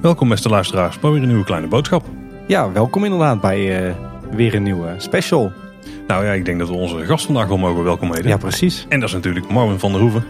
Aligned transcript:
Welkom 0.00 0.28
beste 0.28 0.48
luisteraars 0.48 1.00
bij 1.00 1.10
weer 1.10 1.22
een 1.22 1.28
nieuwe 1.28 1.44
kleine 1.44 1.66
boodschap. 1.66 2.04
Ja, 2.46 2.72
welkom 2.72 3.04
inderdaad 3.04 3.40
bij 3.40 3.88
uh, 3.88 3.94
weer 4.30 4.54
een 4.54 4.62
nieuwe 4.62 4.94
special. 4.96 5.52
Nou 6.06 6.24
ja, 6.24 6.32
ik 6.32 6.44
denk 6.44 6.58
dat 6.58 6.68
we 6.68 6.74
onze 6.74 7.04
gast 7.04 7.24
vandaag 7.24 7.46
wel 7.48 7.56
mogen 7.56 7.84
welkom 7.84 8.14
Ja, 8.22 8.36
precies. 8.36 8.86
En 8.88 9.00
dat 9.00 9.08
is 9.08 9.14
natuurlijk 9.14 9.48
Marvin 9.48 9.78
van 9.78 9.92
der 9.92 10.00
Hoeven. 10.00 10.24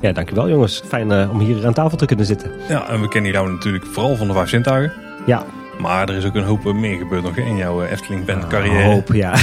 Ja, 0.00 0.12
dankjewel 0.12 0.48
jongens. 0.48 0.82
Fijn 0.86 1.10
uh, 1.10 1.30
om 1.32 1.40
hier 1.40 1.66
aan 1.66 1.72
tafel 1.72 1.98
te 1.98 2.06
kunnen 2.06 2.26
zitten. 2.26 2.50
Ja, 2.68 2.88
en 2.88 3.00
we 3.00 3.08
kennen 3.08 3.32
jou 3.32 3.50
natuurlijk 3.50 3.84
vooral 3.84 4.16
van 4.16 4.26
de 4.26 4.32
Vijf 4.32 4.48
Zintuigen. 4.48 4.92
Ja. 5.26 5.44
Maar 5.80 6.08
er 6.08 6.14
is 6.14 6.24
ook 6.24 6.34
een 6.34 6.42
hoop 6.42 6.72
meer 6.72 6.98
gebeurd 6.98 7.22
nog 7.22 7.36
in 7.36 7.56
jouw 7.56 7.82
Efteling 7.82 8.24
band 8.24 8.46
carrière. 8.46 8.82
Een 8.82 8.90
hoop, 8.90 9.12
ja. 9.12 9.34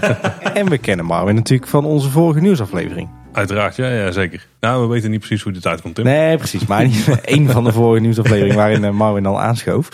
en 0.54 0.68
we 0.68 0.78
kennen 0.78 1.06
Marvin 1.06 1.34
natuurlijk 1.34 1.70
van 1.70 1.84
onze 1.84 2.10
vorige 2.10 2.40
nieuwsaflevering. 2.40 3.08
Uiteraard, 3.32 3.76
ja, 3.76 3.88
ja, 3.88 4.10
zeker. 4.10 4.46
Nou, 4.60 4.82
we 4.82 4.92
weten 4.92 5.10
niet 5.10 5.18
precies 5.18 5.42
hoe 5.42 5.52
dit 5.52 5.66
uitkomt, 5.66 5.94
Tim. 5.94 6.04
Nee, 6.04 6.36
precies. 6.36 6.66
Maar 6.66 6.86
één 7.24 7.50
van 7.50 7.64
de 7.64 7.72
vorige 7.72 8.02
nieuwsafleveringen 8.02 8.56
waarin 8.56 8.84
eh, 8.84 8.90
Marvin 8.90 9.26
al 9.26 9.40
aanschoof. 9.40 9.88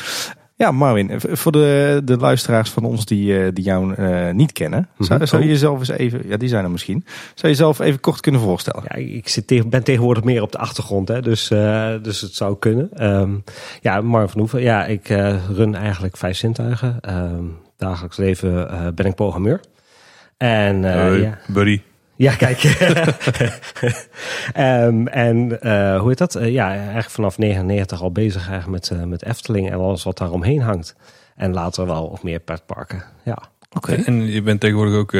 Ja, 0.60 0.70
Marvin, 0.70 1.10
voor 1.20 1.52
de, 1.52 2.00
de 2.04 2.16
luisteraars 2.16 2.70
van 2.70 2.84
ons 2.84 3.04
die, 3.04 3.38
eh, 3.38 3.48
die 3.52 3.64
jou 3.64 3.94
uh, 3.94 4.30
niet 4.30 4.52
kennen, 4.52 4.88
zou, 4.98 5.18
mhm. 5.18 5.28
zou, 5.28 5.42
je 5.42 5.48
jezelf 5.48 5.78
eens 5.78 5.88
even, 5.88 6.28
ja, 6.28 6.36
die 6.36 6.48
zijn 6.48 6.64
er 6.64 6.70
misschien, 6.70 7.04
zou 7.06 7.40
je 7.40 7.48
jezelf 7.48 7.78
even 7.78 8.00
kort 8.00 8.20
kunnen 8.20 8.40
voorstellen? 8.40 8.82
Ja, 8.88 8.94
ik 8.94 9.28
zit 9.28 9.46
tegen, 9.46 9.68
ben 9.68 9.82
tegenwoordig 9.82 10.24
meer 10.24 10.42
op 10.42 10.52
de 10.52 10.58
achtergrond, 10.58 11.08
hè, 11.08 11.22
dus, 11.22 11.50
uh, 11.50 11.92
dus 12.02 12.20
het 12.20 12.34
zou 12.34 12.58
kunnen. 12.58 13.06
Um, 13.10 13.44
ja, 13.80 14.00
Marvin 14.00 14.28
van 14.28 14.40
Hoeven, 14.40 14.62
ja, 14.62 14.86
ik 14.86 15.08
run 15.54 15.74
eigenlijk 15.74 16.16
vijf 16.16 16.36
zintuigen. 16.36 16.98
Um, 17.08 17.56
dagelijks 17.76 18.16
leven 18.16 18.68
ben 18.94 19.06
ik 19.06 19.14
programmeur. 19.14 19.60
En, 20.36 20.82
ja. 20.82 21.38
buddy. 21.46 21.80
Ja, 22.20 22.34
kijk. 22.34 22.62
um, 24.56 25.08
en 25.28 25.58
uh, 25.62 25.98
hoe 25.98 26.08
heet 26.08 26.18
dat? 26.18 26.36
Uh, 26.36 26.50
ja, 26.50 26.74
eigenlijk 26.74 27.10
vanaf 27.10 27.38
99 27.38 28.02
al 28.02 28.12
bezig 28.12 28.48
eigenlijk 28.48 28.70
met, 28.70 28.98
uh, 28.98 29.04
met 29.04 29.24
Efteling 29.24 29.70
en 29.70 29.78
alles 29.78 30.02
wat 30.02 30.18
daar 30.18 30.30
omheen 30.30 30.60
hangt. 30.60 30.96
En 31.36 31.52
later 31.52 31.86
wel 31.86 32.10
ook 32.10 32.22
meer 32.22 32.38
petparken. 32.38 33.02
Ja. 33.24 33.38
Oké. 33.76 33.92
Okay. 33.92 34.04
En 34.04 34.26
je 34.26 34.42
bent 34.42 34.60
tegenwoordig 34.60 34.94
ook 34.94 35.16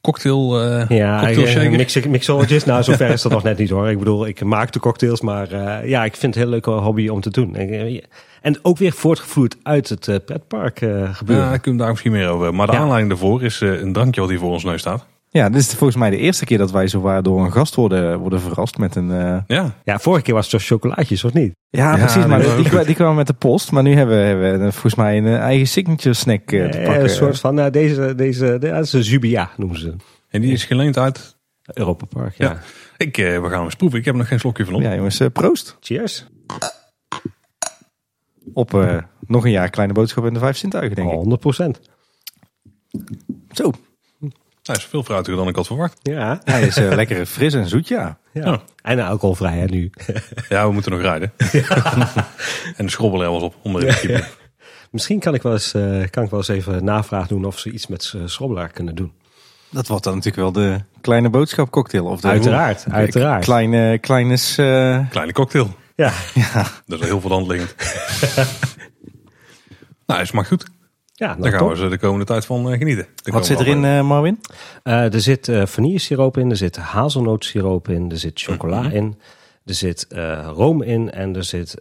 cocktail, 0.00 0.60
ja, 0.88 1.32
cocktail 1.34 1.70
mix, 1.70 2.06
mixologist. 2.06 2.66
nou, 2.66 2.82
zover 2.82 3.10
is 3.10 3.22
dat 3.22 3.32
nog 3.32 3.42
net 3.42 3.58
niet 3.58 3.70
hoor. 3.70 3.90
Ik 3.90 3.98
bedoel, 3.98 4.26
ik 4.26 4.44
maak 4.44 4.72
de 4.72 4.80
cocktails, 4.80 5.20
maar 5.20 5.48
ja, 5.86 6.04
ik 6.04 6.16
vind 6.16 6.34
het 6.34 6.34
een 6.34 6.40
heel 6.40 6.50
leuke 6.50 6.70
hobby 6.70 7.08
om 7.08 7.20
te 7.20 7.30
doen. 7.30 7.54
En 8.42 8.58
ook 8.62 8.78
weer 8.78 8.92
voortgevloeid 8.92 9.56
uit 9.62 9.88
het 9.88 10.24
pretpark 10.24 10.78
gebeuren. 11.12 11.44
Ja, 11.44 11.52
ik 11.54 11.62
kunnen 11.62 11.80
daar 11.80 11.90
misschien 11.90 12.12
meer 12.12 12.28
over. 12.28 12.54
Maar 12.54 12.66
de 12.66 12.76
aanleiding 12.76 13.08
daarvoor 13.08 13.42
is 13.42 13.60
een 13.60 13.92
drankje 13.92 14.20
wat 14.20 14.30
hier 14.30 14.38
voor 14.38 14.50
ons 14.50 14.64
neus 14.64 14.80
staat. 14.80 15.06
Ja, 15.38 15.48
dit 15.48 15.60
is 15.60 15.68
volgens 15.68 15.96
mij 15.98 16.10
de 16.10 16.16
eerste 16.16 16.44
keer 16.44 16.58
dat 16.58 16.70
wij 16.70 16.88
zo 16.88 17.00
waar 17.00 17.22
door 17.22 17.44
een 17.44 17.52
gast 17.52 17.74
worden, 17.74 18.18
worden 18.18 18.40
verrast 18.40 18.78
met 18.78 18.96
een... 18.96 19.10
Uh... 19.10 19.38
Ja. 19.46 19.74
ja, 19.84 19.98
vorige 19.98 20.22
keer 20.22 20.34
was 20.34 20.42
het 20.42 20.52
toch 20.52 20.68
chocolaatjes, 20.68 21.24
of 21.24 21.32
niet? 21.32 21.54
Ja, 21.70 21.96
precies. 21.96 22.26
Maar 22.26 22.40
die, 22.40 22.84
die, 22.84 22.94
kwamen 22.94 23.14
met 23.14 23.26
de 23.26 23.32
post. 23.32 23.72
Maar 23.72 23.82
nu 23.82 23.94
hebben 23.94 24.16
we, 24.16 24.22
hebben 24.22 24.66
we 24.66 24.72
volgens 24.72 24.94
mij 24.94 25.18
een 25.18 25.26
eigen 25.26 25.66
signature 25.66 26.14
snack 26.14 26.50
uh, 26.50 26.70
te 26.70 26.78
pakken. 26.78 27.02
Een 27.02 27.10
soort 27.10 27.40
van, 27.40 27.54
nou, 27.54 27.70
deze, 27.70 28.14
deze, 28.14 28.58
dat 28.60 28.84
is 28.84 28.92
een 28.92 29.04
Zubia 29.04 29.50
noemen 29.56 29.78
ze. 29.78 29.94
En 30.28 30.40
die 30.40 30.52
is 30.52 30.64
geleend 30.64 30.98
uit... 30.98 31.36
Europa 31.72 32.04
Park, 32.04 32.34
ja. 32.36 32.50
ja. 32.50 32.60
Ik, 32.96 33.18
uh, 33.18 33.40
we 33.40 33.48
gaan 33.48 33.64
eens 33.64 33.76
proeven. 33.76 33.98
Ik 33.98 34.04
heb 34.04 34.14
nog 34.14 34.28
geen 34.28 34.40
slokje 34.40 34.64
van 34.64 34.74
op. 34.74 34.82
Ja 34.82 34.94
jongens, 34.94 35.20
proost. 35.32 35.76
Cheers. 35.80 36.26
Op 38.52 38.72
nog 39.26 39.44
een 39.44 39.50
jaar 39.50 39.70
kleine 39.70 39.94
boodschap 39.94 40.26
in 40.26 40.34
de 40.34 40.38
vijf 40.40 40.56
zintuigen, 40.56 40.96
denk 40.96 41.08
ik. 41.10 41.14
100 41.14 41.40
procent. 41.40 41.80
Zo. 43.52 43.72
Hij 44.66 44.76
is 44.76 44.84
veel 44.84 45.02
fruitiger 45.02 45.36
dan 45.38 45.48
ik 45.48 45.56
had 45.56 45.66
verwacht. 45.66 45.98
Ja. 46.02 46.40
Hij 46.44 46.62
is 46.62 46.78
uh, 46.78 46.92
lekker 47.00 47.26
fris 47.26 47.54
en 47.54 47.68
zoet, 47.68 47.88
ja. 47.88 48.18
ja. 48.32 48.62
En 48.82 49.00
alcoholvrij 49.00 49.58
hè, 49.58 49.64
nu. 49.64 49.92
ja, 50.48 50.66
we 50.66 50.72
moeten 50.72 50.92
nog 50.92 51.00
rijden. 51.00 51.32
en 52.76 52.84
de 52.84 52.90
schrobbel 52.90 53.32
was 53.32 53.42
op. 53.42 53.54
Om 53.62 53.72
de 53.72 54.24
Misschien 54.90 55.18
kan 55.18 55.34
ik, 55.34 55.42
wel 55.42 55.52
eens, 55.52 55.74
uh, 55.74 56.06
kan 56.10 56.24
ik 56.24 56.30
wel 56.30 56.38
eens 56.38 56.48
even 56.48 56.84
navraag 56.84 57.26
doen 57.26 57.44
of 57.44 57.58
ze 57.58 57.70
iets 57.70 57.86
met 57.86 58.12
uh, 58.16 58.22
schrobbelaar 58.24 58.68
kunnen 58.68 58.94
doen. 58.94 59.12
Dat 59.70 59.86
wordt 59.86 60.04
dan 60.04 60.14
natuurlijk 60.14 60.42
wel 60.42 60.52
de 60.64 60.80
kleine 61.00 61.30
boodschap 61.30 61.70
cocktail. 61.70 62.04
Of 62.04 62.20
de 62.20 62.28
uiteraard, 62.28 62.84
uiteraard. 62.90 63.44
Kleine, 63.44 63.98
kleines, 63.98 64.54
Kleine 64.54 65.32
cocktail. 65.32 65.76
Ja. 65.94 66.12
ja. 66.34 66.66
Dat 66.86 67.00
is 67.00 67.06
heel 67.06 67.20
veel 67.20 67.30
hand 67.30 67.46
liggend. 67.46 67.74
nou, 70.06 70.20
het 70.20 70.28
smaakt 70.28 70.48
goed. 70.48 70.66
Ja, 71.16 71.26
nou, 71.26 71.40
Daar 71.40 71.52
gaan 71.52 71.68
we 71.68 71.76
ze 71.76 71.88
de 71.88 71.98
komende 71.98 72.24
tijd 72.24 72.46
van 72.46 72.72
uh, 72.72 72.78
genieten. 72.78 73.06
Wat 73.24 73.46
zit 73.46 73.60
erin, 73.60 73.84
uh, 73.84 74.02
Marvin? 74.02 74.40
Uh, 74.84 75.14
er 75.14 75.20
zit 75.20 75.52
vanillesiroop 75.64 76.36
in, 76.36 76.50
er 76.50 76.56
zit 76.56 76.76
hazelnootsiroop 76.76 77.88
in, 77.88 78.10
er 78.10 78.18
zit 78.18 78.40
chocola 78.40 78.80
mm 78.80 78.86
-hmm. 78.86 78.96
in, 78.96 79.18
er 79.64 79.74
zit 79.74 80.06
room 80.54 80.82
in 80.82 81.10
en 81.10 81.36
er 81.36 81.44
zit 81.44 81.80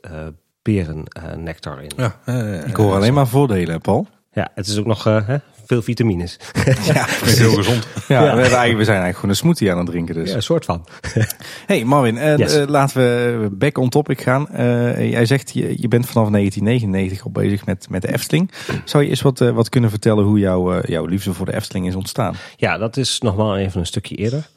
perennectar 0.61 1.83
in. 1.83 1.91
Ja, 1.97 2.19
Ik 2.65 2.75
hoor 2.75 2.95
alleen 2.95 3.13
maar 3.13 3.27
voordelen, 3.27 3.81
Paul. 3.81 4.07
Ja, 4.31 4.51
het 4.55 4.67
is 4.67 4.77
ook 4.77 4.85
nog 4.85 5.03
hè, 5.03 5.37
veel 5.65 5.81
vitamines. 5.81 6.37
Ja, 6.93 7.05
heel 7.07 7.53
gezond. 7.53 7.87
Ja, 8.07 8.19
We, 8.19 8.25
hebben 8.25 8.43
eigenlijk, 8.43 8.77
we 8.77 8.83
zijn 8.83 9.01
eigenlijk 9.01 9.15
gewoon 9.15 9.29
een 9.29 9.35
smoothie 9.35 9.71
aan 9.71 9.77
het 9.77 9.85
drinken. 9.85 10.15
Dus. 10.15 10.29
Ja, 10.29 10.35
een 10.35 10.43
soort 10.43 10.65
van. 10.65 10.85
hey 11.65 11.83
Marvin, 11.83 12.15
uh, 12.15 12.37
yes. 12.37 12.55
uh, 12.57 12.67
laten 12.67 13.01
we 13.01 13.49
back 13.51 13.77
on 13.77 13.89
topic 13.89 14.21
gaan. 14.21 14.47
Uh, 14.51 15.11
jij 15.11 15.25
zegt, 15.25 15.53
je, 15.53 15.81
je 15.81 15.87
bent 15.87 16.05
vanaf 16.05 16.29
1999 16.29 17.23
al 17.25 17.31
bezig 17.31 17.65
met, 17.65 17.89
met 17.89 18.01
de 18.01 18.13
Efteling. 18.13 18.51
Zou 18.85 19.03
je 19.03 19.09
eens 19.09 19.21
wat, 19.21 19.39
wat 19.39 19.69
kunnen 19.69 19.89
vertellen 19.89 20.23
hoe 20.23 20.39
jouw, 20.39 20.81
jouw 20.81 21.05
liefde 21.05 21.33
voor 21.33 21.45
de 21.45 21.55
Efteling 21.55 21.87
is 21.87 21.95
ontstaan? 21.95 22.35
Ja, 22.55 22.77
dat 22.77 22.97
is 22.97 23.19
nog 23.19 23.35
wel 23.35 23.57
even 23.57 23.79
een 23.79 23.85
stukje 23.85 24.15
eerder. 24.15 24.49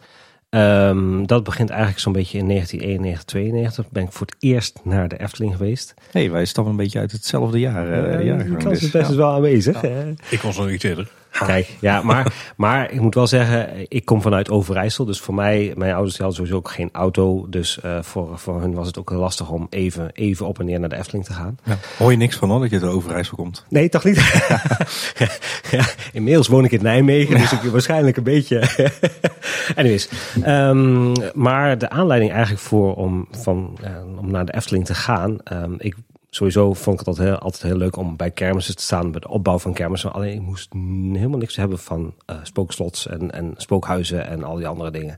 Um, 0.57 1.27
dat 1.27 1.45
begint 1.45 1.71
eigenlijk 1.71 2.01
zo'n 2.01 2.13
beetje 2.13 2.39
in 2.39 2.49
1991, 2.49 3.25
92. 3.25 3.91
Ben 3.91 4.03
ik 4.03 4.13
voor 4.13 4.27
het 4.27 4.37
eerst 4.39 4.81
naar 4.83 5.09
de 5.09 5.21
Efteling 5.21 5.57
geweest. 5.57 5.95
hey, 6.11 6.31
wij 6.31 6.45
stappen 6.45 6.73
een 6.73 6.79
beetje 6.79 6.99
uit 6.99 7.13
hetzelfde 7.13 7.59
jaar. 7.59 7.89
Uh, 7.89 8.25
ja, 8.25 8.37
de 8.37 8.57
kans 8.57 8.83
is 8.83 8.91
best 8.91 9.11
ja. 9.11 9.17
wel 9.17 9.33
aanwezig. 9.33 9.83
Ja. 9.83 10.05
Ik 10.31 10.41
was 10.41 10.57
nog 10.57 10.71
iets 10.71 10.85
eerder. 10.85 11.09
Kijk, 11.47 11.77
ja, 11.81 12.03
maar, 12.03 12.53
maar 12.57 12.91
ik 12.91 13.01
moet 13.01 13.15
wel 13.15 13.27
zeggen, 13.27 13.85
ik 13.89 14.05
kom 14.05 14.23
vanuit 14.23 14.51
Overijssel. 14.51 15.05
Dus 15.05 15.21
voor 15.21 15.35
mij, 15.35 15.73
mijn 15.77 15.95
ouders 15.95 16.19
hadden 16.19 16.37
sowieso 16.37 16.57
ook 16.57 16.71
geen 16.71 16.89
auto. 16.93 17.47
Dus 17.49 17.79
uh, 17.85 18.03
voor, 18.03 18.39
voor 18.39 18.61
hun 18.61 18.75
was 18.75 18.87
het 18.87 18.99
ook 18.99 19.11
lastig 19.11 19.51
om 19.51 19.67
even, 19.71 20.11
even 20.13 20.47
op 20.47 20.59
en 20.59 20.67
neer 20.67 20.81
naar 20.81 20.89
de 20.89 20.97
Efteling 20.97 21.25
te 21.25 21.33
gaan. 21.33 21.59
Ja. 21.65 21.79
Hoor 21.99 22.11
je 22.11 22.17
niks 22.17 22.37
van 22.37 22.51
hoor, 22.51 22.61
dat 22.61 22.71
je 22.71 22.81
uit 22.81 22.91
Overijssel 22.91 23.37
komt? 23.37 23.65
Nee, 23.69 23.89
toch 23.89 24.05
niet? 24.05 24.17
ja, 25.71 25.85
inmiddels 26.13 26.49
woon 26.49 26.65
ik 26.65 26.73
in 26.73 26.83
Nijmegen, 26.83 27.39
dus 27.39 27.53
ik 27.53 27.61
waarschijnlijk 27.63 28.17
een 28.17 28.23
beetje... 28.23 28.69
Anyways, 29.77 30.09
um, 30.47 31.13
maar 31.35 31.79
de 31.79 31.91
aanleiding 31.91 32.33
eigenlijk 32.33 32.63
voor 32.63 32.95
om, 32.95 33.29
van, 33.31 33.79
uh, 33.85 34.19
om 34.19 34.31
naar 34.31 34.45
de 34.45 34.55
Efteling 34.55 34.85
te 34.85 34.95
gaan... 34.95 35.37
Um, 35.53 35.75
ik 35.79 35.95
sowieso 36.37 36.73
vond 36.73 37.01
ik 37.01 37.07
het 37.07 37.09
altijd 37.09 37.29
heel, 37.29 37.39
altijd 37.39 37.63
heel 37.63 37.77
leuk 37.77 37.97
om 37.97 38.17
bij 38.17 38.31
kermissen 38.31 38.77
te 38.77 38.83
staan, 38.83 39.11
bij 39.11 39.21
de 39.21 39.29
opbouw 39.29 39.59
van 39.59 39.73
kermissen. 39.73 40.13
Alleen 40.13 40.35
ik 40.35 40.41
moest 40.41 40.73
helemaal 41.13 41.39
niks 41.39 41.57
hebben 41.57 41.79
van 41.79 42.15
uh, 42.31 42.37
spookslots 42.43 43.07
en, 43.07 43.31
en 43.31 43.55
spookhuizen 43.57 44.27
en 44.27 44.45
al 44.45 44.57
die 44.57 44.67
andere 44.67 44.91
dingen. 44.91 45.17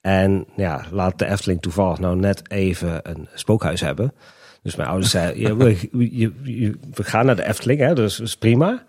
En 0.00 0.46
ja, 0.56 0.84
laat 0.90 1.18
de 1.18 1.26
Efteling 1.26 1.62
toevallig 1.62 1.98
nou 1.98 2.16
net 2.16 2.50
even 2.50 3.00
een 3.02 3.28
spookhuis 3.34 3.80
hebben. 3.80 4.12
Dus 4.62 4.76
mijn 4.76 4.88
ouders 4.88 5.10
zeiden, 5.10 5.56
we, 5.56 5.88
we 6.94 7.04
gaan 7.04 7.26
naar 7.26 7.36
de 7.36 7.46
Efteling, 7.46 7.80
hè, 7.80 7.94
dus 7.94 8.20
is 8.20 8.36
prima. 8.36 8.84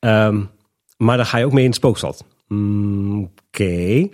Um, 0.00 0.50
maar 0.96 1.16
dan 1.16 1.26
ga 1.26 1.38
je 1.38 1.44
ook 1.44 1.52
mee 1.52 1.64
in 1.64 1.70
het 1.70 1.78
spookslot. 1.78 2.24
Mm, 2.48 3.22
Oké. 3.22 3.62
Okay. 3.62 4.12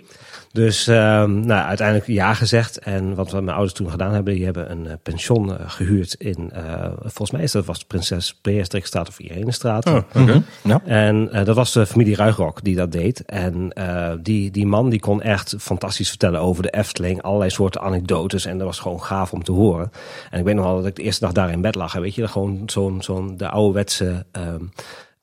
Dus 0.55 0.87
uh, 0.87 0.95
nou, 1.23 1.51
uiteindelijk 1.51 2.07
ja 2.07 2.33
gezegd. 2.33 2.77
En 2.77 3.15
wat 3.15 3.31
mijn 3.31 3.49
ouders 3.49 3.73
toen 3.73 3.89
gedaan 3.89 4.13
hebben, 4.13 4.33
die 4.33 4.45
hebben 4.45 4.71
een 4.71 4.85
uh, 4.85 4.91
pension 5.03 5.49
uh, 5.49 5.55
gehuurd 5.65 6.13
in, 6.13 6.51
uh, 6.55 6.85
volgens 6.99 7.31
mij 7.31 7.43
is 7.43 7.51
dat 7.51 7.65
was 7.65 7.83
Prinses 7.83 8.39
Beatrixstraat 8.41 9.07
of 9.07 9.19
Irenestraat. 9.19 9.85
Oh, 9.85 9.95
okay. 10.15 10.41
ja. 10.63 10.81
En 10.85 11.29
dat 11.43 11.55
was 11.55 11.73
de 11.73 11.85
familie 11.85 12.15
Ruigrok 12.15 12.63
die 12.63 12.75
dat 12.75 12.91
deed. 12.91 13.25
En 13.25 13.73
die, 14.21 14.51
die 14.51 14.67
man 14.67 14.89
die 14.89 14.99
kon 14.99 15.21
echt 15.21 15.55
fantastisch 15.59 16.09
vertellen 16.09 16.39
over 16.39 16.63
de 16.63 16.69
Efteling, 16.69 17.21
allerlei 17.21 17.49
soorten 17.49 17.81
anekdotes. 17.81 18.45
En 18.45 18.57
dat 18.57 18.67
was 18.67 18.79
gewoon 18.79 19.03
gaaf 19.03 19.33
om 19.33 19.43
te 19.43 19.51
horen. 19.51 19.91
En 20.31 20.39
ik 20.39 20.45
weet 20.45 20.55
nog 20.55 20.65
wel 20.65 20.75
dat 20.75 20.85
ik 20.85 20.95
de 20.95 21.03
eerste 21.03 21.25
dag 21.25 21.33
daar 21.33 21.51
in 21.51 21.61
bed 21.61 21.75
lag. 21.75 21.93
Weet 21.93 22.15
je, 22.15 22.27
gewoon 22.27 22.63
zo'n 22.65 23.01
zo'n 23.01 23.37
de 23.37 23.49
ouderwetse... 23.49 24.25
Um, 24.31 24.71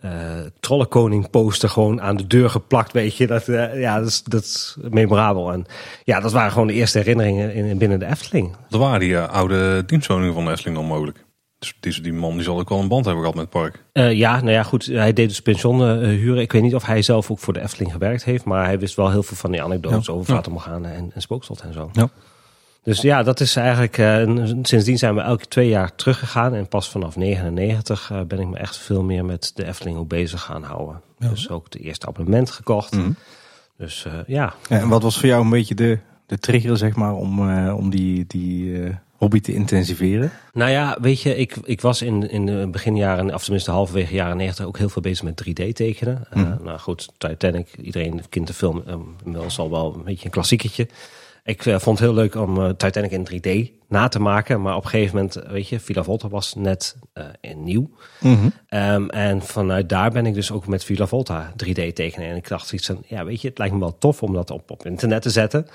uh, 0.05 0.11
Trollenkoning 0.61 1.31
poster 1.31 1.69
gewoon 1.69 2.01
aan 2.01 2.17
de 2.17 2.27
deur 2.27 2.51
geplakt, 2.51 2.93
weet 2.93 3.17
je. 3.17 3.27
Dat, 3.27 3.49
uh, 3.49 3.81
ja, 3.81 3.99
dat 3.99 4.09
is, 4.09 4.23
dat 4.23 4.43
is 4.43 4.77
memorabel. 4.91 5.53
En 5.53 5.67
ja, 6.05 6.21
dat 6.21 6.33
waren 6.33 6.53
gewoon 6.53 6.67
de 6.67 6.73
eerste 6.73 6.99
herinneringen 6.99 7.55
in, 7.55 7.79
binnen 7.79 7.99
de 7.99 8.07
Efteling. 8.07 8.57
Er 8.71 8.79
waren 8.79 9.01
die 9.01 9.11
uh, 9.11 9.29
oude 9.29 9.85
dienstwoningen 9.87 10.35
van 10.35 10.45
de 10.45 10.51
Efteling 10.51 10.77
dan 10.77 10.87
mogelijk. 10.87 11.25
Dus 11.59 11.75
die, 11.81 12.01
die 12.01 12.13
man 12.13 12.35
die 12.35 12.43
zal 12.43 12.59
ook 12.59 12.69
wel 12.69 12.79
een 12.79 12.89
band 12.89 13.05
hebben 13.05 13.23
gehad 13.23 13.39
met 13.39 13.53
het 13.53 13.63
park. 13.63 14.13
ja, 14.17 14.41
nou 14.41 14.51
ja, 14.51 14.63
goed. 14.63 14.87
Hij 14.87 15.13
deed 15.13 15.29
dus 15.29 15.43
pensioen 15.43 15.99
huren. 16.05 16.43
Ik 16.43 16.53
weet 16.53 16.63
niet 16.63 16.75
of 16.75 16.85
hij 16.85 17.03
zelf 17.03 17.31
ook 17.31 17.39
voor 17.39 17.53
de 17.53 17.61
Efteling 17.61 17.93
gewerkt 17.93 18.25
heeft. 18.25 18.45
Maar 18.45 18.65
hij 18.65 18.79
wist 18.79 18.97
wel 18.97 19.11
heel 19.11 19.23
veel 19.23 19.37
van 19.37 19.51
die 19.51 19.63
anekdotes 19.63 20.07
ja. 20.07 20.13
over 20.13 20.51
Morgana 20.51 20.89
en, 20.89 21.11
en 21.15 21.21
Spookslot 21.21 21.61
en 21.61 21.73
zo. 21.73 21.91
Ja. 21.93 22.09
Dus 22.83 23.01
ja, 23.01 23.23
dat 23.23 23.41
is 23.41 23.57
eigenlijk. 23.57 23.99
Uh, 23.99 24.45
sindsdien 24.63 24.99
zijn 24.99 25.15
we 25.15 25.21
elke 25.21 25.47
twee 25.47 25.69
jaar 25.69 25.95
teruggegaan. 25.95 26.55
En 26.55 26.69
pas 26.69 26.89
vanaf 26.89 27.17
99 27.17 28.11
uh, 28.13 28.21
ben 28.21 28.41
ik 28.41 28.47
me 28.47 28.59
echt 28.59 28.77
veel 28.77 29.03
meer 29.03 29.25
met 29.25 29.53
de 29.55 29.67
Efteling 29.67 29.97
ook 29.97 30.09
bezig 30.09 30.43
gaan 30.43 30.63
houden. 30.63 31.01
Ja. 31.19 31.29
Dus 31.29 31.49
ook 31.49 31.71
de 31.71 31.79
eerste 31.79 32.07
abonnement 32.07 32.51
gekocht. 32.51 32.95
Mm. 32.95 33.17
Dus 33.77 34.05
uh, 34.07 34.13
ja. 34.27 34.55
En 34.69 34.89
wat 34.89 35.03
was 35.03 35.19
voor 35.19 35.29
jou 35.29 35.43
een 35.43 35.51
beetje 35.51 35.75
de, 35.75 35.99
de 36.27 36.39
trigger, 36.39 36.77
zeg 36.77 36.97
maar, 36.97 37.15
om, 37.15 37.51
uh, 37.51 37.77
om 37.77 37.91
die, 37.91 38.25
die 38.27 38.65
uh, 38.65 38.95
hobby 39.17 39.41
te 39.41 39.55
intensiveren? 39.55 40.31
Nou 40.53 40.71
ja, 40.71 40.97
weet 41.01 41.21
je, 41.21 41.37
ik, 41.37 41.57
ik 41.65 41.81
was 41.81 42.03
in, 42.03 42.31
in 42.31 42.47
de 42.47 42.69
beginjaren, 42.71 43.35
of 43.35 43.43
tenminste 43.43 43.71
halverwege 43.71 44.15
jaren 44.15 44.37
90, 44.37 44.67
ook 44.67 44.79
heel 44.79 44.89
veel 44.89 45.03
bezig 45.03 45.25
met 45.25 45.45
3D 45.49 45.73
tekenen. 45.73 46.27
Mm. 46.33 46.59
nou 46.63 46.79
goed, 46.79 47.09
Titanic, 47.19 47.69
iedereen 47.83 48.23
kent 48.29 48.47
de 48.47 48.55
film, 48.55 48.83
inmiddels 49.25 49.59
al 49.59 49.71
wel 49.71 49.95
een 49.95 50.05
beetje 50.05 50.25
een 50.25 50.31
klassieketje. 50.31 50.89
Ik 51.45 51.65
uh, 51.65 51.79
vond 51.79 51.99
het 51.99 52.09
heel 52.09 52.17
leuk 52.17 52.35
om 52.35 52.59
uh, 52.59 52.69
Titanic 52.69 53.11
in 53.11 53.29
3D 53.33 53.71
na 53.89 54.09
te 54.09 54.21
maken. 54.21 54.63
Maar 54.63 54.77
op 54.77 54.85
een 54.85 54.91
gegeven 54.91 55.17
moment, 55.17 55.35
weet 55.35 55.69
je, 55.69 55.81
Villa 55.81 56.03
Volta 56.03 56.29
was 56.29 56.55
net 56.55 56.97
uh, 57.15 57.55
nieuw. 57.57 57.91
Mm 58.21 58.35
-hmm. 58.37 58.79
um, 58.81 59.11
en 59.11 59.43
vanuit 59.43 59.89
daar 59.89 60.11
ben 60.11 60.27
ik 60.27 60.35
dus 60.35 60.51
ook 60.51 60.67
met 60.67 60.85
Villa 60.85 61.07
Volta 61.07 61.53
3D 61.65 61.93
tekenen. 61.93 62.29
En 62.29 62.37
ik 62.37 62.49
dacht 62.49 62.73
iets 62.73 62.87
van, 62.87 63.03
ja, 63.07 63.25
weet 63.25 63.41
je, 63.41 63.49
het 63.49 63.59
lijkt 63.59 63.75
me 63.75 63.81
wel 63.81 63.99
tof 63.99 64.23
om 64.23 64.33
dat 64.33 64.51
op, 64.51 64.71
op 64.71 64.87
internet 64.87 65.23
te 65.23 65.31
zetten. 65.31 65.67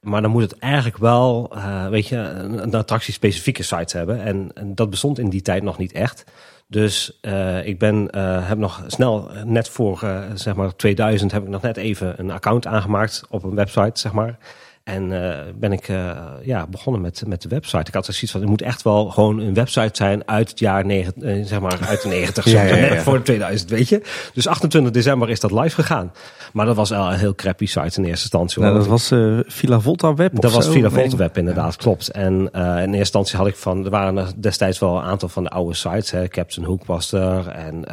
Maar 0.00 0.22
dan 0.22 0.30
moet 0.30 0.42
het 0.42 0.58
eigenlijk 0.58 0.96
wel, 0.96 1.56
weet 1.90 2.06
je, 2.06 2.16
een, 2.16 2.62
een 2.62 2.74
attractie-specifieke 2.74 3.62
site 3.62 3.96
hebben. 3.96 4.22
En, 4.22 4.50
en, 4.54 4.74
dat 4.74 4.90
bestond 4.90 5.18
in 5.18 5.28
die 5.28 5.42
tijd 5.42 5.62
nog 5.62 5.78
niet 5.78 5.92
echt. 5.92 6.24
Dus 6.68 7.18
ik 7.64 7.78
ben, 7.78 8.08
heb 8.42 8.58
nog 8.58 8.84
snel, 8.86 9.30
net 9.44 9.68
voor 9.68 9.98
zeg 10.34 10.54
maar 10.54 10.76
2000, 10.76 11.32
heb 11.32 11.42
ik 11.42 11.48
nog 11.48 11.62
net 11.62 11.76
even 11.76 12.14
een 12.16 12.30
account 12.30 12.66
aangemaakt 12.66 13.22
op 13.30 13.44
een 13.44 13.54
website, 13.54 14.00
zeg 14.00 14.12
maar. 14.12 14.38
En 14.86 15.10
uh, 15.10 15.34
ben 15.54 15.72
ik 15.72 15.88
uh, 15.88 16.10
ja, 16.42 16.66
begonnen 16.66 17.00
met, 17.00 17.22
met 17.26 17.42
de 17.42 17.48
website. 17.48 17.84
Ik 17.86 17.94
had 17.94 18.04
zoiets 18.04 18.30
van, 18.30 18.40
het 18.40 18.50
moet 18.50 18.62
echt 18.62 18.82
wel 18.82 19.10
gewoon 19.10 19.38
een 19.38 19.54
website 19.54 19.90
zijn 19.92 20.28
uit 20.28 20.50
het 20.50 20.58
jaar 20.58 20.86
negen, 20.86 21.12
uh, 21.16 21.44
zeg 21.44 21.60
maar 21.60 21.78
uit 21.88 22.02
de 22.02 22.08
90, 22.08 22.44
ja, 22.44 22.62
ja, 22.62 22.76
ja, 22.76 23.00
voor 23.02 23.22
2000, 23.22 23.70
weet 23.70 23.88
je. 23.88 24.02
Dus 24.34 24.46
28 24.46 24.92
december 24.92 25.30
is 25.30 25.40
dat 25.40 25.50
live 25.50 25.74
gegaan. 25.74 26.12
Maar 26.52 26.66
dat 26.66 26.76
was 26.76 26.90
wel 26.90 27.12
een 27.12 27.18
heel 27.18 27.34
crappy 27.34 27.66
site 27.66 27.80
in 27.80 27.84
eerste 27.84 28.08
instantie. 28.08 28.62
Nou, 28.62 28.74
dat 28.74 28.86
was 28.86 29.08
Villa 29.46 29.80
Volta 29.80 30.14
Web 30.14 30.40
Dat 30.40 30.52
was 30.52 30.68
Villa 30.68 30.90
Volta 30.90 31.16
Web, 31.16 31.38
inderdaad, 31.38 31.76
klopt. 31.76 32.08
En 32.08 32.32
in 32.32 32.60
eerste 32.76 32.96
instantie 32.96 33.36
had 33.36 33.46
ik 33.46 33.56
van, 33.56 33.84
er 33.84 33.90
waren 33.90 34.16
er 34.16 34.32
destijds 34.36 34.78
wel 34.78 34.96
een 34.96 35.02
aantal 35.02 35.28
van 35.28 35.42
de 35.42 35.50
oude 35.50 35.74
sites. 35.74 36.10
Hè. 36.10 36.28
Captain 36.28 36.66
Hook 36.66 36.84
was 36.84 37.12
er 37.12 37.48
en 37.48 37.84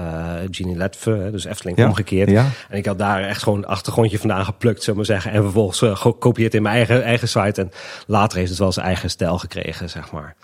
Genie 0.52 0.76
Letve, 0.76 1.30
dus 1.32 1.46
Efteling 1.46 1.86
omgekeerd. 1.86 2.30
En 2.30 2.78
ik 2.78 2.86
had 2.86 2.98
daar 2.98 3.24
echt 3.24 3.44
gewoon 3.44 3.58
een 3.58 3.68
achtergrondje 3.68 4.20
vandaan 4.20 4.46
geplukt, 4.46 4.84
zullen 4.84 5.00
we 5.00 5.06
zeggen. 5.06 5.32
En 5.32 5.42
vervolgens 5.42 6.00
gekopieerd 6.00 6.54
in 6.54 6.62
mijn 6.62 6.76
eigen, 6.76 6.83
eigen 6.90 7.28
site. 7.28 7.62
En 7.62 7.72
later 8.08 8.38
heeft 8.38 8.50
het 8.50 8.60
wel 8.60 8.72
zijn 8.72 8.86
eigen 8.86 9.10
stijl 9.10 9.38
gekregen, 9.38 9.90
zeg 9.90 10.12
maar. 10.12 10.36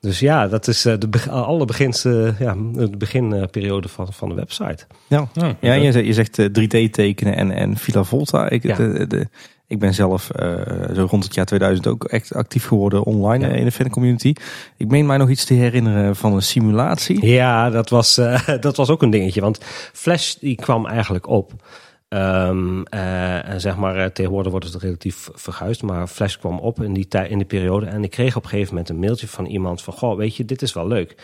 Dus 0.00 0.18
ja, 0.18 0.48
dat 0.48 0.68
is 0.68 0.82
de 0.82 1.08
be 1.08 1.30
alle 1.30 1.64
beginste, 1.64 2.34
ja, 2.38 2.56
de 2.72 2.96
beginperiode 2.96 3.88
van, 3.88 4.12
van 4.12 4.28
de 4.28 4.34
website. 4.34 4.86
Ja, 5.06 5.28
ja, 5.32 5.56
ja 5.60 5.72
je, 5.72 5.92
zegt, 5.92 6.06
je 6.06 6.12
zegt 6.12 6.40
3D 6.42 6.90
tekenen 6.90 7.36
en, 7.36 7.50
en 7.50 7.76
Villa 7.76 8.02
Volta. 8.02 8.50
Ik, 8.50 8.62
ja. 8.62 8.76
de, 8.76 9.06
de, 9.06 9.28
ik 9.66 9.78
ben 9.78 9.94
zelf 9.94 10.30
uh, 10.40 10.54
zo 10.94 11.06
rond 11.10 11.24
het 11.24 11.34
jaar 11.34 11.44
2000 11.44 11.86
ook 11.86 12.04
echt 12.04 12.34
actief 12.34 12.66
geworden 12.66 13.04
online 13.04 13.48
ja. 13.48 13.54
in 13.54 13.64
de 13.64 13.72
fancommunity. 13.72 14.32
Ik 14.76 14.88
meen 14.88 15.06
mij 15.06 15.16
nog 15.16 15.30
iets 15.30 15.44
te 15.44 15.54
herinneren 15.54 16.16
van 16.16 16.32
een 16.32 16.42
simulatie. 16.42 17.26
Ja, 17.26 17.70
dat 17.70 17.88
was, 17.90 18.18
uh, 18.18 18.48
dat 18.60 18.76
was 18.76 18.88
ook 18.88 19.02
een 19.02 19.10
dingetje. 19.10 19.40
Want 19.40 19.58
Flash 19.92 20.34
die 20.34 20.54
kwam 20.54 20.86
eigenlijk 20.86 21.28
op. 21.28 21.52
Um, 22.14 22.84
uh, 22.94 23.48
en 23.48 23.60
zeg 23.60 23.76
maar, 23.76 24.12
tegenwoordig 24.12 24.50
wordt 24.50 24.66
het 24.66 24.82
relatief 24.82 25.30
verguisd, 25.32 25.82
maar 25.82 26.06
Flash 26.06 26.36
kwam 26.36 26.58
op 26.58 26.82
in 26.82 26.92
die, 26.92 27.08
in 27.28 27.38
die 27.38 27.46
periode. 27.46 27.86
En 27.86 28.04
ik 28.04 28.10
kreeg 28.10 28.36
op 28.36 28.42
een 28.42 28.48
gegeven 28.48 28.70
moment 28.74 28.88
een 28.88 28.98
mailtje 28.98 29.28
van 29.28 29.46
iemand 29.46 29.82
van, 29.82 29.94
goh, 29.94 30.16
weet 30.16 30.36
je, 30.36 30.44
dit 30.44 30.62
is 30.62 30.72
wel 30.72 30.86
leuk. 30.86 31.16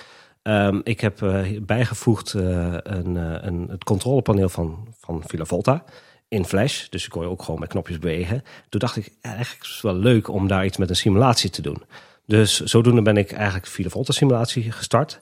Um, 0.42 0.80
ik 0.84 1.00
heb 1.00 1.22
uh, 1.22 1.60
bijgevoegd 1.62 2.32
een, 2.32 3.16
een, 3.46 3.66
het 3.70 3.84
controlepaneel 3.84 4.48
van, 4.48 4.94
van 5.00 5.22
Villa 5.26 5.44
Volta 5.44 5.84
in 6.28 6.44
Flash. 6.44 6.88
Dus 6.88 7.04
ik 7.04 7.10
kon 7.10 7.22
je 7.22 7.28
ook 7.28 7.42
gewoon 7.42 7.60
met 7.60 7.68
knopjes 7.68 7.98
bewegen. 7.98 8.42
Toen 8.68 8.80
dacht 8.80 8.96
ik, 8.96 9.12
eigenlijk 9.20 9.64
is 9.64 9.72
het 9.72 9.82
wel 9.82 9.94
leuk 9.94 10.28
om 10.28 10.48
daar 10.48 10.64
iets 10.64 10.76
met 10.76 10.90
een 10.90 10.96
simulatie 10.96 11.50
te 11.50 11.62
doen. 11.62 11.82
Dus 12.26 12.60
zodoende 12.60 13.02
ben 13.02 13.16
ik 13.16 13.32
eigenlijk 13.32 13.66
Villa 13.66 13.88
Volta 13.88 14.12
simulatie 14.12 14.72
gestart. 14.72 15.20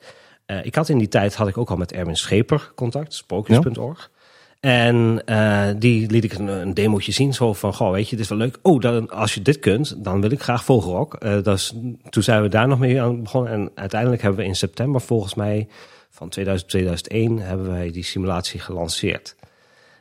Ik 0.62 0.74
had 0.74 0.88
in 0.88 0.98
die 0.98 1.08
tijd 1.08 1.34
had 1.34 1.48
ik 1.48 1.58
ook 1.58 1.70
al 1.70 1.76
met 1.76 1.92
Erwin 1.92 2.16
Scheper 2.16 2.72
contact, 2.74 3.14
spookjes.org. 3.14 4.10
Ja. 4.12 4.17
En 4.60 5.22
uh, 5.26 5.68
die 5.76 6.10
liet 6.10 6.24
ik 6.24 6.32
een, 6.32 6.48
een 6.48 7.02
zien. 7.02 7.34
Zo 7.34 7.52
van, 7.52 7.74
goh, 7.74 7.90
weet 7.90 8.08
je, 8.08 8.16
dit 8.16 8.24
is 8.24 8.30
wel 8.30 8.38
leuk. 8.38 8.58
Oh, 8.62 8.80
dan, 8.80 9.10
als 9.10 9.34
je 9.34 9.42
dit 9.42 9.58
kunt, 9.58 10.04
dan 10.04 10.20
wil 10.20 10.30
ik 10.30 10.42
graag 10.42 10.64
Vogelrok. 10.64 11.16
Uh, 11.24 11.42
dus, 11.42 11.74
toen 12.10 12.22
zijn 12.22 12.42
we 12.42 12.48
daar 12.48 12.68
nog 12.68 12.78
mee 12.78 13.02
aan 13.02 13.22
begonnen. 13.22 13.52
En 13.52 13.70
uiteindelijk 13.74 14.22
hebben 14.22 14.40
we 14.40 14.46
in 14.46 14.56
september 14.56 15.00
volgens 15.00 15.34
mij 15.34 15.68
van 16.10 16.28
2000 16.28 16.70
2001 16.70 17.38
hebben 17.38 17.68
wij 17.68 17.90
die 17.90 18.04
simulatie 18.04 18.60
gelanceerd. 18.60 19.36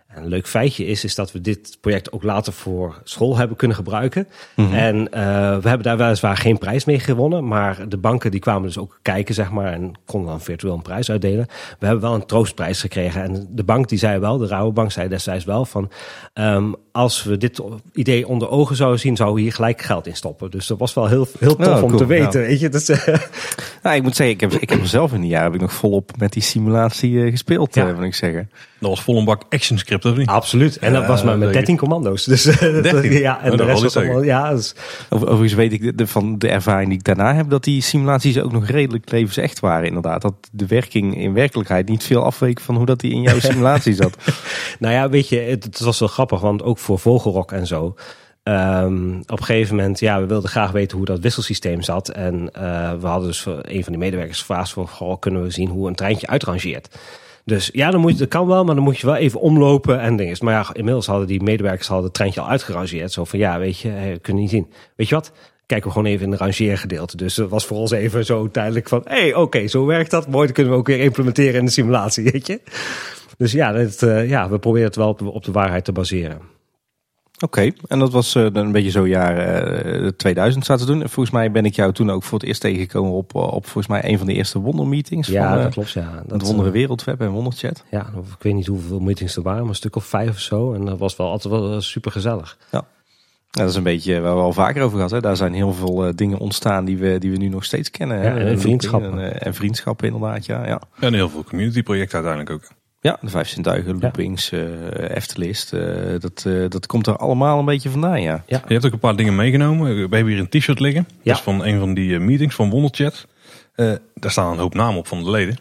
En 0.07 0.23
een 0.23 0.29
leuk 0.29 0.47
feitje 0.47 0.85
is, 0.85 1.03
is 1.03 1.15
dat 1.15 1.31
we 1.31 1.41
dit 1.41 1.77
project 1.81 2.11
ook 2.11 2.23
later 2.23 2.53
voor 2.53 3.01
school 3.03 3.37
hebben 3.37 3.57
kunnen 3.57 3.77
gebruiken. 3.77 4.27
Mm 4.55 4.65
-hmm. 4.65 4.73
En 4.73 4.95
uh, 4.95 5.09
we 5.57 5.67
hebben 5.69 5.83
daar 5.83 5.97
weliswaar 5.97 6.37
geen 6.37 6.57
prijs 6.57 6.85
mee 6.85 6.99
gewonnen. 6.99 7.47
Maar 7.47 7.89
de 7.89 7.97
banken 7.97 8.31
die 8.31 8.39
kwamen 8.39 8.67
dus 8.67 8.77
ook 8.77 8.99
kijken, 9.01 9.35
zeg 9.35 9.51
maar. 9.51 9.73
En 9.73 9.93
konden 10.05 10.29
dan 10.29 10.41
virtueel 10.41 10.73
een 10.73 10.81
prijs 10.81 11.11
uitdelen. 11.11 11.47
We 11.79 11.85
hebben 11.85 12.03
wel 12.03 12.13
een 12.13 12.25
troostprijs 12.25 12.81
gekregen. 12.81 13.23
En 13.23 13.47
de 13.49 13.63
bank 13.63 13.89
die 13.89 13.99
zei 13.99 14.19
wel, 14.19 14.37
de 14.37 14.47
Rabobank 14.47 14.91
zei 14.91 15.07
destijds 15.07 15.45
wel 15.45 15.65
van... 15.65 15.91
Um, 16.33 16.75
als 16.97 17.23
we 17.23 17.37
dit 17.37 17.61
idee 17.93 18.27
onder 18.27 18.49
ogen 18.49 18.75
zouden 18.75 18.99
zien, 18.99 19.15
zouden 19.15 19.37
we 19.37 19.43
hier 19.43 19.53
gelijk 19.53 19.81
geld 19.81 20.07
in 20.07 20.15
stoppen. 20.15 20.51
Dus 20.51 20.67
dat 20.67 20.77
was 20.77 20.93
wel 20.93 21.07
heel, 21.07 21.27
heel 21.39 21.55
tof 21.55 21.67
oh, 21.67 21.73
cool. 21.73 21.83
om 21.83 21.97
te 21.97 22.05
weten, 22.05 22.41
ja. 22.41 22.47
weet 22.47 22.59
je. 22.59 22.69
Dus, 22.69 22.89
uh... 22.89 23.07
nou, 23.83 23.95
ik 23.95 24.03
moet 24.03 24.15
zeggen, 24.15 24.35
ik 24.35 24.41
heb, 24.41 24.51
ik 24.53 24.69
heb 24.69 24.85
zelf 24.85 25.13
in 25.13 25.21
die 25.21 25.29
jaren 25.29 25.45
heb 25.45 25.55
ik 25.55 25.61
nog 25.61 25.73
volop 25.73 26.11
met 26.17 26.33
die 26.33 26.41
simulatie 26.41 27.11
uh, 27.11 27.31
gespeeld, 27.31 27.75
ja. 27.75 27.87
uh, 27.87 27.95
moet 27.95 28.03
ik 28.03 28.15
zeggen. 28.15 28.49
Dat 28.79 28.89
was 28.89 29.01
vol 29.01 29.17
een 29.17 29.25
bak 29.25 29.41
action 29.49 29.77
script, 29.77 30.05
of 30.05 30.17
niet? 30.17 30.27
Absoluut. 30.27 30.77
En 30.77 30.93
dat 30.93 31.05
was 31.05 31.23
maar 31.23 31.37
met 31.37 31.53
13 31.53 31.77
commando's. 31.77 32.25
Dus 32.25 32.43
13? 32.43 33.11
ja, 33.19 33.41
en 33.41 33.51
oh, 33.51 33.57
de 33.57 33.63
rest 33.63 33.81
was 33.81 33.97
allemaal, 33.97 34.23
ja. 34.23 34.53
Dus... 34.53 34.75
Overigens 35.09 35.53
weet 35.53 35.73
ik 35.73 35.81
de, 35.81 35.95
de, 35.95 36.07
van 36.07 36.37
de 36.37 36.49
ervaring 36.49 36.89
die 36.89 36.97
ik 36.97 37.03
daarna 37.03 37.35
heb, 37.35 37.49
dat 37.49 37.63
die 37.63 37.81
simulaties 37.81 38.39
ook 38.39 38.51
nog 38.51 38.67
redelijk 38.67 39.11
levensecht 39.11 39.59
waren, 39.59 39.87
inderdaad. 39.87 40.21
Dat 40.21 40.33
de 40.51 40.65
werking 40.65 41.17
in 41.17 41.33
werkelijkheid 41.33 41.89
niet 41.89 42.03
veel 42.03 42.23
afweek 42.23 42.59
van 42.59 42.75
hoe 42.75 42.85
dat 42.85 42.99
die 42.99 43.11
in 43.11 43.21
jouw 43.21 43.39
simulatie 43.49 43.93
zat. 43.93 44.17
nou 44.79 44.93
ja, 44.93 45.09
weet 45.09 45.29
je, 45.29 45.39
het, 45.39 45.63
het 45.63 45.79
was 45.79 45.99
wel 45.99 46.09
grappig, 46.09 46.41
want 46.41 46.63
ook 46.63 46.77
voor 46.87 46.99
Vogelrok 46.99 47.51
en 47.51 47.67
zo. 47.67 47.95
Um, 48.43 49.19
op 49.19 49.39
een 49.39 49.45
gegeven 49.45 49.75
moment, 49.75 49.99
ja, 49.99 50.19
we 50.19 50.25
wilden 50.25 50.49
graag 50.49 50.71
weten 50.71 50.97
hoe 50.97 51.05
dat 51.05 51.19
wisselsysteem 51.19 51.81
zat. 51.81 52.09
En 52.09 52.33
uh, 52.57 52.91
we 52.99 53.07
hadden 53.07 53.27
dus 53.27 53.41
voor 53.41 53.59
een 53.61 53.83
van 53.83 53.91
die 53.91 54.01
medewerkers 54.01 54.39
gevraagd 54.39 54.69
voor, 54.71 55.19
kunnen 55.19 55.43
we 55.43 55.49
zien 55.49 55.69
hoe 55.69 55.87
een 55.87 55.95
treintje 55.95 56.27
uitrangeert. 56.27 56.97
Dus 57.45 57.69
ja, 57.73 57.91
dan 57.91 58.01
moet 58.01 58.11
je, 58.11 58.17
dat 58.17 58.27
kan 58.27 58.47
wel, 58.47 58.63
maar 58.63 58.75
dan 58.75 58.83
moet 58.83 58.99
je 58.99 59.05
wel 59.05 59.15
even 59.15 59.39
omlopen 59.39 59.99
en 59.99 60.15
dingen. 60.15 60.37
Maar 60.39 60.53
ja, 60.53 60.65
inmiddels 60.73 61.05
hadden 61.05 61.27
die 61.27 61.43
medewerkers 61.43 61.87
hadden 61.87 62.05
het 62.05 62.13
treintje 62.13 62.41
al 62.41 62.49
uitgerangeerd. 62.49 63.11
Zo 63.11 63.23
van, 63.23 63.39
ja, 63.39 63.59
weet 63.59 63.79
je, 63.79 64.19
kunnen 64.21 64.41
niet 64.41 64.51
zien. 64.51 64.67
Weet 64.95 65.09
je 65.09 65.15
wat? 65.15 65.31
Kijken 65.65 65.87
we 65.87 65.93
gewoon 65.93 66.11
even 66.11 66.25
in 66.25 66.31
de 66.31 66.37
rangeergedeelte. 66.37 67.17
Dus 67.17 67.35
dat 67.35 67.49
was 67.49 67.65
voor 67.65 67.77
ons 67.77 67.91
even 67.91 68.25
zo 68.25 68.49
tijdelijk 68.49 68.87
van, 68.87 69.01
hey, 69.05 69.35
oké, 69.35 69.67
zo 69.67 69.85
werkt 69.85 70.11
dat. 70.11 70.27
Mooi, 70.27 70.45
dat 70.45 70.55
kunnen 70.55 70.73
we 70.73 70.79
ook 70.79 70.87
weer 70.87 70.99
implementeren 70.99 71.59
in 71.59 71.65
de 71.65 71.71
simulatie, 71.71 72.23
weet 72.31 72.47
je. 72.47 72.61
Dus 73.37 73.51
ja, 73.51 73.71
dat, 73.71 74.01
uh, 74.01 74.29
ja 74.29 74.49
we 74.49 74.59
proberen 74.59 74.87
het 74.87 74.95
wel 74.95 75.17
op 75.23 75.43
de 75.43 75.51
waarheid 75.51 75.85
te 75.85 75.91
baseren. 75.91 76.56
Oké, 77.39 77.59
okay. 77.59 77.73
en 77.87 77.99
dat 77.99 78.11
was 78.11 78.35
uh, 78.35 78.47
een 78.53 78.71
beetje 78.71 78.89
zo 78.89 79.07
jaar 79.07 79.85
uh, 80.03 80.07
2000 80.07 80.65
zaten 80.65 80.85
te 80.85 80.91
doen. 80.91 81.01
Volgens 81.01 81.29
mij 81.29 81.51
ben 81.51 81.65
ik 81.65 81.75
jou 81.75 81.93
toen 81.93 82.11
ook 82.11 82.23
voor 82.23 82.39
het 82.39 82.47
eerst 82.47 82.61
tegengekomen 82.61 83.11
op, 83.11 83.35
op 83.35 83.65
volgens 83.65 83.87
mij 83.87 84.09
een 84.09 84.17
van 84.17 84.27
de 84.27 84.33
eerste 84.33 84.59
wondermeetings. 84.59 85.27
Ja, 85.27 85.53
van, 85.53 85.63
dat 85.63 85.73
klopt. 85.73 85.91
Ja. 85.91 86.23
Dat 86.25 86.31
het 86.31 86.47
Wonderen 86.47 86.71
Wereldweb 86.71 87.21
en 87.21 87.29
Wonderchat. 87.29 87.83
Ja, 87.91 88.01
ik 88.37 88.43
weet 88.43 88.53
niet 88.53 88.67
hoeveel 88.67 88.99
meetings 88.99 89.35
er 89.35 89.41
waren, 89.41 89.61
maar 89.61 89.69
een 89.69 89.75
stuk 89.75 89.95
of 89.95 90.05
vijf 90.05 90.29
of 90.29 90.39
zo. 90.39 90.73
En 90.73 90.85
dat 90.85 90.97
was 90.97 91.15
wel 91.15 91.29
altijd 91.29 91.53
wel 91.53 91.81
super 91.81 92.11
gezellig. 92.11 92.57
Ja. 92.71 92.85
Ja, 93.51 93.63
dat 93.63 93.71
is 93.71 93.77
een 93.77 93.83
beetje 93.83 94.19
waar 94.19 94.35
we 94.35 94.41
al 94.41 94.53
vaker 94.53 94.83
over 94.83 94.95
gehad. 94.95 95.11
Hè. 95.11 95.21
Daar 95.21 95.35
zijn 95.35 95.53
heel 95.53 95.73
veel 95.73 96.07
uh, 96.07 96.13
dingen 96.15 96.37
ontstaan 96.37 96.85
die 96.85 96.97
we, 96.97 97.17
die 97.17 97.31
we 97.31 97.37
nu 97.37 97.47
nog 97.47 97.63
steeds 97.63 97.91
kennen. 97.91 98.17
Ja, 98.17 98.35
en, 98.35 98.47
en 98.47 98.59
vriendschappen. 98.59 99.19
En, 99.19 99.41
en, 99.41 99.53
vriendschappen 99.53 100.07
inderdaad, 100.07 100.45
ja. 100.45 100.67
ja. 100.67 100.81
En 100.99 101.13
heel 101.13 101.29
veel 101.29 101.43
community 101.43 101.83
projecten 101.83 102.15
uiteindelijk 102.15 102.55
ook. 102.55 102.69
Ja, 103.07 103.17
de 103.21 103.29
vijf 103.29 103.47
zintuigen, 103.47 103.99
loopings, 103.99 104.49
ja. 104.49 104.57
uh, 104.57 105.15
Eftelist. 105.15 105.73
Uh, 105.73 106.19
dat, 106.19 106.43
uh, 106.47 106.69
dat 106.69 106.85
komt 106.85 107.07
er 107.07 107.17
allemaal 107.17 107.59
een 107.59 107.65
beetje 107.65 107.89
vandaan, 107.89 108.21
ja. 108.21 108.43
ja. 108.47 108.61
Je 108.67 108.73
hebt 108.73 108.85
ook 108.85 108.91
een 108.91 108.99
paar 108.99 109.15
dingen 109.15 109.35
meegenomen. 109.35 109.95
We 109.95 110.15
hebben 110.15 110.33
hier 110.33 110.39
een 110.39 110.49
t-shirt 110.49 110.79
liggen. 110.79 111.07
Ja. 111.09 111.17
Dat 111.23 111.35
is 111.35 111.41
van 111.41 111.65
een 111.65 111.79
van 111.79 111.93
die 111.93 112.19
meetings 112.19 112.55
van 112.55 112.69
Wonderchat. 112.69 113.27
daar 114.13 114.31
staan 114.31 114.51
een 114.51 114.59
hoop 114.59 114.73
namen 114.73 114.97
op 114.97 115.07
van 115.07 115.23
de 115.23 115.29
leden. 115.29 115.57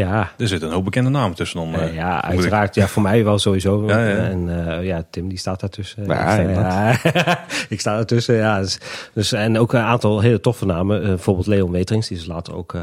Ja. 0.00 0.30
Er 0.38 0.48
zitten 0.48 0.68
een 0.68 0.74
hoop 0.74 0.84
bekende 0.84 1.10
namen 1.10 1.36
tussen. 1.36 1.68
Uh, 1.68 1.94
ja, 1.94 2.22
uiteraard. 2.22 2.74
Ja, 2.74 2.86
voor 2.86 3.02
mij 3.02 3.24
wel 3.24 3.38
sowieso. 3.38 3.86
Ja, 3.86 4.06
ja. 4.06 4.16
En 4.16 4.48
uh, 4.48 4.84
ja, 4.84 5.04
Tim 5.10 5.28
die 5.28 5.38
staat 5.38 5.60
daartussen. 5.60 6.04
Ja, 6.06 6.38
ik, 6.38 6.50
sta, 6.54 7.10
ja. 7.12 7.44
ik 7.68 7.80
sta 7.80 7.94
daartussen, 7.94 8.34
ja. 8.34 8.60
Dus, 8.60 8.78
dus, 9.12 9.32
en 9.32 9.58
ook 9.58 9.72
een 9.72 9.80
aantal 9.80 10.20
hele 10.20 10.40
toffe 10.40 10.66
namen. 10.66 11.02
Uh, 11.02 11.08
bijvoorbeeld 11.08 11.46
Leon 11.46 11.70
Weterings, 11.70 12.08
die 12.08 12.16
dus 12.16 12.26
later 12.26 12.54
ook 12.54 12.76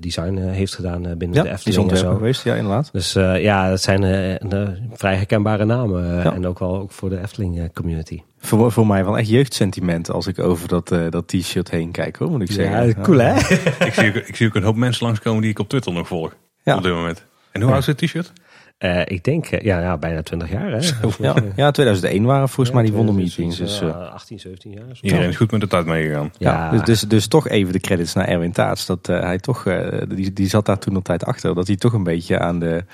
design 0.00 0.36
heeft 0.36 0.74
gedaan 0.74 1.02
binnen 1.02 1.36
ja, 1.36 1.42
de 1.42 1.50
Efteling 1.50 1.90
en 1.90 1.96
zo. 1.96 2.14
geweest, 2.14 2.44
ja, 2.44 2.54
inderdaad. 2.54 2.88
Dus 2.92 3.12
ja, 3.38 3.68
dat 3.68 3.82
zijn 3.82 4.02
vrij 4.92 5.16
herkenbare 5.16 5.64
namen. 5.64 6.24
En 6.34 6.46
ook 6.46 6.58
wel 6.58 6.76
ook 6.76 6.92
voor 6.92 7.08
de 7.08 7.20
Efteling 7.20 7.72
community. 7.74 8.22
Voor, 8.40 8.72
voor 8.72 8.86
mij 8.86 9.04
wel 9.04 9.18
echt 9.18 9.28
jeugdsentiment 9.28 10.10
als 10.10 10.26
ik 10.26 10.38
over 10.38 10.68
dat, 10.68 10.92
uh, 10.92 11.10
dat 11.10 11.28
t-shirt 11.28 11.70
heen 11.70 11.90
kijk 11.90 12.16
hoor, 12.16 12.30
moet 12.30 12.42
ik 12.42 12.52
zeggen. 12.52 12.86
Ja, 12.86 12.94
cool 13.02 13.18
hè? 13.18 13.34
ik, 13.86 13.94
zie 13.94 14.08
ook, 14.08 14.14
ik 14.14 14.36
zie 14.36 14.46
ook 14.46 14.54
een 14.54 14.62
hoop 14.62 14.76
mensen 14.76 15.06
langskomen 15.06 15.42
die 15.42 15.50
ik 15.50 15.58
op 15.58 15.68
Twitter 15.68 15.92
nog 15.92 16.06
volg. 16.06 16.36
Ja. 16.62 16.76
Op 16.76 16.82
dit 16.82 16.92
moment. 16.92 17.24
En 17.52 17.62
hoe 17.62 17.72
oud 17.72 17.80
is 17.80 17.86
het 17.86 17.98
t-shirt? 17.98 18.32
Uh, 18.78 19.00
ik 19.04 19.24
denk, 19.24 19.46
ja, 19.46 19.80
ja, 19.80 19.96
bijna 19.96 20.22
20 20.22 20.50
jaar. 20.50 20.70
Hè? 20.70 20.78
ja, 21.26 21.34
ja, 21.56 21.70
2001 21.70 22.24
waren 22.24 22.48
volgens 22.48 22.76
mij 22.76 22.84
die 22.84 22.92
wondermeetings. 22.92 23.56
Dus, 23.56 23.82
uh, 23.82 24.12
18, 24.12 24.40
17 24.40 24.70
jaar. 24.70 24.84
Iedereen 25.00 25.28
is 25.28 25.36
goed 25.36 25.50
met 25.50 25.60
de 25.60 25.66
tijd 25.66 25.86
meegegaan. 25.86 26.32
Ja, 26.38 26.52
ja. 26.52 26.70
Dus, 26.70 26.82
dus, 26.82 27.00
dus, 27.00 27.26
toch 27.26 27.48
even 27.48 27.72
de 27.72 27.80
credits 27.80 28.14
naar 28.14 28.28
Erwin 28.28 28.52
Taats. 28.52 28.86
Dat 28.86 29.06
hij 29.06 29.38
toch, 29.38 29.66
die, 30.08 30.32
die 30.32 30.48
zat 30.48 30.66
daar 30.66 30.78
toen 30.78 30.96
op 30.96 31.04
tijd 31.04 31.24
achter. 31.24 31.54
Dat 31.54 31.66
hij 31.66 31.76
toch 31.76 31.92
een 31.92 32.02
beetje 32.02 32.38
aan 32.38 32.58
de 32.58 32.84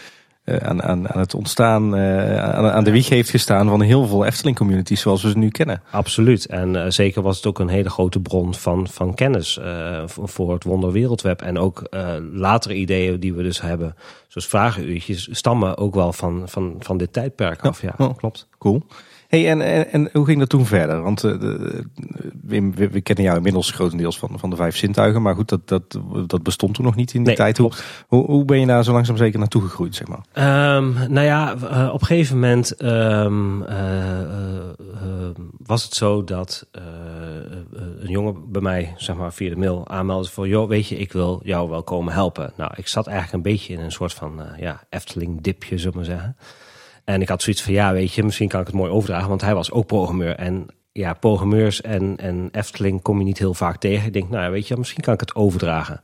aan, 0.45 0.83
aan, 0.83 1.09
aan 1.09 1.21
het 1.21 1.35
ontstaan, 1.35 1.99
uh, 1.99 2.39
aan, 2.39 2.71
aan, 2.71 2.85
de 2.85 2.91
wieg 2.91 3.09
heeft 3.09 3.31
gestaan 3.31 3.69
van 3.69 3.81
heel 3.81 4.07
veel 4.07 4.25
Efteling 4.25 4.57
communities 4.57 5.01
zoals 5.01 5.23
we 5.23 5.31
ze 5.31 5.39
nu 5.39 5.49
kennen. 5.49 5.83
Absoluut. 5.91 6.47
En 6.47 6.75
uh, 6.75 6.85
zeker 6.89 7.23
was 7.23 7.37
het 7.37 7.47
ook 7.47 7.59
een 7.59 7.69
hele 7.69 7.91
grote 7.91 8.21
bron 8.21 8.55
van, 8.55 8.89
van 8.89 9.15
kennis 9.15 9.61
voor 10.07 10.53
het 10.53 10.65
Wonder 10.65 10.93
Wereldweb. 10.93 11.43
En 11.43 11.59
ook 11.59 11.89
latere 12.33 12.75
ideeën 12.75 13.21
die 13.21 13.35
we 13.35 13.43
dus 13.43 13.61
hebben, 13.61 13.97
zoals 14.29 14.49
vragenuurtjes, 14.49 15.29
stammen 15.31 15.79
ook 15.79 15.95
wel 15.95 16.13
van, 16.13 16.43
van, 16.47 16.77
van 16.79 16.97
dit 16.97 17.13
tijdperk 17.13 17.65
af. 17.65 17.83
Ja, 17.83 17.95
klopt. 18.17 18.49
Cool. 18.59 18.83
Hey, 19.35 19.49
en, 19.49 19.61
en, 19.61 19.93
en, 19.93 20.09
hoe 20.13 20.25
ging 20.25 20.39
dat 20.39 20.49
toen 20.49 20.67
verder? 20.67 21.03
Want 21.03 21.25
uh, 21.25 21.35
Wim, 22.43 22.75
we, 22.75 22.89
we, 22.89 23.01
kennen 23.01 23.25
jou 23.25 23.37
inmiddels 23.37 23.71
grotendeels 23.71 24.19
van, 24.19 24.39
van 24.39 24.51
de 24.51 24.57
vijf 24.57 24.77
zintuigen. 24.77 25.23
Maar 25.23 25.35
goed, 25.35 25.49
dat, 25.49 25.69
dat, 25.69 25.99
dat 26.27 26.43
bestond 26.43 26.75
toen 26.75 26.85
nog 26.85 26.95
niet 26.95 27.15
in 27.15 27.25
die 27.25 27.35
tijd. 27.35 27.59
Hoe, 27.59 27.73
hoe, 28.07 28.25
hoe, 28.25 28.45
ben 28.45 28.61
je 28.61 28.67
daar 28.67 28.85
zo 28.85 28.93
langzaam 28.93 29.17
zeker 29.17 29.39
naartoe 29.39 29.63
gegroeid, 29.63 29.95
zeg 29.95 30.07
maar? 30.09 30.77
Um, 30.77 30.95
nou 31.09 31.27
ja, 31.27 31.55
uh, 31.55 31.91
op 31.93 32.01
een 32.01 32.07
gegeven 32.07 32.39
moment 32.39 32.83
um, 32.83 33.63
uh, 33.63 33.69
was 35.59 35.85
het 35.85 35.95
zo 35.95 36.25
dat 36.25 36.67
een 36.73 38.11
jongen 38.11 38.53
bij 38.53 38.63
mij, 38.63 38.95
zeg 38.97 39.17
maar 39.17 39.33
via 39.33 39.49
de 39.49 39.57
mail, 39.57 39.89
aanmeldde 39.89 40.31
van... 40.31 40.49
joh, 40.49 40.69
weet 40.69 40.89
je, 40.89 40.97
ik 40.97 41.13
wil 41.13 41.41
jou 41.45 41.71
wel 41.71 41.83
komen 41.83 42.13
helpen. 42.13 42.53
Nou, 42.57 42.73
ik 42.77 42.89
zat 42.89 43.07
eigenlijk 43.07 43.37
een 43.37 43.53
beetje 43.53 43.73
in 43.73 43.81
een 43.81 43.93
soort 43.93 44.13
van 44.13 44.43
ja, 44.57 44.83
Efteling-dipje, 44.89 45.79
zullen 45.79 45.93
we 45.93 45.99
maar 45.99 46.07
zeggen. 46.07 46.37
En 47.05 47.23
ik 47.23 47.29
had 47.29 47.43
zoiets 47.43 47.63
van, 47.63 47.73
ja, 47.73 47.93
weet 47.93 48.13
je, 48.13 48.23
misschien 48.23 48.49
kan 48.49 48.61
ik 48.61 48.67
het 48.67 48.75
mooi 48.75 48.91
overdragen. 48.91 49.29
Want 49.29 49.41
hij 49.41 49.55
was 49.55 49.71
ook 49.71 49.87
programmeur. 49.87 50.35
En 50.35 50.67
ja, 50.93 51.15
programmeurs 51.15 51.81
en, 51.81 52.17
en 52.17 52.49
Efteling 52.53 53.03
kom 53.03 53.19
je 53.19 53.25
niet 53.25 53.39
heel 53.39 53.55
vaak 53.55 53.77
tegen. 53.77 54.07
Ik 54.07 54.13
denk, 54.13 54.31
nou 54.31 54.53
weet 54.53 54.69
je, 54.69 54.77
misschien 54.77 55.03
kan 55.03 55.15
ik 55.15 55.21
het 55.21 55.35
overdragen. 55.35 56.01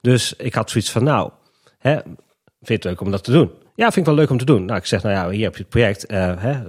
Dus 0.00 0.34
ik 0.36 0.54
had 0.54 0.70
zoiets 0.70 0.90
van, 0.90 1.04
nou, 1.04 1.30
hè, 1.78 1.92
vind 1.92 2.68
je 2.68 2.74
het 2.74 2.84
leuk 2.84 3.00
om 3.00 3.10
dat 3.10 3.24
te 3.24 3.32
doen? 3.32 3.50
Ja, 3.74 3.84
vind 3.84 3.96
ik 3.96 4.04
wel 4.04 4.14
leuk 4.14 4.30
om 4.30 4.38
te 4.38 4.44
doen. 4.44 4.64
Nou, 4.64 4.78
ik 4.78 4.86
zeg, 4.86 5.02
nou 5.02 5.14
ja, 5.14 5.30
hier 5.30 5.44
heb 5.44 5.56
je 5.56 5.60
het 5.60 5.68
project. 5.68 6.12
Uh, 6.12 6.32
hè, 6.36 6.60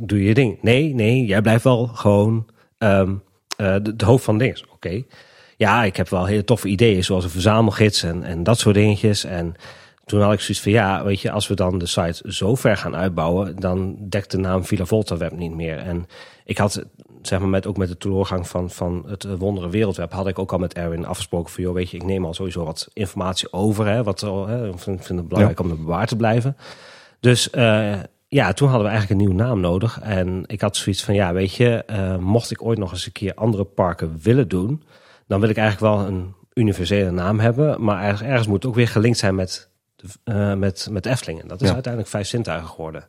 doe 0.00 0.24
je 0.24 0.34
ding. 0.34 0.62
Nee, 0.62 0.94
nee, 0.94 1.24
jij 1.24 1.40
blijft 1.40 1.64
wel 1.64 1.86
gewoon 1.86 2.46
um, 2.78 3.22
uh, 3.60 3.76
de, 3.82 4.04
hoofd 4.04 4.24
van 4.24 4.38
dingen. 4.38 4.62
Oké. 4.72 5.02
Ja, 5.56 5.84
ik 5.84 5.96
heb 5.96 6.08
wel 6.08 6.24
hele 6.24 6.44
toffe 6.44 6.68
ideeën, 6.68 7.04
zoals 7.04 7.24
een 7.24 7.30
verzamelgids 7.30 8.02
en, 8.02 8.22
en 8.22 8.42
dat 8.42 8.58
soort 8.58 8.74
dingetjes. 8.74 9.24
En 9.24 9.54
toen 10.10 10.22
had 10.22 10.32
ik 10.32 10.40
zoiets 10.40 10.62
van 10.62 10.72
ja, 10.72 11.04
weet 11.04 11.20
je, 11.20 11.30
als 11.30 11.48
we 11.48 11.54
dan 11.54 11.78
de 11.78 11.86
site 11.86 12.32
zo 12.32 12.54
ver 12.54 12.76
gaan 12.76 12.96
uitbouwen, 12.96 13.56
dan 13.56 13.96
dekt 14.08 14.30
de 14.30 14.38
naam 14.38 14.64
Villa 14.64 14.84
Volta 14.84 15.16
Web 15.16 15.32
niet 15.36 15.54
meer. 15.54 15.78
En 15.78 16.06
ik 16.44 16.58
had, 16.58 16.84
zeg 17.22 17.38
maar, 17.38 17.48
met, 17.48 17.66
ook 17.66 17.76
met 17.76 17.88
de 17.88 17.94
doorgang 17.98 18.48
van, 18.48 18.70
van 18.70 19.04
het 19.06 19.36
Wondere 19.36 19.68
Wereldweb, 19.68 20.12
had 20.12 20.26
ik 20.26 20.38
ook 20.38 20.52
al 20.52 20.58
met 20.58 20.74
Erwin 20.74 21.06
afgesproken 21.06 21.52
van, 21.52 21.62
joh, 21.62 21.74
weet 21.74 21.90
je, 21.90 21.96
ik 21.96 22.04
neem 22.04 22.24
al 22.24 22.34
sowieso 22.34 22.64
wat 22.64 22.88
informatie 22.92 23.52
over, 23.52 23.86
hè, 23.86 24.02
wat 24.02 24.20
hè, 24.20 24.68
ik 24.68 24.78
vind 24.78 25.08
het 25.08 25.28
belangrijk 25.28 25.60
om 25.60 25.70
er 25.70 25.76
bewaard 25.76 26.08
te 26.08 26.16
blijven. 26.16 26.56
Dus 27.20 27.48
uh, 27.52 27.98
ja, 28.28 28.52
toen 28.52 28.68
hadden 28.68 28.86
we 28.86 28.92
eigenlijk 28.92 29.10
een 29.10 29.26
nieuwe 29.26 29.42
naam 29.42 29.60
nodig. 29.60 30.00
En 30.02 30.42
ik 30.46 30.60
had 30.60 30.76
zoiets 30.76 31.04
van, 31.04 31.14
ja, 31.14 31.32
weet 31.32 31.54
je, 31.54 31.84
uh, 31.90 32.16
mocht 32.16 32.50
ik 32.50 32.64
ooit 32.64 32.78
nog 32.78 32.92
eens 32.92 33.06
een 33.06 33.12
keer 33.12 33.34
andere 33.34 33.64
parken 33.64 34.18
willen 34.22 34.48
doen, 34.48 34.82
dan 35.26 35.40
wil 35.40 35.48
ik 35.48 35.56
eigenlijk 35.56 35.94
wel 35.94 36.06
een 36.06 36.34
universele 36.54 37.10
naam 37.10 37.40
hebben. 37.40 37.84
Maar 37.84 38.02
ergens, 38.02 38.22
ergens 38.22 38.46
moet 38.46 38.56
het 38.56 38.66
ook 38.66 38.74
weer 38.74 38.88
gelinkt 38.88 39.18
zijn 39.18 39.34
met 39.34 39.69
uh, 40.24 40.54
met, 40.54 40.88
met 40.90 41.06
Eftelingen. 41.06 41.48
Dat 41.48 41.62
is 41.62 41.72
uiteindelijk 41.72 42.12
vijf 42.12 42.26
zintuigen 42.26 42.68
geworden. 42.68 43.08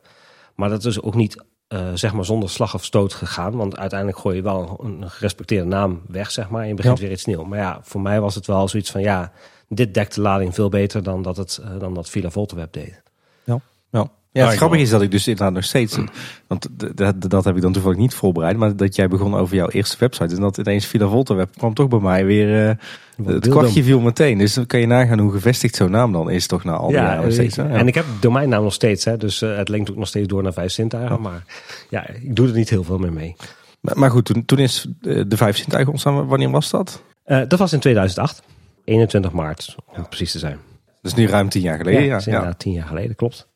Maar 0.54 0.68
dat 0.68 0.84
is 0.84 1.02
ook 1.02 1.14
niet 1.14 1.44
uh, 1.68 1.88
zeg 1.94 2.12
maar 2.12 2.24
zonder 2.24 2.50
slag 2.50 2.74
of 2.74 2.84
stoot 2.84 3.14
gegaan. 3.14 3.56
Want 3.56 3.76
uiteindelijk 3.76 4.18
gooi 4.18 4.36
je 4.36 4.42
wel 4.42 4.80
een 4.82 5.10
gerespecteerde 5.10 5.68
naam 5.68 6.02
weg, 6.08 6.30
zeg 6.30 6.48
maar. 6.48 6.62
En 6.62 6.68
je 6.68 6.74
begint 6.74 6.98
weer 6.98 7.10
iets 7.10 7.24
nieuws. 7.24 7.46
Maar 7.46 7.58
ja, 7.58 7.80
voor 7.82 8.00
mij 8.00 8.20
was 8.20 8.34
het 8.34 8.46
wel 8.46 8.68
zoiets 8.68 8.90
van 8.90 9.00
ja, 9.00 9.32
dit 9.68 9.94
dekt 9.94 10.14
de 10.14 10.20
lading 10.20 10.54
veel 10.54 10.68
beter 10.68 11.02
dan 11.02 11.22
dat 11.22 11.36
het 11.36 11.60
uh, 11.62 11.78
dan 11.78 11.94
dat 11.94 12.10
Villa 12.10 12.30
Volteweb 12.30 12.72
deed. 12.72 13.02
Ja, 13.44 13.60
ja. 14.32 14.46
Het 14.46 14.56
grappige 14.56 14.82
is 14.82 14.90
dat 14.90 15.02
ik 15.02 15.10
dus 15.10 15.28
inderdaad 15.28 15.54
nog 15.54 15.64
steeds, 15.64 15.98
want 16.46 16.68
dat, 16.94 17.30
dat 17.30 17.44
heb 17.44 17.56
ik 17.56 17.62
dan 17.62 17.72
toevallig 17.72 17.98
niet 17.98 18.14
voorbereid, 18.14 18.56
maar 18.56 18.76
dat 18.76 18.96
jij 18.96 19.08
begon 19.08 19.34
over 19.34 19.56
jouw 19.56 19.68
eerste 19.68 19.96
website 19.98 20.34
en 20.34 20.40
dat 20.40 20.58
ineens 20.58 20.86
Villa 20.86 21.08
Volta 21.08 21.34
web 21.34 21.48
kwam 21.56 21.74
toch 21.74 21.88
bij 21.88 21.98
mij 21.98 22.24
weer, 22.24 22.68
uh, 22.68 23.26
het 23.26 23.48
kwartje 23.48 23.82
viel 23.82 24.00
meteen. 24.00 24.38
Dus 24.38 24.54
dan 24.54 24.66
kan 24.66 24.80
je 24.80 24.86
nagaan 24.86 25.18
hoe 25.18 25.32
gevestigd 25.32 25.74
zo'n 25.74 25.90
naam 25.90 26.12
dan 26.12 26.30
is 26.30 26.46
toch 26.46 26.64
na 26.64 26.72
al 26.72 26.88
die 26.88 26.96
ja, 26.96 27.14
jaren 27.14 27.32
steeds. 27.32 27.56
Ja. 27.56 27.68
En 27.68 27.86
ik 27.86 27.94
heb 27.94 28.04
domeinnaam 28.20 28.62
nog 28.62 28.72
steeds, 28.72 29.04
hè, 29.04 29.16
dus 29.16 29.42
uh, 29.42 29.56
het 29.56 29.68
linkt 29.68 29.90
ook 29.90 29.96
nog 29.96 30.08
steeds 30.08 30.28
door 30.28 30.42
naar 30.42 30.52
Vijf 30.52 30.72
Sintuigen, 30.72 31.20
maar 31.20 31.44
ja, 31.90 32.08
ik 32.08 32.36
doe 32.36 32.48
er 32.48 32.54
niet 32.54 32.70
heel 32.70 32.84
veel 32.84 32.98
meer 32.98 33.12
mee. 33.12 33.36
Maar, 33.80 33.98
maar 33.98 34.10
goed, 34.10 34.24
toen, 34.24 34.44
toen 34.44 34.58
is 34.58 34.86
de 35.00 35.36
Vijf 35.36 35.56
Sintuigen 35.56 35.90
ontstaan, 35.90 36.26
wanneer 36.26 36.50
was 36.50 36.70
dat? 36.70 37.02
dat 37.24 37.58
was 37.58 37.72
in 37.72 37.80
2008, 37.80 38.42
21 38.84 39.32
maart 39.32 39.76
om 39.96 40.08
precies 40.08 40.32
te 40.32 40.38
zijn. 40.38 40.58
Dus 41.02 41.14
nu 41.14 41.26
ruim 41.26 41.48
tien 41.48 41.62
jaar 41.62 41.76
geleden. 41.76 42.02
Ja, 42.02 42.20
ja. 42.24 42.52
tien 42.52 42.72
jaar 42.72 42.86
geleden, 42.86 43.16
klopt. 43.16 43.50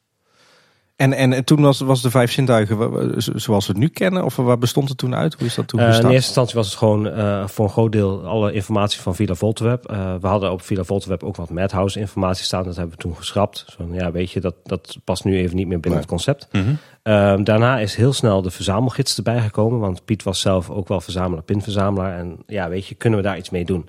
En, 0.96 1.12
en 1.12 1.44
toen 1.44 1.60
was, 1.60 1.80
was 1.80 2.02
de 2.02 2.10
vijf 2.10 2.32
zintuigen 2.32 3.14
zoals 3.18 3.66
we 3.66 3.72
het 3.72 3.82
nu 3.82 3.88
kennen? 3.88 4.24
Of 4.24 4.36
waar 4.36 4.58
bestond 4.58 4.88
het 4.88 4.98
toen 4.98 5.14
uit? 5.14 5.34
Hoe 5.34 5.46
is 5.46 5.54
dat 5.54 5.68
toen 5.68 5.80
uh, 5.80 5.86
In 5.86 5.92
eerste 5.92 6.12
instantie 6.12 6.54
was 6.54 6.66
het 6.66 6.76
gewoon 6.76 7.06
uh, 7.06 7.46
voor 7.48 7.64
een 7.64 7.70
groot 7.70 7.92
deel 7.92 8.26
alle 8.26 8.52
informatie 8.52 9.00
van 9.00 9.14
Villa 9.14 9.34
Volteweb. 9.34 9.90
Uh, 9.90 10.14
we 10.20 10.26
hadden 10.26 10.52
op 10.52 10.62
Villa 10.62 10.84
Volteweb 10.84 11.22
ook 11.22 11.36
wat 11.36 11.50
Madhouse 11.50 12.00
informatie 12.00 12.44
staan. 12.44 12.64
Dat 12.64 12.76
hebben 12.76 12.94
we 12.94 13.02
toen 13.02 13.16
geschrapt. 13.16 13.64
Zo, 13.76 13.88
ja, 13.92 14.10
weet 14.10 14.30
je, 14.30 14.40
dat, 14.40 14.54
dat 14.64 14.96
past 15.04 15.24
nu 15.24 15.36
even 15.36 15.56
niet 15.56 15.66
meer 15.66 15.80
binnen 15.80 16.00
het 16.00 16.08
concept. 16.08 16.48
Mm 16.52 16.78
-hmm. 17.02 17.44
daarna 17.44 17.78
is 17.78 17.94
heel 17.94 18.12
snel 18.12 18.42
de 18.42 18.50
verzamelgids 18.50 19.16
erbij 19.16 19.40
gekomen. 19.40 19.78
Want 19.78 20.04
Piet 20.04 20.22
was 20.22 20.40
zelf 20.40 20.70
ook 20.70 20.88
wel 20.88 21.00
verzamelaar, 21.00 21.44
pinverzamelaar. 21.44 22.18
En 22.18 22.36
ja, 22.46 22.68
weet 22.68 22.86
je, 22.86 22.94
kunnen 22.94 23.18
we 23.18 23.24
daar 23.24 23.38
iets 23.38 23.50
mee 23.50 23.64
doen? 23.64 23.88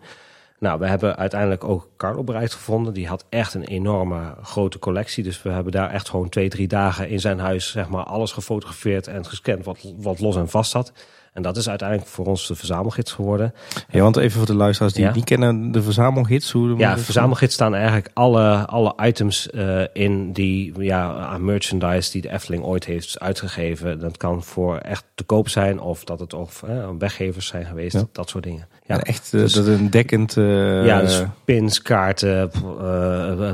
Nou, 0.59 0.79
we 0.79 0.87
hebben 0.87 1.17
uiteindelijk 1.17 1.63
ook 1.63 1.89
Carlo 1.97 2.23
bereid 2.23 2.53
gevonden. 2.53 2.93
Die 2.93 3.07
had 3.07 3.25
echt 3.29 3.53
een 3.53 3.63
enorme 3.63 4.35
grote 4.41 4.79
collectie. 4.79 5.23
Dus 5.23 5.41
we 5.41 5.49
hebben 5.49 5.71
daar 5.71 5.89
echt 5.89 6.09
gewoon 6.09 6.29
twee, 6.29 6.49
drie 6.49 6.67
dagen 6.67 7.09
in 7.09 7.19
zijn 7.19 7.39
huis 7.39 7.71
zeg 7.71 7.89
maar, 7.89 8.03
alles 8.03 8.31
gefotografeerd 8.31 9.07
en 9.07 9.25
gescand 9.25 9.65
wat, 9.65 9.93
wat 9.97 10.19
los 10.19 10.35
en 10.35 10.49
vast 10.49 10.71
zat. 10.71 10.93
En 11.37 11.43
dat 11.43 11.57
is 11.57 11.69
uiteindelijk 11.69 12.09
voor 12.09 12.25
ons 12.25 12.47
de 12.47 12.55
verzamelgids 12.55 13.11
geworden. 13.11 13.53
Ja, 13.89 14.01
want 14.01 14.17
even 14.17 14.37
voor 14.37 14.45
de 14.45 14.55
luisteraars 14.55 14.93
die 14.93 15.05
niet 15.05 15.23
kennen, 15.23 15.71
de 15.71 15.81
verzamelgids. 15.81 16.51
Hoe 16.51 16.77
ja, 16.77 16.97
verzamelgids 16.97 17.53
staan 17.53 17.75
eigenlijk 17.75 18.09
alle, 18.13 18.65
alle 18.65 18.93
items 19.03 19.49
uh, 19.51 19.83
in 19.93 20.31
die 20.31 20.73
ja, 20.79 21.15
aan 21.15 21.45
merchandise 21.45 22.11
die 22.11 22.21
de 22.21 22.31
Efteling 22.31 22.63
ooit 22.63 22.85
heeft 22.85 23.19
uitgegeven. 23.19 23.99
Dat 23.99 24.17
kan 24.17 24.43
voor 24.43 24.77
echt 24.77 25.03
te 25.15 25.23
koop 25.23 25.49
zijn 25.49 25.79
of 25.79 26.03
dat 26.03 26.19
het 26.19 26.33
of 26.33 26.63
uh, 26.69 26.89
weggevers 26.97 27.47
zijn 27.47 27.65
geweest, 27.65 28.05
dat 28.11 28.29
soort 28.29 28.43
dingen. 28.43 28.67
Ja, 28.85 28.99
echt 29.01 29.33
uh, 29.33 29.41
dus, 29.41 29.53
dat 29.53 29.67
een 29.67 29.89
dekkend... 29.89 30.33
ja, 30.33 30.99
dus 30.99 31.23
pins, 31.45 31.81
kaarten, 31.81 32.51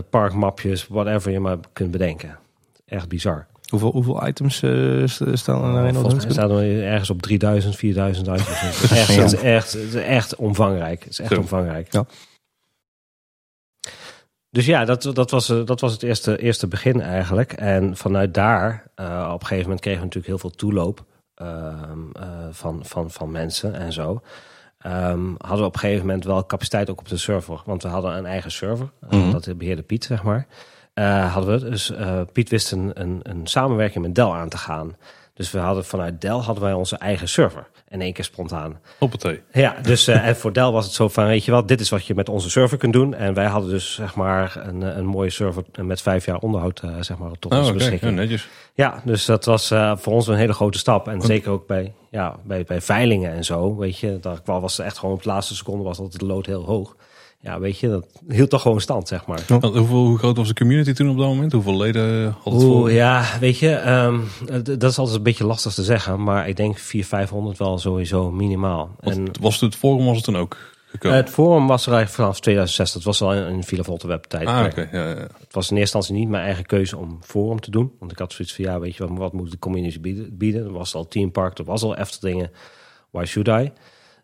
parkmapjes, 0.09 0.87
whatever 0.87 1.31
je 1.31 1.39
maar 1.39 1.57
kunt 1.73 1.91
bedenken. 1.91 2.37
Echt 2.85 3.07
bizar. 3.07 3.45
Hoeveel, 3.73 3.91
hoeveel 3.91 4.27
items 4.27 4.61
uh, 4.61 5.07
staan 5.33 5.75
er 5.75 5.85
in? 5.85 5.93
Volgens 5.93 6.23
mij 6.23 6.33
staan 6.33 6.51
er 6.51 6.83
ergens 6.83 7.09
op 7.09 7.21
3000, 7.21 7.75
4000 7.75 8.27
items. 8.27 8.81
het, 8.81 8.91
is 8.91 8.91
echt, 8.91 9.15
het, 9.15 9.33
is 9.33 9.41
echt, 9.41 9.73
het 9.73 9.83
is 9.83 9.95
echt 9.95 10.35
omvangrijk. 10.35 11.03
Het 11.03 11.11
is 11.11 11.19
echt 11.19 11.37
omvangrijk. 11.37 11.93
Ja. 11.93 12.05
Dus 14.49 14.65
ja, 14.65 14.85
dat, 14.85 15.09
dat, 15.13 15.31
was, 15.31 15.49
eh, 15.49 15.65
dat 15.65 15.79
was 15.79 15.91
het 15.91 16.03
eerste, 16.03 16.37
eerste 16.37 16.67
begin 16.67 17.01
eigenlijk. 17.01 17.53
En 17.53 17.97
vanuit 17.97 18.33
daar, 18.33 18.91
uh, 18.95 19.29
op 19.33 19.41
een 19.41 19.47
gegeven 19.47 19.63
moment 19.63 19.81
kregen 19.81 19.99
we 19.99 20.05
natuurlijk 20.05 20.33
heel 20.33 20.49
veel 20.49 20.57
toeloop 20.57 21.05
uh, 21.41 21.73
van, 22.51 22.85
van, 22.85 23.11
van 23.11 23.31
mensen 23.31 23.73
en 23.73 23.93
zo. 23.93 24.21
Um, 24.85 25.35
hadden 25.37 25.59
we 25.59 25.65
op 25.65 25.73
een 25.73 25.79
gegeven 25.79 26.05
moment 26.05 26.23
wel 26.23 26.45
capaciteit 26.45 26.89
ook 26.89 26.99
op 26.99 27.07
de 27.07 27.17
server. 27.17 27.61
Want 27.65 27.83
we 27.83 27.89
hadden 27.89 28.17
een 28.17 28.25
eigen 28.25 28.51
server. 28.51 28.91
Mm 28.99 29.09
-hmm. 29.09 29.31
Dat 29.31 29.57
beheerde 29.57 29.81
Piet, 29.81 30.03
zeg 30.03 30.23
maar. 30.23 30.47
Uh, 30.95 31.33
hadden 31.33 31.59
we. 31.59 31.69
Dus 31.69 31.91
uh, 31.91 32.21
Piet 32.31 32.49
wist 32.49 32.71
een, 32.71 32.91
een, 32.93 33.19
een, 33.23 33.47
samenwerking 33.47 34.05
met 34.05 34.15
Dell 34.15 34.29
aan 34.29 34.49
te 34.49 34.57
gaan. 34.57 34.95
Dus 35.33 35.51
we 35.51 35.59
hadden 35.59 35.85
vanuit 35.85 36.21
Dell 36.21 36.31
hadden 36.31 36.63
wij 36.63 36.73
onze 36.73 36.97
eigen 36.97 37.27
server. 37.27 37.67
In 37.89 38.01
één 38.01 38.13
keer 38.13 38.23
spontaan. 38.23 38.79
Hoppatee. 38.99 39.41
Ja, 39.51 39.75
dus 39.81 40.07
uh, 40.07 40.27
en 40.27 40.35
voor 40.35 40.53
Dell 40.53 40.71
was 40.71 40.85
het 40.85 40.93
zo 40.93 41.07
van, 41.07 41.25
weet 41.25 41.45
je 41.45 41.51
wat, 41.51 41.67
dit 41.67 41.79
is 41.79 41.89
wat 41.89 42.05
je 42.05 42.15
met 42.15 42.29
onze 42.29 42.49
server 42.49 42.77
kunt 42.77 42.93
doen. 42.93 43.13
En 43.13 43.33
wij 43.33 43.45
hadden 43.45 43.69
dus 43.69 43.93
zeg 43.93 44.15
maar 44.15 44.61
een, 44.67 44.81
een 44.81 45.05
mooie 45.05 45.29
server 45.29 45.63
met 45.81 46.01
vijf 46.01 46.25
jaar 46.25 46.37
onderhoud 46.37 46.81
zeg 46.99 47.17
maar 47.17 47.31
tot 47.39 47.51
oh, 47.51 47.57
onze 47.57 47.71
okay. 47.71 47.73
beschikking. 47.73 48.11
Ja, 48.11 48.17
netjes. 48.17 48.47
Ja, 48.73 49.01
dus 49.05 49.25
dat 49.25 49.45
was 49.45 49.67
voor 49.95 50.13
ons 50.13 50.27
een 50.27 50.35
hele 50.35 50.53
grote 50.53 50.77
stap. 50.77 51.07
En 51.07 51.21
zeker 51.21 51.51
ook 51.51 51.67
bij, 51.67 51.93
ja, 52.11 52.35
bij, 52.43 52.63
bij 52.63 52.81
veilingen 52.81 53.31
en 53.31 53.45
zo, 53.45 53.75
weet 53.75 53.99
je. 53.99 54.19
Daar 54.19 54.41
was 54.43 54.79
echt 54.79 54.97
gewoon 54.97 55.15
op 55.15 55.23
de 55.23 55.29
laatste 55.29 55.55
seconde 55.55 55.83
was 55.83 55.99
altijd 55.99 56.19
de 56.19 56.25
lood 56.25 56.45
heel 56.45 56.65
hoog 56.65 56.95
ja, 57.43 57.59
weet 57.59 57.79
je, 57.79 57.89
dat 57.89 58.05
hield 58.27 58.49
toch 58.49 58.61
gewoon 58.61 58.81
stand, 58.81 59.07
zeg 59.07 59.25
maar. 59.25 59.41
Hoeveel, 59.47 59.85
hoe 59.85 60.17
groot 60.17 60.37
was 60.37 60.47
de 60.47 60.53
community 60.53 60.93
toen 60.93 61.09
op 61.09 61.17
dat 61.17 61.27
moment? 61.27 61.51
Hoeveel 61.51 61.77
leden 61.77 62.35
had 62.43 62.53
het 62.53 62.61
voor? 62.61 62.91
Ja, 62.91 63.25
weet 63.39 63.57
je, 63.57 63.91
um, 63.91 64.27
dat 64.63 64.91
is 64.91 64.97
altijd 64.97 65.17
een 65.17 65.23
beetje 65.23 65.45
lastig 65.45 65.73
te 65.73 65.83
zeggen, 65.83 66.23
maar 66.23 66.47
ik 66.47 66.55
denk 66.55 66.77
400, 66.77 67.07
500 67.07 67.57
wel 67.57 67.77
sowieso 67.77 68.31
minimaal. 68.31 68.95
en, 68.99 69.31
was 69.41 69.53
het, 69.53 69.61
het 69.61 69.75
forum 69.75 70.05
was 70.05 70.15
het 70.15 70.25
dan 70.25 70.37
ook 70.37 70.57
gekomen? 70.85 71.17
Het 71.17 71.29
forum 71.29 71.67
was 71.67 71.85
er 71.85 71.93
eigenlijk 71.93 72.21
vanaf 72.21 72.39
2006. 72.39 72.93
Dat 72.93 73.03
was 73.03 73.21
al 73.21 73.33
een 73.33 73.63
Villa 73.63 73.83
webtijd. 74.07 74.47
ah, 74.47 74.65
oké. 74.65 74.89
Ja, 74.91 75.09
ja. 75.09 75.15
Het 75.15 75.53
was 75.53 75.71
in 75.71 75.77
eerste 75.77 75.97
instantie 75.97 76.13
niet 76.13 76.29
mijn 76.29 76.43
eigen 76.43 76.65
keuze 76.65 76.97
om 76.97 77.19
forum 77.21 77.59
te 77.59 77.71
doen. 77.71 77.91
Want 77.99 78.11
ik 78.11 78.17
had 78.17 78.33
zoiets 78.33 78.55
van, 78.55 78.65
ja, 78.65 78.79
weet 78.79 78.95
je 78.95 79.07
wat, 79.07 79.17
wat 79.17 79.33
moet 79.33 79.51
de 79.51 79.59
community 79.59 79.99
bieden? 79.99 80.37
bieden? 80.37 80.65
Er 80.65 80.71
was 80.73 80.95
al 80.95 81.07
Team 81.07 81.31
Park, 81.31 81.57
er 81.57 81.65
was 81.65 81.83
al 81.83 81.95
Efteldingen. 81.95 82.51
Why 83.11 83.25
should 83.25 83.47
I? 83.47 83.71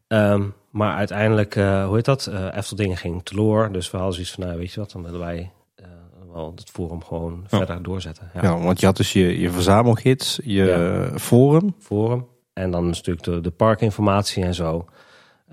Ehm, 0.08 0.44
maar 0.70 0.96
uiteindelijk, 0.96 1.56
uh, 1.56 1.86
hoe 1.86 1.96
heet 1.96 2.06
dat? 2.06 2.30
Uh, 2.32 2.56
Efteldingen 2.56 2.98
ging 2.98 3.24
teloor. 3.24 3.72
Dus 3.72 3.92
we 3.92 3.98
hadden 3.98 4.14
zoiets 4.16 4.34
van, 4.34 4.46
nou, 4.46 4.58
weet 4.58 4.72
je 4.72 4.80
wat, 4.80 4.92
dan 4.92 5.04
willen 5.04 5.20
wij 5.20 5.52
uh, 5.82 5.86
wel 6.34 6.52
het 6.56 6.70
forum 6.70 7.04
gewoon 7.04 7.46
Ja. 7.50 7.58
verder 7.58 7.84
doorzetten. 7.84 8.32
Ja. 8.34 8.42
Ja, 8.42 8.58
want 8.60 8.80
je 8.80 8.86
had 8.86 8.98
dus 8.98 9.14
je, 9.14 9.40
je 9.40 9.52
verzamelgids, 9.52 10.40
je 10.44 11.12
forum. 11.18 11.76
Forum. 11.80 12.28
En 12.54 12.72
dan 12.72 12.86
een 12.88 12.96
stuk 12.96 13.24
de, 13.24 13.42
de 13.42 13.52
parkinformatie 13.52 14.44
en 14.44 14.54
zo. 14.56 14.86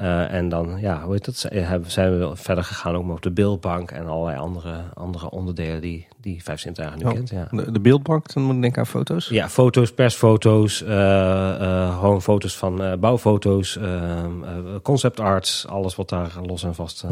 Uh, 0.00 0.32
en 0.32 0.48
dan, 0.48 0.76
ja, 0.80 1.02
hoe 1.02 1.12
heet 1.12 1.24
dat? 1.24 1.46
Hebben- 1.52 1.90
Zijn 1.90 2.18
we 2.18 2.30
verder 2.36 2.64
gegaan 2.64 2.94
ook 2.96 3.10
op 3.10 3.22
de 3.22 3.30
beeldbank 3.30 3.90
en 3.90 4.06
allerlei 4.06 4.38
andere, 4.38 4.74
andere 4.94 5.30
onderdelen 5.30 5.80
die, 5.80 6.06
die 6.20 6.42
Vijf 6.42 6.60
Zintuigen 6.60 6.98
nu 6.98 7.04
Ja. 7.04 7.12
kent. 7.12 7.30
Ja. 7.30 7.48
De, 7.50 7.70
de 7.72 7.80
beeldbank, 7.80 8.32
dan 8.32 8.42
moet 8.42 8.54
ik 8.54 8.60
denken 8.60 8.80
aan 8.80 8.86
foto's. 8.86 9.28
Ja, 9.28 9.48
foto's, 9.48 9.92
persfoto's, 9.92 10.82
eh, 10.82 11.60
eh, 11.84 11.98
gewoon 11.98 12.22
foto's 12.22 12.56
van 12.56 12.82
eh, 12.82 12.96
bouwfoto's, 12.98 13.76
eh, 13.76 14.18
eh, 14.24 14.28
concept 14.82 15.20
arts, 15.20 15.66
alles 15.68 15.94
wat 15.96 16.08
daar 16.08 16.32
los 16.42 16.62
en 16.64 16.74
vast. 16.74 17.02
eh, 17.02 17.10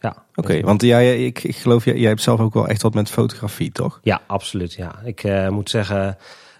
ja, 0.00 0.16
Oké, 0.34 0.60
want 0.60 0.82
jij, 0.82 1.24
ik, 1.24 1.42
ik 1.44 1.56
geloof, 1.56 1.84
jij, 1.84 1.96
jij 1.98 2.08
hebt 2.08 2.22
zelf 2.22 2.40
ook 2.40 2.54
wel 2.54 2.68
echt 2.68 2.82
wat 2.82 2.94
met 2.94 3.10
fotografie, 3.10 3.72
toch? 3.72 4.00
Ja, 4.02 4.20
absoluut. 4.26 4.72
Ja. 4.72 4.94
Ik 5.04 5.24
eh, 5.24 5.48
moet 5.48 5.70
zeggen, 5.70 6.16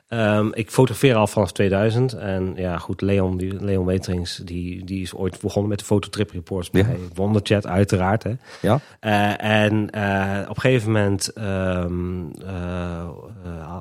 ehm, 0.08 0.48
ik 0.52 0.70
fotografeer 0.70 1.14
al 1.14 1.26
vanaf 1.26 1.52
2000. 1.52 2.12
En 2.12 2.52
ja, 2.56 2.78
goed, 2.78 3.00
Leon, 3.00 3.36
die, 3.36 3.64
Leon 3.64 3.86
Weterings, 3.86 4.36
die, 4.36 4.84
die 4.84 5.02
is 5.02 5.14
ooit 5.14 5.40
begonnen 5.40 5.70
met 5.70 5.78
de 5.78 5.84
fototrip 5.84 6.30
reports 6.30 6.70
bij 6.70 6.80
Ja. 6.82 6.94
Wonderchat, 7.14 7.66
uiteraard. 7.66 8.22
Hè. 8.22 8.34
Ja. 8.60 8.80
Eh, 9.00 9.42
en 9.42 9.90
eh, 9.90 10.40
op 10.48 10.56
een 10.56 10.60
gegeven 10.60 10.92
moment 10.92 11.32
ehm, 11.32 12.30
eh, 12.46 13.08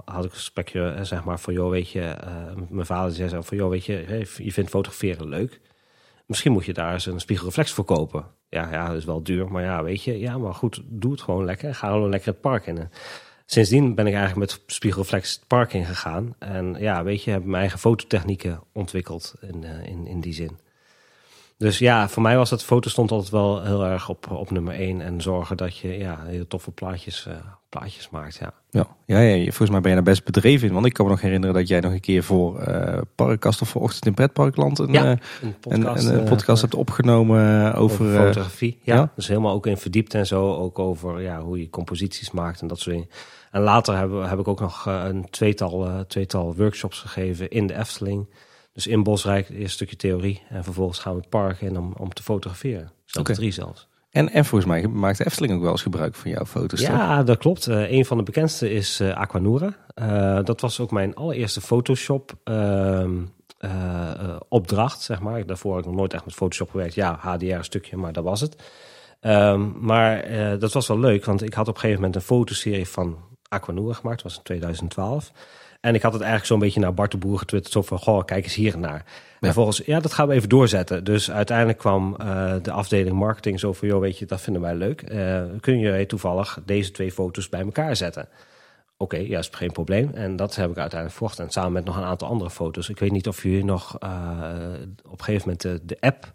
had 0.06 0.26
ik 0.26 0.32
een 0.32 0.38
gesprekje, 0.38 0.98
zeg 1.02 1.24
maar, 1.24 1.40
van 1.40 1.54
joh, 1.54 1.70
weet 1.70 1.90
je, 1.90 2.16
mijn 2.70 2.86
vader 2.86 3.16
zei 3.16 3.30
zo 3.30 3.42
van 3.42 3.58
joh, 3.58 3.70
weet 3.70 3.86
je, 3.86 4.04
hey, 4.08 4.28
je 4.38 4.52
vindt 4.52 4.70
fotograferen 4.70 5.30
leuk. 5.30 5.60
Misschien 6.26 6.52
moet 6.52 6.66
je 6.66 6.74
daar 6.74 6.94
eens 6.94 7.06
een 7.06 7.20
spiegelreflex 7.20 7.72
voor 7.72 7.86
kopen. 7.86 8.26
Ja, 8.50 8.72
ja, 8.72 8.88
dat 8.88 8.98
is 8.98 9.06
wel 9.06 9.24
duur, 9.24 9.52
maar 9.52 9.64
ja, 9.64 9.84
weet 9.84 10.04
je, 10.04 10.20
ja, 10.20 10.38
maar 10.38 10.54
goed, 10.54 10.82
doe 10.86 11.12
het 11.12 11.22
gewoon 11.22 11.46
lekker. 11.46 11.76
Ga 11.76 11.88
gewoon 11.88 12.10
lekker 12.10 12.30
het 12.32 12.42
park 12.42 12.68
in. 12.68 12.90
En 13.46 13.52
Sindsdien 13.52 13.96
ben 13.96 14.08
ik 14.08 14.14
eigenlijk 14.14 14.52
met 14.52 14.64
spiegelreflex 14.66 15.34
het 15.34 15.48
park 15.48 15.74
in 15.74 15.86
gegaan. 15.86 16.36
En 16.40 16.76
ja, 16.80 17.04
weet 17.04 17.24
je, 17.24 17.32
heb 17.32 17.44
mijn 17.44 17.62
eigen 17.62 17.80
fototechnieken 17.80 18.64
ontwikkeld 18.72 19.34
in, 19.42 19.64
eh, 19.64 19.86
in, 19.88 20.08
in 20.08 20.22
die 20.22 20.34
zin. 20.34 20.58
Dus 21.58 21.80
ja, 21.80 22.10
voor 22.10 22.22
mij 22.22 22.38
was 22.38 22.50
het 22.50 22.64
foto 22.64 22.90
stond 22.90 23.12
altijd 23.12 23.32
wel 23.32 23.64
heel 23.64 23.86
erg 23.86 24.10
op, 24.10 24.32
op 24.32 24.52
nummer 24.52 24.74
één. 24.74 25.02
En 25.02 25.22
zorgen 25.22 25.58
dat 25.58 25.78
je 25.78 25.98
ja, 25.98 26.20
hele 26.26 26.48
toffe 26.48 26.72
plaatjes, 26.72 27.26
eh, 27.26 27.36
plaatjes 27.70 28.10
maakt. 28.10 28.36
Ja. 28.36 28.54
Ja. 28.70 28.88
Ja, 29.06 29.20
ja, 29.20 29.44
volgens 29.44 29.70
mij 29.70 29.80
ben 29.80 29.90
je 29.90 29.96
daar 29.96 30.06
best 30.06 30.24
bedreven 30.24 30.68
in. 30.68 30.74
Want 30.74 30.86
ik 30.86 30.94
kan 30.94 31.06
me 31.06 31.12
nog 31.12 31.22
herinneren 31.22 31.56
dat 31.56 31.68
jij 31.68 31.80
nog 31.80 31.92
een 31.92 32.00
keer 32.00 32.24
voor 32.24 32.60
eh 32.60 33.02
Parkkast 33.16 33.62
of 33.62 33.70
voor 33.70 33.82
Ochtend 33.82 34.06
in 34.06 34.14
Pretparkland 34.14 34.80
een, 34.80 34.92
Ja, 34.92 35.04
eh, 35.04 35.18
een 35.42 35.60
podcast, 35.60 36.06
een, 36.08 36.24
podcast 36.24 36.62
hebt 36.62 36.76
opgenomen 36.76 37.74
over... 37.74 38.06
over 38.06 38.20
fotografie. 38.20 38.80
Ja, 38.82 38.96
ja? 38.96 39.12
dus 39.16 39.28
helemaal 39.28 39.54
ook 39.54 39.68
in 39.68 39.78
verdiept 39.78 40.14
en 40.14 40.28
zo. 40.28 40.54
Ook 40.56 40.80
over 40.80 41.22
ja, 41.22 41.42
hoe 41.42 41.60
je 41.60 41.70
composities 41.70 42.32
maakt 42.32 42.62
en 42.62 42.68
dat 42.68 42.80
soort 42.80 42.96
dingen. 42.96 43.10
En 43.52 43.62
later 43.62 43.98
heb, 43.98 44.12
heb 44.30 44.40
ik 44.40 44.48
ook 44.48 44.60
nog 44.60 44.86
een 44.86 45.30
tweetal, 45.30 46.06
tweetal 46.08 46.56
workshops 46.56 47.00
gegeven 47.00 47.50
in 47.50 47.68
de 47.68 47.78
Efteling. 47.78 48.28
Dus 48.76 48.88
in 48.88 49.04
Bosrijk, 49.04 49.50
eerst 49.50 49.62
een 49.62 49.70
stukje 49.70 49.96
theorie. 49.96 50.42
En 50.50 50.64
vervolgens 50.64 51.00
gaan 51.00 51.14
we 51.14 51.20
het 51.20 51.30
park 51.30 51.62
in 51.62 51.78
om, 51.78 51.94
om 51.98 52.14
te 52.14 52.24
fotograferen. 52.24 52.92
Zelfs 53.06 53.30
Oké. 53.30 53.40
drie 53.40 53.52
zelfs. 53.52 53.88
en, 54.10 54.30
en 54.30 54.46
volgens 54.46 54.72
mij 54.72 54.88
maakt 54.88 55.18
de 55.18 55.26
Efteling 55.26 55.54
ook 55.54 55.62
wel 55.62 55.72
eens 55.72 55.82
gebruik 55.82 56.16
van 56.16 56.32
jouw 56.32 56.46
foto's, 56.46 56.80
toch? 56.80 56.90
Ja, 56.90 57.24
dat 57.24 57.38
klopt. 57.38 57.68
Eh 57.68 57.92
een 57.92 58.06
van 58.06 58.18
de 58.18 58.24
bekendste 58.24 58.72
is 58.72 59.00
eh 59.00 59.16
Aquanura. 59.16 59.76
Eh, 59.94 60.40
dat 60.44 60.62
was 60.62 60.80
ook 60.80 60.92
mijn 60.92 61.16
allereerste 61.16 61.62
Photoshop 61.62 62.34
ehm, 62.44 63.22
eh, 63.58 64.12
eh, 64.12 64.36
opdracht, 64.50 65.02
zeg 65.02 65.20
maar. 65.20 65.46
Daarvoor 65.46 65.72
heb 65.76 65.84
ik 65.84 65.90
nog 65.90 66.00
nooit 66.00 66.14
echt 66.14 66.26
met 66.26 66.34
Photoshop 66.34 66.70
gewerkt. 66.70 66.94
Ja, 66.94 67.18
HDR 67.20 67.46
een 67.46 67.64
stukje, 67.64 67.98
maar 67.98 68.14
dat 68.14 68.24
was 68.24 68.42
het. 68.42 68.56
Ehm, 69.20 69.86
maar 69.86 70.30
dat 70.60 70.74
was 70.74 70.88
wel 70.88 71.00
leuk, 71.00 71.26
want 71.26 71.42
ik 71.42 71.54
had 71.54 71.68
op 71.68 71.74
een 71.74 71.80
gegeven 71.80 72.02
moment 72.02 72.16
een 72.16 72.28
fotoserie 72.28 72.88
van 72.88 73.18
Aquanura 73.48 73.94
gemaakt. 73.94 74.24
Dat 74.24 74.32
was 74.32 74.38
in 74.38 74.44
2012. 74.44 75.32
En 75.86 75.96
ik 75.96 76.02
had 76.02 76.14
het 76.14 76.22
eigenlijk 76.22 76.52
zo'n 76.52 76.60
beetje 76.60 76.80
naar 76.80 76.94
Bart 76.94 77.12
de 77.12 77.18
Boer 77.18 77.38
getwitterd. 77.38 77.74
Zo 77.74 77.82
van, 77.82 78.00
goh, 78.00 78.26
kijk 78.26 78.44
eens 78.44 78.56
hier 78.56 78.78
naar. 78.78 79.06
En 79.40 79.48
Ja. 79.48 79.54
volgens, 79.54 79.82
ja, 79.86 80.00
dat 80.00 80.14
gaan 80.14 80.28
we 80.28 80.34
even 80.34 80.50
doorzetten. 80.50 81.04
Dus 81.04 81.32
uiteindelijk 81.32 81.78
kwam 81.78 82.16
eh, 82.16 82.54
de 82.62 82.72
afdeling 82.72 83.16
marketing 83.16 83.60
zo 83.60 83.74
van... 83.74 83.88
joh, 83.88 84.00
weet 84.00 84.18
je, 84.18 84.26
dat 84.26 84.42
vinden 84.42 84.62
wij 84.62 84.76
leuk. 84.76 85.02
Eh, 85.02 85.44
kun 85.60 85.80
je 85.80 86.06
toevallig 86.06 86.60
deze 86.66 86.92
twee 86.92 87.12
foto's 87.12 87.50
bij 87.50 87.62
elkaar 87.62 87.96
zetten? 87.96 88.28
Oké, 88.98 89.18
ja, 89.18 89.40
is 89.40 89.50
geen 89.52 89.72
probleem. 89.72 90.12
En 90.14 90.36
dat 90.36 90.56
heb 90.56 90.70
ik 90.70 90.78
uiteindelijk 90.78 91.20
verwacht. 91.20 91.40
En 91.40 91.50
samen 91.50 91.72
met 91.72 91.86
nog 91.86 91.98
een 91.98 92.04
aantal 92.04 92.28
andere 92.28 92.50
foto's. 92.50 92.90
Ik 92.90 93.00
weet 93.00 93.12
niet 93.12 93.28
of 93.28 93.44
jullie 93.44 93.66
nog 93.66 93.98
eh, 94.00 94.10
op 95.06 95.20
een 95.20 95.24
gegeven 95.24 95.42
moment 95.42 95.62
de, 95.62 95.80
de 95.84 95.98
app 96.00 96.34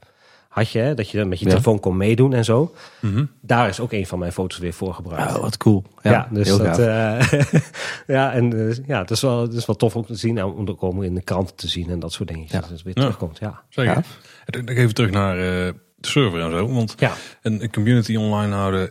had 0.51 0.71
je... 0.71 0.79
Hè, 0.79 0.95
dat 0.95 1.11
je 1.11 1.19
dan 1.19 1.29
met 1.29 1.39
je 1.39 1.45
Ja. 1.45 1.51
telefoon 1.51 1.81
kon 1.81 1.97
meedoen 1.97 2.33
en 2.35 2.45
zo. 2.45 2.75
Mhm. 3.01 3.25
Daar 3.41 3.69
is 3.69 3.81
ook 3.81 3.93
een 3.93 4.07
van 4.07 4.19
mijn 4.19 4.33
foto's 4.33 4.59
weer 4.59 4.73
voor 4.73 4.95
gebruikt. 4.95 5.35
Oh, 5.37 5.41
wat 5.43 5.57
cool. 5.57 5.85
Ja, 6.03 6.11
Ja, 6.11 6.29
dus 6.31 6.47
heel 6.47 6.59
dat, 6.59 6.79
gaaf. 6.79 7.33
eh, 7.33 7.61
ja, 8.17 8.33
en 8.33 8.69
eh, 8.69 8.77
ja, 8.87 8.99
het 9.01 9.11
is, 9.11 9.21
wel, 9.21 9.41
het 9.43 9.53
is 9.53 9.67
wel 9.67 9.77
tof 9.77 9.97
om 9.97 10.05
te 10.07 10.15
zien, 10.15 10.39
en 10.39 10.45
om 10.45 10.69
ook 10.69 10.83
om 10.83 11.03
in 11.03 11.15
de 11.15 11.23
kranten 11.23 11.57
te 11.57 11.69
zien 11.69 11.91
en 11.91 11.99
dat 11.99 12.13
soort 12.13 12.29
dingetjes. 12.29 12.53
Ja. 12.53 12.61
Dat 12.61 12.71
het 12.71 12.83
weer 12.83 12.95
Ja. 12.97 13.01
terugkomt, 13.01 13.39
ja. 13.39 13.63
Zeker. 13.69 13.93
Ja. 13.93 14.03
En 14.45 14.65
Dan 14.65 14.77
even 14.77 14.95
terug 14.95 15.11
naar 15.11 15.37
eh, 15.37 15.43
de 15.97 16.09
server 16.09 16.41
en 16.41 16.51
zo. 16.51 16.73
Want 16.73 16.95
Ja, 16.99 17.13
een, 17.43 17.63
een 17.63 17.71
community 17.73 18.17
online 18.17 18.55
houden 18.55 18.91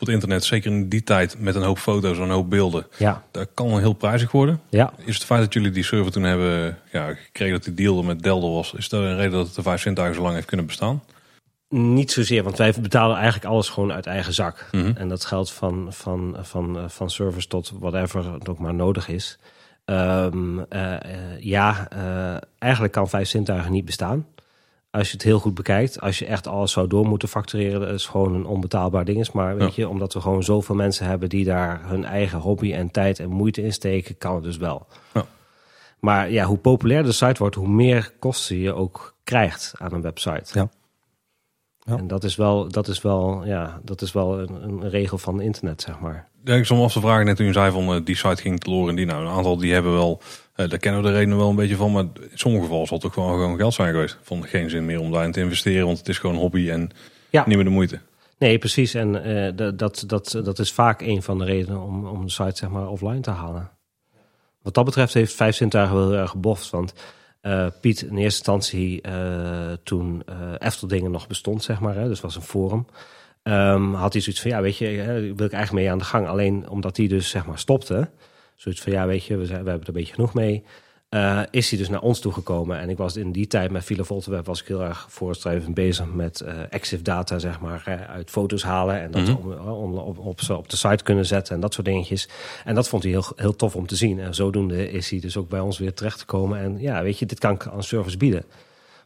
op 0.00 0.06
het 0.06 0.14
internet, 0.14 0.44
zeker 0.44 0.70
in 0.70 0.88
die 0.88 1.02
tijd 1.02 1.40
met 1.40 1.54
een 1.54 1.62
hoop 1.62 1.78
foto's 1.78 2.16
en 2.16 2.22
een 2.22 2.30
hoop 2.30 2.50
beelden, 2.50 2.86
ja, 2.96 3.24
dat 3.30 3.48
kan 3.54 3.78
heel 3.78 3.92
prijzig 3.92 4.32
worden. 4.32 4.60
ja. 4.68 4.92
Is 5.04 5.14
het 5.14 5.24
feit 5.24 5.40
dat 5.40 5.52
jullie 5.52 5.70
die 5.70 5.84
server 5.84 6.12
toen 6.12 6.22
hebben 6.22 6.78
ja, 6.92 7.14
gekregen 7.14 7.54
dat 7.54 7.64
die 7.64 7.74
deal 7.74 8.02
met 8.02 8.22
Delder 8.22 8.50
was, 8.50 8.74
is 8.74 8.88
dat 8.88 9.02
een 9.02 9.16
reden 9.16 9.32
dat 9.32 9.46
het 9.46 9.54
de 9.54 9.62
vijf 9.62 9.80
zintuigen 9.80 10.16
zo 10.16 10.22
lang 10.22 10.34
heeft 10.34 10.46
kunnen 10.46 10.66
bestaan? 10.66 11.02
Niet 11.74 12.12
zozeer, 12.12 12.42
want 12.42 12.58
wij 12.58 12.74
betalen 12.80 13.16
eigenlijk 13.16 13.44
alles 13.44 13.68
gewoon 13.68 13.92
uit 13.92 14.06
eigen 14.06 14.32
zak. 14.32 14.68
Mhm. 14.72 14.92
En 14.96 15.08
dat 15.08 15.24
geldt 15.24 15.52
van, 15.52 15.86
van, 15.90 16.36
van, 16.40 16.78
eh, 16.78 16.88
van 16.88 17.10
service 17.10 17.48
tot 17.48 17.72
whatever 17.78 18.32
het 18.32 18.48
ook 18.48 18.58
maar 18.58 18.74
nodig 18.74 19.08
is. 19.08 19.38
Ehm, 19.84 20.58
eh, 20.68 20.94
eh, 20.94 21.40
ja, 21.40 21.88
eigenlijk 22.58 22.92
kan 22.92 23.08
vijf 23.08 23.28
zintuigen 23.28 23.72
niet 23.72 23.84
bestaan. 23.84 24.26
Als 24.90 25.06
je 25.06 25.12
het 25.12 25.22
heel 25.22 25.38
goed 25.38 25.54
bekijkt, 25.54 26.00
als 26.00 26.18
je 26.18 26.26
echt 26.26 26.46
alles 26.46 26.72
zou 26.72 26.86
door 26.88 27.06
moeten 27.06 27.28
factureren, 27.28 27.80
dat 27.80 27.88
is 27.88 28.06
gewoon 28.06 28.34
een 28.34 28.46
onbetaalbaar 28.46 29.04
ding. 29.04 29.18
is. 29.18 29.32
Maar 29.32 29.56
weet 29.56 29.74
je, 29.74 29.88
omdat 29.88 30.12
we 30.12 30.20
gewoon 30.20 30.42
zoveel 30.42 30.74
mensen 30.74 31.06
hebben 31.06 31.28
die 31.28 31.44
daar 31.44 31.80
hun 31.84 32.04
eigen 32.04 32.38
hobby 32.38 32.72
en 32.72 32.90
tijd 32.90 33.18
en 33.18 33.28
moeite 33.28 33.62
in 33.62 33.72
steken, 33.72 34.18
kan 34.18 34.34
het 34.34 34.44
dus 34.44 34.56
wel. 34.56 34.86
Ja. 35.14 35.24
Maar 36.00 36.30
ja, 36.30 36.44
hoe 36.44 36.58
populairder 36.58 37.10
de 37.10 37.16
site 37.16 37.38
wordt, 37.38 37.56
hoe 37.56 37.68
meer 37.68 38.12
kosten 38.18 38.56
je 38.56 38.72
ook 38.72 39.14
krijgt 39.24 39.74
aan 39.78 39.92
een 39.92 40.02
website. 40.02 40.58
Ja. 40.58 40.68
Ja. 41.78 41.96
En 41.96 42.06
dat 42.06 42.24
is 42.24 42.36
wel, 42.36 42.68
dat 42.68 42.88
is 42.88 43.02
wel, 43.02 43.44
ja, 43.44 43.80
dat 43.84 44.02
is 44.02 44.12
wel 44.12 44.38
een, 44.38 44.62
een 44.62 44.90
regel 44.90 45.18
van 45.18 45.40
internet, 45.40 45.82
zeg 45.82 46.00
maar. 46.00 46.28
Ja, 46.44 46.54
ik 46.54 46.64
stond 46.64 46.80
me 46.80 46.86
af 46.86 46.92
te 46.92 47.00
vragen 47.00 47.24
net 47.24 47.36
toen 47.36 47.46
je 47.46 47.52
zei 47.52 47.70
van 47.70 47.94
eh, 47.94 48.00
die 48.04 48.16
site 48.16 48.42
ging 48.42 48.60
teloor 48.60 48.88
en 48.88 48.94
die 48.94 49.06
nou. 49.06 49.24
Een 49.24 49.32
aantal 49.32 49.56
die 49.56 49.72
hebben 49.72 49.92
wel, 49.92 50.20
daar 50.68 50.78
kennen 50.78 51.02
we 51.02 51.08
de 51.08 51.14
redenen 51.14 51.38
wel 51.38 51.48
een 51.48 51.56
beetje 51.56 51.76
van. 51.76 51.92
Maar 51.92 52.02
in 52.02 52.30
sommige 52.34 52.64
gevallen 52.64 52.86
zal 52.86 52.96
het 52.96 53.06
ook 53.06 53.12
gewoon, 53.12 53.32
gewoon 53.32 53.56
geld 53.56 53.74
zijn 53.74 53.92
geweest. 53.92 54.18
Vond 54.22 54.46
geen 54.46 54.70
zin 54.70 54.84
meer 54.84 55.00
om 55.00 55.12
daarin 55.12 55.32
te 55.32 55.40
investeren, 55.40 55.86
want 55.86 55.98
het 55.98 56.08
is 56.08 56.18
gewoon 56.18 56.34
een 56.36 56.42
hobby 56.42 56.70
en 56.70 56.90
Ja. 57.30 57.44
niet 57.46 57.56
meer 57.56 57.64
de 57.64 57.70
moeite. 57.70 58.00
Nee, 58.38 58.58
precies. 58.58 58.94
En 58.94 59.24
eh, 59.24 59.52
dat, 59.76 60.04
dat, 60.06 60.40
dat, 60.44 60.58
is 60.58 60.72
vaak 60.72 61.00
een 61.00 61.22
van 61.22 61.38
de 61.38 61.44
redenen 61.44 61.82
om, 61.82 62.06
om 62.06 62.24
de 62.24 62.30
site 62.30 62.56
zeg 62.56 62.68
maar 62.68 62.88
offline 62.88 63.20
te 63.20 63.30
halen. 63.30 63.70
Wat 64.62 64.74
dat 64.74 64.84
betreft 64.84 65.14
heeft 65.14 65.34
Vijf 65.34 65.56
Zintuigen 65.56 65.96
wel 65.96 66.10
heel 66.10 66.18
erg 66.18 66.30
geboft. 66.30 66.70
Want 66.70 66.94
eh, 67.40 67.66
Piet 67.80 68.02
in 68.02 68.08
eerste 68.08 68.22
instantie, 68.22 69.00
eh, 69.00 69.72
toen 69.82 70.22
eh 70.26 70.34
Efteldingen 70.58 71.10
nog 71.10 71.26
bestond, 71.26 71.62
zeg 71.62 71.80
maar, 71.80 71.94
hè, 71.94 72.08
dus 72.08 72.20
was 72.20 72.36
een 72.36 72.42
forum, 72.42 72.86
ehm, 73.42 73.92
had 73.92 74.12
hij 74.12 74.22
zoiets 74.22 74.42
van, 74.42 74.50
ja, 74.50 74.60
weet 74.60 74.76
je, 74.76 74.86
hè, 74.86 75.20
wil 75.20 75.46
ik 75.46 75.52
eigenlijk 75.52 75.72
mee 75.72 75.90
aan 75.90 75.98
de 75.98 76.04
gang. 76.04 76.28
Alleen 76.28 76.68
omdat 76.68 76.96
hij 76.96 77.06
dus, 77.06 77.28
zeg 77.28 77.46
maar, 77.46 77.58
stopte, 77.58 78.10
zoiets 78.60 78.80
van, 78.80 78.92
ja, 78.92 79.06
weet 79.06 79.24
je, 79.24 79.36
we, 79.36 79.46
zijn, 79.46 79.62
we 79.64 79.68
hebben 79.70 79.86
er 79.88 79.94
een 79.94 80.00
beetje 80.00 80.14
genoeg 80.14 80.34
mee. 80.34 80.64
eh, 81.08 81.42
is 81.50 81.68
hij 81.70 81.78
dus 81.78 81.88
naar 81.88 82.00
ons 82.00 82.20
toegekomen. 82.20 82.78
En 82.78 82.88
ik 82.90 82.96
was 82.96 83.16
in 83.16 83.32
die 83.32 83.46
tijd 83.46 83.70
met 83.70 83.84
Villa 83.84 84.02
Volteweb 84.02 84.46
was 84.46 84.60
ik 84.60 84.66
heel 84.66 84.82
erg 84.82 85.06
voortstrevend 85.08 85.74
bezig 85.74 86.06
met 86.12 86.40
eh 86.40 86.54
exif 86.70 87.02
data, 87.02 87.38
zeg 87.38 87.60
maar, 87.60 87.82
eh, 87.86 88.00
uit 88.10 88.30
foto's 88.30 88.62
halen 88.62 89.00
en 89.00 89.10
dat 89.10 89.22
Mhm. 89.22 89.36
om, 89.36 89.52
om- 89.68 89.98
op, 89.98 90.18
op, 90.18 90.40
op 90.50 90.68
de 90.70 90.76
site 90.76 91.02
kunnen 91.04 91.26
zetten 91.26 91.54
en 91.54 91.60
dat 91.60 91.74
soort 91.74 91.86
dingetjes. 91.86 92.28
En 92.64 92.74
dat 92.74 92.88
vond 92.88 93.02
hij 93.02 93.12
heel, 93.12 93.24
heel 93.36 93.56
tof 93.56 93.76
om 93.76 93.86
te 93.86 93.96
zien. 93.96 94.20
En 94.20 94.34
zodoende 94.34 94.90
is 94.90 95.10
hij 95.10 95.20
dus 95.20 95.36
ook 95.36 95.48
bij 95.48 95.60
ons 95.60 95.78
weer 95.78 95.94
terechtgekomen. 95.94 96.58
En 96.60 96.78
ja, 96.80 97.02
weet 97.02 97.18
je, 97.18 97.26
dit 97.26 97.38
kan 97.38 97.54
ik 97.54 97.66
aan 97.66 97.82
service 97.82 98.16
bieden. 98.16 98.44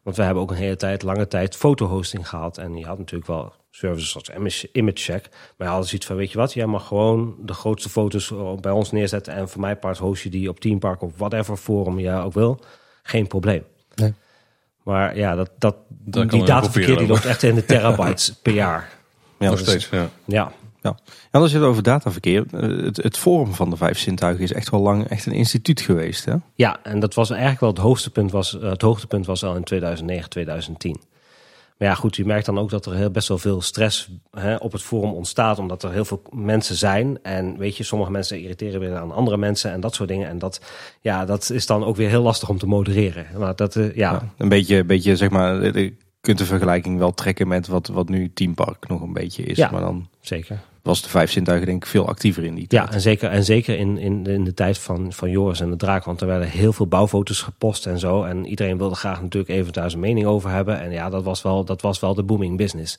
Want 0.03 0.17
we 0.17 0.23
hebben 0.23 0.43
ook 0.43 0.51
een 0.51 0.57
hele 0.57 0.77
tijd, 0.77 1.03
lange 1.03 1.29
tijd 1.29 1.57
fotohosting 1.57 2.29
gehad. 2.29 2.59
En 2.59 2.77
je 2.77 2.87
had 2.87 2.99
natuurlijk 2.99 3.31
wel 3.31 3.53
services 3.75 4.11
zoals 4.11 4.31
image, 4.37 4.69
image 4.73 4.97
check. 4.97 5.29
Maar 5.57 5.69
je 5.69 5.75
had 5.75 5.89
zoiets 5.89 6.07
van, 6.07 6.17
weet 6.17 6.33
je 6.33 6.39
wat, 6.39 6.53
jij 6.53 6.67
mag 6.67 6.87
gewoon 6.87 7.35
de 7.41 7.55
grootste 7.55 7.89
foto's 7.89 8.33
bij 8.61 8.73
ons 8.73 8.93
neerzetten. 8.93 9.35
En 9.35 9.49
voor 9.49 9.61
mijn 9.61 9.79
part 9.79 9.99
host 9.99 10.23
je 10.23 10.31
die 10.31 10.49
op 10.49 10.61
Teampark 10.61 11.03
of 11.03 11.13
whatever 11.17 11.57
forum 11.57 11.99
je 11.99 12.11
ook 12.11 12.33
wil. 12.33 12.61
Geen 13.03 13.27
probleem. 13.27 13.65
Nee. 13.95 14.15
Maar 14.83 15.17
ja, 15.17 15.35
dat, 15.35 15.51
dat, 15.59 15.77
kan 16.11 16.27
die 16.27 16.45
dataverkeer 16.45 16.99
die 16.99 17.07
loopt 17.07 17.25
echt 17.25 17.43
in 17.43 17.55
de 17.55 17.65
terabytes 17.75 18.35
per 18.43 18.53
jaar. 18.53 18.91
Ja, 19.39 19.51
Nog 19.51 19.59
steeds, 19.59 19.89
ja. 19.91 20.09
Ja, 20.25 20.53
Ja. 20.81 20.97
En 21.31 21.41
als 21.41 21.51
je 21.51 21.59
het 21.59 21.67
over 21.67 21.83
dataverkeer, 21.83 22.45
eh, 22.51 22.85
het, 22.85 22.97
het 22.97 23.19
Forum 23.19 23.55
van 23.55 23.71
de 23.71 23.77
Vijf 23.77 23.99
Zintuigen 23.99 24.45
is 24.45 24.53
echt 24.53 24.71
wel 24.71 24.81
lang 24.81 25.09
echt 25.09 25.27
een 25.27 25.33
instituut 25.33 25.81
geweest. 25.81 26.25
Hè? 26.25 26.35
ja 26.55 26.79
en 26.83 27.01
dat 27.01 27.15
was 27.15 27.31
eigenlijk 27.31 27.61
wel 27.61 27.71
het 27.71 27.79
hoogtepunt 27.79 28.31
was, 28.31 28.59
eh, 28.59 28.71
het 28.71 28.83
hoogtepunt 28.83 29.27
was 29.27 29.45
al 29.45 29.57
in 29.57 29.65
2009, 29.65 30.31
2010. 30.31 31.01
Maar 31.85 31.93
ja, 31.93 31.99
goed, 31.99 32.17
je 32.17 32.25
merkt 32.25 32.47
dan 32.47 32.59
ook 32.59 32.71
dat 32.71 32.87
er 32.87 32.95
heel 32.95 33.11
best 33.11 33.29
wel 33.29 33.39
veel 33.39 33.61
stress 33.61 34.09
hè, 34.31 34.57
op 34.57 34.73
het 34.73 34.83
forum 34.83 35.13
ontstaat, 35.13 35.59
omdat 35.59 35.83
er 35.83 35.93
heel 35.93 36.05
veel 36.05 36.23
mensen 36.33 36.77
zijn. 36.77 37.19
En 37.23 37.59
weet 37.59 37.77
je, 37.77 37.83
sommige 37.83 38.11
mensen 38.11 38.41
irriteren 38.41 38.81
weer 38.81 38.97
aan 38.97 39.13
andere 39.13 39.37
mensen 39.37 39.73
en 39.73 39.81
dat 39.81 39.95
soort 39.95 40.09
dingen. 40.09 40.29
En 40.29 40.39
dat, 40.39 40.61
ja, 41.01 41.25
dat 41.25 41.51
is 41.51 41.67
dan 41.67 41.85
ook 41.85 41.97
weer 41.97 42.09
heel 42.09 42.23
lastig 42.23 42.49
om 42.49 42.59
te 42.59 42.67
modereren. 42.67 43.27
Maar 43.39 43.57
dat, 43.57 43.77
eh, 43.77 43.95
ja, 43.95 44.13
Ja, 44.13 44.33
een 44.37 44.49
beetje, 44.49 44.85
beetje 44.85 45.17
zeg 45.17 45.31
maar, 45.31 45.79
je 45.79 45.95
kunt 46.21 46.39
de 46.39 46.45
vergelijking 46.45 46.99
wel 46.99 47.15
trekken 47.15 47.49
met 47.49 47.67
wat, 47.67 47.87
wat 47.87 48.09
nu 48.09 48.33
Team 48.35 48.55
Park 48.55 48.89
nog 48.89 49.01
een 49.01 49.13
beetje 49.13 49.43
is. 49.43 49.57
Ja. 49.57 49.71
Maar 49.71 49.81
dan 49.81 50.09
zeker. 50.21 50.61
Was 50.85 51.03
de 51.03 51.09
Vijf 51.09 51.31
Zintuigen 51.31 51.67
denk 51.67 51.83
ik 51.85 51.91
veel 51.91 52.09
actiever 52.09 52.45
in 52.45 52.55
die 52.55 52.67
tijd. 52.67 52.89
Ja, 52.89 52.95
en 52.95 53.01
zeker, 53.01 53.31
en 53.31 53.45
zeker 53.45 53.79
in, 53.79 53.99
in, 53.99 54.27
in 54.27 54.45
de 54.45 54.55
tijd 54.55 54.79
van, 54.79 55.13
van 55.13 55.31
Joris 55.31 55.61
en 55.61 55.71
de 55.71 55.77
Draak. 55.77 56.05
Want 56.05 56.21
er 56.21 56.27
werden 56.27 56.49
heel 56.49 56.73
veel 56.73 56.87
bouwfoto's 56.87 57.41
gepost 57.41 57.87
en 57.87 57.99
zo. 57.99 58.23
En 58.23 58.47
iedereen 58.47 58.79
wilde 58.79 58.95
graag 58.95 59.23
natuurlijk 59.23 59.53
even 59.53 59.73
daar 59.73 59.91
zijn 59.91 60.03
mening 60.03 60.27
over 60.27 60.51
hebben. 60.51 60.81
En 60.81 60.91
ja, 60.91 61.11
dat 61.11 61.23
was 61.23 61.43
wel, 61.43 61.65
dat 61.65 61.83
was 61.83 62.01
wel 62.01 62.15
de 62.15 62.23
booming 62.23 62.57
business 62.57 62.99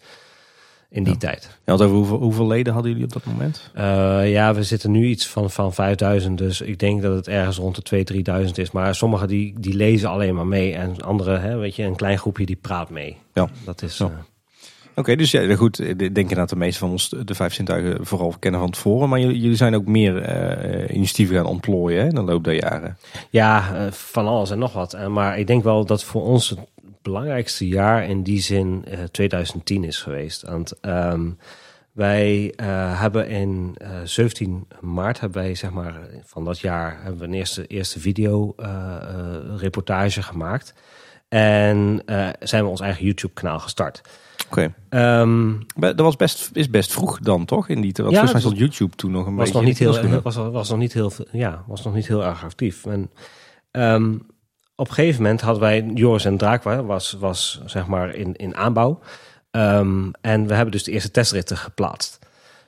in 0.89 1.03
die 1.03 1.17
tijd. 1.17 1.43
Ja, 1.43 1.57
want 1.65 1.81
over 1.81 1.95
hoeveel, 1.95 2.17
hoeveel 2.17 2.47
leden 2.47 2.73
hadden 2.73 2.91
jullie 2.91 3.05
op 3.05 3.13
dat 3.13 3.25
moment? 3.25 3.71
Eh, 3.73 4.31
ja, 4.31 4.53
we 4.53 4.63
zitten 4.63 4.91
nu 4.91 5.05
iets 5.07 5.27
van, 5.27 5.51
van 5.51 5.73
5000. 5.73 6.37
Dus 6.37 6.61
ik 6.61 6.79
denk 6.79 7.01
dat 7.01 7.15
het 7.15 7.27
ergens 7.27 7.57
rond 7.57 7.75
de 7.75 7.81
2000, 7.81 8.25
3000 8.25 8.57
is. 8.57 8.71
Maar 8.71 8.95
sommigen 8.95 9.27
die, 9.27 9.53
die 9.59 9.73
lezen 9.73 10.09
alleen 10.09 10.35
maar 10.35 10.47
mee. 10.47 10.73
En 10.73 11.01
anderen, 11.01 11.41
hè, 11.41 11.57
weet 11.57 11.75
je, 11.75 11.83
een 11.83 11.95
klein 11.95 12.17
groepje 12.17 12.45
die 12.45 12.59
praat 12.61 12.89
mee. 12.89 13.17
Ja. 13.33 13.49
Dat 13.65 13.81
is... 13.81 13.97
Ja. 13.97 14.05
eh, 14.05 14.11
Oké, 14.95 15.15
dus 15.15 15.31
ja, 15.31 15.55
goed. 15.55 15.79
Ik 15.79 15.97
denk 15.97 16.17
inderdaad 16.17 16.49
de 16.49 16.55
meeste 16.55 16.79
van 16.79 16.89
ons 16.89 17.09
de 17.23 17.35
Vijf 17.35 17.53
Zintuigen 17.53 18.05
vooral 18.05 18.33
kennen 18.39 18.59
van 18.59 18.75
Forum. 18.75 19.09
Maar 19.09 19.19
jullie, 19.19 19.55
zijn 19.55 19.75
ook 19.75 19.85
meer 19.85 20.21
eh, 20.21 20.95
initiatieven 20.95 21.35
gaan 21.35 21.45
ontplooien 21.45 21.99
hè, 22.01 22.07
in 22.07 22.15
de 22.15 22.21
loop 22.21 22.43
der 22.43 22.53
jaren. 22.53 22.97
Ja, 23.29 23.75
eh, 23.75 23.91
van 23.91 24.27
alles 24.27 24.49
en 24.49 24.59
nog 24.59 24.73
wat. 24.73 24.93
Eh, 24.93 25.07
Maar 25.07 25.39
ik 25.39 25.47
denk 25.47 25.63
wel 25.63 25.85
dat 25.85 26.03
voor 26.03 26.23
ons 26.23 26.49
het 26.49 26.59
belangrijkste 27.01 27.67
jaar 27.67 28.09
in 28.09 28.23
die 28.23 28.41
zin 28.41 28.85
eh, 28.85 28.99
2010 29.11 29.83
is 29.83 30.01
geweest. 30.01 30.41
Want 30.41 30.79
ehm, 30.79 31.29
wij 31.91 32.53
hebben 32.97 33.27
in 33.27 33.75
eh, 33.77 33.89
17 34.03 34.67
maart 34.79 35.19
hebben 35.19 35.41
wij 35.41 35.55
zeg 35.55 35.71
maar 35.71 35.95
van 36.23 36.45
dat 36.45 36.59
jaar 36.59 36.97
hebben 37.01 37.19
we 37.19 37.27
een 37.27 37.33
eerste 37.33 37.67
eerste 37.67 37.99
video 37.99 38.55
reportage 39.57 40.21
gemaakt. 40.21 40.73
En 41.27 42.01
zijn 42.39 42.63
we 42.63 42.69
ons 42.69 42.81
eigen 42.81 43.05
YouTube 43.05 43.33
kanaal 43.33 43.59
gestart. 43.59 44.01
Oké. 44.57 44.73
Ehm, 44.89 45.51
Dat 45.75 45.99
was 45.99 46.15
best, 46.15 46.49
is 46.53 46.69
best 46.69 46.91
vroeg 46.91 47.19
dan, 47.19 47.45
toch? 47.45 47.69
In 47.69 47.81
die 47.81 47.91
tijd. 47.91 48.09
Ja, 48.09 48.13
volgens 48.13 48.31
mij 48.31 48.41
stond 48.41 48.57
YouTube 48.57 48.95
toen 48.95 49.11
nog 49.11 49.25
een 49.25 49.35
was 49.35 49.43
beetje... 49.43 49.59
nog 49.59 49.67
niet 49.67 49.77
heel, 49.79 50.21
was- 50.21 50.35
was, 50.35 50.69
nog 50.69 50.79
niet 50.79 50.93
heel, 50.93 51.11
ja, 51.31 51.63
was 51.67 51.83
nog 51.83 51.93
niet 51.93 52.07
heel 52.07 52.23
erg 52.23 52.43
actief. 52.43 52.85
En 52.85 53.11
ehm, 53.71 54.13
op 54.75 54.87
een 54.87 54.93
gegeven 54.93 55.21
moment 55.21 55.41
hadden 55.41 55.61
wij 55.61 55.91
Joris 55.93 56.25
en 56.25 56.37
Draakwa 56.37 56.83
was, 56.83 57.11
was 57.19 57.61
zeg 57.65 57.87
maar 57.87 58.15
in, 58.15 58.33
in 58.35 58.55
aanbouw. 58.55 58.99
Ehm, 59.51 60.09
en 60.21 60.47
we 60.47 60.53
hebben 60.53 60.71
dus 60.71 60.83
de 60.83 60.91
eerste 60.91 61.11
testritten 61.11 61.57
geplaatst. 61.57 62.19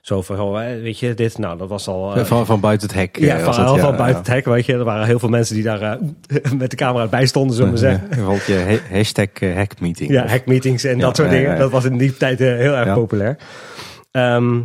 Zo 0.08 0.22
van, 0.22 0.40
oh, 0.40 0.54
weet 0.82 1.00
je, 1.00 1.14
dit, 1.14 1.38
nou, 1.38 1.58
dat 1.58 1.70
was 1.70 1.88
al... 1.88 2.16
eh, 2.16 2.26
Van, 2.26 2.46
van 2.46 2.60
buiten 2.60 2.88
het 2.88 2.98
hek. 2.98 3.18
ja, 3.20 3.38
eh, 3.38 3.44
van, 3.44 3.54
ja, 3.64 3.68
van 3.78 3.92
ja. 3.92 3.98
buiten 3.98 4.18
het 4.18 4.28
hek, 4.28 4.46
weet 4.46 4.66
je. 4.66 4.74
Er 4.74 4.84
waren 4.84 5.06
heel 5.06 5.20
veel 5.20 5.30
mensen 5.30 5.56
die 5.56 5.64
daar 5.64 5.82
eh, 5.82 6.52
met 6.58 6.70
de 6.70 6.76
camera 6.76 7.08
bij 7.08 7.26
stonden, 7.26 7.56
zullen 7.56 7.72
we 7.72 7.78
zeggen. 7.78 8.08
Je 8.48 8.80
ha- 8.90 8.96
hashtag 8.96 9.28
hackmeeting. 9.56 10.10
Ja, 10.12 10.28
hackmeetings 10.28 10.84
en 10.84 11.00
dat 11.00 11.16
soort 11.16 11.30
dingen. 11.30 11.60
Dat 11.60 11.72
was 11.72 11.86
in 11.86 11.98
die 11.98 12.18
tijd 12.18 12.40
heel 12.40 12.74
erg 12.76 12.94
populair. 12.94 13.38
Ehm, 14.12 14.60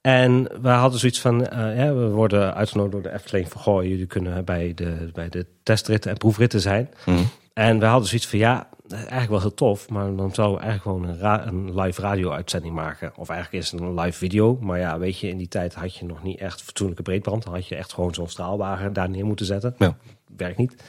en 0.00 0.48
we 0.62 0.68
hadden 0.68 0.98
zoiets 1.00 1.20
van, 1.20 1.46
eh, 1.46 1.76
ja, 1.76 1.94
we 1.94 2.08
worden 2.08 2.54
uitgenodigd 2.54 2.92
door 2.92 3.02
de 3.02 3.12
Efteling 3.12 3.48
van, 3.48 3.60
goh, 3.60 3.82
jullie 3.82 4.06
kunnen 4.06 4.44
bij 4.44 4.72
de, 4.74 5.10
bij 5.12 5.28
de 5.28 5.46
testritten 5.62 6.10
en 6.10 6.16
proefritten 6.16 6.60
zijn. 6.60 6.88
Mhm. 7.06 7.18
En 7.54 7.78
we 7.78 7.84
hadden 7.86 8.08
zoiets 8.08 8.26
van, 8.26 8.38
ja, 8.38 8.68
eigenlijk 8.92 9.30
wel 9.30 9.40
heel 9.40 9.54
tof, 9.54 9.88
maar 9.88 10.16
dan 10.16 10.34
zouden 10.34 10.58
we 10.58 10.62
eigenlijk 10.62 10.82
gewoon 10.82 11.14
een, 11.14 11.20
ra- 11.20 11.46
een 11.46 11.80
live 11.80 12.00
radio-uitzending 12.00 12.74
maken. 12.74 13.12
Of 13.16 13.28
eigenlijk 13.28 13.64
is 13.64 13.70
het 13.70 13.80
een 13.80 14.00
live 14.00 14.18
video, 14.18 14.58
maar 14.60 14.78
ja, 14.78 14.98
weet 14.98 15.18
je, 15.18 15.28
in 15.28 15.38
die 15.38 15.48
tijd 15.48 15.74
had 15.74 15.96
je 15.96 16.04
nog 16.06 16.22
niet 16.22 16.38
echt 16.38 16.62
fatsoenlijke 16.62 17.02
breedband. 17.02 17.42
Dan 17.44 17.52
had 17.54 17.66
je 17.66 17.76
echt 17.76 17.92
gewoon 17.92 18.14
zo'n 18.14 18.28
straalwagen 18.28 18.92
daar 18.92 19.10
neer 19.10 19.24
moeten 19.26 19.46
zetten. 19.46 19.74
Ja. 19.78 19.96
Werkt 20.36 20.58
niet. 20.58 20.82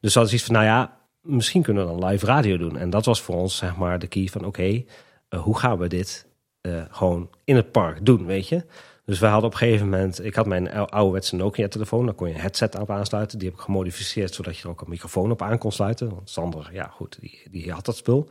Dus 0.00 0.14
hadden 0.14 0.30
zoiets 0.30 0.44
van, 0.46 0.54
nou 0.54 0.66
ja, 0.66 0.96
misschien 1.20 1.62
kunnen 1.62 1.86
we 1.86 2.00
dan 2.00 2.08
live 2.10 2.26
radio 2.26 2.56
doen. 2.56 2.76
En 2.76 2.90
dat 2.90 3.04
was 3.04 3.20
voor 3.22 3.34
ons, 3.36 3.56
zeg 3.56 3.76
maar, 3.76 3.98
de 3.98 4.06
key 4.06 4.26
van, 4.26 4.44
oké, 4.44 4.82
eh, 5.28 5.40
hoe 5.42 5.58
gaan 5.58 5.78
we 5.78 5.88
dit 5.88 6.26
eh, 6.60 6.82
gewoon 6.90 7.30
in 7.44 7.56
het 7.56 7.72
park 7.72 8.06
doen, 8.06 8.26
weet 8.26 8.48
je? 8.48 8.64
Dus 9.10 9.18
we 9.18 9.26
hadden 9.26 9.44
op 9.44 9.52
een 9.52 9.58
gegeven 9.58 9.88
moment, 9.88 10.24
ik 10.24 10.34
had 10.34 10.46
mijn 10.46 10.72
ou- 10.72 10.88
ouderwetse 10.88 11.36
Nokia-telefoon, 11.36 12.04
daar 12.04 12.14
kon 12.14 12.28
je 12.28 12.34
een 12.34 12.40
headset 12.40 12.78
op 12.78 12.90
aansluiten. 12.90 13.38
Die 13.38 13.48
heb 13.48 13.56
ik 13.56 13.64
gemodificeerd 13.64 14.34
zodat 14.34 14.56
je 14.56 14.62
er 14.62 14.68
ook 14.68 14.80
een 14.80 14.88
microfoon 14.88 15.30
op 15.30 15.42
aan 15.42 15.58
kon 15.58 15.72
sluiten. 15.72 16.10
Want 16.10 16.30
Sander, 16.30 16.68
ja 16.72 16.84
goed, 16.84 17.16
die, 17.20 17.42
die 17.50 17.72
had 17.72 17.84
dat 17.84 17.96
spul. 17.96 18.28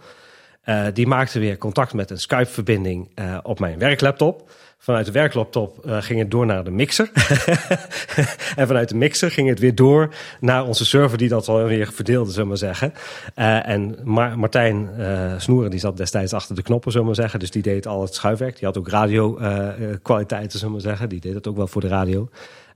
Eh, 0.62 0.86
die 0.94 1.08
maakte 1.08 1.40
weer 1.40 1.58
contact 1.58 1.94
met 1.94 2.10
een 2.10 2.20
Skype-verbinding 2.20 3.12
eh, 3.16 3.38
op 3.44 3.60
mijn 3.60 3.80
werklaptop. 3.80 4.52
Vanuit 4.82 5.06
de 5.06 5.12
werklaptop 5.12 5.86
eh, 5.86 6.02
ging 6.02 6.20
het 6.20 6.32
door 6.32 6.46
naar 6.46 6.64
de 6.64 6.72
mixer. 6.72 7.12
en 8.56 8.68
vanuit 8.68 8.90
de 8.90 8.96
mixer 8.96 9.32
ging 9.32 9.50
het 9.50 9.60
weer 9.60 9.76
door 9.76 10.14
naar 10.40 10.66
onze 10.66 10.86
server 10.86 11.18
die 11.18 11.30
dat 11.30 11.48
alweer 11.48 11.92
verdeelde, 11.94 12.30
zullen 12.30 12.44
we 12.44 12.48
maar 12.50 12.58
zeggen. 12.58 12.94
Eh, 13.36 13.68
en 13.68 13.98
Ma- 14.04 14.36
Martijn 14.36 14.90
eh, 14.98 15.34
Snoeren, 15.38 15.72
die 15.72 15.80
zat 15.80 15.98
destijds 15.98 16.34
achter 16.34 16.56
de 16.56 16.62
knoppen, 16.62 16.92
zullen 16.92 17.08
we 17.08 17.14
maar 17.14 17.22
zeggen. 17.22 17.40
Dus 17.40 17.52
die 17.52 17.62
deed 17.62 17.88
al 17.88 18.02
het 18.02 18.14
schuifwerk. 18.16 18.58
Die 18.58 18.66
had 18.68 18.78
ook 18.78 18.88
radio-kwaliteiten, 18.90 20.60
zullen 20.60 20.76
we 20.76 20.82
maar 20.82 20.90
zeggen. 20.90 21.10
Die 21.10 21.20
deed 21.20 21.34
het 21.34 21.48
ook 21.48 21.58
wel 21.58 21.68
voor 21.68 21.82
de 21.82 21.88
radio. 21.88 22.30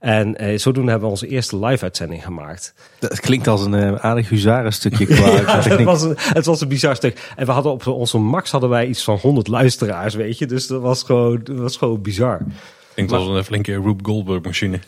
En 0.03 0.37
eh, 0.37 0.57
zodoende 0.57 0.91
hebben 0.91 1.09
we 1.09 1.15
onze 1.15 1.27
eerste 1.27 1.59
live-uitzending 1.65 2.23
gemaakt. 2.23 2.73
Dat 2.99 3.19
klinkt 3.19 3.47
als 3.47 3.65
een 3.65 3.73
eh, 3.73 3.93
aardig 3.93 4.29
huzarenstukje 4.29 5.05
qua, 5.15 5.27
Ja, 5.27 5.61
het, 5.61 5.83
was 5.83 6.01
een, 6.01 6.13
het 6.17 6.45
was 6.45 6.61
een 6.61 6.67
bizar 6.67 6.95
stuk. 6.95 7.31
En 7.35 7.45
we 7.45 7.51
hadden 7.51 7.71
op 7.71 7.87
onze 7.87 8.17
max 8.17 8.51
hadden 8.51 8.69
wij 8.69 8.87
iets 8.87 9.03
van 9.03 9.17
100 9.21 9.47
luisteraars, 9.47 10.15
weet 10.15 10.37
je. 10.37 10.45
Dus 10.45 10.67
dat 10.67 10.81
was 10.81 11.03
gewoon, 11.03 11.39
dat 11.43 11.57
was 11.57 11.77
gewoon 11.77 12.01
bizar. 12.01 12.41
Klinkt 12.93 13.11
als 13.11 13.27
een 13.27 13.43
flinke 13.43 13.71
Rube 13.71 14.03
Goldberg 14.03 14.41
machine. 14.41 14.79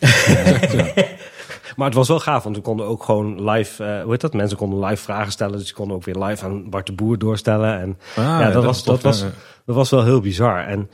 Maar 1.76 1.86
het 1.86 1.96
was 1.96 2.08
wel 2.08 2.20
gaaf, 2.20 2.42
want 2.42 2.56
we 2.56 2.62
konden 2.62 2.86
ook 2.86 3.02
gewoon 3.02 3.50
live, 3.50 3.84
eh 3.84 4.02
hoe 4.02 4.10
heet 4.10 4.20
dat? 4.20 4.34
Mensen 4.34 4.56
konden 4.58 4.84
live 4.84 5.02
vragen 5.02 5.32
stellen. 5.32 5.58
Dus 5.58 5.68
je 5.68 5.74
kon 5.74 5.92
ook 5.92 6.04
weer 6.04 6.16
live 6.16 6.44
aan 6.44 6.70
Bart 6.70 6.86
de 6.86 6.92
Boer 6.92 7.18
doorstellen. 7.18 7.80
En 7.80 7.98
Ah, 8.16 8.24
ja, 8.24 8.50
dat, 8.50 8.64
was, 8.64 8.82
tof, 8.82 8.94
dat, 8.94 9.02
was, 9.02 9.20
dat 9.64 9.76
was 9.76 9.90
wel 9.90 10.04
heel 10.04 10.20
bizar. 10.20 10.66
En 10.66 10.90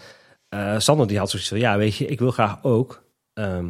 eh 0.48 0.74
Sander 0.78 1.06
die 1.06 1.18
had 1.18 1.30
zoiets 1.30 1.48
van, 1.48 1.58
ja, 1.58 1.76
weet 1.76 1.96
je, 1.96 2.06
ik 2.06 2.18
wil 2.18 2.30
graag 2.30 2.58
ook, 2.62 3.02
ehm, 3.35 3.46
eh, 3.46 3.58
eh, 3.58 3.64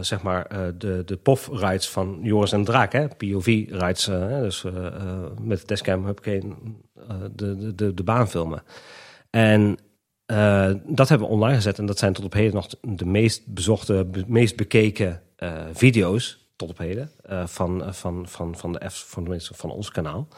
zeg 0.00 0.22
maar, 0.22 0.46
eh, 0.46 0.60
de, 0.78 1.02
de 1.04 1.16
POF-rides 1.16 1.88
van 1.88 2.18
Joris 2.22 2.52
en 2.52 2.64
Draak? 2.64 3.16
POV-rides, 3.16 4.08
eh, 4.08 4.38
dus 4.40 4.64
eh, 4.64 4.86
eh, 4.86 4.92
met 5.40 5.60
de 5.60 5.66
dashcam, 5.66 6.04
huppakee, 6.04 6.42
eh, 7.08 7.16
de, 7.32 7.56
de, 7.56 7.74
de, 7.74 7.94
de 7.94 8.02
baan 8.02 8.28
filmen. 8.28 8.62
En 9.30 9.78
eh, 10.26 10.70
dat 10.86 11.08
hebben 11.08 11.26
we 11.28 11.32
online 11.34 11.54
gezet. 11.54 11.78
En 11.78 11.86
dat 11.86 11.98
zijn 11.98 12.12
tot 12.12 12.24
op 12.24 12.32
heden 12.32 12.54
nog 12.54 12.66
de 12.80 13.06
meest 13.06 13.46
bezochte, 13.46 14.04
be- 14.04 14.24
meest 14.26 14.56
bekeken 14.56 15.22
eh, 15.36 15.52
video's. 15.72 16.40
Tot 16.56 16.70
op 16.70 16.78
heden. 16.78 17.10
eh, 17.22 17.46
van, 17.46 17.94
van, 17.94 18.28
van, 18.28 18.56
van, 18.56 18.72
de 18.72 18.88
F, 18.90 19.04
van, 19.08 19.40
van 19.40 19.70
ons 19.70 19.90
kanaal. 19.90 20.28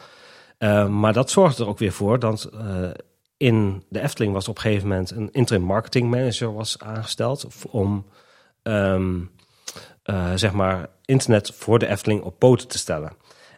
Eh, 0.57 0.87
maar 0.89 1.13
dat 1.13 1.29
zorgde 1.29 1.63
er 1.63 1.69
ook 1.69 1.77
weer 1.79 1.91
voor 1.91 2.19
dat 2.19 2.43
eh, 2.53 2.89
in 3.37 3.83
de 3.89 4.01
Efteling 4.01 4.33
was 4.33 4.47
op 4.47 4.55
een 4.55 4.61
gegeven 4.61 4.87
moment 4.87 5.11
een 5.11 5.31
interim 5.31 5.63
marketing 5.63 6.09
manager 6.09 6.53
was 6.53 6.79
aangesteld 6.79 7.47
om 7.69 8.05
ehm, 8.65 9.19
eh, 10.03 10.31
zeg 10.35 10.53
maar 10.53 10.89
internet 11.05 11.51
voor 11.55 11.79
de 11.79 11.87
Efteling 11.87 12.21
op 12.21 12.39
poten 12.39 12.67
te 12.67 12.77
stellen. 12.77 13.13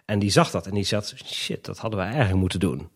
En 0.05 0.19
die 0.19 0.29
zag 0.29 0.51
dat 0.51 0.67
en 0.67 0.73
die 0.73 0.83
zat, 0.83 1.13
shit, 1.25 1.65
dat 1.65 1.77
hadden 1.77 1.99
wij 1.99 2.09
eigenlijk 2.09 2.39
moeten 2.39 2.59
doen. 2.59 2.89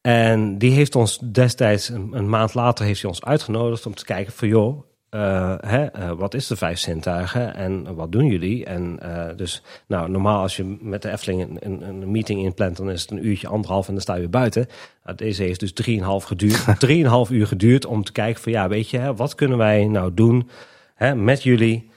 En 0.00 0.58
die 0.58 0.70
heeft 0.70 0.94
ons 0.94 1.18
destijds, 1.18 1.88
een, 1.88 2.12
een 2.12 2.28
maand 2.28 2.54
later, 2.54 2.84
heeft 2.84 3.00
hij 3.00 3.10
ons 3.10 3.24
uitgenodigd 3.24 3.86
om 3.86 3.94
te 3.94 4.04
kijken 4.04 4.32
van 4.32 4.48
joh, 4.48 4.84
eh, 5.10 5.54
hè, 5.60 5.84
eh, 5.84 6.10
wat 6.10 6.34
is 6.34 6.46
de 6.46 6.56
vijf 6.56 6.78
zintuigen 6.78 7.54
en 7.54 7.94
wat 7.94 8.12
doen 8.12 8.26
jullie? 8.26 8.64
En 8.64 8.98
dus, 9.36 9.62
nou, 9.86 10.10
normaal 10.10 10.42
als 10.42 10.56
je 10.56 10.76
met 10.80 11.02
de 11.02 11.10
Efteling 11.10 11.42
een, 11.42 11.58
een, 11.60 11.82
een 11.82 12.10
meeting 12.10 12.42
inplant, 12.42 12.76
dan 12.76 12.90
is 12.90 13.02
het 13.02 13.10
een 13.10 13.26
uurtje, 13.26 13.48
anderhalf 13.48 13.86
en 13.86 13.92
dan 13.92 14.02
sta 14.02 14.14
je 14.14 14.20
weer 14.20 14.30
buiten. 14.30 14.66
Nou, 15.04 15.16
deze 15.16 15.42
heeft 15.42 15.60
dus 15.60 15.72
drieënhalf 15.72 16.24
geduurd, 16.24 16.64
drieënhalf 16.80 17.30
uur 17.30 17.46
geduurd 17.46 17.86
om 17.86 18.04
te 18.04 18.12
kijken 18.12 18.42
van 18.42 18.52
ja, 18.52 18.68
weet 18.68 18.90
je, 18.90 18.98
hè, 18.98 19.14
wat 19.14 19.34
kunnen 19.34 19.58
wij 19.58 19.86
nou 19.86 20.14
doen 20.14 20.48
hè, 20.98 21.14
met 21.14 21.42
jullie 21.42 21.90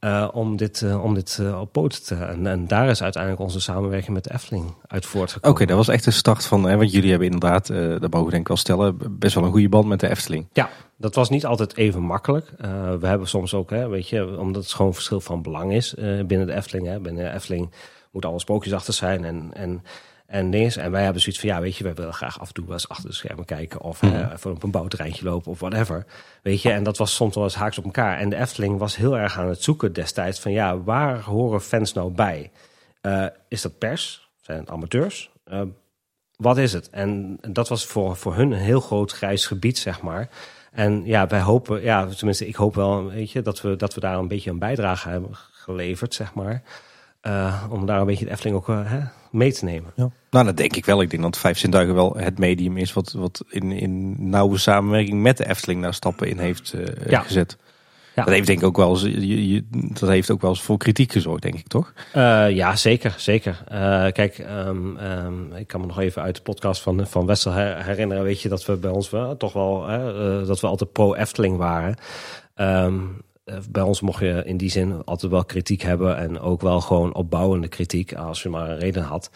eh, 0.00 0.28
om 0.32 0.56
dit, 0.56 0.82
eh, 0.82 1.04
om 1.04 1.14
dit 1.14 1.38
eh, 1.40 1.60
op 1.60 1.72
poten 1.72 2.02
te... 2.02 2.14
En, 2.14 2.46
en 2.46 2.66
daar 2.66 2.88
is 2.88 3.02
uiteindelijk 3.02 3.42
onze 3.42 3.60
samenwerking 3.60 4.12
met 4.12 4.24
de 4.24 4.32
Efteling 4.32 4.64
uit 4.86 5.04
Oké, 5.04 5.12
voortgekomen. 5.12 5.66
dat 5.66 5.76
was 5.76 5.88
echt 5.88 6.04
de 6.04 6.10
start 6.10 6.46
van, 6.46 6.64
hè, 6.68 6.76
want 6.76 6.92
jullie 6.92 7.10
hebben 7.10 7.30
inderdaad, 7.30 7.66
dat 7.66 8.10
mogen 8.10 8.24
we 8.24 8.30
denk 8.30 8.40
ik 8.42 8.48
wel 8.48 8.56
stellen, 8.56 9.18
best 9.18 9.34
wel 9.34 9.44
een 9.44 9.50
goede 9.50 9.68
band 9.68 9.86
met 9.86 10.00
de 10.00 10.08
Efteling. 10.08 10.46
Ja, 10.52 10.70
dat 10.96 11.14
was 11.14 11.30
niet 11.30 11.46
altijd 11.46 11.76
even 11.76 12.02
makkelijk. 12.02 12.52
We 13.00 13.06
hebben 13.06 13.28
soms 13.28 13.54
ook, 13.54 13.70
hè, 13.70 13.88
weet 13.88 14.08
je, 14.08 14.38
omdat 14.38 14.62
het 14.62 14.72
gewoon 14.72 14.94
verschil 14.94 15.20
van 15.20 15.42
belang 15.42 15.72
is 15.72 15.94
binnen 16.26 16.46
de 16.46 16.54
Efteling. 16.54 16.86
Hè. 16.86 17.00
Binnen 17.00 17.24
de 17.24 17.30
Efteling 17.30 17.70
moet 18.10 18.24
alle 18.24 18.40
sprookjes 18.40 18.72
achter 18.72 18.94
zijn 18.94 19.24
en, 19.24 19.50
en, 19.52 19.82
en. 20.30 20.54
En 20.54 20.90
wij 20.90 21.02
hebben 21.02 21.22
zoiets 21.22 21.40
van, 21.40 21.48
ja, 21.48 21.60
weet 21.60 21.76
je, 21.76 21.84
wij 21.84 21.94
willen 21.94 22.14
graag 22.14 22.40
af 22.40 22.48
en 22.48 22.54
toe 22.54 22.64
wel 22.64 22.72
eens 22.72 22.88
achter 22.88 23.08
de 23.08 23.14
schermen 23.14 23.44
kijken. 23.44 23.80
Of 23.80 24.02
Mhm. 24.02 24.14
eh, 24.14 24.32
even 24.32 24.50
op 24.50 24.62
een 24.62 24.70
bouwterreintje 24.70 25.24
lopen 25.24 25.50
of 25.50 25.60
whatever. 25.60 26.06
Weet 26.42 26.62
je, 26.62 26.70
en 26.70 26.82
dat 26.82 26.98
was 26.98 27.14
soms 27.14 27.34
wel 27.34 27.44
eens 27.44 27.54
haaks 27.54 27.78
op 27.78 27.84
elkaar. 27.84 28.18
En 28.18 28.28
de 28.30 28.36
Efteling 28.36 28.78
was 28.78 28.96
heel 28.96 29.18
erg 29.18 29.38
aan 29.38 29.48
het 29.48 29.62
zoeken 29.62 29.92
destijds 29.92 30.40
van, 30.40 30.52
ja, 30.52 30.78
waar 30.78 31.20
horen 31.20 31.60
fans 31.60 31.92
nou 31.92 32.10
bij? 32.12 32.50
Eh, 33.00 33.26
is 33.48 33.62
dat 33.62 33.78
pers? 33.78 34.28
Zijn 34.40 34.58
het 34.58 34.70
amateurs? 34.70 35.30
Eh, 35.44 35.62
wat 36.36 36.56
is 36.58 36.72
het? 36.72 36.90
En 36.90 37.38
dat 37.48 37.68
was 37.68 37.86
voor, 37.86 38.16
voor 38.16 38.34
hun 38.34 38.52
een 38.52 38.58
heel 38.58 38.80
groot 38.80 39.12
grijs 39.12 39.46
gebied, 39.46 39.78
zeg 39.78 40.00
maar. 40.02 40.28
En 40.72 41.02
ja, 41.04 41.26
wij 41.26 41.40
hopen, 41.40 41.82
ja, 41.82 42.06
tenminste, 42.06 42.46
ik 42.48 42.54
hoop 42.54 42.74
wel, 42.74 43.10
weet 43.10 43.30
je, 43.30 43.42
dat 43.42 43.60
we, 43.60 43.76
dat 43.76 43.94
we 43.94 44.00
daar 44.00 44.18
een 44.18 44.28
beetje 44.28 44.50
een 44.50 44.58
bijdrage 44.58 45.08
hebben 45.08 45.30
geleverd, 45.50 46.14
zeg 46.14 46.34
maar. 46.34 46.62
Eh, 47.20 47.62
om 47.70 47.86
daar 47.86 48.00
een 48.00 48.06
beetje 48.06 48.24
de 48.24 48.30
Efteling 48.30 48.56
ook 48.56 48.68
eh, 48.68 48.80
hè, 48.84 48.98
mee 49.30 49.52
te 49.52 49.64
nemen. 49.64 49.92
Ja. 49.96 50.10
Nou, 50.30 50.44
dat 50.44 50.56
denk 50.56 50.76
ik 50.76 50.84
wel. 50.84 51.02
Ik 51.02 51.10
denk 51.10 51.22
dat 51.22 51.38
Vijf 51.38 51.58
Zintuigen 51.58 51.94
wel 51.94 52.16
het 52.16 52.38
medium 52.38 52.76
is 52.76 52.92
wat, 52.92 53.12
wat 53.12 53.44
in, 53.48 53.72
in 53.72 54.16
nauwe 54.30 54.58
samenwerking 54.58 55.22
met 55.22 55.36
de 55.36 55.48
Efteling 55.48 55.82
daar 55.82 55.94
stappen 55.94 56.28
in 56.28 56.38
heeft 56.38 56.72
eh, 56.72 57.10
Ja. 57.10 57.20
gezet. 57.20 57.56
Ja. 58.14 58.24
Dat 58.24 58.34
heeft 58.34 58.46
denk 58.46 58.58
ik 58.58 58.66
ook 58.66 58.76
wel 58.76 58.90
eens, 58.90 59.02
je, 59.02 59.48
je- 59.52 59.64
dat 59.70 60.08
heeft 60.08 60.30
ook 60.30 60.40
wel 60.40 60.50
eens 60.50 60.62
voor 60.62 60.76
kritiek 60.76 61.12
gezorgd, 61.12 61.42
denk 61.42 61.54
ik 61.54 61.66
toch? 61.68 61.92
Ja, 62.12 62.76
zeker, 62.76 63.14
zeker. 63.16 63.62
Kijk, 64.12 64.38
ehm, 64.38 64.96
ehm, 64.96 65.54
ik 65.54 65.66
kan 65.66 65.80
me 65.80 65.86
nog 65.86 65.98
even 66.00 66.22
uit 66.22 66.36
de 66.36 66.42
podcast 66.42 66.82
van, 66.82 67.06
van 67.06 67.26
Wessel 67.26 67.52
her- 67.52 67.84
herinneren, 67.84 68.24
weet 68.24 68.40
je, 68.42 68.48
dat 68.48 68.64
we 68.64 68.76
bij 68.76 68.90
ons 68.90 69.10
wel 69.10 69.36
toch 69.36 69.52
wel, 69.52 69.86
dat 70.46 70.60
we 70.60 70.66
altijd 70.66 70.92
pro-Efteling 70.92 71.56
waren. 71.56 71.96
Eh, 72.54 72.92
bij 73.70 73.82
ons 73.82 74.00
mocht 74.00 74.20
je 74.20 74.42
in 74.44 74.56
die 74.56 74.70
zin 74.70 75.04
altijd 75.04 75.32
wel 75.32 75.44
kritiek 75.44 75.82
hebben 75.82 76.16
en 76.16 76.40
ook 76.40 76.60
wel 76.60 76.80
gewoon 76.80 77.14
opbouwende 77.14 77.68
kritiek, 77.68 78.14
als 78.14 78.42
je 78.42 78.48
maar 78.48 78.70
een 78.70 78.78
reden 78.78 79.02
had. 79.02 79.30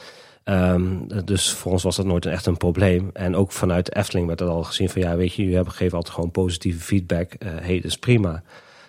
Ehm, 0.44 0.84
dus 1.24 1.52
voor 1.52 1.72
ons 1.72 1.82
was 1.82 1.96
dat 1.96 2.06
nooit 2.06 2.26
echt 2.26 2.46
een 2.46 2.56
probleem. 2.56 3.10
En 3.12 3.36
ook 3.36 3.52
vanuit 3.52 3.86
de 3.86 3.96
Efteling 3.96 4.26
werd 4.26 4.40
er 4.40 4.46
al 4.46 4.62
gezien 4.62 4.88
van 4.88 5.02
ja, 5.02 5.16
weet 5.16 5.32
je, 5.34 5.40
jullie 5.40 5.56
hebben 5.56 5.74
geven 5.74 5.96
altijd 5.96 6.14
gewoon 6.14 6.30
positieve 6.30 6.80
feedback. 6.80 7.32
Eh 7.32 7.48
hey, 7.60 7.74
dat 7.74 7.84
is 7.84 7.98
prima. 7.98 8.42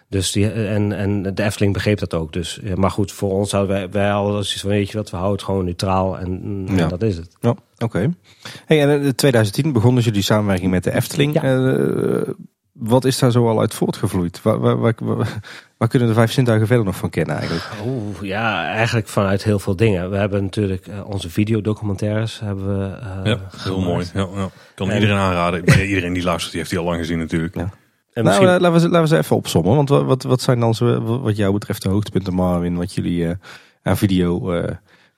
Dus 0.10 0.32
die, 0.32 0.52
en, 0.52 0.92
en 0.92 1.22
de 1.36 1.44
Efteling 1.44 1.74
begreep 1.74 2.00
dat 2.00 2.14
ook. 2.14 2.34
Dus, 2.34 2.60
maar 2.76 2.92
goed, 2.92 3.12
voor 3.12 3.32
ons 3.32 3.52
hadden 3.52 3.70
wij, 3.70 3.90
wij 3.90 4.10
hadden 4.10 4.32
zoiets 4.34 4.62
van, 4.62 4.70
weet 4.70 4.90
je 4.90 4.98
wat, 4.98 5.10
we 5.10 5.16
houden 5.18 5.38
het 5.38 5.46
gewoon 5.46 5.66
neutraal 5.66 6.18
en, 6.20 6.42
en 6.68 6.76
Ja. 6.78 6.88
dat 6.88 7.02
is 7.02 7.18
het. 7.18 7.36
Ja, 7.40 7.56
oké. 7.78 8.14
Hey, 8.66 8.82
en 8.82 9.02
in 9.02 9.16
2010 9.16 9.74
begonnen 9.74 10.04
jullie 10.04 10.22
samenwerking 10.22 10.72
met 10.72 10.84
de 10.84 10.94
Efteling. 10.94 11.34
Ja. 11.34 11.44
Eh, 11.44 12.30
wat 12.80 13.06
is 13.06 13.20
daar 13.20 13.32
zo 13.32 13.48
al 13.50 13.60
uit 13.60 13.74
voortgevloeid? 13.74 14.42
Waar, 14.42 14.60
waar, 14.60 14.78
waar, 14.80 14.94
waar- 14.98 15.40
waar 15.78 15.88
kunnen 15.88 16.08
de 16.08 16.14
Vijf 16.14 16.32
Zintuigen 16.32 16.68
verder 16.68 16.86
nog 16.86 16.96
van 16.96 17.10
kennen 17.10 17.36
eigenlijk? 17.36 17.66
Oeh, 17.86 18.22
ja, 18.22 18.66
eigenlijk 18.66 19.08
vanuit 19.08 19.44
heel 19.44 19.60
veel 19.60 19.76
dingen. 19.76 20.10
We 20.10 20.18
hebben 20.18 20.44
natuurlijk 20.44 20.88
eh, 20.88 21.10
onze 21.10 21.30
videodocumentaires 21.30 22.40
hebben 22.40 22.80
we 22.80 22.96
eh, 22.96 23.10
Ja, 23.24 23.40
heel 23.64 23.80
gemaakt. 23.80 23.86
mooi. 23.86 24.06
Ja, 24.14 24.40
ja. 24.42 24.50
Kan 24.76 24.90
En- 24.90 24.94
iedereen 24.96 25.18
aanraden. 25.22 25.70
Iedereen 25.88 26.14
die 26.14 26.24
luistert, 26.24 26.50
die 26.52 26.60
heeft 26.60 26.72
die 26.72 26.80
al 26.80 26.86
lang 26.86 26.98
gezien 26.98 27.18
natuurlijk. 27.18 27.56
Ja. 27.56 27.62
En 27.62 28.24
Nou, 28.24 28.26
misschien, 28.26 28.48
eh, 28.48 28.62
laten, 28.62 28.74
we, 28.74 28.80
ze- 28.80 28.86
laten 28.90 29.02
we 29.02 29.08
ze 29.08 29.18
even 29.18 29.36
opzommen. 29.36 29.76
Want 29.76 29.90
wat, 29.90 30.04
wat, 30.04 30.24
wat 30.24 30.42
zijn 30.42 30.60
dan 30.60 30.74
zo, 30.76 31.02
wat 31.22 31.38
jou 31.38 31.54
betreft 31.54 31.82
de 31.82 31.90
hoogtepunten, 31.90 32.34
Marvin, 32.34 32.76
wat 32.76 32.94
jullie 32.94 33.28
eh, 33.28 33.36
aan 33.84 33.98
video 33.98 34.52
eh, 34.54 34.76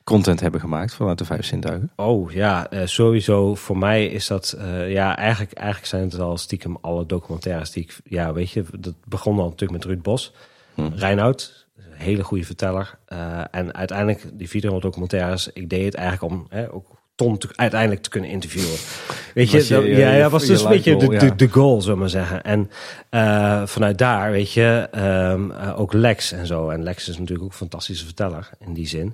content 0.07 0.39
hebben 0.39 0.59
gemaakt 0.59 0.93
vanuit 0.93 1.17
de 1.17 1.25
Vijf 1.25 1.45
Zintuigen? 1.45 1.91
oh 1.95 2.31
ja, 2.31 2.69
eh, 2.69 2.81
sowieso 2.85 3.55
voor 3.55 3.77
mij 3.77 4.05
is 4.05 4.27
dat, 4.27 4.55
eh, 4.59 4.91
ja, 4.91 5.17
eigenlijk, 5.17 5.53
eigenlijk 5.53 5.87
zijn 5.89 6.03
het 6.03 6.13
wel 6.13 6.37
stiekem 6.37 6.77
alle 6.81 7.05
documentaires 7.05 7.71
die 7.71 7.83
ik, 7.83 7.97
ja, 8.03 8.33
weet 8.33 8.49
je, 8.51 8.63
dat 8.79 8.93
begon 9.05 9.37
al 9.39 9.43
natuurlijk 9.49 9.71
met 9.71 9.83
Ruud 9.85 10.01
Bos. 10.01 10.33
Hm. 10.73 10.87
Reinoud, 10.95 11.67
hele 11.89 12.23
goede 12.23 12.43
verteller. 12.43 12.97
Eh, 13.05 13.41
en 13.51 13.73
uiteindelijk, 13.75 14.25
die 14.33 14.49
videodocumentaires, 14.49 15.49
ik 15.53 15.69
deed 15.69 15.85
het 15.85 15.95
eigenlijk 15.95 16.33
om 16.33 16.45
hè, 16.49 16.73
ook 16.73 16.95
Ton 17.15 17.37
te- 17.37 17.49
uiteindelijk 17.55 18.01
te 18.03 18.09
kunnen 18.09 18.29
interviewen. 18.29 18.77
Weet 19.33 19.51
je, 19.51 19.57
Was 19.57 19.67
je- 19.67 19.73
dat- 19.73 19.83
je- 19.83 19.89
ja, 19.89 20.11
ja, 20.13 20.29
was 20.29 20.45
dus 20.45 20.61
een 20.63 20.69
beetje 20.69 20.95
de, 20.97 21.05
goal, 21.19 21.35
de, 21.37 21.47
goal, 21.49 21.81
zullen 21.81 21.95
we 21.95 21.99
maar 22.01 22.09
zeggen. 22.09 22.43
En 22.43 22.69
vanuit 23.67 23.97
daar, 23.97 24.31
weet 24.31 24.51
je, 24.53 24.87
ehm, 24.91 25.51
eh, 25.51 25.79
ook 25.79 25.93
Lex 25.93 26.31
en 26.31 26.45
zo. 26.45 26.69
En 26.69 26.83
Lex 26.83 27.09
is 27.09 27.17
natuurlijk 27.17 27.43
ook 27.43 27.51
een 27.51 27.57
fantastische 27.57 28.05
verteller 28.05 28.49
in 28.65 28.73
die 28.73 28.87
zin. 28.87 29.13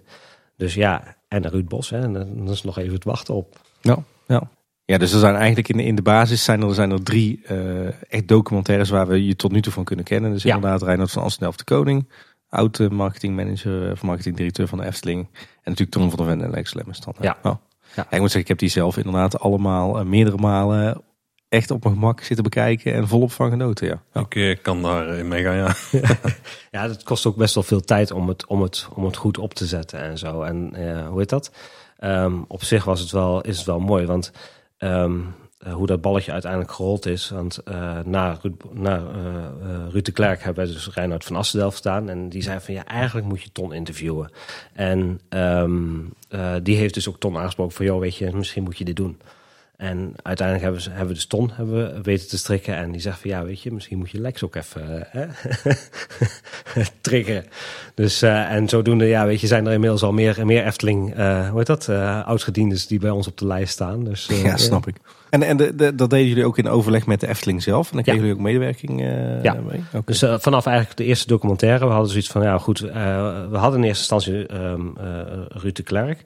Dus 0.57 0.73
ja, 0.73 1.15
en 1.27 1.49
Ruud 1.49 1.67
Bos, 1.67 1.89
hè, 1.89 2.01
en 2.01 2.13
dan 2.13 2.49
is 2.49 2.63
nog 2.63 2.77
even 2.77 2.93
het 2.93 3.03
wachten 3.03 3.33
op. 3.33 3.59
Ja, 3.81 3.97
ja. 4.27 4.49
Ja, 4.85 4.97
dus 4.97 5.13
er 5.13 5.19
zijn 5.19 5.35
eigenlijk 5.35 5.69
in 5.69 5.77
de, 5.77 5.83
in 5.83 5.95
de 5.95 6.01
basis 6.01 6.43
zijn 6.43 6.61
er, 6.61 6.73
zijn 6.73 6.91
er 6.91 7.03
drie 7.03 7.41
eh, 7.45 7.87
echt 7.87 8.27
documentaires 8.27 8.89
waar 8.89 9.07
we 9.07 9.25
je 9.25 9.35
tot 9.35 9.51
nu 9.51 9.61
toe 9.61 9.73
van 9.73 9.83
kunnen 9.83 10.05
kennen. 10.05 10.31
Dus 10.31 10.43
Ja. 10.43 10.55
inderdaad 10.55 10.81
Reinhard 10.81 11.11
van 11.11 11.23
Alstenelf 11.23 11.55
de 11.55 11.63
Koning, 11.63 12.09
oud 12.49 12.79
eh, 12.79 12.89
marketingmanager 12.89 13.91
of 13.91 14.03
marketingdirecteur 14.03 14.67
van 14.67 14.77
de 14.77 14.85
Efteling. 14.85 15.27
En 15.33 15.39
natuurlijk 15.63 15.91
Tom 15.91 16.09
van 16.09 16.17
der 16.17 16.27
Ven 16.27 16.41
en 16.45 16.49
Lex 16.51 16.73
Lemmens 16.73 16.99
dan. 16.99 17.13
hè? 17.17 17.23
Ja. 17.23 17.37
Ja. 17.43 17.59
Ja. 17.95 18.03
ik 18.03 18.09
moet 18.19 18.19
zeggen, 18.21 18.39
ik 18.41 18.47
heb 18.47 18.57
die 18.57 18.69
zelf 18.69 18.97
inderdaad 18.97 19.39
allemaal 19.39 19.99
eh, 19.99 20.05
meerdere 20.05 20.37
malen 20.37 21.01
echt 21.53 21.71
op 21.71 21.83
mijn 21.83 21.95
gemak 21.95 22.21
zitten 22.21 22.43
bekijken 22.43 22.93
en 22.93 23.07
volop 23.07 23.31
van 23.31 23.49
genoten. 23.49 23.87
Ja. 23.87 24.01
Ja. 24.13 24.21
Ik 24.21 24.35
eh, 24.35 24.57
kan 24.61 24.81
daar 24.81 25.07
in 25.07 25.27
meegaan, 25.27 25.55
ja. 25.55 25.75
Ja, 26.71 26.87
het 26.87 27.03
kost 27.03 27.25
ook 27.25 27.35
best 27.35 27.53
wel 27.53 27.63
veel 27.63 27.81
tijd 27.81 28.11
om 28.11 28.27
het, 28.27 28.45
om 28.45 28.61
het, 28.61 28.87
om 28.93 29.05
het 29.05 29.15
goed 29.15 29.37
op 29.37 29.53
te 29.53 29.65
zetten 29.65 29.99
en 29.99 30.17
zo. 30.17 30.41
En 30.41 30.75
eh, 30.75 31.07
hoe 31.07 31.19
heet 31.19 31.29
dat? 31.29 31.51
Ehm, 31.97 32.33
op 32.47 32.63
zich 32.63 32.83
was 32.83 32.99
het 32.99 33.11
wel, 33.11 33.41
is 33.41 33.57
het 33.57 33.65
wel 33.65 33.79
mooi, 33.79 34.05
want 34.05 34.31
ehm, 34.77 35.19
eh, 35.63 35.73
hoe 35.73 35.87
dat 35.87 36.01
balletje 36.01 36.31
uiteindelijk 36.31 36.71
gerold 36.71 37.05
is. 37.05 37.29
Want 37.29 37.57
eh, 37.57 37.99
na, 38.05 38.37
Ruud, 38.41 38.63
na 38.71 38.95
eh, 38.95 39.35
eh, 39.35 39.91
Ruud 39.91 40.05
de 40.05 40.11
Klerk 40.11 40.43
hebben 40.43 40.65
wij 40.65 40.73
dus 40.73 40.89
Reinhard 40.93 41.23
van 41.23 41.35
Assendelft 41.35 41.77
staan. 41.77 42.09
En 42.09 42.29
die 42.29 42.41
zei 42.41 42.59
van 42.59 42.73
ja, 42.73 42.85
eigenlijk 42.85 43.27
moet 43.27 43.41
je 43.41 43.51
Ton 43.51 43.73
interviewen. 43.73 44.31
En 44.73 45.19
ehm, 45.29 45.99
eh, 46.29 46.53
die 46.63 46.77
heeft 46.77 46.93
dus 46.93 47.09
ook 47.09 47.19
Ton 47.19 47.37
aangesproken 47.37 47.75
van 47.75 47.85
joh, 47.85 47.99
weet 47.99 48.15
je, 48.15 48.35
misschien 48.35 48.63
moet 48.63 48.77
je 48.77 48.85
dit 48.85 48.95
doen. 48.95 49.19
En 49.83 50.13
uiteindelijk 50.21 50.65
hebben, 50.65 50.81
ze, 50.83 50.89
hebben 50.89 51.07
we 51.07 51.13
dus 51.13 51.25
Ton 51.25 51.51
hebben 51.53 51.75
we 51.95 52.01
weten 52.01 52.27
te 52.27 52.37
strikken. 52.37 52.75
En 52.75 52.91
die 52.91 53.01
zegt 53.01 53.19
van 53.19 53.29
ja, 53.29 53.43
weet 53.43 53.61
je, 53.61 53.71
misschien 53.71 53.97
moet 53.97 54.11
je 54.11 54.19
Lex 54.21 54.43
ook 54.43 54.55
even 54.55 55.07
hè? 55.09 55.25
triggeren. 57.01 57.45
Dus 57.95 58.21
eh, 58.21 58.51
en 58.51 58.69
zodoende, 58.69 59.05
ja, 59.05 59.25
weet 59.25 59.41
je, 59.41 59.47
zijn 59.47 59.65
er 59.67 59.73
inmiddels 59.73 60.03
al 60.03 60.11
meer, 60.13 60.45
meer 60.45 60.65
Efteling, 60.65 61.15
eh 61.15 61.49
hoe 61.49 61.57
heet 61.57 61.67
dat, 61.67 61.87
eh 61.89 62.27
oudgediendes 62.27 62.87
die 62.87 62.99
bij 62.99 63.09
ons 63.09 63.27
op 63.27 63.37
de 63.37 63.45
lijst 63.47 63.71
staan. 63.73 64.03
Dus, 64.03 64.29
Ja, 64.43 64.57
snap 64.57 64.87
ik. 64.87 64.95
En, 65.29 65.43
en 65.43 65.57
de, 65.57 65.75
de- 65.75 65.95
dat 65.95 66.09
deden 66.09 66.27
jullie 66.27 66.45
ook 66.45 66.57
in 66.57 66.67
overleg 66.69 67.05
met 67.05 67.19
de 67.19 67.27
Efteling 67.27 67.63
zelf. 67.63 67.87
En 67.89 67.93
dan 67.95 68.03
kregen 68.03 68.21
Ja. 68.21 68.27
jullie 68.27 68.41
ook 68.41 68.47
medewerking 68.47 69.01
Ja. 69.43 69.53
mee? 69.53 69.83
Dus 70.05 70.23
vanaf 70.37 70.65
eigenlijk 70.65 70.97
de 70.97 71.03
eerste 71.05 71.27
documentaire, 71.27 71.85
we 71.85 71.91
hadden 71.91 72.09
zoiets 72.09 72.29
van, 72.29 72.41
ja 72.43 72.57
goed, 72.57 72.79
we 72.79 73.57
hadden 73.57 73.79
in 73.81 73.85
eerste 73.87 74.15
instantie 74.15 74.45
eh, 74.47 74.73
Ruud 75.47 75.75
de 75.75 75.83
Klerk. 75.83 76.23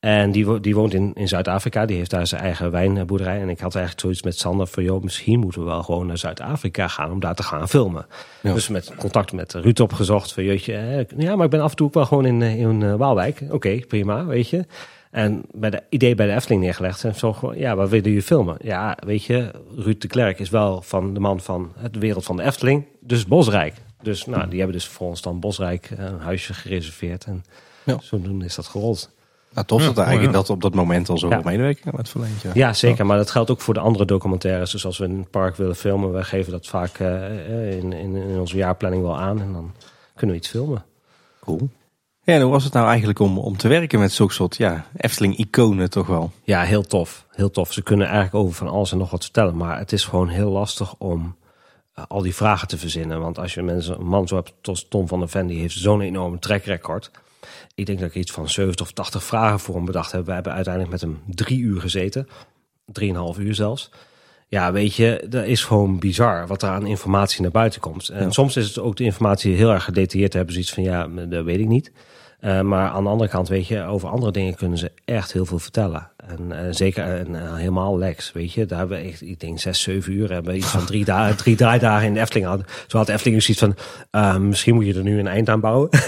En 0.00 0.32
die, 0.32 0.46
wo- 0.46 0.60
die 0.60 0.74
woont 0.74 0.94
in, 0.94 1.12
in 1.14 1.28
Zuid-Afrika, 1.28 1.86
die 1.86 1.96
heeft 1.96 2.10
daar 2.10 2.26
zijn 2.26 2.40
eigen 2.42 2.70
wijnboerderij. 2.70 3.40
En 3.40 3.48
ik 3.48 3.60
had 3.60 3.74
eigenlijk 3.74 4.00
zoiets 4.04 4.22
met 4.22 4.38
Sander 4.38 4.66
van, 4.66 4.82
joh, 4.82 5.02
misschien 5.02 5.38
moeten 5.40 5.60
we 5.60 5.66
wel 5.66 5.82
gewoon 5.82 6.06
naar 6.06 6.18
Zuid-Afrika 6.18 6.88
gaan 6.88 7.10
om 7.10 7.20
daar 7.20 7.34
te 7.34 7.42
gaan 7.42 7.68
filmen. 7.68 8.06
Ja. 8.42 8.54
Dus 8.54 8.68
met 8.68 8.94
contact 8.96 9.32
met 9.32 9.52
Ruud 9.52 9.80
opgezocht 9.80 10.32
van, 10.32 10.44
jeetje, 10.44 10.74
eh, 10.76 11.18
ja, 11.18 11.36
maar 11.36 11.44
ik 11.44 11.50
ben 11.50 11.60
af 11.60 11.70
en 11.70 11.76
toe 11.76 11.86
ook 11.86 11.94
wel 11.94 12.04
gewoon 12.06 12.26
in, 12.26 12.42
eh, 12.42 12.58
in 12.60 12.82
eh, 12.82 12.94
Waalwijk. 12.94 13.42
Oké, 13.50 13.78
prima, 13.88 14.24
weet 14.26 14.48
je. 14.48 14.64
En 15.10 15.42
bij 15.52 15.70
de 15.70 15.82
idee 15.88 16.14
bij 16.14 16.26
de 16.26 16.32
Efteling 16.34 16.62
neergelegd. 16.62 17.04
En 17.04 17.14
zo 17.14 17.32
gewoon, 17.32 17.58
ja, 17.58 17.76
wat 17.76 17.88
willen 17.88 18.04
jullie 18.04 18.22
filmen? 18.22 18.56
Ja, 18.62 18.96
weet 19.06 19.24
je, 19.24 19.50
Ruud 19.76 20.00
de 20.00 20.08
Klerk 20.08 20.38
is 20.38 20.50
wel 20.50 20.82
van 20.82 21.14
de 21.14 21.20
man 21.20 21.40
van 21.40 21.72
het 21.78 21.98
wereld 21.98 22.24
van 22.24 22.36
de 22.36 22.42
Efteling. 22.42 22.84
Dus 23.00 23.26
Bosrijk. 23.26 23.74
Dus 24.02 24.26
nou, 24.26 24.48
die 24.48 24.58
hebben 24.58 24.76
dus 24.76 24.86
voor 24.88 25.08
ons 25.08 25.22
dan 25.22 25.40
Bosrijk 25.40 25.90
een 25.96 26.18
huisje 26.18 26.54
gereserveerd. 26.54 27.24
En 27.24 27.44
Ja. 27.84 27.96
zodoende 28.02 28.44
is 28.44 28.54
dat 28.54 28.66
gerold. 28.66 29.10
Nou, 29.52 29.66
tof 29.66 29.80
Ja, 29.80 29.86
dat 29.86 29.96
er 29.96 30.02
eigenlijk 30.04 30.32
dat 30.32 30.50
op 30.50 30.62
dat 30.62 30.74
moment 30.74 31.08
al 31.08 31.18
zoveel 31.18 31.38
Ja. 31.38 31.44
medewerking 31.44 31.94
werd 31.94 32.08
verleend. 32.08 32.42
Ja. 32.42 32.50
Ja, 32.54 32.72
zeker. 32.72 33.06
Maar 33.06 33.16
dat 33.16 33.30
geldt 33.30 33.50
ook 33.50 33.60
voor 33.60 33.74
de 33.74 33.80
andere 33.80 34.04
documentaires. 34.04 34.70
Dus 34.70 34.86
als 34.86 34.98
we 34.98 35.04
in 35.04 35.10
een 35.10 35.30
park 35.30 35.56
willen 35.56 35.76
filmen, 35.76 36.12
wij 36.12 36.22
geven 36.22 36.52
dat 36.52 36.66
vaak 36.66 36.98
eh, 36.98 37.24
eh, 37.26 37.78
in, 37.78 37.92
in, 37.92 38.16
in 38.16 38.38
onze 38.38 38.56
jaarplanning 38.56 39.02
wel 39.02 39.18
aan. 39.18 39.40
En 39.40 39.52
dan 39.52 39.72
kunnen 40.14 40.36
we 40.36 40.42
iets 40.42 40.50
filmen. 40.50 40.84
Cool. 41.40 41.68
Ja, 42.22 42.34
en 42.34 42.42
hoe 42.42 42.50
was 42.50 42.64
het 42.64 42.72
nou 42.72 42.86
eigenlijk 42.88 43.18
om, 43.18 43.38
om 43.38 43.56
te 43.56 43.68
werken 43.68 43.98
met 43.98 44.12
zulke 44.12 44.32
soort 44.32 44.56
ja, 44.56 44.86
Efteling-iconen 44.96 45.90
toch 45.90 46.06
wel? 46.06 46.30
Ja, 46.44 46.62
heel 46.62 46.82
tof. 46.82 47.24
Heel 47.30 47.50
tof. 47.50 47.72
Ze 47.72 47.82
kunnen 47.82 48.06
eigenlijk 48.06 48.34
over 48.44 48.54
van 48.54 48.68
alles 48.68 48.92
en 48.92 48.98
nog 48.98 49.10
wat 49.10 49.22
vertellen. 49.22 49.56
Maar 49.56 49.78
het 49.78 49.92
is 49.92 50.04
gewoon 50.04 50.28
heel 50.28 50.50
lastig 50.50 50.94
om 50.98 51.36
eh, 51.94 52.04
al 52.08 52.22
die 52.22 52.34
vragen 52.34 52.68
te 52.68 52.78
verzinnen. 52.78 53.20
Want 53.20 53.38
als 53.38 53.54
je 53.54 53.62
mensen, 53.62 53.98
een 53.98 54.06
man 54.06 54.28
zo 54.28 54.34
hebt 54.36 54.52
als 54.62 54.86
Tom 54.88 55.08
van 55.08 55.18
der 55.18 55.28
Ven, 55.28 55.46
die 55.46 55.60
heeft 55.60 55.78
zo'n 55.78 56.00
enorme 56.00 56.38
track 56.38 56.64
record. 56.64 57.10
Ik 57.80 57.86
denk 57.86 57.98
dat 58.00 58.08
ik 58.08 58.14
iets 58.14 58.30
van 58.32 58.48
70 58.48 58.86
of 58.86 58.92
80 58.92 59.24
vragen 59.24 59.60
voor 59.60 59.74
hem 59.74 59.84
bedacht 59.84 60.12
heb. 60.12 60.26
We 60.26 60.32
hebben 60.32 60.52
uiteindelijk 60.52 60.92
met 60.92 61.00
hem 61.00 61.20
drie 61.26 61.58
uur 61.60 61.80
gezeten. 61.80 62.28
Drieënhalf 62.86 63.38
uur 63.38 63.54
zelfs. 63.54 63.90
Ja, 64.48 64.72
weet 64.72 64.94
je, 64.94 65.26
dat 65.28 65.44
is 65.44 65.64
gewoon 65.64 65.98
bizar 65.98 66.46
wat 66.46 66.62
er 66.62 66.68
aan 66.68 66.86
informatie 66.86 67.42
naar 67.42 67.50
buiten 67.50 67.80
komt. 67.80 68.08
En 68.08 68.24
Ja. 68.24 68.30
soms 68.30 68.56
is 68.56 68.68
het 68.68 68.78
ook 68.78 68.96
de 68.96 69.04
informatie 69.04 69.54
heel 69.56 69.70
erg 69.70 69.84
gedetailleerd. 69.84 70.32
Hebben 70.32 70.54
ze 70.54 70.60
iets 70.60 70.72
van, 70.72 70.82
ja, 70.82 71.06
dat 71.28 71.44
weet 71.44 71.58
ik 71.60 71.66
niet. 71.66 71.92
Eh, 72.40 72.60
maar 72.60 72.90
aan 72.90 73.02
de 73.04 73.10
andere 73.10 73.30
kant, 73.30 73.48
weet 73.48 73.66
je, 73.66 73.82
over 73.82 74.08
andere 74.08 74.32
dingen 74.32 74.54
kunnen 74.54 74.78
ze 74.78 74.92
echt 75.04 75.32
heel 75.32 75.46
veel 75.46 75.58
vertellen. 75.58 76.10
En 76.16 76.52
eh, 76.52 76.66
zeker 76.70 77.04
en, 77.04 77.34
eh, 77.46 77.54
helemaal 77.54 77.98
Lex, 77.98 78.32
weet 78.32 78.52
je. 78.52 78.66
Daar 78.66 78.78
hebben 78.78 78.98
we 79.02 79.08
echt, 79.08 79.22
ik 79.22 79.40
denk 79.40 79.58
zes, 79.58 79.80
zeven 79.80 80.12
uur. 80.12 80.32
Hebben 80.32 80.52
we 80.52 80.58
iets 80.58 80.66
van 80.70 80.84
drie, 80.84 81.04
dagen, 81.04 81.36
drie 81.36 81.56
draaidagen 81.56 82.06
in 82.06 82.14
de 82.14 82.20
Efteling 82.20 82.46
hadden. 82.46 82.66
Zo 82.86 82.96
had 82.96 83.06
de 83.06 83.12
Efteling 83.12 83.36
dus 83.36 83.48
iets 83.48 83.64
van, 84.10 84.46
misschien 84.48 84.74
moet 84.74 84.86
je 84.86 84.94
er 84.94 85.02
nu 85.02 85.18
een 85.18 85.26
eind 85.26 85.48
aan 85.48 85.60
bouwen. 85.60 85.88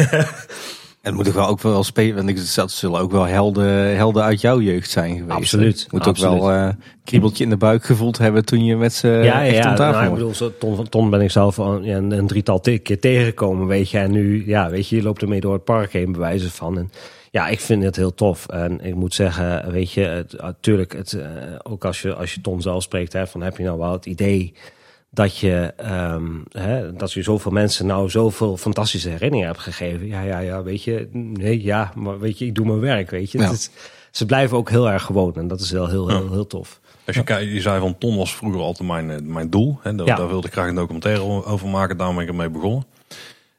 het 1.03 1.15
moet 1.15 1.25
toch 1.25 1.35
wel 1.35 1.47
ook 1.47 1.61
wel 1.61 1.85
spelen. 1.85 2.15
Want 2.17 2.29
ik 2.29 2.55
dat 2.55 2.71
zullen 2.71 3.01
ook 3.01 3.11
wel 3.11 3.25
helden, 3.25 3.97
helden 3.97 4.23
uit 4.23 4.41
jouw 4.41 4.61
jeugd 4.61 4.91
zijn 4.91 5.17
geweest. 5.17 5.37
Absoluut. 5.37 5.87
Moet 5.91 6.07
ook 6.07 6.17
wel 6.17 6.53
uh, 6.53 6.69
kriebeltje 7.05 7.45
in 7.45 7.51
de 7.51 7.57
buik 7.57 7.85
gevoeld 7.85 8.19
hebben 8.19 8.45
toen 8.45 8.65
je 8.65 8.77
met 8.77 8.93
ze 8.93 9.09
ja, 9.09 9.45
echt 9.45 9.57
ja, 9.57 9.71
om 9.71 9.77
tafel 9.77 10.01
nou, 10.01 10.07
ik 10.07 10.13
bedoel, 10.13 10.35
zo, 10.35 10.53
ton, 10.59 10.89
ton 10.89 11.11
ben 11.11 11.21
ik 11.21 11.31
zelf 11.31 11.57
een, 11.57 12.13
een 12.13 12.27
drietal 12.27 12.61
keer 12.61 13.01
tegengekomen, 13.01 13.67
weet 13.67 13.91
je. 13.91 13.99
En 13.99 14.11
nu, 14.11 14.47
ja, 14.47 14.71
weet 14.71 14.89
je, 14.89 14.97
je 14.97 15.03
loopt 15.03 15.23
ermee 15.23 15.41
door 15.41 15.53
het 15.53 15.65
park 15.65 15.93
heen, 15.93 16.13
bewijzen 16.13 16.51
van. 16.51 16.79
En 16.79 16.91
ja, 17.31 17.49
ik 17.49 17.61
vind 17.61 17.83
het 17.83 17.97
heel 17.97 18.15
tof. 18.15 18.49
En 18.49 18.81
ik 18.81 18.95
moet 18.95 19.15
zeggen, 19.15 19.73
weet 19.73 19.93
je, 19.93 20.25
natuurlijk, 20.39 20.93
het, 20.93 21.11
het, 21.11 21.21
uh, 21.21 21.27
ook 21.63 21.85
als 21.85 22.03
je, 22.03 22.15
als 22.15 22.35
je 22.35 22.41
Ton 22.41 22.63
zelf 22.63 22.83
spreekt, 22.83 23.13
hè, 23.13 23.27
van 23.27 23.43
heb 23.43 23.57
je 23.57 23.65
nou 23.65 23.79
wel 23.79 23.93
het 23.93 24.07
idee 24.07 24.55
dat 25.15 25.39
je, 25.39 25.75
um, 26.15 26.45
hè, 26.53 26.93
dat 26.93 27.13
je 27.13 27.23
zoveel 27.23 27.53
mensen 27.53 27.87
nou 27.87 28.11
zoveel 28.11 28.57
fantastische 28.57 29.09
herinneringen 29.09 29.47
hebt 29.49 29.61
gegeven. 29.61 30.07
Ja, 30.07 30.21
ja, 30.21 30.39
ja, 30.39 30.63
weet 30.63 30.83
je, 30.83 31.09
nee, 31.13 31.63
ja, 31.63 31.93
maar 31.95 32.19
weet 32.19 32.39
je, 32.39 32.47
ik 32.47 32.55
doe 32.55 32.67
mijn 32.67 32.81
werk, 32.81 33.11
weet 33.11 33.31
je. 33.31 33.39
Ja. 33.39 33.51
Is, 33.51 33.71
ze 34.11 34.27
blijven 34.27 34.57
ook 34.57 34.71
heel 34.71 34.91
erg 34.91 35.03
gewoon 35.03 35.35
en 35.35 35.49
dat 35.49 35.61
is 35.61 35.71
wel 35.71 35.89
heel, 35.89 36.09
heel, 36.09 36.33
heel 36.33 36.47
tof. 36.47 36.81
Als 37.07 37.17
je, 37.17 37.25
kijkt, 37.25 37.53
je 37.53 37.61
zei 37.61 37.81
van 37.81 37.99
Ton 37.99 38.17
was 38.17 38.35
vroeger 38.35 38.61
altijd 38.61 38.89
mijn, 38.89 39.33
mijn 39.33 39.51
doel. 39.51 39.79
Hè, 39.83 39.95
daar, 39.95 40.07
Ja. 40.07 40.17
daar 40.17 40.29
wilde 40.29 40.47
ik 40.47 40.53
graag 40.53 40.69
een 40.69 40.75
documentaire 40.75 41.45
over 41.45 41.69
maken, 41.69 41.97
daarom 41.97 42.17
ben 42.17 42.25
ik 42.25 42.31
ermee 42.31 42.51
begonnen. 42.51 42.85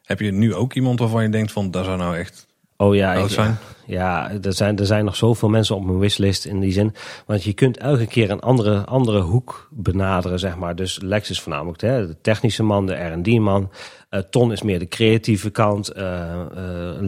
Heb 0.04 0.20
je 0.20 0.32
nu 0.32 0.54
ook 0.56 0.74
iemand 0.74 1.00
waarvan 1.00 1.24
je 1.24 1.30
denkt 1.30 1.52
van, 1.52 1.72
daar 1.72 1.84
zou 1.84 1.98
nou 1.98 2.18
echt 2.18 2.48
Oh 2.78 2.96
ja, 2.96 3.14
ik, 3.14 3.30
zijn? 3.30 3.58
Ja 3.86 4.32
er, 4.42 4.54
zijn, 4.54 4.78
er 4.80 4.86
zijn 4.86 5.06
nog 5.06 5.16
zoveel 5.16 5.50
mensen 5.50 5.76
op 5.76 5.86
mijn 5.86 6.00
wishlist 6.00 6.46
in 6.46 6.60
die 6.60 6.72
zin. 6.72 6.94
Want 7.26 7.44
je 7.44 7.54
kunt 7.54 7.78
elke 7.78 8.06
keer 8.06 8.32
een 8.32 8.40
andere, 8.40 8.86
andere 8.86 9.22
hoek 9.22 9.68
benaderen, 9.72 10.40
zeg 10.40 10.58
maar. 10.58 10.76
Dus 10.76 11.00
Lex 11.02 11.30
is 11.30 11.42
voornamelijk 11.42 11.82
hè, 11.82 12.08
de 12.08 12.16
technische 12.22 12.64
man, 12.64 12.86
de 12.86 12.94
R&D-man. 12.94 13.70
Eh, 14.10 14.20
Ton 14.30 14.52
is 14.52 14.62
meer 14.62 14.80
de 14.80 14.88
creatieve 14.88 15.50
kant. 15.50 15.90
eh, 15.90 16.42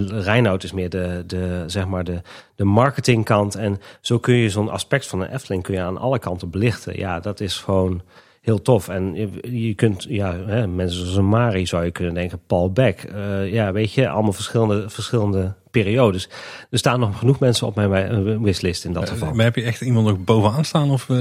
Reinoud 0.07 0.63
is 0.63 0.71
meer 0.71 0.89
de, 0.89 1.23
de, 1.27 1.63
zeg 1.65 1.87
maar 1.87 2.03
de, 2.03 2.21
de 2.55 2.63
marketingkant. 2.63 3.55
En 3.55 3.79
zo 4.01 4.19
kun 4.19 4.35
je 4.35 4.49
zo'n 4.49 4.69
aspect 4.69 5.07
van 5.07 5.21
een 5.21 5.33
Efteling 5.33 5.63
kun 5.63 5.73
je 5.73 5.81
aan 5.81 5.97
alle 5.97 6.19
kanten 6.19 6.49
belichten. 6.49 6.97
Ja, 6.97 7.19
dat 7.19 7.39
is 7.39 7.57
gewoon 7.57 8.01
heel 8.45 8.61
tof. 8.61 8.87
En 8.89 9.13
je, 9.15 9.29
je 9.67 9.73
kunt, 9.73 10.05
ja, 10.09 10.35
hè, 10.45 10.67
mensen 10.67 10.99
zoals 10.99 11.15
een 11.17 11.27
Mari 11.29 11.65
zou 11.67 11.85
je 11.85 11.91
kunnen 11.91 12.13
denken, 12.13 12.39
Paul 12.47 12.71
Beck. 12.71 13.03
Eh, 13.03 13.51
ja, 13.53 13.71
weet 13.71 13.93
je, 13.93 14.09
allemaal 14.09 14.33
verschillende, 14.33 14.89
verschillende 14.89 15.53
periodes. 15.71 16.29
Er 16.69 16.77
staan 16.77 16.99
nog 16.99 17.17
genoeg 17.19 17.39
mensen 17.39 17.67
op 17.67 17.75
mijn 17.75 17.89
wi- 18.23 18.37
wishlist 18.41 18.85
in 18.85 18.93
dat 18.93 19.09
geval. 19.09 19.33
Maar 19.33 19.45
heb 19.45 19.55
je 19.55 19.61
echt 19.63 19.81
iemand 19.81 20.07
nog 20.07 20.17
bovenaan 20.23 20.65
staan? 20.65 20.91
Of, 20.91 21.09
eh, 21.09 21.15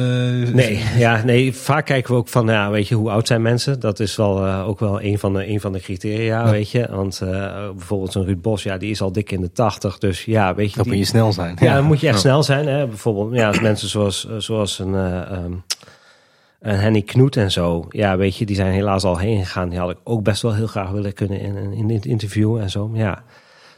Nee, 0.52 0.82
ja, 0.96 1.22
nee, 1.24 1.54
vaak 1.54 1.84
kijken 1.86 2.12
we 2.12 2.18
ook 2.18 2.28
van, 2.28 2.46
ja, 2.46 2.70
weet 2.70 2.88
je, 2.88 2.94
hoe 2.94 3.10
oud 3.10 3.26
zijn 3.26 3.42
mensen? 3.42 3.80
Dat 3.80 4.00
is 4.00 4.16
wel 4.16 4.46
eh, 4.46 4.68
ook 4.68 4.80
wel 4.80 5.02
een 5.02 5.18
van 5.18 5.32
de, 5.32 5.48
een 5.48 5.60
van 5.60 5.72
de 5.72 5.80
criteria, 5.80 6.50
weet 6.50 6.70
je. 6.70 6.86
Want 6.90 7.20
eh, 7.20 7.28
bijvoorbeeld 7.70 8.12
zo'n 8.12 8.24
Ruud 8.24 8.40
Bos, 8.40 8.62
ja, 8.62 8.76
die 8.78 8.90
is 8.90 9.00
al 9.00 9.12
dik 9.12 9.30
in 9.32 9.40
de 9.40 9.52
tachtig. 9.52 9.98
Dus 9.98 10.24
ja, 10.24 10.54
weet 10.54 10.70
je. 10.70 10.76
Dat 10.76 10.84
die- 10.84 10.94
moet 10.94 11.02
je 11.02 11.08
snel 11.08 11.32
zijn. 11.32 11.56
ja, 11.60 11.74
dan 11.74 11.84
moet 11.84 12.00
je 12.00 12.08
echt 12.08 12.20
snel 12.20 12.42
zijn. 12.42 12.66
Hè? 12.66 12.86
Bijvoorbeeld 12.86 13.34
ja, 13.34 13.52
mensen 13.62 13.88
zoals, 13.88 14.26
eh, 14.28 14.34
zoals 14.38 14.78
een, 14.78 14.94
eh, 14.94 15.44
een 16.64 16.78
Henny 16.78 17.02
Knoet 17.02 17.36
en 17.36 17.50
zo. 17.50 17.86
Ja, 17.88 18.16
weet 18.16 18.36
je, 18.36 18.46
die 18.46 18.56
zijn 18.56 18.72
helaas 18.72 19.04
al 19.04 19.18
heen 19.18 19.44
gegaan. 19.44 19.68
Die 19.68 19.78
had 19.78 19.90
ik 19.90 19.98
ook 20.04 20.22
best 20.22 20.42
wel 20.42 20.54
heel 20.54 20.66
graag 20.66 20.90
willen 20.90 21.12
kunnen 21.12 21.40
in, 21.40 21.56
in, 21.56 21.72
in 21.72 21.86
dit 21.88 22.06
interview 22.06 22.56
en 22.56 22.70
zo. 22.70 22.88
Maar 22.88 23.00
ja, 23.00 23.22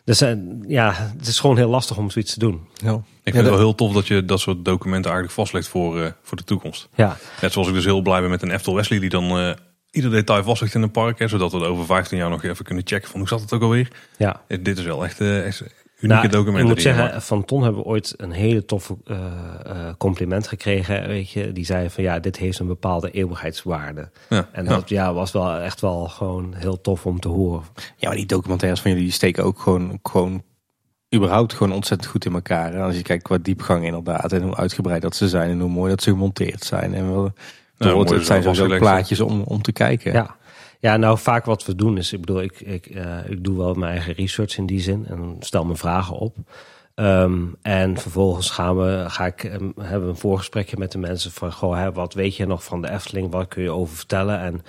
dus, 0.05 0.20
eh, 0.20 0.33
ja, 0.66 0.92
het 1.16 1.27
is 1.27 1.40
gewoon 1.40 1.57
heel 1.57 1.68
lastig 1.68 1.96
om 1.99 2.11
zoiets 2.11 2.33
te 2.33 2.38
doen. 2.38 2.61
Ja. 2.75 2.92
Ik 2.92 2.96
Ja, 2.96 3.03
vind 3.22 3.37
het 3.37 3.44
wel 3.46 3.59
heel 3.59 3.75
tof 3.75 3.92
dat 3.92 4.07
je 4.07 4.25
dat 4.25 4.40
soort 4.40 4.64
documenten 4.64 5.11
eigenlijk 5.11 5.40
vastlegt 5.40 5.68
voor, 5.68 6.01
eh, 6.01 6.11
voor 6.22 6.37
de 6.37 6.44
toekomst. 6.44 6.88
Ja, 6.94 7.16
Net 7.40 7.53
zoals 7.53 7.68
ik 7.68 7.75
dus 7.75 7.85
heel 7.85 8.01
blij 8.03 8.20
ben 8.20 8.31
met 8.31 8.42
een 8.42 8.51
Eftel 8.51 8.75
Wesley 8.75 8.99
die 8.99 9.11
dan 9.11 9.38
eh, 9.38 9.51
ieder 9.90 10.11
detail 10.11 10.42
vastlegt 10.42 10.75
in 10.75 10.83
een 10.83 10.90
park. 10.90 11.18
Hè, 11.18 11.29
zodat 11.29 11.53
we 11.53 11.59
het 11.59 11.66
over 11.66 11.85
15 11.87 12.18
jaar 12.18 12.31
nog 12.31 12.42
even 12.44 12.64
kunnen 12.64 12.87
checken 12.87 13.11
van 13.11 13.18
hoe 13.20 13.29
zat 13.29 13.40
het 13.40 13.53
ook 13.53 13.62
alweer. 13.62 13.88
ja. 14.16 14.40
Dit 14.61 14.79
is 14.79 14.85
wel 14.85 15.05
echt, 15.05 15.20
eh, 15.20 15.46
echt 15.46 15.62
unieke 16.11 16.29
Nou. 16.29 16.59
Ik 16.59 16.64
moet 16.64 16.83
zeggen, 16.83 17.23
van 17.23 17.45
Ton 17.45 17.62
hebben 17.62 17.83
we 17.83 17.88
ooit 17.88 18.14
een 18.16 18.31
hele 18.31 18.64
toffe 18.64 18.97
eh, 19.05 19.16
eh, 19.64 19.95
compliment 19.99 20.49
gekregen. 20.49 21.07
Weet 21.07 21.31
je, 21.31 21.53
die 21.53 21.64
zei 21.64 21.90
van 21.90 22.03
ja, 22.03 22.19
dit 22.19 22.37
heeft 22.37 22.59
een 22.59 22.66
bepaalde 22.66 23.11
eeuwigheidswaarde. 23.11 24.11
ja, 24.29 24.49
En 24.53 24.64
dat 24.64 24.88
ja, 24.88 25.14
was 25.14 25.33
wel 25.33 25.57
echt 25.57 25.81
wel 25.81 26.09
gewoon 26.09 26.55
heel 26.55 26.81
tof 26.81 27.07
om 27.07 27.21
te 27.21 27.29
horen. 27.29 27.62
Ja, 27.97 28.09
maar 28.09 28.16
die 28.16 28.27
documentaires 28.27 28.81
van 28.81 28.90
jullie 28.90 29.07
die 29.07 29.14
steken 29.14 29.45
ook 29.45 29.59
gewoon, 29.59 29.99
gewoon 30.03 30.42
überhaupt 31.14 31.53
gewoon 31.53 31.73
ontzettend 31.73 32.11
goed 32.11 32.25
in 32.25 32.35
elkaar. 32.35 32.75
En 32.75 32.81
als 32.81 32.97
je 32.97 33.03
kijkt 33.03 33.23
qua 33.23 33.38
diepgang 33.38 33.85
inderdaad 33.85 34.33
en 34.33 34.42
hoe 34.42 34.57
uitgebreid 34.57 35.03
dat 35.03 35.16
ze 35.16 35.29
zijn 35.29 35.51
en 35.51 35.61
hoe 35.61 35.71
mooi 35.71 35.90
dat 35.90 36.03
ze 36.03 36.11
gemonteerd 36.11 36.64
zijn. 36.64 36.95
En 36.95 37.12
wel, 37.12 37.33
Ja, 37.77 37.99
het, 37.99 38.27
zijn 38.27 38.42
zo 38.42 38.53
sowieso 38.53 38.79
plaatjes 38.79 39.21
om, 39.21 39.40
om 39.40 39.62
te 39.62 39.73
kijken. 39.73 40.12
Ja. 40.12 40.37
Ja, 40.87 40.96
nou 40.96 41.18
vaak 41.18 41.44
wat 41.44 41.64
we 41.64 41.75
doen 41.75 41.99
is, 41.99 42.12
ik 42.12 42.20
bedoel, 42.20 42.42
ik, 42.42 42.61
ik, 42.61 42.87
eh, 42.87 43.31
ik 43.31 43.44
doe 43.44 43.57
wel 43.57 43.75
mijn 43.75 43.92
eigen 43.92 44.12
research 44.14 44.59
in 44.59 44.66
die 44.66 44.81
zin 44.81 45.07
en 45.07 45.37
stel 45.40 45.64
mijn 45.64 45.79
vragen 45.79 46.16
op. 46.16 46.37
Ehm, 46.94 47.44
en 47.62 47.96
vervolgens 47.96 48.51
gaan 48.51 48.77
we, 48.77 49.05
ga 49.09 49.27
ik, 49.27 49.44
ehm, 49.44 49.70
hebben 49.81 50.03
we 50.03 50.09
een 50.09 50.16
voorgesprekje 50.16 50.77
met 50.79 50.92
de 50.92 50.99
mensen 50.99 51.33
van, 51.33 51.53
goh, 51.53 51.77
hè, 51.77 51.92
wat 51.92 52.14
weet 52.14 52.37
je 52.37 52.46
nog 52.46 52.64
van 52.64 52.83
de 52.83 52.90
Efteling, 52.90 53.31
wat 53.31 53.49
kun 53.49 53.62
je 53.62 53.70
over 53.70 53.96
vertellen? 53.96 54.40
En 54.40 54.62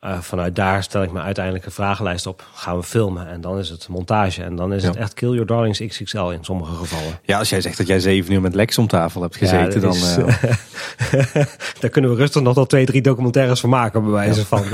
eh, 0.00 0.20
vanuit 0.20 0.56
daar 0.56 0.82
stel 0.82 1.02
ik 1.02 1.12
mijn 1.12 1.24
uiteindelijke 1.24 1.70
vragenlijst 1.70 2.26
op, 2.26 2.46
gaan 2.54 2.76
we 2.76 2.82
filmen 2.82 3.28
en 3.28 3.40
dan 3.40 3.58
is 3.58 3.68
het 3.68 3.88
montage 3.88 4.42
en 4.42 4.56
dan 4.56 4.72
is 4.72 4.82
het 4.84 4.96
echt 4.96 5.14
Kill 5.14 5.30
Your 5.30 5.46
Darlings 5.46 5.78
XXL 5.86 6.28
in 6.28 6.44
sommige 6.44 6.74
gevallen. 6.74 7.18
Ja, 7.22 7.38
als 7.38 7.48
jij 7.48 7.60
zegt 7.60 7.76
dat 7.78 7.86
jij 7.86 8.00
zeven 8.00 8.32
uur 8.32 8.40
met 8.40 8.54
Lex 8.54 8.78
om 8.78 8.86
tafel 8.86 9.22
hebt 9.22 9.36
gezeten, 9.36 9.80
Ja, 9.80 9.80
dan... 9.80 9.94
is, 9.94 10.16
eh, 10.16 11.44
Daar 11.80 11.90
kunnen 11.90 12.10
we 12.10 12.16
rustig 12.16 12.42
nog 12.42 12.54
wel 12.54 12.66
twee, 12.66 12.86
drie 12.86 13.02
documentaires 13.02 13.60
van 13.60 13.70
maken, 13.70 14.02
bij 14.02 14.12
wijze 14.12 14.46
van. 14.46 14.64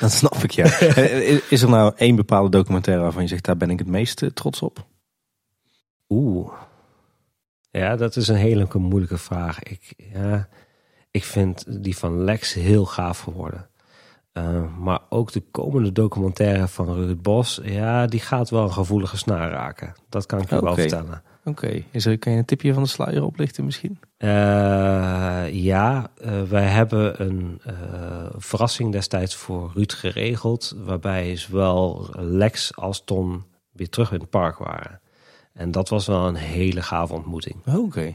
dat 0.00 0.12
snap 0.20 0.34
ik, 0.34 0.50
ja. 0.50 0.64
Eh, 0.80 1.40
Is 1.48 1.62
er 1.62 1.68
nou 1.68 1.92
één 1.96 2.16
bepaalde 2.16 2.48
documentaire 2.50 3.02
waarvan 3.02 3.22
je 3.22 3.28
zegt, 3.28 3.44
daar 3.44 3.56
ben 3.56 3.70
ik 3.70 3.78
het 3.78 3.88
meest 3.88 4.22
eh, 4.22 4.28
trots 4.28 4.60
op? 4.62 4.86
Oeh. 6.08 6.52
Ja, 7.70 7.96
dat 7.96 8.16
is 8.16 8.28
een 8.28 8.36
hele 8.36 8.66
moeilijke 8.74 9.18
vraag. 9.18 9.62
Ik, 9.62 9.94
ja, 10.12 10.48
ik 11.12 11.24
vind 11.24 11.82
die 11.82 11.96
van 11.96 12.24
Lex 12.24 12.54
heel 12.54 12.86
gaaf 12.86 13.20
geworden. 13.20 13.66
Uh, 14.32 14.78
maar 14.78 15.00
ook 15.08 15.32
de 15.32 15.42
komende 15.50 15.92
documentaire 15.92 16.68
van 16.68 16.94
Ruud 16.94 17.22
Bos, 17.22 17.60
ja, 17.62 18.06
die 18.06 18.20
gaat 18.20 18.50
wel 18.50 18.62
een 18.62 18.72
gevoelige 18.72 19.16
snaar 19.16 19.50
raken. 19.50 19.94
Dat 20.08 20.26
kan 20.26 20.40
ik 20.40 20.50
je 20.50 20.62
wel 20.62 20.74
vertellen. 20.74 21.22
Oké, 21.44 21.84
is 21.90 22.06
er 22.06 22.18
kan 22.18 22.32
je 22.32 22.38
een 22.38 22.44
tipje 22.44 22.74
van 22.74 22.82
de 22.82 22.88
sluier 22.88 23.24
oplichten 23.24 23.64
misschien? 23.64 23.98
Uh, 24.18 24.28
ja, 25.52 26.10
uh, 26.24 26.42
wij 26.42 26.66
hebben 26.66 27.22
een 27.22 27.60
verrassing 28.36 28.92
destijds 28.92 29.34
voor 29.34 29.70
Ruud 29.74 29.92
geregeld, 29.92 30.74
waarbij 30.84 31.36
zowel 31.36 32.08
Lex 32.18 32.76
als 32.76 33.04
Ton 33.04 33.44
weer 33.72 33.88
terug 33.88 34.12
in 34.12 34.20
het 34.20 34.30
park 34.30 34.58
waren. 34.58 35.00
En 35.52 35.70
dat 35.70 35.88
was 35.88 36.06
wel 36.06 36.26
een 36.26 36.34
hele 36.34 36.82
gave 36.82 37.12
ontmoeting. 37.12 37.66
Oké. 37.66 38.14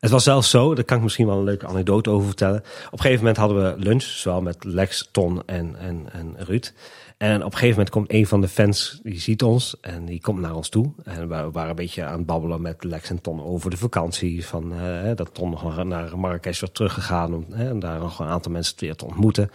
Het 0.00 0.10
was 0.10 0.24
zelfs 0.24 0.50
zo, 0.50 0.74
daar 0.74 0.84
kan 0.84 0.96
ik 0.96 1.02
misschien 1.02 1.26
wel 1.26 1.38
een 1.38 1.44
leuke 1.44 1.66
anekdote 1.66 2.10
over 2.10 2.26
vertellen. 2.26 2.58
Op 2.86 2.92
een 2.92 3.00
gegeven 3.00 3.18
moment 3.18 3.36
hadden 3.36 3.64
we 3.64 3.82
lunch, 3.82 4.02
zowel 4.02 4.42
met 4.42 4.64
Lex, 4.64 5.08
Ton 5.12 5.42
en, 5.46 5.76
en, 5.78 6.06
en 6.12 6.36
Ruud. 6.38 6.72
En 7.16 7.36
op 7.36 7.52
een 7.52 7.58
gegeven 7.58 7.70
moment 7.70 7.90
komt 7.90 8.12
een 8.12 8.26
van 8.26 8.40
de 8.40 8.48
fans, 8.48 9.00
die 9.02 9.20
ziet 9.20 9.42
ons 9.42 9.80
en 9.80 10.04
die 10.04 10.20
komt 10.20 10.40
naar 10.40 10.54
ons 10.54 10.68
toe. 10.68 10.92
En 11.04 11.20
we 11.20 11.50
waren 11.50 11.68
een 11.68 11.74
beetje 11.74 12.04
aan 12.04 12.16
het 12.16 12.26
babbelen 12.26 12.60
met 12.60 12.84
Lex 12.84 13.10
en 13.10 13.20
Ton 13.20 13.44
over 13.44 13.70
de 13.70 13.76
vakantie. 13.76 14.46
Van, 14.46 14.72
uh, 14.72 15.10
dat 15.14 15.34
Ton 15.34 15.50
nog 15.50 15.84
naar 15.84 16.18
Marrakesh 16.18 16.60
werd 16.60 16.74
teruggegaan 16.74 17.34
om 17.34 17.46
uh, 17.50 17.70
daar 17.80 17.98
nog 17.98 18.18
een 18.18 18.26
aantal 18.26 18.52
mensen 18.52 18.74
weer 18.78 18.94
te 18.94 19.06
ontmoeten. 19.06 19.50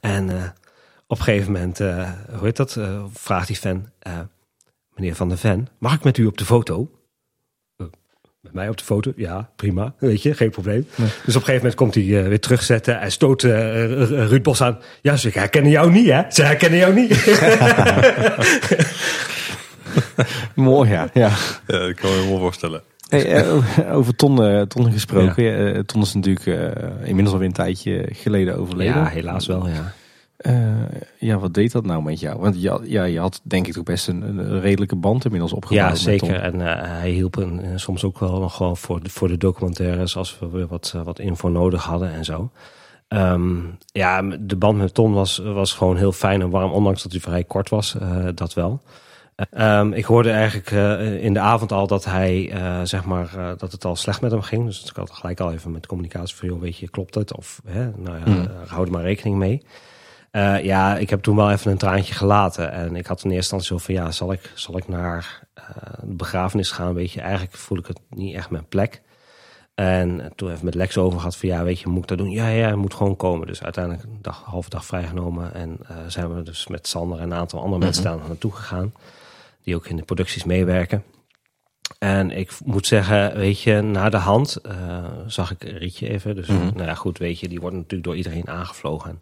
En 0.00 0.28
uh, 0.28 0.42
op 1.06 1.18
een 1.18 1.24
gegeven 1.24 1.52
moment, 1.52 1.80
uh, 1.80 2.10
hoe 2.38 2.52
dat, 2.52 2.78
vraagt 3.12 3.46
die 3.46 3.56
fan, 3.56 3.88
meneer 4.94 5.14
Van 5.14 5.28
der 5.28 5.38
Ven, 5.38 5.68
mag 5.78 5.94
ik 5.94 6.04
met 6.04 6.18
u 6.18 6.26
op 6.26 6.38
de 6.38 6.44
foto? 6.44 6.90
Met 8.40 8.52
mij 8.52 8.68
op 8.68 8.76
de 8.78 8.84
foto. 8.84 9.12
Ja, 9.16 9.50
prima. 9.56 9.94
Weet 9.98 10.22
je, 10.22 10.34
geen 10.34 10.50
probleem. 10.50 10.86
Nee. 10.94 11.08
Dus 11.24 11.36
op 11.36 11.40
een 11.40 11.46
gegeven 11.46 11.56
moment 11.56 11.74
komt 11.74 11.94
hij 11.94 12.04
uh, 12.04 12.28
weer 12.28 12.40
terugzetten. 12.40 12.98
Hij 12.98 13.10
stoot 13.10 13.42
uh, 13.42 14.04
Ruud 14.28 14.42
Bos 14.42 14.62
aan. 14.62 14.78
Ja, 15.02 15.16
ze 15.16 15.30
herkennen 15.32 15.70
jou 15.70 15.90
niet, 15.90 16.06
hè? 16.06 16.22
Ze 16.28 16.42
herkennen 16.42 16.78
jou 16.78 16.94
niet. 16.94 17.26
Mooi, 20.54 20.90
ja. 20.90 21.08
ja. 21.12 21.30
Ja, 21.66 21.78
dat 21.78 21.94
kan 21.94 22.10
me 22.10 22.28
wel 22.28 22.38
voorstellen. 22.38 22.82
Hey, 23.08 23.44
uh, 23.44 23.96
over 23.96 24.16
Ton, 24.16 24.66
ton 24.66 24.92
gesproken. 24.92 25.44
Ja. 25.44 25.82
ton 25.82 26.02
is 26.02 26.14
natuurlijk 26.14 26.46
inmiddels 27.02 27.32
alweer 27.32 27.48
een 27.48 27.52
tijdje 27.54 28.08
geleden 28.12 28.56
overleden. 28.56 28.94
Ja, 28.94 29.06
helaas 29.06 29.46
wel, 29.46 29.68
ja. 29.68 29.94
Uh, 30.46 30.84
ja, 31.18 31.38
wat 31.38 31.54
deed 31.54 31.72
dat 31.72 31.86
nou 31.86 32.02
met 32.02 32.20
jou? 32.20 32.40
Want 32.40 32.62
ja, 32.62 32.78
ja, 32.82 33.04
je 33.04 33.18
had 33.18 33.40
denk 33.42 33.66
ik 33.66 33.72
toch 33.72 33.84
best 33.84 34.08
een, 34.08 34.22
een 34.22 34.60
redelijke 34.60 34.96
band 34.96 35.24
inmiddels 35.24 35.52
opgebouwd. 35.52 35.90
Ja, 35.90 35.94
zeker. 35.94 36.40
En 36.40 36.54
uh, 36.54 36.60
hij 36.82 37.10
hielp 37.10 37.36
en, 37.36 37.60
en 37.62 37.80
soms 37.80 38.04
ook 38.04 38.18
wel 38.18 38.40
nog 38.40 38.56
gewoon 38.56 38.76
voor 38.76 39.02
de, 39.02 39.10
voor 39.10 39.28
de 39.28 39.36
documentaires 39.36 40.16
als 40.16 40.38
we 40.38 40.48
weer 40.48 40.66
wat, 40.66 40.94
wat 41.04 41.18
info 41.18 41.48
nodig 41.48 41.84
hadden 41.84 42.12
en 42.12 42.24
zo. 42.24 42.50
Um, 43.08 43.78
ja, 43.92 44.22
de 44.40 44.56
band 44.56 44.78
met 44.78 44.94
Ton 44.94 45.12
was, 45.12 45.38
was 45.38 45.72
gewoon 45.72 45.96
heel 45.96 46.12
fijn 46.12 46.40
en 46.40 46.50
warm, 46.50 46.70
ondanks 46.72 47.02
dat 47.02 47.12
hij 47.12 47.20
vrij 47.20 47.44
kort 47.44 47.68
was, 47.68 47.96
dat 48.34 48.54
wel. 48.54 48.82
Um, 49.58 49.92
ik 49.92 50.04
hoorde 50.04 50.30
eigenlijk 50.30 50.70
in 51.22 51.32
de 51.32 51.40
avond 51.40 51.72
al 51.72 51.86
dat 51.86 52.04
hij, 52.04 52.52
zeg 52.82 53.04
maar, 53.04 53.54
dat 53.58 53.72
het 53.72 53.84
al 53.84 53.96
slecht 53.96 54.20
met 54.20 54.30
hem 54.30 54.42
ging. 54.42 54.64
Dus 54.64 54.84
ik 54.84 54.96
had 54.96 55.10
gelijk 55.10 55.40
al 55.40 55.52
even 55.52 55.72
met 55.72 55.86
communicatie 55.86 56.36
van, 56.36 56.48
joh, 56.48 56.60
weet 56.60 56.76
je, 56.76 56.88
klopt 56.88 57.14
het? 57.14 57.36
Of, 57.36 57.60
hè, 57.66 57.90
nou 57.96 58.18
ja, 58.18 58.32
mm. 58.32 58.48
hou 58.66 58.86
er 58.86 58.92
maar 58.92 59.02
rekening 59.02 59.36
mee. 59.36 59.62
Uh, 60.32 60.64
ja, 60.64 60.96
ik 60.96 61.10
heb 61.10 61.22
toen 61.22 61.36
wel 61.36 61.50
even 61.50 61.70
een 61.70 61.78
traantje 61.78 62.14
gelaten. 62.14 62.72
En 62.72 62.96
ik 62.96 63.06
had 63.06 63.24
in 63.24 63.30
eerste 63.30 63.54
instantie 63.54 63.68
zo 63.68 63.78
van, 63.78 63.94
ja, 64.04 64.10
zal 64.10 64.32
ik, 64.32 64.52
zal 64.54 64.76
ik 64.76 64.88
naar 64.88 65.40
uh, 65.58 65.64
de 66.00 66.14
begrafenis 66.14 66.70
gaan? 66.70 66.94
Weet 66.94 67.12
je, 67.12 67.20
eigenlijk 67.20 67.54
voel 67.56 67.78
ik 67.78 67.86
het 67.86 68.00
niet 68.10 68.34
echt 68.34 68.50
mijn 68.50 68.66
plek. 68.68 69.02
En 69.74 70.32
toen 70.36 70.50
even 70.50 70.64
met 70.64 70.74
Lex 70.74 70.96
over 70.98 71.18
gehad 71.18 71.36
van, 71.36 71.48
ja, 71.48 71.64
weet 71.64 71.80
je, 71.80 71.88
moet 71.88 72.02
ik 72.02 72.08
dat 72.08 72.18
doen? 72.18 72.30
Ja, 72.30 72.48
ja, 72.48 72.76
moet 72.76 72.94
gewoon 72.94 73.16
komen. 73.16 73.46
Dus 73.46 73.62
uiteindelijk 73.62 74.04
een 74.04 74.18
dag, 74.22 74.42
halve 74.44 74.70
dag 74.70 74.84
vrijgenomen. 74.84 75.54
En 75.54 75.78
uh, 75.82 75.96
zijn 76.06 76.34
we 76.34 76.42
dus 76.42 76.66
met 76.66 76.88
Sander 76.88 77.18
en 77.18 77.30
een 77.30 77.38
aantal 77.38 77.60
andere 77.62 77.82
mensen 77.84 78.02
daar 78.04 78.16
naartoe 78.16 78.52
gegaan. 78.52 78.92
Die 79.62 79.74
ook 79.76 79.86
in 79.86 79.96
de 79.96 80.02
producties 80.02 80.44
meewerken. 80.44 81.04
En 81.98 82.30
ik 82.30 82.52
moet 82.64 82.86
zeggen, 82.86 83.36
weet 83.36 83.60
je, 83.60 83.80
na 83.80 84.08
de 84.08 84.16
hand 84.16 84.58
uh, 84.66 85.04
zag 85.26 85.50
ik 85.50 85.62
Rietje 85.62 86.08
even. 86.08 86.34
Dus 86.34 86.46
Mhm. 86.48 86.64
nou 86.64 86.82
ja, 86.86 86.94
goed, 86.94 87.18
weet 87.18 87.40
je, 87.40 87.48
die 87.48 87.60
wordt 87.60 87.76
natuurlijk 87.76 88.04
door 88.04 88.16
iedereen 88.16 88.48
aangevlogen. 88.48 89.10
En, 89.10 89.18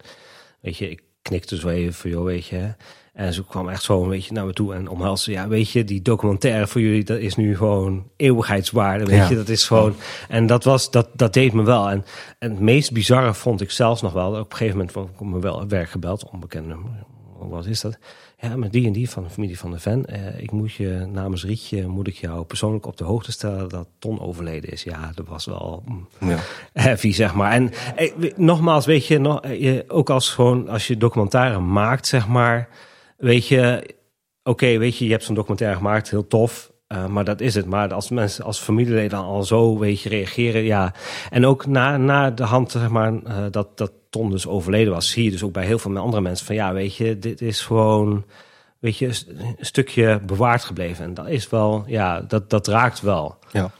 weet 0.61 0.77
je, 0.77 0.89
ik 0.89 1.01
knikte 1.21 1.57
zo 1.57 1.67
even 1.67 1.93
voor 1.93 2.09
jou, 2.09 2.23
weet 2.23 2.45
je. 2.45 2.73
En 3.13 3.33
ze 3.33 3.45
kwam 3.45 3.69
echt 3.69 3.83
zo 3.83 4.03
een 4.03 4.09
beetje 4.09 4.33
naar 4.33 4.45
me 4.45 4.53
toe 4.53 4.73
en 4.73 4.87
omhelsde. 4.89 5.31
Ja, 5.31 5.47
weet 5.47 5.71
je, 5.71 5.83
die 5.83 6.01
documentaire 6.01 6.67
voor 6.67 6.81
jullie, 6.81 7.03
dat 7.03 7.17
is 7.19 7.35
nu 7.35 7.57
gewoon 7.57 8.07
eeuwigheidswaarde. 8.15 9.05
Weet 9.05 9.15
Ja. 9.17 9.29
je, 9.29 9.35
dat 9.35 9.49
is 9.49 9.67
gewoon. 9.67 9.95
En 10.29 10.45
dat 10.47 10.63
was, 10.63 10.91
dat, 10.91 11.09
dat 11.13 11.33
deed 11.33 11.53
me 11.53 11.63
wel. 11.63 11.89
En, 11.89 12.05
en 12.39 12.49
het 12.51 12.59
meest 12.59 12.91
bizarre 12.91 13.33
vond 13.33 13.61
ik 13.61 13.71
zelfs 13.71 14.01
nog 14.01 14.13
wel. 14.13 14.29
Op 14.31 14.51
een 14.51 14.57
gegeven 14.57 14.77
moment 14.77 14.91
vond 14.91 15.09
ik 15.09 15.19
me 15.19 15.39
wel 15.39 15.67
werk 15.67 15.89
gebeld, 15.89 16.29
onbekend 16.29 16.67
nummer. 16.67 16.91
Wat 17.39 17.65
is 17.65 17.81
dat? 17.81 17.97
Ja, 18.39 18.55
met 18.55 18.71
die 18.71 18.85
en 18.85 18.91
die 18.93 19.09
van 19.09 19.23
de 19.23 19.29
familie 19.29 19.59
van 19.59 19.71
de 19.71 19.79
Ven. 19.79 20.05
Eh, 20.05 20.39
ik 20.39 20.51
moet 20.51 20.73
je 20.73 21.07
namens 21.11 21.43
Rietje, 21.45 21.87
moet 21.87 22.07
ik 22.07 22.15
jou 22.15 22.43
persoonlijk 22.43 22.85
op 22.85 22.97
de 22.97 23.03
hoogte 23.03 23.31
stellen 23.31 23.69
dat 23.69 23.87
Ton 23.99 24.19
overleden 24.21 24.71
is. 24.71 24.83
Ja, 24.83 25.11
dat 25.15 25.27
was 25.27 25.45
wel. 25.45 25.83
mm, 25.85 26.07
Ja. 26.29 26.37
heavy, 26.73 27.11
zeg 27.11 27.33
maar. 27.33 27.51
En 27.51 27.71
eh, 27.95 28.11
nogmaals, 28.35 28.85
weet 28.85 29.05
je, 29.07 29.17
nog, 29.17 29.41
eh, 29.41 29.61
je, 29.61 29.85
ook 29.87 30.09
als 30.09 30.29
gewoon 30.29 30.69
als 30.69 30.87
je 30.87 30.97
documentaire 30.97 31.59
maakt, 31.59 32.07
zeg 32.07 32.27
maar, 32.27 32.69
weet 33.17 33.47
je, 33.47 33.95
oké, 34.43 34.77
weet 34.77 34.97
je, 34.97 35.05
je 35.05 35.11
hebt 35.11 35.23
zo'n 35.23 35.35
documentaire 35.35 35.75
gemaakt, 35.77 36.09
heel 36.09 36.27
tof. 36.27 36.71
Eh, 36.87 37.05
maar 37.05 37.23
dat 37.23 37.41
is 37.41 37.55
het. 37.55 37.65
Maar 37.65 37.93
als 37.93 38.09
mensen 38.09 38.45
als 38.45 38.59
familieleden 38.59 39.19
al 39.19 39.43
zo, 39.43 39.77
weet 39.77 40.01
je, 40.01 40.09
reageren, 40.09 40.63
ja. 40.63 40.93
En 41.29 41.45
ook 41.45 41.65
na, 41.65 41.97
na 41.97 42.31
de 42.31 42.43
hand, 42.43 42.71
zeg 42.71 42.89
maar, 42.89 43.13
eh, 43.23 43.45
dat, 43.51 43.77
dat 43.77 43.91
Ton 44.09 44.29
dus 44.29 44.47
overleden 44.47 44.93
was, 44.93 45.09
zie 45.09 45.23
je 45.23 45.31
dus 45.31 45.43
ook 45.43 45.51
bij 45.51 45.65
heel 45.65 45.79
veel 45.79 45.97
andere 45.97 46.21
mensen 46.21 46.45
van, 46.45 46.55
ja, 46.55 46.73
weet 46.73 46.95
je, 46.95 47.19
dit 47.19 47.41
is 47.41 47.61
gewoon, 47.61 48.25
weet 48.79 48.97
je, 48.97 49.05
een 49.07 49.55
stukje 49.59 50.19
bewaard 50.25 50.63
gebleven. 50.63 51.05
En 51.05 51.13
dat 51.13 51.27
is 51.27 51.49
wel, 51.49 51.83
ja, 51.87 52.21
dat, 52.21 52.49
dat 52.49 52.67
raakt 52.67 53.01
wel. 53.01 53.37
Ja. 53.51 53.61
ja, 53.61 53.71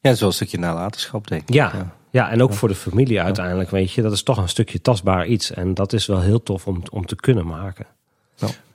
dat 0.00 0.12
is 0.12 0.20
wel 0.20 0.28
een 0.28 0.34
stukje 0.34 0.58
nalatenschap, 0.58 1.28
denk 1.28 1.42
ik. 1.42 1.54
Ja, 1.54 1.94
ja. 2.10 2.30
en 2.30 2.42
ook 2.42 2.52
voor 2.52 2.68
de 2.68 2.74
familie 2.74 3.20
uiteindelijk, 3.20 3.70
weet 3.70 3.92
je, 3.92 4.02
dat 4.02 4.12
is 4.12 4.22
toch 4.22 4.36
een 4.36 4.48
stukje 4.48 4.80
tastbaar 4.80 5.26
iets. 5.26 5.50
En 5.50 5.74
dat 5.74 5.92
is 5.92 6.06
wel 6.06 6.20
heel 6.20 6.42
tof 6.42 6.66
om, 6.66 6.82
om 6.90 7.06
te 7.06 7.16
kunnen 7.16 7.46
maken. 7.46 7.86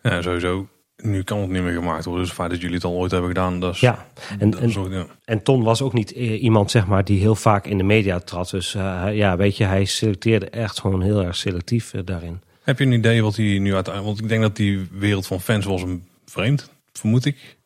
Ja, 0.02 0.22
sowieso. 0.22 0.68
Nu 1.02 1.24
kan 1.24 1.40
het 1.40 1.50
niet 1.50 1.62
meer 1.62 1.74
gemaakt 1.74 2.04
worden. 2.06 2.22
Dus 2.22 2.30
het 2.32 2.40
feit 2.40 2.52
dat 2.52 2.62
jullie 2.62 2.76
het 2.76 2.84
al 2.86 2.94
ooit 2.94 3.12
hebben 3.12 3.30
gedaan, 3.30 3.60
dat 3.60 3.74
is... 3.74 3.80
Ja, 3.80 4.06
en, 4.40 4.58
en, 4.60 4.64
is 4.70 4.78
ook- 4.78 4.92
ja. 4.92 5.06
en 5.26 5.44
Ton 5.44 5.64
was 5.64 5.82
ook 5.82 5.94
niet 5.94 6.14
eh, 6.14 6.44
iemand, 6.44 6.72
zeg 6.72 6.88
maar, 6.88 7.04
die 7.04 7.20
heel 7.20 7.36
vaak 7.36 7.66
in 7.66 7.78
de 7.78 7.84
media 7.84 8.20
trad. 8.20 8.50
Dus 8.50 8.76
eh, 8.76 9.06
ja, 9.12 9.38
weet 9.38 9.58
je, 9.58 9.64
hij 9.64 9.86
selecteerde 9.86 10.50
echt 10.50 10.80
gewoon 10.80 11.02
heel 11.02 11.24
erg 11.24 11.36
selectief 11.36 11.94
eh, 11.94 12.02
daarin. 12.06 12.42
Heb 12.64 12.80
je 12.80 12.86
een 12.86 12.92
idee 12.92 13.24
wat 13.24 13.36
hij 13.36 13.46
nu 13.46 13.74
uiteindelijk... 13.74 14.06
Want 14.06 14.20
ik 14.20 14.28
denk 14.28 14.42
dat 14.42 14.56
die 14.56 14.88
wereld 14.92 15.28
van 15.28 15.42
fans 15.42 15.66
was 15.66 15.82
hem 15.82 16.04
vreemd, 16.26 16.70
vermoed 16.94 17.26
ik. 17.26 17.58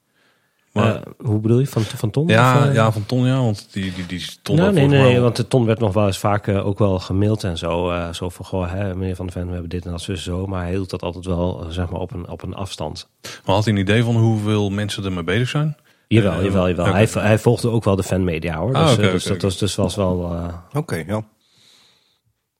Maar, 0.75 0.95
Eh, 0.95 1.01
hoe 1.25 1.39
bedoel 1.39 1.59
je, 1.59 1.67
van, 1.67 1.81
van 1.81 2.09
Ton? 2.09 2.27
ja, 2.27 2.57
Of, 2.59 2.65
eh? 2.67 2.73
ja, 2.73 2.91
van 2.91 3.05
Ton, 3.05 3.25
ja. 3.25 3.35
Want 3.39 3.67
die, 3.71 3.93
die, 3.93 4.05
die 4.05 4.19
stond 4.19 4.59
Nou, 4.59 4.73
nee, 4.73 4.87
nee, 4.87 5.15
al- 5.15 5.21
want 5.21 5.35
de 5.35 5.47
Ton 5.47 5.65
werd 5.65 5.79
nog 5.79 5.93
wel 5.93 6.05
eens 6.05 6.17
vaak 6.17 6.47
eh, 6.47 6.67
ook 6.67 6.79
wel 6.79 6.99
gemaild 6.99 7.43
en 7.43 7.57
zo. 7.57 7.89
eh, 7.91 8.13
zo 8.13 8.29
van, 8.29 8.45
goh, 8.45 8.71
hè, 8.71 8.95
meneer 8.95 9.15
Van 9.15 9.25
de 9.25 9.31
Ven, 9.31 9.45
we 9.45 9.51
hebben 9.51 9.69
dit 9.69 9.85
en 9.85 9.91
dat 9.91 10.01
zo, 10.01 10.15
zo. 10.15 10.47
Maar 10.47 10.61
hij 10.61 10.71
hield 10.71 10.89
dat 10.89 11.01
altijd 11.01 11.25
wel, 11.25 11.65
zeg 11.69 11.89
maar, 11.89 11.99
op 11.99 12.13
een, 12.13 12.29
op 12.29 12.43
een 12.43 12.53
afstand. 12.53 13.09
Maar 13.45 13.55
had 13.55 13.63
hij 13.65 13.73
een 13.73 13.79
idee 13.79 14.03
van 14.03 14.15
hoeveel 14.15 14.69
mensen 14.69 15.03
ermee 15.05 15.23
bezig 15.23 15.49
zijn? 15.49 15.75
Jawel, 16.07 16.43
jawel, 16.43 16.67
jawel. 16.69 16.85
oké. 16.85 16.93
Hij, 16.95 17.07
hij 17.13 17.39
volgde 17.39 17.69
ook 17.69 17.83
wel 17.83 17.95
de 17.95 18.03
fanmedia, 18.03 18.57
hoor. 18.57 18.73
Dus, 18.73 18.81
Ah, 18.81 18.91
oké, 18.91 19.01
dus 19.11 19.23
oké, 19.23 19.33
dat 19.33 19.41
was, 19.41 19.57
dus 19.57 19.75
was 19.75 19.95
wel, 19.95 20.33
eh, 20.33 20.53
Oké, 20.79 20.95
ja. 21.07 21.21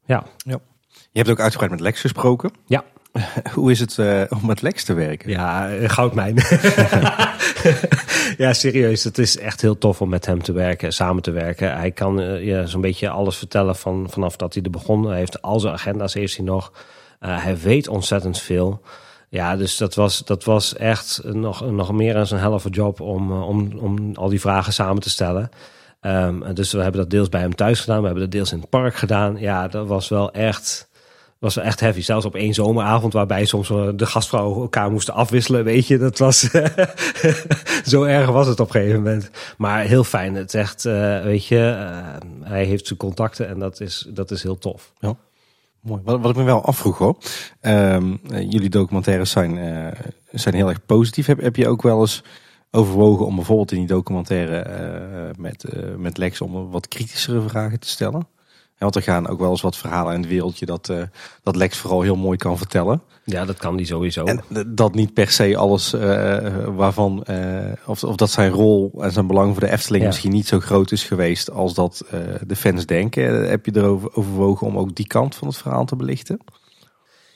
ja. 0.05 0.23
Je 1.11 1.21
hebt 1.21 1.29
ook 1.29 1.39
uitgebreid 1.39 1.71
met 1.71 1.79
Lex 1.81 2.01
gesproken. 2.01 2.51
Ja. 2.65 2.83
Hoe 3.53 3.71
is 3.71 3.79
het 3.79 3.97
eh, 3.97 4.21
om 4.29 4.45
met 4.45 4.61
Lex 4.61 4.83
te 4.83 4.93
werken? 4.93 5.29
Ja, 5.29 5.69
eh, 5.69 5.89
goudmijn. 5.89 6.35
ja, 8.43 8.53
serieus. 8.53 9.03
Het 9.03 9.17
is 9.17 9.37
echt 9.37 9.61
heel 9.61 9.77
tof 9.77 10.01
om 10.01 10.09
met 10.09 10.25
hem 10.25 10.41
te 10.41 10.51
werken, 10.51 10.93
samen 10.93 11.21
te 11.21 11.31
werken. 11.31 11.77
Hij 11.77 11.91
kan 11.91 12.21
eh, 12.21 12.45
ja, 12.45 12.65
zo'n 12.65 12.81
beetje 12.81 13.09
alles 13.09 13.37
vertellen 13.37 13.75
van, 13.75 14.07
vanaf 14.09 14.35
dat 14.35 14.53
hij 14.53 14.63
er 14.63 14.69
begon. 14.69 15.07
Hij 15.07 15.17
heeft 15.17 15.41
al 15.41 15.59
zijn 15.59 15.73
agenda's 15.73 16.13
heeft 16.13 16.35
hij 16.35 16.45
nog. 16.45 16.71
Hij 17.19 17.57
weet 17.57 17.87
ontzettend 17.87 18.39
veel. 18.39 18.81
Ja, 19.29 19.55
dus 19.55 19.77
dat 19.77 19.95
was, 19.95 20.25
dat 20.25 20.43
was 20.43 20.75
echt 20.75 21.21
nog, 21.23 21.71
nog 21.71 21.91
meer 21.91 22.13
dan 22.13 22.27
zijn 22.27 22.39
helft 22.39 22.75
job 22.75 23.01
om, 23.01 23.31
om, 23.31 23.77
om 23.77 24.15
al 24.15 24.29
die 24.29 24.39
vragen 24.39 24.73
samen 24.73 25.01
te 25.01 25.09
stellen. 25.09 25.49
Ehm, 26.01 26.53
dus 26.53 26.71
we 26.71 26.81
hebben 26.81 27.01
dat 27.01 27.09
deels 27.09 27.29
bij 27.29 27.41
hem 27.41 27.55
thuis 27.55 27.79
gedaan. 27.79 27.99
We 27.99 28.05
hebben 28.05 28.23
dat 28.23 28.31
deels 28.31 28.51
in 28.51 28.59
het 28.59 28.69
park 28.69 28.95
gedaan. 28.95 29.37
Ja, 29.39 29.67
dat 29.67 29.87
was 29.87 30.09
wel 30.09 30.31
echt 30.31 30.84
was 31.45 31.57
echt 31.57 31.79
heavy. 31.79 32.01
Zelfs 32.01 32.25
op 32.25 32.35
één 32.35 32.53
zomeravond 32.53 33.13
waarbij 33.13 33.45
soms 33.45 33.67
de 33.67 34.05
gastvrouwen 34.05 34.61
elkaar 34.61 34.91
moesten 34.91 35.13
afwisselen. 35.13 35.63
Weet 35.63 35.87
je, 35.87 35.97
dat 35.97 36.17
was 36.17 36.39
zo 37.91 38.03
erg 38.03 38.29
was 38.29 38.47
het 38.47 38.59
op 38.59 38.67
een 38.67 38.81
gegeven 38.81 39.03
moment. 39.03 39.29
Maar 39.57 39.83
heel 39.83 40.03
fijn. 40.03 40.35
Het 40.35 40.53
echt, 40.53 40.85
eh, 40.85 41.23
weet 41.23 41.45
je, 41.45 41.57
eh, 41.57 42.49
hij 42.49 42.65
heeft 42.65 42.87
zijn 42.87 42.99
contacten 42.99 43.47
en 43.47 43.59
dat 43.59 43.81
is, 43.81 44.07
dat 44.09 44.31
is 44.31 44.43
heel 44.43 44.57
tof. 44.57 44.93
Mooi. 45.79 46.01
Wat, 46.03 46.21
wat 46.21 46.29
ik 46.29 46.35
me 46.35 46.43
wel 46.43 46.65
afvroeg 46.65 46.97
hoor. 46.97 47.17
Ehm, 47.61 48.15
eh, 48.31 48.51
jullie 48.51 48.69
documentaires 48.69 49.31
zijn, 49.31 49.55
zijn 50.31 50.55
heel 50.55 50.69
erg 50.69 50.85
positief. 50.85 51.25
Heb, 51.25 51.41
heb 51.41 51.55
je 51.55 51.67
ook 51.67 51.81
wel 51.81 51.99
eens 51.99 52.23
overwogen 52.71 53.25
om 53.25 53.35
bijvoorbeeld 53.35 53.71
in 53.71 53.77
die 53.77 53.87
documentaire 53.87 55.33
met, 55.37 55.65
met 55.97 56.17
Lex 56.17 56.41
om 56.41 56.69
wat 56.71 56.87
kritischere 56.87 57.41
vragen 57.41 57.79
te 57.79 57.87
stellen? 57.87 58.27
Want 58.77 58.95
er 58.95 59.01
gaan 59.01 59.27
ook 59.27 59.39
wel 59.39 59.49
eens 59.49 59.61
wat 59.61 59.77
verhalen 59.77 60.13
in 60.13 60.19
het 60.19 60.29
wereldje 60.29 60.65
dat, 60.65 60.89
eh, 60.89 61.01
dat 61.43 61.55
Lex 61.55 61.77
vooral 61.77 62.01
heel 62.01 62.15
mooi 62.15 62.37
kan 62.37 62.57
vertellen. 62.57 63.01
Ja, 63.23 63.45
dat 63.45 63.57
kan 63.57 63.75
die 63.75 63.85
sowieso. 63.85 64.25
En 64.25 64.43
dat 64.67 64.93
niet 64.93 65.13
per 65.13 65.29
se 65.29 65.57
alles 65.57 65.93
eh, 65.93 66.65
waarvan, 66.65 67.23
eh, 67.23 67.71
of, 67.85 68.03
of 68.03 68.15
dat 68.15 68.29
zijn 68.29 68.51
rol 68.51 68.91
en 68.99 69.11
zijn 69.11 69.27
belang 69.27 69.51
voor 69.51 69.61
de 69.61 69.71
Efteling 69.71 70.03
Ja. 70.03 70.09
misschien 70.09 70.31
niet 70.31 70.47
zo 70.47 70.59
groot 70.59 70.91
is 70.91 71.03
geweest 71.03 71.51
als 71.51 71.73
dat 71.73 72.03
de 72.47 72.55
fans 72.55 72.85
denken. 72.85 73.49
Heb 73.49 73.65
je 73.65 73.75
erover 73.75 74.15
overwogen 74.15 74.67
om 74.67 74.77
ook 74.77 74.95
die 74.95 75.07
kant 75.07 75.35
van 75.35 75.47
het 75.47 75.57
verhaal 75.57 75.85
te 75.85 75.95
belichten? 75.95 76.39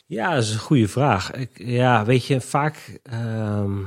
Ja, 0.06 0.34
dat 0.34 0.44
is 0.44 0.54
een 0.54 0.60
goede 0.60 0.88
vraag. 0.88 1.32
Ik, 1.32 1.50
ja, 1.54 2.06
weet 2.06 2.26
je, 2.26 2.42
vaak, 2.42 3.00
ehm, 3.04 3.78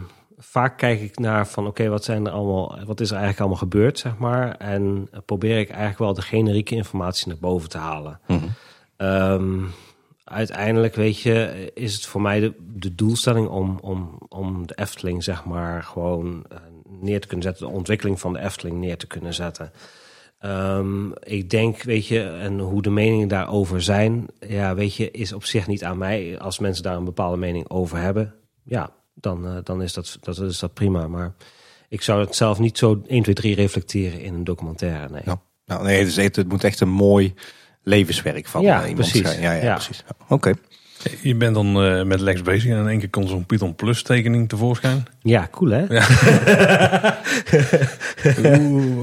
vaak 0.42 0.78
kijk 0.78 1.00
ik 1.00 1.18
naar 1.18 1.46
van 1.48 1.66
oké, 1.66 1.88
wat 1.88 2.04
zijn 2.04 2.26
er 2.26 2.32
allemaal, 2.32 2.78
wat 2.84 3.00
is 3.00 3.08
er 3.08 3.16
eigenlijk 3.16 3.40
allemaal 3.40 3.68
gebeurd, 3.68 3.98
zeg 3.98 4.16
maar. 4.16 4.56
En 4.56 5.10
probeer 5.24 5.58
ik 5.58 5.68
eigenlijk 5.68 5.98
wel 5.98 6.14
de 6.14 6.22
generieke 6.22 6.74
informatie 6.74 7.28
naar 7.28 7.38
boven 7.40 7.68
te 7.68 7.78
halen. 7.78 8.20
Ehm, 8.96 9.64
uiteindelijk, 10.24 10.94
weet 10.94 11.20
je, 11.20 11.70
is 11.74 11.94
het 11.94 12.06
voor 12.06 12.20
mij 12.22 12.40
de, 12.40 12.54
de 12.74 12.94
doelstelling 12.94 13.48
om, 13.48 13.78
om, 13.82 14.18
om 14.28 14.66
de 14.66 14.74
Efteling, 14.74 15.24
zeg 15.24 15.44
maar, 15.44 15.82
gewoon 15.82 16.44
eh, 16.48 16.58
neer 16.88 17.20
te 17.20 17.26
kunnen 17.26 17.46
zetten, 17.46 17.66
de 17.66 17.72
ontwikkeling 17.72 18.20
van 18.20 18.32
de 18.32 18.40
Efteling 18.40 18.78
neer 18.78 18.96
te 18.96 19.06
kunnen 19.06 19.34
zetten. 19.34 19.72
Ehm, 20.38 21.10
ik 21.12 21.50
denk, 21.50 21.82
weet 21.82 22.06
je, 22.06 22.22
en 22.22 22.58
hoe 22.58 22.82
de 22.82 22.90
meningen 22.90 23.28
daarover 23.28 23.82
zijn, 23.82 24.26
ja, 24.40 24.74
weet 24.74 24.94
je, 24.94 25.10
is 25.10 25.32
op 25.32 25.44
zich 25.44 25.66
niet 25.66 25.84
aan 25.84 25.98
mij. 25.98 26.38
Als 26.38 26.58
mensen 26.58 26.82
daar 26.82 26.96
een 26.96 27.04
bepaalde 27.04 27.36
mening 27.36 27.70
over 27.70 27.98
hebben, 27.98 28.34
ja, 28.62 28.90
dan, 29.14 29.46
eh, 29.46 29.56
dan 29.64 29.82
is, 29.82 29.92
dat, 29.92 30.16
dat 30.20 30.38
is 30.38 30.58
dat 30.58 30.74
prima. 30.74 31.08
Maar 31.08 31.32
ik 31.88 32.02
zou 32.02 32.20
het 32.20 32.34
zelf 32.36 32.58
niet 32.58 32.78
zo 32.78 33.02
1, 33.06 33.22
2, 33.22 33.34
3 33.34 33.54
reflecteren 33.54 34.20
in 34.20 34.34
een 34.34 34.44
documentaire. 34.44 35.08
Nee. 35.12 35.22
Ja. 35.24 35.40
Nou, 35.66 35.84
nee, 35.84 36.14
echt- 36.16 36.36
het 36.36 36.48
moet 36.48 36.64
echt 36.64 36.80
een 36.80 36.88
mooi 36.88 37.34
levenswerk 37.82 38.46
van 38.46 38.62
Ja, 38.62 38.82
eh, 38.82 38.88
iemand 38.88 39.10
precies. 39.10 39.28
zijn. 39.30 39.42
Ja, 39.42 39.52
ja, 39.52 39.62
Ja. 39.62 39.74
precies. 39.74 40.04
Ja, 40.08 40.14
Oké. 40.28 40.52
Je 41.22 41.34
bent 41.36 41.54
dan 41.54 41.82
eh, 41.84 42.02
met 42.04 42.20
Lex 42.20 42.42
bezig 42.42 42.70
en 42.70 42.76
in 42.78 42.88
één 42.88 42.98
keer 42.98 43.10
komt 43.10 43.28
zo'n 43.28 43.46
Python 43.46 43.74
Plus 43.74 44.02
tekening 44.02 44.48
tevoorschijn. 44.48 45.04
Ja, 45.20 45.48
cool 45.50 45.70
hè? 45.70 45.84
Ja, 45.88 46.06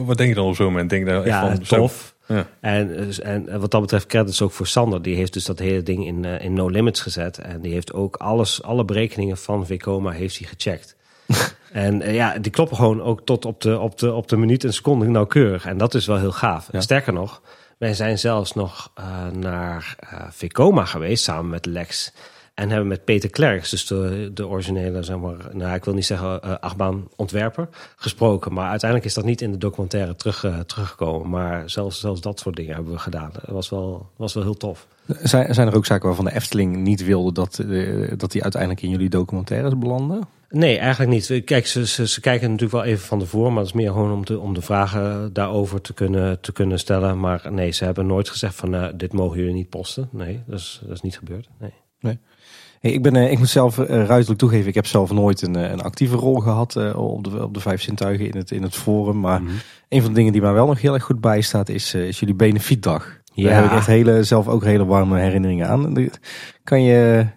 wat 0.06 0.18
denk 0.18 0.30
je 0.30 0.36
dan 0.36 0.46
op 0.46 0.56
zo'n 0.56 0.66
moment? 0.66 0.90
Denk 0.90 1.08
je 1.08 1.12
daar 1.14 1.24
echt 1.24 1.38
van, 1.68 1.80
tof. 1.80 2.16
Ja. 2.30 2.48
En, 2.60 2.88
dus- 2.88 3.20
en 3.20 3.60
wat 3.60 3.72
dat 3.72 3.82
betreft 3.82 4.06
credits 4.06 4.42
ook 4.42 4.52
voor 4.52 4.68
Sander. 4.68 5.02
Die 5.02 5.16
heeft 5.16 5.34
dus 5.34 5.46
dat 5.46 5.60
hele 5.60 5.84
ding 5.84 6.06
in, 6.06 6.26
eh, 6.26 6.46
in 6.46 6.54
No 6.54 6.68
Limits 6.68 7.02
gezet. 7.02 7.38
En 7.38 7.62
die 7.62 7.74
heeft 7.74 7.94
ook 7.94 8.16
alles, 8.16 8.64
alle 8.64 8.86
berekeningen 8.86 9.38
van 9.38 9.66
Vekoma 9.66 10.12
heeft 10.12 10.38
hij 10.38 10.48
gecheckt. 10.48 10.96
en 11.72 12.02
eh, 12.02 12.14
ja, 12.14 12.38
die 12.40 12.52
kloppen 12.52 12.78
gewoon 12.78 13.02
ook 13.02 13.22
tot 13.26 13.46
op 13.46 13.62
de, 13.62 13.80
op 13.80 13.98
de, 13.98 14.14
op 14.14 14.28
de 14.28 14.38
minuut 14.38 14.64
en 14.64 14.74
seconde 14.74 15.06
nauwkeurig. 15.06 15.66
En 15.66 15.78
dat 15.78 15.94
is 15.94 16.06
wel 16.06 16.18
heel 16.18 16.32
gaaf. 16.32 16.68
Ja. 16.72 16.82
Sterker 16.82 17.14
nog, 17.14 17.42
wij 17.78 17.94
zijn 17.94 18.20
zelfs 18.20 18.54
nog 18.54 18.92
eh, 18.96 19.28
naar 19.28 19.96
Vekoma 20.30 20.86
geweest 20.86 21.24
samen 21.24 21.50
met 21.50 21.66
Lex. 21.66 22.14
En 22.60 22.70
hebben 22.70 22.88
met 22.88 23.06
Peter 23.06 23.30
Klerks, 23.30 23.70
dus 23.70 23.88
de, 23.88 24.32
de 24.34 24.48
originele, 24.48 25.04
zeg 25.04 25.18
maar, 25.18 25.36
nou, 25.52 25.76
ik 25.76 25.86
wil 25.86 25.94
niet 25.94 26.06
zeggen 26.06 26.40
uh, 26.46 26.54
achtbaan-ontwerper, 26.60 27.70
gesproken. 27.96 28.54
Maar 28.54 28.70
uiteindelijk 28.70 29.10
is 29.10 29.16
dat 29.16 29.26
niet 29.26 29.42
in 29.42 29.52
de 29.52 29.58
documentaire 29.58 30.16
terug, 30.16 30.44
uh, 30.44 30.60
teruggekomen. 30.60 31.30
Maar 31.30 31.70
zelfs, 31.70 32.00
zelfs 32.00 32.22
dat 32.22 32.40
soort 32.40 32.56
dingen 32.56 32.76
hebben 32.76 32.94
we 32.94 33.00
gedaan. 33.00 33.30
Dat 33.34 33.50
was 33.50 33.70
wel, 33.70 34.10
was 34.16 34.34
wel 34.34 34.44
heel 34.44 34.58
tof. 34.58 34.88
Zijn, 35.22 35.54
zijn 35.54 35.68
er 35.68 35.76
ook 35.76 35.86
zaken 35.86 36.08
waarvan 36.08 36.26
de 36.26 36.34
Efteling 36.34 36.76
niet 36.76 37.04
wilde 37.04 37.32
dat, 37.32 37.60
uh, 37.66 38.12
dat 38.18 38.32
die 38.32 38.44
uiteindelijk 38.44 38.82
in 38.82 38.90
jullie 38.90 39.10
documentaires 39.10 39.78
belanden? 39.78 40.28
Nee, 40.50 40.78
eigenlijk 40.78 41.12
niet. 41.12 41.44
Kijk, 41.46 41.68
ze, 41.68 41.88
ze, 41.88 42.08
ze, 42.08 42.22
kijken 42.22 42.52
natuurlijk 42.52 42.84
wel 42.84 42.94
even 42.94 43.08
van 43.08 43.20
tevoren, 43.20 43.50
maar 43.50 43.64
het 43.64 43.74
is 43.74 43.82
meer 43.82 43.92
gewoon 43.92 44.12
om, 44.12 44.26
te, 44.26 44.40
om 44.40 44.54
de 44.54 44.62
vragen 44.62 45.34
daarover 45.34 45.82
te 45.82 45.94
kunnen, 45.94 46.40
te 46.40 46.52
kunnen 46.52 46.80
stellen. 46.80 47.20
Maar 47.20 47.48
nee, 47.52 47.72
ze 47.72 47.84
hebben 47.84 48.08
nooit 48.08 48.30
gezegd 48.30 48.56
van 48.56 48.92
dit 48.96 49.14
mogen 49.14 49.38
jullie 49.38 49.54
niet 49.54 49.70
posten. 49.70 50.10
Nee, 50.12 50.44
dat 50.48 50.60
is, 50.60 50.82
dat 50.84 50.96
is 50.96 51.02
niet 51.02 51.18
gebeurd. 51.18 51.50
Nee. 51.60 51.74
nee. 52.00 52.20
Hey, 52.80 52.92
ik, 52.92 53.02
ben, 53.02 53.16
uh, 53.16 53.32
ik 53.32 53.38
moet 53.38 53.50
zelf 53.50 53.78
uh, 53.78 53.86
ruidelijk 53.86 54.40
toegeven, 54.40 54.68
ik 54.68 54.76
heb 54.76 54.86
zelf 54.86 55.12
nooit 55.12 55.42
een, 55.42 55.56
een 55.56 55.82
actieve 55.82 56.16
rol 56.16 56.36
gehad 56.36 56.96
op, 56.96 57.24
de, 57.24 57.44
op 57.44 57.54
de 57.54 57.60
vijf 57.60 57.82
zintuigen 57.82 58.26
in 58.26 58.38
het, 58.38 58.52
in 58.52 58.64
het 58.64 58.76
forum. 58.76 59.20
Maar 59.20 59.42
mm 59.42 59.48
-hmm. 59.48 59.56
een 59.90 60.02
van 60.02 60.10
de 60.10 60.16
dingen 60.16 60.32
die 60.32 60.42
mij 60.42 60.54
wel 60.54 60.68
nog 60.68 60.82
heel 60.82 60.94
erg 60.94 61.04
goed 61.04 61.22
bijstaat 61.22 61.70
is, 61.70 61.94
is 61.94 62.20
jullie 62.20 62.36
benefietdag. 62.36 63.18
Ja. 63.34 63.50
Daar 63.50 63.56
heb 63.56 63.72
ik 63.72 63.78
echt 63.78 63.88
hele, 63.88 64.24
zelf 64.24 64.48
ook 64.48 64.64
hele 64.64 64.86
warme 64.86 65.20
herinneringen 65.20 65.68
aan. 65.68 66.10
Kan 66.64 66.84
je 66.84 67.28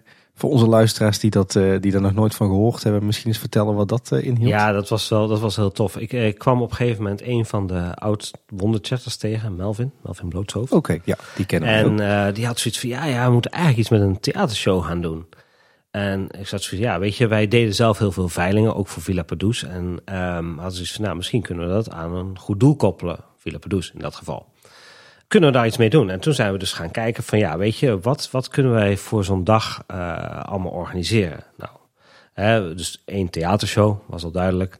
voor 0.43 0.51
onze 0.51 0.67
luisteraars 0.67 1.19
die, 1.19 1.29
dat, 1.29 1.55
uh, 1.55 1.75
die 1.79 1.91
daar 1.91 2.01
nog 2.01 2.13
nooit 2.13 2.35
van 2.35 2.47
gehoord 2.47 2.83
hebben, 2.83 3.05
misschien 3.05 3.27
eens 3.27 3.39
vertellen 3.39 3.75
wat 3.75 3.89
dat 3.89 4.09
uh, 4.13 4.23
inhield? 4.23 4.49
Ja, 4.49 4.71
dat 4.71 4.89
was 4.89 5.09
wel 5.09 5.27
dat 5.27 5.39
was 5.39 5.55
heel 5.55 5.71
tof. 5.71 5.97
Ik, 5.97 6.13
ik 6.13 6.37
kwam 6.37 6.61
op 6.61 6.69
een 6.69 6.75
gegeven 6.75 7.03
moment 7.03 7.21
een 7.21 7.45
van 7.45 7.67
de 7.67 7.95
oud 7.95 8.31
wonderchatters 8.47 9.17
tegen, 9.17 9.55
Melvin, 9.55 9.91
Melvin 10.01 10.27
Blootshoofd. 10.27 10.71
Oké, 10.71 10.91
okay, 10.91 11.01
ja, 11.05 11.15
die 11.35 11.45
kennen 11.45 11.95
we 11.95 12.03
En 12.03 12.33
die 12.33 12.45
had 12.45 12.59
zoiets 12.59 12.79
van, 12.79 12.89
ja, 12.89 13.05
ja, 13.05 13.25
we 13.25 13.31
moeten 13.31 13.51
eigenlijk 13.51 13.81
iets 13.81 13.89
met 13.89 14.01
een 14.01 14.19
theatershow 14.19 14.83
gaan 14.83 15.01
doen. 15.01 15.25
En 15.91 16.27
ik 16.39 16.47
zat 16.47 16.61
zoiets 16.61 16.87
ja, 16.87 16.99
weet 16.99 17.17
je, 17.17 17.27
wij 17.27 17.47
deden 17.47 17.75
zelf 17.75 17.97
heel 17.97 18.11
veel 18.11 18.29
veilingen, 18.29 18.75
ook 18.75 18.87
voor 18.87 19.01
Villa 19.01 19.23
Padus. 19.23 19.63
En 19.63 19.83
um, 20.05 20.53
hadden 20.55 20.73
zoiets 20.73 20.93
van, 20.93 21.03
nou, 21.03 21.15
misschien 21.15 21.41
kunnen 21.41 21.67
we 21.67 21.73
dat 21.73 21.91
aan 21.91 22.15
een 22.15 22.39
goed 22.39 22.59
doel 22.59 22.75
koppelen, 22.75 23.19
Villa 23.37 23.57
Padus 23.57 23.91
in 23.93 23.99
dat 23.99 24.15
geval 24.15 24.51
kunnen 25.33 25.51
we 25.51 25.57
daar 25.57 25.67
iets 25.67 25.77
mee 25.77 25.89
doen? 25.89 26.09
En 26.09 26.19
toen 26.19 26.33
zijn 26.33 26.51
we 26.51 26.57
dus 26.57 26.73
gaan 26.73 26.91
kijken 26.91 27.23
van 27.23 27.39
ja, 27.39 27.57
weet 27.57 27.77
je, 27.77 27.99
wat, 27.99 28.31
wat 28.31 28.47
kunnen 28.47 28.71
wij 28.71 28.97
voor 28.97 29.23
zo'n 29.23 29.43
dag 29.43 29.83
uh, 29.91 30.43
allemaal 30.43 30.71
organiseren? 30.71 31.43
Nou, 31.57 31.71
hè, 32.33 32.75
dus 32.75 33.01
één 33.05 33.29
theatershow, 33.29 33.99
was 34.07 34.23
al 34.23 34.31
duidelijk. 34.31 34.77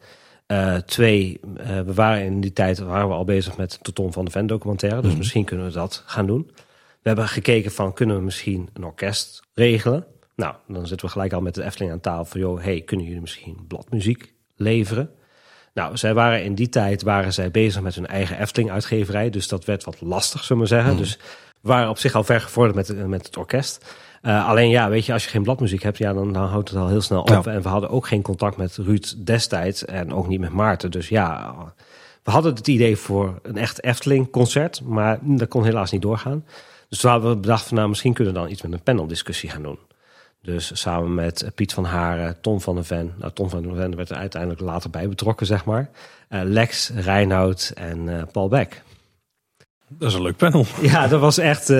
Uh, 0.47 0.75
twee, 0.75 1.39
uh, 1.57 1.81
we 1.81 1.93
waren 1.93 2.23
in 2.23 2.41
die 2.41 2.53
tijd 2.53 2.79
waren 2.79 3.07
we 3.07 3.13
al 3.13 3.23
bezig 3.23 3.57
met 3.57 3.79
de 3.81 3.93
Tom 3.93 4.13
van 4.13 4.25
de 4.25 4.31
Ven 4.31 4.47
documentaire. 4.47 5.01
Dus 5.01 5.11
mm. 5.11 5.17
misschien 5.17 5.45
kunnen 5.45 5.65
we 5.65 5.71
dat 5.71 6.03
gaan 6.05 6.25
doen. 6.25 6.51
We 7.01 7.09
hebben 7.09 7.27
gekeken 7.27 7.71
van, 7.71 7.93
kunnen 7.93 8.15
we 8.15 8.21
misschien 8.21 8.69
een 8.73 8.83
orkest 8.83 9.41
regelen? 9.53 10.05
Nou, 10.35 10.55
dan 10.67 10.87
zitten 10.87 11.05
we 11.05 11.13
gelijk 11.13 11.33
al 11.33 11.41
met 11.41 11.55
de 11.55 11.63
Efteling 11.63 11.91
aan 11.91 11.99
tafel 11.99 12.25
van, 12.25 12.39
joh, 12.39 12.63
hey, 12.63 12.81
kunnen 12.81 13.05
jullie 13.05 13.21
misschien 13.21 13.65
bladmuziek 13.67 14.33
leveren? 14.55 15.09
Nou, 15.73 15.97
zij 15.97 16.13
waren 16.13 16.43
in 16.43 16.55
die 16.55 16.69
tijd 16.69 17.01
waren 17.01 17.33
zij 17.33 17.51
bezig 17.51 17.81
met 17.81 17.95
hun 17.95 18.07
eigen 18.07 18.39
Efteling-uitgeverij. 18.39 19.29
Dus 19.29 19.47
dat 19.47 19.65
werd 19.65 19.83
wat 19.83 20.01
lastig, 20.01 20.43
zullen 20.43 20.61
we 20.61 20.67
zeggen. 20.67 20.91
Mm. 20.91 20.97
Dus 20.97 21.19
waren 21.61 21.89
op 21.89 21.97
zich 21.97 22.15
al 22.15 22.23
ver 22.23 22.41
gevorderd 22.41 22.75
met, 22.75 23.07
met 23.07 23.25
het 23.25 23.37
orkest. 23.37 23.85
Uh, 24.21 24.47
alleen 24.47 24.69
ja, 24.69 24.89
weet 24.89 25.05
je, 25.05 25.13
als 25.13 25.23
je 25.23 25.29
geen 25.29 25.43
bladmuziek 25.43 25.83
hebt, 25.83 25.97
ja, 25.97 26.13
dan, 26.13 26.33
dan 26.33 26.47
houdt 26.47 26.69
het 26.69 26.77
al 26.77 26.87
heel 26.87 27.01
snel 27.01 27.21
op. 27.21 27.29
Ja. 27.29 27.43
En 27.43 27.61
we 27.61 27.67
hadden 27.67 27.89
ook 27.89 28.07
geen 28.07 28.21
contact 28.21 28.57
met 28.57 28.77
Ruud 28.77 29.13
destijds 29.17 29.85
en 29.85 30.13
ook 30.13 30.27
niet 30.27 30.39
met 30.39 30.51
Maarten. 30.51 30.91
Dus 30.91 31.09
ja, 31.09 31.55
we 32.23 32.31
hadden 32.31 32.53
het 32.55 32.67
idee 32.67 32.97
voor 32.97 33.39
een 33.41 33.57
echt 33.57 33.83
Efteling-concert, 33.83 34.81
maar 34.83 35.19
dat 35.21 35.47
kon 35.47 35.63
helaas 35.63 35.91
niet 35.91 36.01
doorgaan. 36.01 36.45
Dus 36.89 36.99
toen 36.99 37.11
hadden 37.11 37.29
we 37.29 37.37
bedacht 37.37 37.67
van 37.67 37.77
nou, 37.77 37.89
misschien 37.89 38.13
kunnen 38.13 38.33
we 38.33 38.39
dan 38.39 38.49
iets 38.49 38.61
met 38.61 38.73
een 38.73 38.83
paneldiscussie 38.83 39.49
gaan 39.49 39.63
doen. 39.63 39.79
Dus 40.43 40.81
samen 40.81 41.13
met 41.13 41.51
Piet 41.55 41.73
van 41.73 41.85
Haren, 41.85 42.41
Tom 42.41 42.61
van 42.61 42.75
der 42.75 42.85
Ven. 42.85 43.13
Nou, 43.17 43.31
Tom 43.33 43.49
van 43.49 43.61
der 43.61 43.75
Ven 43.75 43.95
werd 43.95 44.09
er 44.09 44.17
uiteindelijk 44.17 44.61
later 44.61 44.89
bij 44.89 45.09
betrokken, 45.09 45.45
zeg 45.45 45.65
maar. 45.65 45.89
Uh, 46.29 46.41
Lex, 46.43 46.89
Reinoud 46.89 47.71
en 47.75 48.07
uh, 48.07 48.21
Paul 48.31 48.47
Beck. 48.47 48.81
Dat 49.87 50.09
is 50.09 50.15
een 50.15 50.21
leuk 50.21 50.37
panel. 50.37 50.65
Ja, 50.81 51.07
dat 51.07 51.19
was 51.19 51.37
echt... 51.37 51.67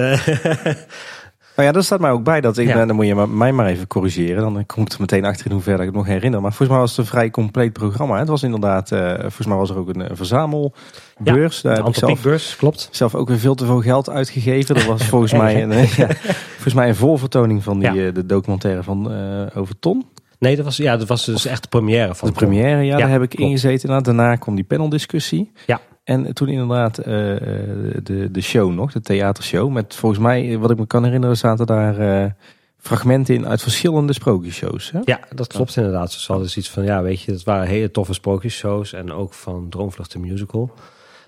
Nou 1.56 1.68
ja, 1.68 1.74
dat 1.74 1.84
staat 1.86 2.00
mij 2.00 2.12
ook 2.12 2.24
bij. 2.24 2.42
Dat 2.42 2.58
ik, 2.58 2.68
ja. 2.68 2.86
Dan 2.86 2.96
moet 2.96 3.06
je 3.06 3.16
mij 3.16 3.52
maar 3.52 3.66
even 3.66 3.88
corrigeren. 3.88 4.54
Dan 4.54 4.66
kom 4.66 4.84
ik 4.84 4.92
er 4.92 5.00
meteen 5.00 5.26
achter 5.26 5.46
in 5.46 5.52
hoe 5.52 5.62
ver 5.62 5.80
ik 5.80 5.86
het 5.86 5.96
nog 5.96 6.06
herinner. 6.06 6.42
Maar 6.42 6.50
volgens 6.50 6.70
mij 6.70 6.80
was 6.80 6.90
het 6.90 7.00
een 7.00 7.06
vrij 7.06 7.30
compleet 7.30 7.74
programma. 7.74 8.20
Het 8.20 8.28
was 8.28 8.44
inderdaad, 8.44 8.92
uh, 8.92 9.14
volgens 9.20 9.48
mij 9.48 9.58
was 9.58 9.70
er 9.70 9.78
ook 9.78 9.88
een, 9.88 10.10
een 10.10 10.18
verzamelbeurs. 10.18 11.62
Ja, 11.62 11.70
Daar 11.70 11.78
heb 11.78 11.88
ik 11.88 11.96
zelf, 11.96 12.56
klopt. 12.58 12.88
Zelf 12.92 13.16
ook 13.16 13.28
weer 13.28 13.40
veel 13.40 13.56
te 13.56 13.66
veel 13.66 13.82
geld 13.82 14.10
uitgegeven. 14.10 14.76
Dat 14.76 14.86
was 14.86 15.04
volgens 15.14 15.34
mij 15.34 15.64
een, 15.64 15.72
ja, 15.72 16.08
volgens 16.52 16.74
mij 16.74 16.88
een 16.88 16.96
volvertoning 16.96 17.64
van 17.64 17.80
die, 17.80 17.94
ja. 17.94 18.12
de 18.12 18.26
documentaire 18.26 18.84
van 18.84 19.12
uh, 19.12 19.46
over 19.56 19.80
Ton. 19.80 20.06
Nee, 20.40 20.56
dat 20.56 20.66
was, 20.66 20.78
ja, 20.78 20.98
dat 20.98 21.08
was 21.08 21.26
dus 21.26 21.46
echt 21.46 21.62
de 21.62 21.70
première 21.70 22.16
van 22.16 22.28
De 22.28 22.34
première, 22.34 22.82
ja, 22.82 22.98
daar 22.98 23.10
heb 23.10 23.22
ik 23.22 23.30
klopt. 23.30 23.44
ingezeten. 23.44 23.90
Nou, 23.90 24.02
daarna 24.02 24.36
kwam 24.36 24.56
die 24.56 24.64
paneldiscussie. 24.64 25.52
Ja. 25.66 25.82
En 26.04 26.34
toen 26.34 26.48
inderdaad 26.48 27.00
uh, 27.00 27.06
de, 27.06 28.28
de 28.32 28.42
show 28.42 28.74
nog, 28.74 28.92
de 28.92 29.02
theatershow. 29.02 29.72
Met 29.72 29.96
volgens 29.96 30.22
mij, 30.22 30.58
wat 30.58 30.72
ik 30.72 30.78
me 30.78 30.88
kan 30.88 31.04
herinneren, 31.04 31.38
zaten 31.38 31.66
daar 31.66 32.00
uh, 32.00 32.32
fragmenten 32.78 33.36
in 33.36 33.48
uit 33.48 33.62
verschillende 33.62 34.14
sprookjesshows. 34.14 34.92
Hè? 34.92 35.00
Ja, 35.04 35.20
dat 35.36 35.48
klopt 35.48 35.76
inderdaad. 35.76 36.12
Ze 36.12 36.28
hadden 36.28 36.46
dus 36.46 36.58
iets 36.58 36.70
van, 36.70 36.84
ja 36.84 37.02
weet 37.02 37.22
je, 37.22 37.32
het 37.32 37.44
waren 37.44 37.68
hele 37.68 37.92
toffe 37.92 38.14
sprookjesshows. 38.14 38.94
En 38.94 39.12
ook 39.12 39.34
van 39.34 39.70
Droomvlucht 39.70 40.12
de 40.12 40.20
Musical. 40.20 40.74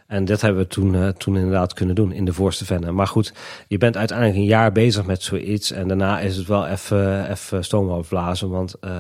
En 0.08 0.26
dat 0.26 0.42
hebben 0.42 0.62
we 0.62 0.68
toen, 0.68 0.94
uh, 0.94 1.08
toen 1.08 1.36
inderdaad 1.36 1.74
kunnen 1.74 1.96
doen 1.96 2.12
in 2.12 2.26
de 2.26 2.34
voorste 2.34 2.66
vennen. 2.66 2.96
Maar 2.96 3.08
goed, 3.08 3.34
je 3.68 3.78
bent 3.78 3.98
uiteindelijk 3.98 4.38
een 4.38 4.46
jaar 4.46 4.72
bezig 4.72 5.06
met 5.06 5.24
zoiets. 5.24 5.72
En 5.72 5.88
daarna 5.88 6.20
is 6.20 6.38
het 6.38 6.48
wel 6.48 6.68
even, 6.68 7.32
even 7.32 7.64
stoom 7.64 7.90
opblazen. 7.90 8.50
Want 8.50 8.76
uh, 8.82 8.92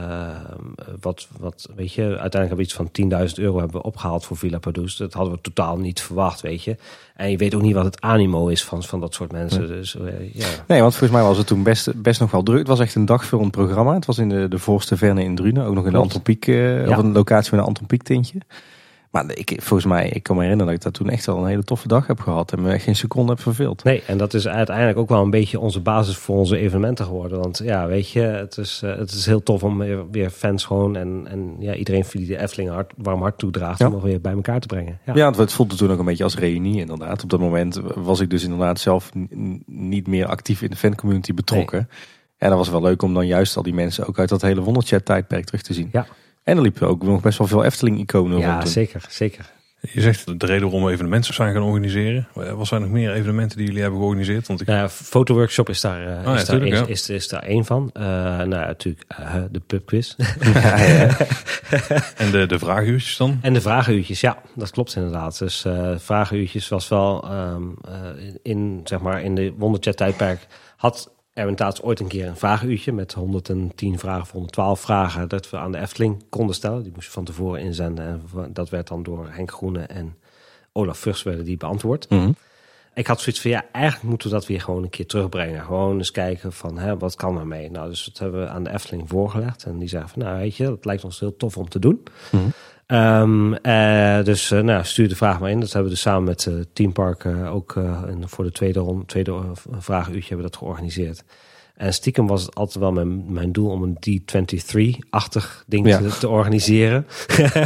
wat, 1.01 1.27
wat, 1.39 1.69
weet 1.75 1.93
je, 1.93 2.01
uiteindelijk 2.01 2.33
hebben 2.33 2.57
we 2.57 2.63
iets 2.63 2.73
van 2.73 2.89
10.000 3.29 3.43
euro 3.43 3.57
hebben 3.57 3.77
we 3.77 3.87
opgehaald 3.87 4.25
voor 4.25 4.37
Villa 4.37 4.57
Padus. 4.57 4.95
Dat 4.95 5.13
hadden 5.13 5.33
we 5.33 5.41
totaal 5.41 5.77
niet 5.77 6.01
verwacht, 6.01 6.41
weet 6.41 6.63
je. 6.63 6.75
En 7.15 7.31
je 7.31 7.37
weet 7.37 7.55
ook 7.55 7.61
niet 7.61 7.73
wat 7.73 7.85
het 7.85 8.01
animo 8.01 8.47
is 8.47 8.63
van, 8.63 8.83
van 8.83 8.99
dat 8.99 9.13
soort 9.13 9.31
mensen. 9.31 9.61
Nee. 9.61 9.69
Dus, 9.69 9.95
uh, 9.95 10.33
ja. 10.33 10.47
nee, 10.67 10.81
want 10.81 10.95
volgens 10.95 11.19
mij 11.19 11.27
was 11.27 11.37
het 11.37 11.47
toen 11.47 11.63
best, 11.63 12.01
best 12.01 12.19
nog 12.19 12.31
wel 12.31 12.43
druk. 12.43 12.59
Het 12.59 12.67
was 12.67 12.79
echt 12.79 12.95
een 12.95 13.05
dagvullend 13.05 13.51
programma. 13.51 13.93
Het 13.93 14.05
was 14.05 14.17
in 14.17 14.29
de, 14.29 14.47
de 14.47 14.59
voorste 14.59 14.97
verne 14.97 15.23
in 15.23 15.35
Drunen. 15.35 15.65
Ook 15.65 15.75
nog 15.75 15.85
in 15.85 15.91
de 15.91 15.97
Antropiek, 15.97 16.45
ja. 16.45 16.89
of 16.89 16.97
een 16.97 17.11
locatie 17.11 17.51
met 17.51 17.59
een 17.59 17.67
Antropiek 17.67 18.03
tintje. 18.03 18.39
Maar 19.15 19.35
ik, 19.35 19.53
volgens 19.57 19.89
mij, 19.89 20.09
ik 20.09 20.23
kan 20.23 20.35
me 20.35 20.41
herinneren 20.41 20.73
dat 20.73 20.83
ik 20.83 20.91
dat 20.91 21.01
toen 21.03 21.13
echt 21.13 21.25
wel 21.25 21.37
een 21.37 21.45
hele 21.45 21.63
toffe 21.63 21.87
dag 21.87 22.07
heb 22.07 22.19
gehad. 22.19 22.51
En 22.51 22.61
me 22.61 22.79
geen 22.79 22.95
seconde 22.95 23.31
heb 23.31 23.41
verveeld. 23.41 23.83
Nee, 23.83 24.03
en 24.07 24.17
dat 24.17 24.33
is 24.33 24.47
uiteindelijk 24.47 24.97
ook 24.97 25.09
wel 25.09 25.21
een 25.21 25.29
beetje 25.29 25.59
onze 25.59 25.79
basis 25.79 26.17
voor 26.17 26.37
onze 26.37 26.57
evenementen 26.57 27.05
geworden. 27.05 27.39
Want 27.39 27.61
ja, 27.63 27.87
weet 27.87 28.09
je, 28.09 28.19
het 28.19 28.57
is, 28.57 28.81
uh, 28.83 28.97
het 28.97 29.11
is 29.11 29.25
heel 29.25 29.43
tof 29.43 29.63
om 29.63 29.77
weer, 29.77 30.09
weer 30.11 30.29
fans 30.29 30.65
gewoon 30.65 30.95
en, 30.95 31.27
en 31.29 31.55
ja, 31.59 31.73
iedereen 31.73 32.03
die 32.11 32.27
de 32.27 32.41
Efteling 32.41 32.69
hart, 32.69 32.93
warm 32.97 33.21
hart 33.21 33.37
toedraagt, 33.37 33.79
ja. 33.79 33.85
om 33.85 33.91
nog 33.91 34.03
weer 34.03 34.21
bij 34.21 34.33
elkaar 34.33 34.59
te 34.59 34.67
brengen. 34.67 34.99
Ja. 35.05 35.13
ja, 35.15 35.31
het 35.31 35.53
voelde 35.53 35.75
toen 35.75 35.91
ook 35.91 35.99
een 35.99 36.05
beetje 36.05 36.23
als 36.23 36.37
reunie 36.37 36.79
inderdaad. 36.79 37.23
Op 37.23 37.29
dat 37.29 37.39
moment 37.39 37.81
was 37.95 38.19
ik 38.19 38.29
dus 38.29 38.43
inderdaad 38.43 38.79
zelf 38.79 39.11
niet 39.65 40.07
meer 40.07 40.25
actief 40.25 40.61
in 40.61 40.69
de 40.69 40.75
fancommunity 40.75 41.33
betrokken. 41.33 41.87
Nee. 41.89 41.99
En 42.37 42.49
dat 42.49 42.57
was 42.57 42.69
wel 42.69 42.81
leuk 42.81 43.01
om 43.01 43.13
dan 43.13 43.27
juist 43.27 43.57
al 43.57 43.63
die 43.63 43.73
mensen 43.73 44.07
ook 44.07 44.19
uit 44.19 44.29
dat 44.29 44.41
hele 44.41 44.61
wonderchat 44.61 45.05
tijdperk 45.05 45.45
terug 45.45 45.61
te 45.61 45.73
zien. 45.73 45.89
Ja. 45.91 46.05
En 46.45 46.55
er 46.55 46.61
liepen 46.61 46.87
ook 46.87 47.03
nog 47.03 47.21
best 47.21 47.37
wel 47.37 47.47
veel 47.47 47.63
Efteling-iconen 47.63 48.39
ja, 48.39 48.51
rond. 48.51 48.63
Ja, 48.63 48.69
zeker, 48.69 49.05
zeker. 49.09 49.53
Je 49.91 50.01
zegt 50.01 50.39
de 50.39 50.45
reden 50.45 50.63
waarom 50.63 50.83
we 50.83 50.91
evenementen 50.91 51.33
zijn 51.33 51.53
gaan 51.53 51.61
organiseren. 51.61 52.27
Wat 52.33 52.67
zijn 52.67 52.81
nog 52.81 52.89
meer 52.89 53.13
evenementen 53.13 53.57
die 53.57 53.65
jullie 53.65 53.81
hebben 53.81 53.99
georganiseerd? 53.99 54.47
Want 54.47 54.61
ik... 54.61 54.67
nou, 54.67 54.89
fotoworkshop 54.89 55.69
is 55.69 55.81
daar, 55.81 56.01
uh, 56.01 56.27
oh, 56.27 56.35
is, 56.35 56.45
ja, 56.45 56.57
daar 56.57 56.67
is, 56.67 56.81
is, 56.87 57.09
is, 57.09 57.27
daar 57.27 57.43
één 57.43 57.65
van. 57.65 57.89
Uh, 57.93 58.03
nou, 58.03 58.49
natuurlijk 58.49 59.05
uh, 59.19 59.35
de 59.51 59.59
pubquiz. 59.59 60.15
ja, 60.53 60.77
ja. 60.77 61.17
en 62.17 62.31
de, 62.31 62.45
de 62.45 62.59
vragenuurtjes 62.59 63.17
dan? 63.17 63.39
En 63.41 63.53
de 63.53 63.61
vragenuurtjes, 63.61 64.21
ja, 64.21 64.37
dat 64.55 64.71
klopt 64.71 64.95
inderdaad. 64.95 65.39
Dus 65.39 65.65
vragenuurtjes 65.97 66.67
was 66.67 66.87
wel 66.87 67.31
um, 67.31 67.75
in, 68.43 68.81
zeg 68.83 68.99
maar, 68.99 69.21
in 69.21 69.35
de 69.35 69.53
wonderchat 69.57 69.97
tijdperk 69.97 70.47
had 70.75 71.14
Erwin 71.35 71.55
Taats 71.55 71.81
ooit 71.81 71.99
een 71.99 72.07
keer 72.07 72.27
een 72.27 72.37
vragenuurtje 72.37 72.91
met 72.91 73.13
110 73.13 73.99
vragen 73.99 74.21
of 74.21 74.31
112 74.31 74.79
vragen 74.79 75.29
dat 75.29 75.49
we 75.49 75.57
aan 75.57 75.71
de 75.71 75.77
Efteling 75.77 76.23
konden 76.29 76.55
stellen. 76.55 76.83
Die 76.83 76.91
moesten 76.93 77.13
van 77.13 77.23
tevoren 77.23 77.61
inzenden 77.61 78.05
en 78.05 78.53
dat 78.53 78.69
werd 78.69 78.87
dan 78.87 79.03
door 79.03 79.27
Henk 79.29 79.51
Groene 79.51 79.81
en 79.81 80.15
Olaf 80.71 80.97
Vugts 80.97 81.23
werden 81.23 81.45
die 81.45 81.57
beantwoord. 81.57 82.09
Mm 82.09 82.19
-hmm. 82.19 82.35
Ik 82.93 83.07
had 83.07 83.21
zoiets 83.21 83.41
van, 83.41 83.51
ja, 83.51 83.65
eigenlijk 83.71 84.09
moeten 84.09 84.29
we 84.29 84.33
dat 84.33 84.45
weer 84.45 84.61
gewoon 84.61 84.83
een 84.83 84.89
keer 84.89 85.05
terugbrengen. 85.05 85.63
Gewoon 85.63 85.97
eens 85.97 86.11
kijken 86.11 86.53
van, 86.53 86.77
hè, 86.77 86.97
wat 86.97 87.15
kan 87.15 87.37
er 87.37 87.47
mee? 87.47 87.71
Nou, 87.71 87.89
dus 87.89 88.05
dat 88.05 88.17
hebben 88.17 88.41
we 88.41 88.47
aan 88.47 88.63
de 88.63 88.73
Efteling 88.73 89.09
voorgelegd. 89.09 89.63
En 89.63 89.77
die 89.77 89.87
zeggen 89.87 90.09
van, 90.09 90.21
nou, 90.21 90.37
weet 90.37 90.55
je, 90.55 90.63
dat 90.63 90.85
lijkt 90.85 91.03
ons 91.03 91.19
heel 91.19 91.37
tof 91.37 91.57
om 91.57 91.69
te 91.69 91.79
doen. 91.79 92.03
Mm 92.31 92.39
-hmm. 92.39 92.51
Um, 92.87 93.53
uh, 93.53 94.23
dus 94.23 94.51
uh, 94.51 94.59
nou, 94.59 94.83
stuur 94.83 95.09
de 95.09 95.15
vraag 95.15 95.39
maar 95.39 95.49
in. 95.49 95.59
Dat 95.59 95.73
hebben 95.73 95.89
we 95.89 95.95
dus 95.95 96.03
samen 96.03 96.23
met 96.23 96.45
uh, 96.45 96.63
Team 96.73 96.91
Park 96.91 97.25
ook 97.25 97.73
voor 98.19 98.43
de 98.43 98.51
tweede, 98.51 98.79
ronde, 98.79 99.05
tweede 99.05 99.41
vragenuurtje 99.69 100.27
hebben 100.27 100.45
we 100.45 100.51
dat 100.51 100.57
georganiseerd. 100.57 101.23
En 101.75 101.93
stiekem 101.93 102.27
was 102.27 102.41
het 102.41 102.55
altijd 102.55 102.79
wel 102.79 102.91
mijn, 102.91 103.33
mijn 103.33 103.51
doel 103.51 103.69
om 103.69 103.83
een 103.83 103.97
D23-achtig 104.09 105.63
ding 105.67 105.87
Ja. 105.87 105.97
te, 105.97 106.17
te 106.19 106.29
organiseren. 106.29 107.07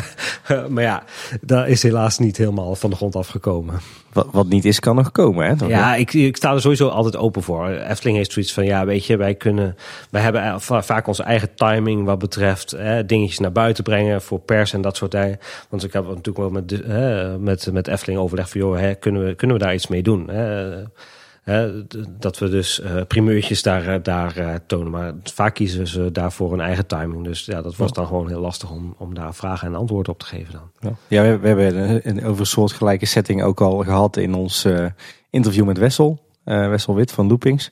maar 0.70 0.84
ja, 0.84 1.03
dat 1.41 1.68
is 1.68 1.84
helaas 1.84 2.20
niet 2.20 2.38
helemaal 2.38 2.76
van 2.76 2.89
de 2.89 2.95
grond 2.95 3.16
afgekomen. 3.16 3.80
Wat, 4.14 4.28
wat 4.32 4.47
niet 4.47 4.66
is, 4.66 4.80
kan 4.80 4.95
nog 4.95 5.12
komen, 5.12 5.47
hè? 5.57 5.66
Ja, 5.66 5.95
ik, 5.95 6.14
ik 6.14 6.38
sta 6.38 6.53
er 6.53 6.62
sowieso 6.62 6.88
altijd 6.88 7.18
open 7.18 7.43
voor. 7.43 7.68
Efteling 7.68 8.18
heeft 8.18 8.32
zoiets 8.32 8.53
van, 8.53 8.66
ja, 8.66 8.86
weet 8.86 9.05
je, 9.05 9.18
wij 9.18 9.36
kunnen, 9.36 9.76
wij 10.10 10.22
hebben 10.22 10.43
eh, 10.43 10.60
va- 10.60 10.84
vaak 10.84 11.07
onze 11.07 11.24
eigen 11.24 11.55
timing 11.55 12.05
wat 12.05 12.20
betreft 12.20 12.74
eh, 12.74 12.97
dingetjes 13.05 13.39
naar 13.39 13.51
buiten 13.51 13.84
brengen 13.84 14.22
voor 14.22 14.39
pers 14.39 14.74
en 14.74 14.82
dat 14.82 14.97
soort 14.97 15.12
dingen. 15.12 15.39
Want 15.70 15.84
ik 15.84 15.93
heb 15.93 16.03
natuurlijk 16.07 16.38
wel 16.38 16.49
met, 16.49 16.82
eh, 16.82 17.36
met, 17.36 17.72
met 17.72 17.88
Efteling 17.88 18.20
overleg 18.20 18.49
van, 18.49 18.62
joh, 18.62 18.78
hè, 18.80 18.95
kunnen, 18.95 19.26
we, 19.26 19.36
kunnen 19.36 19.57
we 19.57 19.64
daar 19.64 19.74
iets 19.74 19.88
mee 19.88 20.03
doen? 20.03 20.30
Hè? 20.30 20.70
Hè, 21.49 21.87
dat 22.19 22.37
we 22.37 22.49
dus 22.49 22.81
eh 22.81 23.01
primeurtjes 23.07 23.61
daar, 23.61 23.87
eh, 23.87 24.03
daar 24.03 24.37
eh, 24.37 24.55
tonen. 24.67 24.91
Maar 24.91 25.13
vaak 25.23 25.53
kiezen 25.53 25.87
ze 25.87 26.11
daarvoor 26.11 26.53
een 26.53 26.59
eigen 26.59 26.85
timing. 26.85 27.23
Dus 27.23 27.45
ja, 27.45 27.61
dat 27.61 27.75
was 27.75 27.93
dan 27.93 28.07
gewoon 28.07 28.27
heel 28.27 28.39
lastig 28.39 28.71
om, 28.71 28.95
om 28.97 29.13
daar 29.13 29.35
vragen 29.35 29.67
en 29.67 29.75
antwoorden 29.75 30.13
op 30.13 30.19
te 30.19 30.25
geven 30.25 30.53
dan. 30.53 30.71
Ja, 30.79 30.95
ja 31.07 31.21
we, 31.21 31.37
we 31.37 31.47
hebben 31.47 31.75
een, 31.75 32.01
een, 32.03 32.25
over 32.25 32.47
soortgelijke 32.47 33.05
setting 33.05 33.43
ook 33.43 33.61
al 33.61 33.77
gehad 33.77 34.17
in 34.17 34.33
ons 34.33 34.67
interview 35.29 35.65
met 35.65 35.77
Wessel. 35.77 36.19
Wessel 36.43 36.95
Wit 36.95 37.11
van 37.11 37.27
Loopings. 37.27 37.71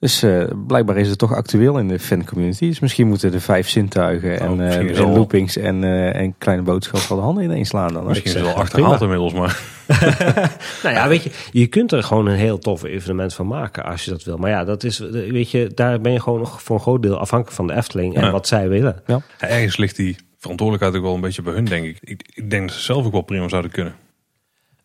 Dus 0.00 0.22
eh, 0.22 0.44
blijkbaar 0.66 0.96
is 0.96 1.08
het 1.08 1.18
toch 1.18 1.34
actueel 1.34 1.78
in 1.78 1.88
de 1.88 1.98
fancommunity. 1.98 2.66
Dus 2.66 2.80
misschien 2.80 3.08
moeten 3.08 3.30
de 3.30 3.40
vijf 3.40 3.68
zintuigen 3.68 4.40
en, 4.40 4.60
is 4.60 4.98
en 4.98 5.12
Loopings 5.12 5.56
en, 5.56 5.84
eh, 5.84 6.14
en 6.14 6.34
Kleine 6.38 6.62
Boodschap 6.62 7.00
wel 7.00 7.18
de 7.18 7.24
handen 7.24 7.44
ineens 7.44 7.68
slaan. 7.68 7.92
Dan. 7.92 8.06
Misschien 8.06 8.30
is 8.30 8.36
het 8.36 8.46
wel 8.46 8.54
achterhaald 8.54 9.00
inmiddels, 9.00 9.32
maar 9.32 9.60
Nou 10.82 10.94
ja, 10.94 11.08
weet 11.08 11.22
je, 11.22 11.30
je 11.50 11.66
kunt 11.66 11.92
er 11.92 12.02
gewoon 12.02 12.26
een 12.26 12.36
heel 12.36 12.58
tof 12.58 12.82
evenement 12.82 13.34
van 13.34 13.46
maken 13.46 13.84
als 13.84 14.04
je 14.04 14.10
dat 14.10 14.24
wil. 14.24 14.36
Maar 14.36 14.50
ja, 14.50 14.64
dat 14.64 14.84
is, 14.84 14.98
weet 14.98 15.50
je, 15.50 15.70
daar 15.74 16.00
ben 16.00 16.12
je 16.12 16.20
gewoon 16.20 16.38
nog 16.38 16.62
voor 16.62 16.76
een 16.76 16.82
groot 16.82 17.02
deel 17.02 17.18
afhankelijk 17.18 17.56
van 17.56 17.66
de 17.66 17.74
Efteling 17.74 18.14
en 18.14 18.24
Ja. 18.24 18.30
wat 18.30 18.46
zij 18.46 18.68
willen. 18.68 19.02
Ja, 19.06 19.20
ergens 19.38 19.76
ligt 19.76 19.96
die 19.96 20.16
verantwoordelijkheid 20.38 20.96
ook 20.96 21.08
wel 21.08 21.14
een 21.14 21.20
beetje 21.26 21.42
bij 21.42 21.52
hun, 21.52 21.64
denk 21.64 21.84
ik. 21.84 21.98
Ik, 22.00 22.22
ik 22.34 22.50
denk 22.50 22.68
dat 22.68 22.76
ze 22.76 22.82
zelf 22.82 23.06
ook 23.06 23.12
wel 23.12 23.22
prima 23.22 23.48
zouden 23.48 23.70
kunnen. 23.70 23.94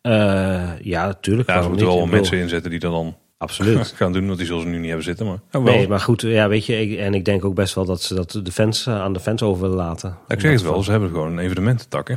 Eh, 0.00 0.70
ja, 0.80 1.06
natuurlijk. 1.06 1.48
Ja, 1.48 1.62
ze 1.62 1.68
moeten 1.68 1.86
niet? 1.86 1.96
wel 1.96 2.06
mensen 2.06 2.38
inzetten 2.38 2.70
die 2.70 2.80
dat 2.80 2.92
dan 2.92 3.16
Absoluut. 3.38 3.92
gaan 3.96 4.12
doen. 4.12 4.26
Want 4.26 4.38
die 4.38 4.46
zullen 4.46 4.62
ze 4.62 4.68
nu 4.68 4.76
niet 4.76 4.86
hebben 4.86 5.04
zitten. 5.04 5.26
Maar 5.26 5.38
ja, 5.50 5.62
wel. 5.62 5.74
Nee, 5.74 5.88
maar 5.88 6.00
goed, 6.00 6.20
ja, 6.20 6.48
weet 6.48 6.66
je, 6.66 6.80
ik, 6.80 6.98
en 6.98 7.14
ik 7.14 7.24
denk 7.24 7.44
ook 7.44 7.54
best 7.54 7.74
wel 7.74 7.84
dat 7.84 8.02
ze 8.02 8.14
dat 8.14 8.40
de 8.42 8.52
fans 8.52 8.86
eh, 8.86 9.00
aan 9.00 9.12
de 9.12 9.20
fans 9.20 9.42
over 9.42 9.62
willen 9.62 9.76
laten. 9.76 10.18
ik 10.28 10.40
zeg 10.40 10.52
het 10.52 10.62
wel, 10.62 10.82
ze 10.82 10.90
hebben 10.90 11.08
gewoon 11.10 11.32
een 11.32 11.38
evenemententak. 11.38 12.08
Hè? 12.08 12.14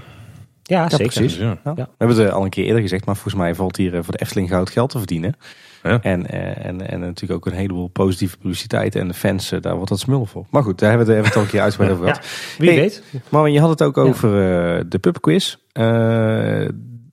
Ja, 0.63 0.89
zeker. 0.89 1.05
precies. 1.05 1.37
Ja. 1.37 1.59
We 1.63 1.87
hebben 1.97 2.17
het 2.17 2.27
eh, 2.27 2.33
al 2.33 2.43
een 2.43 2.49
keer 2.49 2.65
eerder 2.65 2.81
gezegd, 2.81 3.05
maar 3.05 3.15
volgens 3.15 3.35
mij 3.35 3.55
valt 3.55 3.77
hier 3.77 3.95
eh, 3.95 4.03
voor 4.03 4.13
de 4.13 4.21
Efteling 4.21 4.49
goud 4.49 4.69
geld 4.69 4.89
te 4.89 4.97
verdienen. 4.97 5.35
Ja. 5.83 6.01
En, 6.01 6.27
eh, 6.27 6.65
en, 6.65 6.89
en 6.89 6.99
natuurlijk 6.99 7.31
ook 7.31 7.45
een 7.45 7.59
heleboel 7.59 7.87
positieve 7.87 8.37
publiciteit. 8.37 8.95
En 8.95 9.07
de 9.07 9.13
fans, 9.13 9.49
daar 9.61 9.75
wordt 9.75 9.89
dat 9.89 9.99
smul 9.99 10.25
voor. 10.25 10.45
Maar 10.49 10.63
goed, 10.63 10.79
daar 10.79 10.89
hebben 10.89 11.07
we 11.07 11.13
het, 11.13 11.35
al 11.35 11.41
een 11.41 11.47
keer 11.47 11.61
uitgebreid 11.61 11.93
over 11.93 12.05
gehad. 12.05 12.25
Wie 12.57 12.69
Hey, 12.69 12.79
weet. 12.79 13.03
Maar 13.29 13.49
je 13.49 13.59
had 13.59 13.69
het 13.69 13.83
ook 13.83 13.97
over 13.97 14.29
eh, 14.29 14.83
de 14.87 14.99
pubquiz. 14.99 15.55
Eh, 15.71 16.65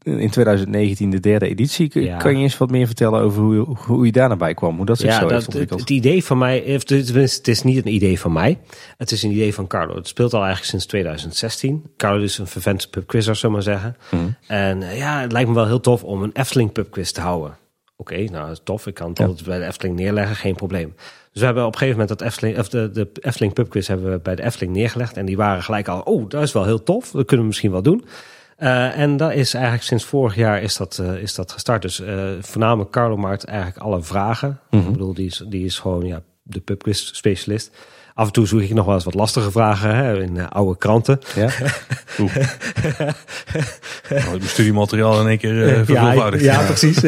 in 0.06 0.30
2019 0.30 1.10
de 1.10 1.20
derde 1.20 1.48
editie. 1.48 2.00
Ja. 2.00 2.16
Kan 2.16 2.36
je 2.36 2.42
eens 2.42 2.58
wat 2.58 2.70
meer 2.70 2.86
vertellen 2.86 3.20
over 3.20 3.42
hoe, 3.42 3.54
je- 3.54 3.74
hoe 3.86 4.06
je 4.06 4.12
daar 4.12 4.28
naar 4.28 4.36
bij 4.36 4.54
kwam? 4.54 4.76
Hoe 4.76 4.86
dat 4.86 4.98
zich 4.98 5.08
Ja, 5.10 5.14
zo 5.14 5.20
dat, 5.20 5.30
heeft 5.30 5.40
het, 5.46 5.50
ontwikkeld? 5.54 5.80
het 5.80 5.90
idee 5.90 6.24
van 6.24 6.38
mij, 6.38 6.74
of 6.74 6.82
tenminste, 6.84 7.38
het 7.38 7.48
is 7.48 7.62
niet 7.62 7.76
een 7.86 7.92
idee 7.94 8.20
van 8.20 8.32
mij. 8.32 8.58
Het 8.96 9.10
is 9.10 9.22
een 9.22 9.30
idee 9.30 9.54
van 9.54 9.66
Carlo. 9.66 9.94
Het 9.94 10.08
speelt 10.08 10.32
al 10.32 10.38
eigenlijk 10.40 10.68
sinds 10.70 10.86
2016. 10.86 11.82
Carlo 11.96 12.22
is 12.22 12.38
een 12.38 12.46
vervent 12.46 12.90
pubquizzer, 12.90 13.36
zullen 13.36 13.58
we 13.58 13.64
maar 13.64 13.74
zeggen. 13.80 13.96
Mhm. 14.10 14.24
En 14.46 14.82
eh, 14.82 14.98
ja, 14.98 15.20
het 15.20 15.32
lijkt 15.32 15.48
me 15.48 15.54
wel 15.54 15.66
heel 15.66 15.80
tof 15.80 16.04
om 16.04 16.22
een 16.22 16.30
Efteling 16.32 16.72
pubquiz 16.72 17.10
te 17.10 17.20
houden. 17.20 17.56
Oké, 17.96 18.16
nou 18.24 18.56
tof. 18.64 18.86
Ik 18.86 18.94
kan 18.94 19.08
het 19.08 19.18
Ja. 19.18 19.24
altijd 19.26 19.46
bij 19.46 19.58
de 19.58 19.64
Efteling 19.66 19.96
neerleggen, 19.96 20.36
geen 20.36 20.54
probleem. 20.54 20.92
Dus 21.32 21.40
we 21.40 21.44
hebben 21.44 21.66
op 21.66 21.72
een 21.72 21.78
gegeven 21.78 22.00
moment 22.00 22.18
dat 22.18 22.28
Efteling, 22.28 22.58
of 22.58 22.68
de, 22.68 22.90
de 22.90 23.08
Efteling 23.20 23.52
pubquiz 23.52 23.86
hebben 23.88 24.10
we 24.10 24.18
bij 24.18 24.34
de 24.34 24.42
Efteling 24.42 24.72
neergelegd. 24.72 25.16
En 25.16 25.26
die 25.26 25.36
waren 25.36 25.62
gelijk 25.62 25.88
al, 25.88 26.00
oh, 26.00 26.28
dat 26.28 26.42
is 26.42 26.52
wel 26.52 26.64
heel 26.64 26.82
tof. 26.82 27.10
Dat 27.10 27.24
kunnen 27.24 27.38
we 27.40 27.46
misschien 27.46 27.70
wel 27.70 27.82
doen. 27.82 28.04
Eh, 28.56 28.98
en 28.98 29.16
dat 29.16 29.32
is 29.32 29.54
eigenlijk 29.54 29.84
sinds 29.84 30.04
vorig 30.04 30.34
jaar 30.34 30.62
is 30.62 30.76
dat, 30.76 30.98
eh, 30.98 31.22
is 31.22 31.34
dat 31.34 31.52
gestart. 31.52 31.82
Dus 31.82 32.00
eh, 32.00 32.30
voornamelijk 32.40 32.90
Carlo 32.90 33.16
maakt 33.16 33.44
eigenlijk 33.44 33.78
alle 33.78 34.02
vragen. 34.02 34.60
Mhm. 34.70 34.86
Ik 34.86 34.92
bedoel, 34.92 35.14
die 35.14 35.26
is, 35.26 35.42
die 35.48 35.64
is 35.64 35.78
gewoon 35.78 36.06
ja, 36.06 36.22
de 36.42 36.60
pubquiz 36.60 37.10
specialist. 37.12 37.76
Af 38.16 38.26
en 38.26 38.32
toe 38.32 38.46
zoek 38.46 38.60
ik 38.60 38.74
nog 38.74 38.84
wel 38.86 38.94
eens 38.94 39.04
wat 39.04 39.14
lastige 39.14 39.50
vragen 39.50 39.96
hè, 39.96 40.22
in 40.22 40.36
eh, 40.38 40.46
oude 40.48 40.78
kranten. 40.78 41.20
Ja? 41.34 41.48
Nou, 44.08 44.38
het 44.40 44.44
studiemateriaal 44.48 45.20
in 45.20 45.26
één 45.28 45.38
keer 45.38 45.68
eh 45.68 45.86
ja, 45.86 46.30
ja, 46.38 46.62
precies. 46.66 47.02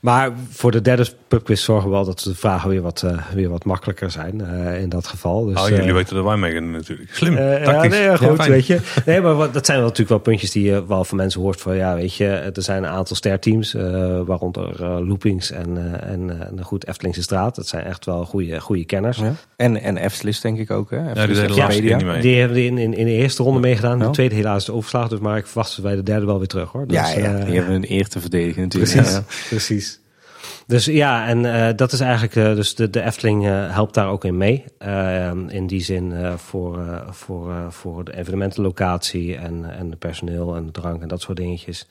maar 0.00 0.30
voor 0.50 0.70
de 0.70 0.80
derde 0.80 1.06
pubquiz 1.28 1.62
zorgen 1.64 1.88
we 1.88 1.94
wel 1.94 2.04
dat 2.04 2.18
de 2.20 2.34
vragen 2.34 2.68
weer 2.70 2.82
wat, 2.82 3.02
eh, 3.02 3.18
weer 3.34 3.48
wat 3.48 3.64
makkelijker 3.64 4.10
zijn 4.10 4.40
eh, 4.40 4.80
in 4.80 4.88
dat 4.88 5.06
geval. 5.06 5.44
Dus, 5.44 5.60
Oh, 5.62 5.68
jullie 5.68 5.92
weten 5.94 6.14
dat 6.14 6.24
wij 6.24 6.36
mee 6.36 6.52
gaan 6.52 6.70
natuurlijk. 6.70 7.14
Slim, 7.14 7.36
Eh, 7.36 7.58
ja, 7.58 7.64
tactisch. 7.64 7.90
nee, 7.90 8.02
ja, 8.02 8.16
goed, 8.16 8.46
weet 8.46 8.66
je. 8.66 8.80
Nee, 9.04 9.20
maar 9.20 9.34
wat, 9.34 9.52
dat 9.52 9.66
zijn 9.66 9.78
wel 9.78 9.86
natuurlijk 9.86 10.10
wel 10.24 10.32
puntjes 10.32 10.50
die 10.50 10.64
je 10.64 10.86
wel 10.86 11.04
van 11.04 11.16
mensen 11.16 11.40
hoort 11.40 11.60
van, 11.60 11.76
ja, 11.76 11.94
weet 11.94 12.14
je, 12.14 12.26
er 12.26 12.62
zijn 12.62 12.82
een 12.84 12.90
aantal 12.90 13.16
sterteams, 13.16 13.74
eh 13.74 14.20
waaronder 14.26 14.82
Loopings 15.06 15.50
en, 15.50 15.76
eh, 16.00 16.10
en, 16.10 16.40
eh, 16.40 16.46
de 16.52 16.62
goed 16.62 16.86
Eftelingse 16.86 17.22
Straat. 17.22 17.54
Dat 17.54 17.66
zijn 17.66 17.84
echt 17.84 18.04
wel 18.04 18.24
goede, 18.24 18.60
goede 18.60 18.84
kenners. 18.84 19.18
Ja. 19.18 19.32
En, 19.56 19.82
en 19.82 19.96
Denk 20.40 20.58
ik 20.58 20.70
ook. 20.70 20.90
Hè? 20.90 21.26
die 21.26 21.54
Ja, 21.54 21.68
niet 21.68 22.04
mee. 22.04 22.20
Die 22.20 22.38
hebben 22.38 22.64
in, 22.64 22.78
in, 22.78 22.94
in 22.94 23.04
de 23.04 23.12
eerste 23.12 23.42
ronde 23.42 23.60
meegedaan, 23.60 23.98
Ja. 23.98 24.04
de 24.04 24.10
tweede 24.10 24.34
helaas 24.34 24.64
de 24.64 24.72
overslag, 24.72 25.08
dus 25.08 25.18
maar 25.18 25.36
ik 25.36 25.46
verwacht 25.46 25.70
ze 25.70 25.80
bij 25.80 25.94
de 25.94 26.02
derde 26.02 26.26
wel 26.26 26.38
weer 26.38 26.46
terug, 26.46 26.70
hoor. 26.70 26.84
Ja, 26.88 27.02
Dus, 27.02 27.14
ja, 27.14 27.34
eh, 27.38 27.44
die 27.46 27.54
hebben 27.56 27.74
een 27.74 27.90
eer 27.92 28.08
te 28.08 28.20
verdedigen 28.20 28.62
natuurlijk. 28.62 28.92
Precies, 28.92 29.12
Ja. 29.12 29.22
precies. 29.48 30.00
Dus 30.66 30.84
ja, 30.84 31.26
en 31.26 31.54
eh, 31.66 31.76
dat 31.76 31.92
is 31.92 32.00
eigenlijk, 32.00 32.36
eh, 32.36 32.54
dus 32.54 32.74
de, 32.74 32.90
de 32.90 33.02
Efteling 33.02 33.46
eh, 33.46 33.74
helpt 33.74 33.94
daar 33.94 34.08
ook 34.08 34.24
in 34.24 34.36
mee. 34.36 34.64
In 35.48 35.66
die 35.66 35.82
zin 35.82 36.12
eh, 36.12 36.34
voor, 36.34 36.78
eh, 36.78 37.00
voor, 37.10 37.50
eh, 37.50 37.56
voor 37.68 38.04
de 38.04 38.16
evenementenlocatie 38.16 39.36
en, 39.36 39.64
en 39.78 39.90
de 39.90 39.96
personeel 39.96 40.56
en 40.56 40.66
de 40.66 40.70
drank 40.72 41.02
en 41.02 41.08
dat 41.08 41.20
soort 41.20 41.36
dingetjes. 41.36 41.86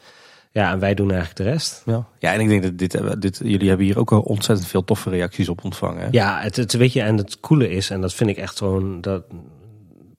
Ja, 0.52 0.72
en 0.72 0.80
wij 0.80 0.94
doen 0.94 1.12
eigenlijk 1.12 1.40
de 1.40 1.50
rest. 1.50 1.82
Ja. 1.86 2.08
ja, 2.20 2.34
en 2.34 2.40
ik 2.40 2.48
denk 2.48 2.64
dat 2.64 2.78
dit, 2.78 2.96
eh, 2.96 3.12
dit, 3.20 3.40
jullie 3.44 3.68
hebben 3.68 3.86
hier 3.86 4.00
ook 4.00 4.12
al 4.12 4.22
ontzettend 4.22 4.68
veel 4.68 4.84
toffe 4.84 5.10
reacties 5.10 5.50
op 5.50 5.64
ontvangen. 5.64 6.02
hè? 6.02 6.08
Ja, 6.12 6.40
het, 6.42 6.56
het 6.56 6.74
weet 6.74 6.94
je, 6.94 7.02
en 7.02 7.18
het 7.18 7.40
coole 7.40 7.70
is, 7.70 7.90
en 7.90 8.02
dat 8.02 8.14
vind 8.14 8.30
ik 8.30 8.38
echt 8.38 8.58
gewoon 8.58 9.02
dat, 9.02 9.24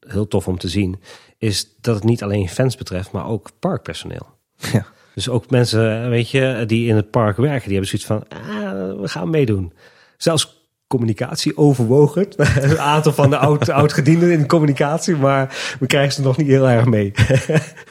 heel 0.00 0.28
tof 0.28 0.48
om 0.48 0.58
te 0.58 0.68
zien, 0.68 1.00
is 1.38 1.76
dat 1.80 1.94
het 1.94 2.04
niet 2.04 2.22
alleen 2.22 2.48
fans 2.48 2.76
betreft, 2.76 3.12
maar 3.12 3.26
ook 3.26 3.50
parkpersoneel. 3.58 4.26
Ja. 4.72 4.86
Dus 5.14 5.28
ook 5.28 5.50
mensen, 5.50 6.10
weet 6.10 6.30
je, 6.30 6.64
die 6.66 6.88
in 6.88 6.96
het 6.96 7.10
park 7.10 7.36
werken, 7.36 7.68
die 7.68 7.78
hebben 7.78 7.98
zoiets 7.98 8.06
van, 8.06 8.24
ah, 8.28 9.00
we 9.00 9.08
gaan 9.08 9.30
meedoen. 9.30 9.72
Zelfs 10.16 10.58
communicatie 10.86 11.56
overwogen. 11.56 12.28
Een 12.70 12.80
aantal 12.80 13.12
van 13.12 13.30
de 13.30 13.36
oud, 13.36 13.68
oud-gedienden 13.68 14.30
in 14.30 14.38
de 14.38 14.46
communicatie, 14.46 15.16
maar 15.16 15.76
we 15.80 15.86
krijgen 15.86 16.12
ze 16.12 16.22
nog 16.22 16.36
niet 16.36 16.46
heel 16.46 16.68
erg 16.68 16.84
mee. 16.84 17.12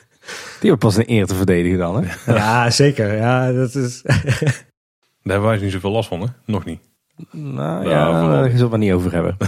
Die 0.59 0.69
hebben 0.69 0.77
pas 0.77 0.95
een 0.95 1.11
eer 1.11 1.25
te 1.25 1.35
verdedigen 1.35 1.77
dan. 1.77 2.03
Hè? 2.03 2.33
ja, 2.33 2.69
zeker. 2.69 3.15
Ja, 3.15 3.51
dat 3.51 3.75
is... 3.75 4.01
Daar 5.23 5.35
hebben 5.35 5.41
wij 5.41 5.53
dus 5.53 5.63
niet 5.63 5.71
zoveel 5.71 5.91
last 5.91 6.07
van, 6.07 6.21
hè? 6.21 6.27
Nog 6.45 6.65
niet. 6.65 6.79
Nou 7.31 7.83
Ja, 7.83 7.89
ja, 7.89 8.19
vooral. 8.19 8.29
daar 8.29 8.49
zullen 8.49 8.65
we 8.65 8.71
het 8.71 8.79
niet 8.79 8.91
over 8.91 9.13
hebben. 9.13 9.37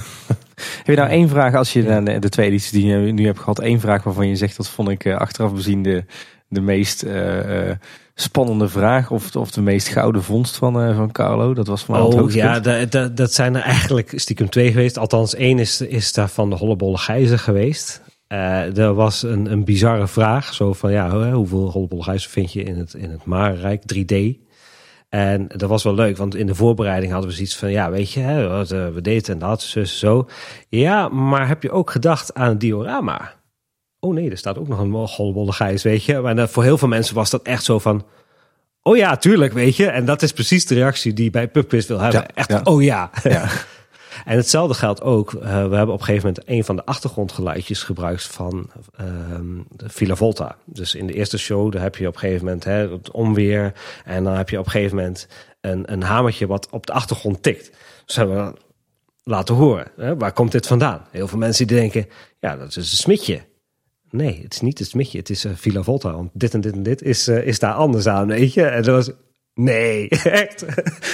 Heb 0.78 0.86
je 0.86 0.96
nou 0.96 1.10
één 1.10 1.30
vraag, 1.30 1.56
als 1.56 1.74
je 1.74 1.84
naar 1.84 2.04
de, 2.04 2.20
de 2.20 2.30
twee 2.30 2.48
edities 2.48 2.72
die 2.72 2.86
je 2.86 3.12
nu 3.12 3.26
hebt 3.26 3.40
gehad, 3.40 3.60
één 3.60 3.80
vraag 3.80 4.04
waarvan 4.04 4.28
je 4.28 4.36
zegt, 4.36 4.58
dat 4.58 4.70
vond 4.70 4.90
ik 4.90 5.06
eh, 5.06 5.18
achteraf 5.18 5.54
bezien 5.54 5.84
de, 5.84 6.04
de 6.48 6.62
meest 6.62 7.04
eh, 7.04 7.70
eh, 7.70 7.76
spannende 8.16 8.68
vraag, 8.68 9.12
of, 9.12 9.36
of 9.36 9.52
de 9.52 9.62
meest 9.62 9.88
gouden 9.88 10.24
vondst 10.24 10.56
van, 10.56 10.82
eh, 10.82 10.96
van 10.96 11.12
Carlo? 11.12 11.54
Dat 11.54 11.68
was 11.68 11.84
voor 11.84 11.96
mij 11.96 12.04
het 12.04 12.14
Oh 12.14 12.32
ja, 12.32 12.60
dat, 12.60 12.92
dat, 12.92 13.18
dat 13.18 13.34
zijn 13.34 13.56
er 13.56 13.62
eigenlijk 13.62 14.12
stiekem 14.16 14.50
twee 14.50 14.72
geweest. 14.72 14.98
Althans, 14.98 15.36
één 15.36 15.60
is, 15.60 15.82
is 15.82 16.14
daar 16.14 16.30
van 16.30 16.50
de 16.50 16.56
hollebolle 16.56 16.98
gijzer 16.98 17.40
geweest. 17.40 18.02
Eh 18.30 18.78
er 18.78 18.94
was 18.94 19.24
een, 19.24 19.52
een 19.52 19.64
bizarre 19.64 20.08
vraag. 20.08 20.54
Zo 20.54 20.74
van, 20.74 20.92
ja, 20.92 21.10
hoe- 21.10 21.26
hoeveel 21.34 21.72
hollebolle 21.72 22.04
gijzer 22.04 22.30
vind 22.32 22.54
je 22.54 22.64
in 22.64 22.78
het, 22.78 22.94
in 22.94 23.10
het 23.10 23.26
Marenrijk 23.26 23.82
3D? 23.94 24.16
En 25.10 25.48
dat 25.48 25.70
was 25.70 25.84
wel 25.84 25.94
leuk, 25.94 26.18
want 26.18 26.36
in 26.36 26.46
de 26.46 26.56
voorbereiding 26.56 27.12
hadden 27.12 27.30
we 27.30 27.36
zoiets 27.36 27.56
van... 27.58 27.72
ja, 27.72 27.92
weet 27.92 28.12
je, 28.12 28.20
hè, 28.20 28.48
wat, 28.48 28.70
we 28.70 29.00
deden 29.02 29.34
en 29.34 29.40
dat, 29.40 29.62
zo, 29.62 29.84
zo. 29.84 30.28
Ja, 30.70 31.08
maar 31.08 31.48
heb 31.48 31.64
je 31.64 31.72
ook 31.72 31.90
gedacht 31.92 32.34
aan 32.34 32.50
het 32.50 32.60
diorama? 32.60 33.34
Oh 34.00 34.14
nee, 34.14 34.30
er 34.32 34.38
staat 34.38 34.58
ook 34.58 34.68
nog 34.68 34.80
een 34.80 34.92
hollebolle 34.92 35.52
gijs, 35.52 35.84
weet 35.84 36.04
je. 36.04 36.20
Maar 36.20 36.50
voor 36.50 36.64
heel 36.64 36.78
veel 36.78 36.88
mensen 36.88 37.16
was 37.16 37.30
dat 37.30 37.42
echt 37.42 37.64
zo 37.64 37.80
van... 37.80 38.06
Oh 38.82 38.98
ja, 38.98 39.16
tuurlijk, 39.18 39.54
weet 39.54 39.76
je. 39.76 39.88
En 39.88 40.06
dat 40.06 40.22
is 40.22 40.32
precies 40.34 40.66
de 40.66 40.76
reactie 40.76 41.14
die 41.14 41.30
bij 41.30 41.48
PubQuiz 41.48 41.88
wil 41.88 42.00
hebben. 42.00 42.22
Ja, 42.22 42.28
echt, 42.34 42.50
ja. 42.50 42.62
oh 42.64 42.84
ja. 42.84 43.10
Ja. 43.24 43.48
En 44.26 44.38
hetzelfde 44.38 44.74
geldt 44.74 45.02
ook. 45.02 45.34
eh, 45.34 45.42
we 45.42 45.76
hebben 45.76 45.94
op 45.94 46.00
een 46.00 46.06
gegeven 46.06 46.28
moment 46.28 46.50
een 46.50 46.64
van 46.64 46.76
de 46.76 46.86
achtergrondgeluidjes 46.86 47.84
gebruikt 47.84 48.24
van 48.24 48.70
de 49.70 49.90
Villa 49.90 50.16
Volta. 50.16 50.58
Dus 50.66 50.96
in 50.96 51.08
de 51.08 51.14
eerste 51.14 51.38
show 51.38 51.72
daar 51.72 51.82
heb 51.82 51.96
je 51.96 52.08
op 52.08 52.14
een 52.14 52.20
gegeven 52.20 52.46
moment 52.46 52.64
hè, 52.64 52.92
het 52.92 53.12
onweer. 53.12 53.74
En 54.06 54.24
dan 54.24 54.34
heb 54.34 54.50
je 54.50 54.60
op 54.60 54.66
een 54.66 54.72
gegeven 54.72 54.96
moment 54.96 55.28
een, 55.62 55.92
een 55.92 56.04
hamertje 56.04 56.48
wat 56.48 56.68
op 56.72 56.86
de 56.86 56.94
achtergrond 56.94 57.44
tikt. 57.44 57.72
Dus 58.06 58.16
hebben 58.16 58.46
we 58.46 58.54
laten 59.24 59.56
horen. 59.56 59.88
Hè? 59.96 60.18
Waar 60.18 60.34
komt 60.34 60.52
dit 60.52 60.68
vandaan? 60.68 61.06
Heel 61.12 61.28
veel 61.28 61.38
mensen 61.38 61.68
die 61.68 61.78
denken, 61.78 62.08
ja, 62.40 62.58
dat 62.58 62.68
is 62.68 62.76
een 62.76 62.84
smitje. 62.84 63.42
Nee, 64.10 64.40
het 64.44 64.54
is 64.54 64.62
niet 64.62 64.80
het 64.80 64.88
smitje. 64.88 65.18
Het 65.18 65.30
is 65.30 65.46
eh, 65.46 65.52
Villa 65.56 65.84
Volta. 65.84 66.12
Want 66.12 66.30
dit 66.34 66.54
en 66.54 66.62
dit 66.62 66.74
en 66.74 66.84
dit 66.84 67.02
is, 67.02 67.28
eh, 67.28 67.48
is 67.48 67.60
daar 67.60 67.74
anders 67.74 68.08
aan, 68.08 68.28
weet 68.28 68.54
je. 68.54 68.64
En 68.64 68.84
dat 68.84 69.06
was... 69.06 69.16
Nee, 69.60 70.08
echt. 70.44 70.66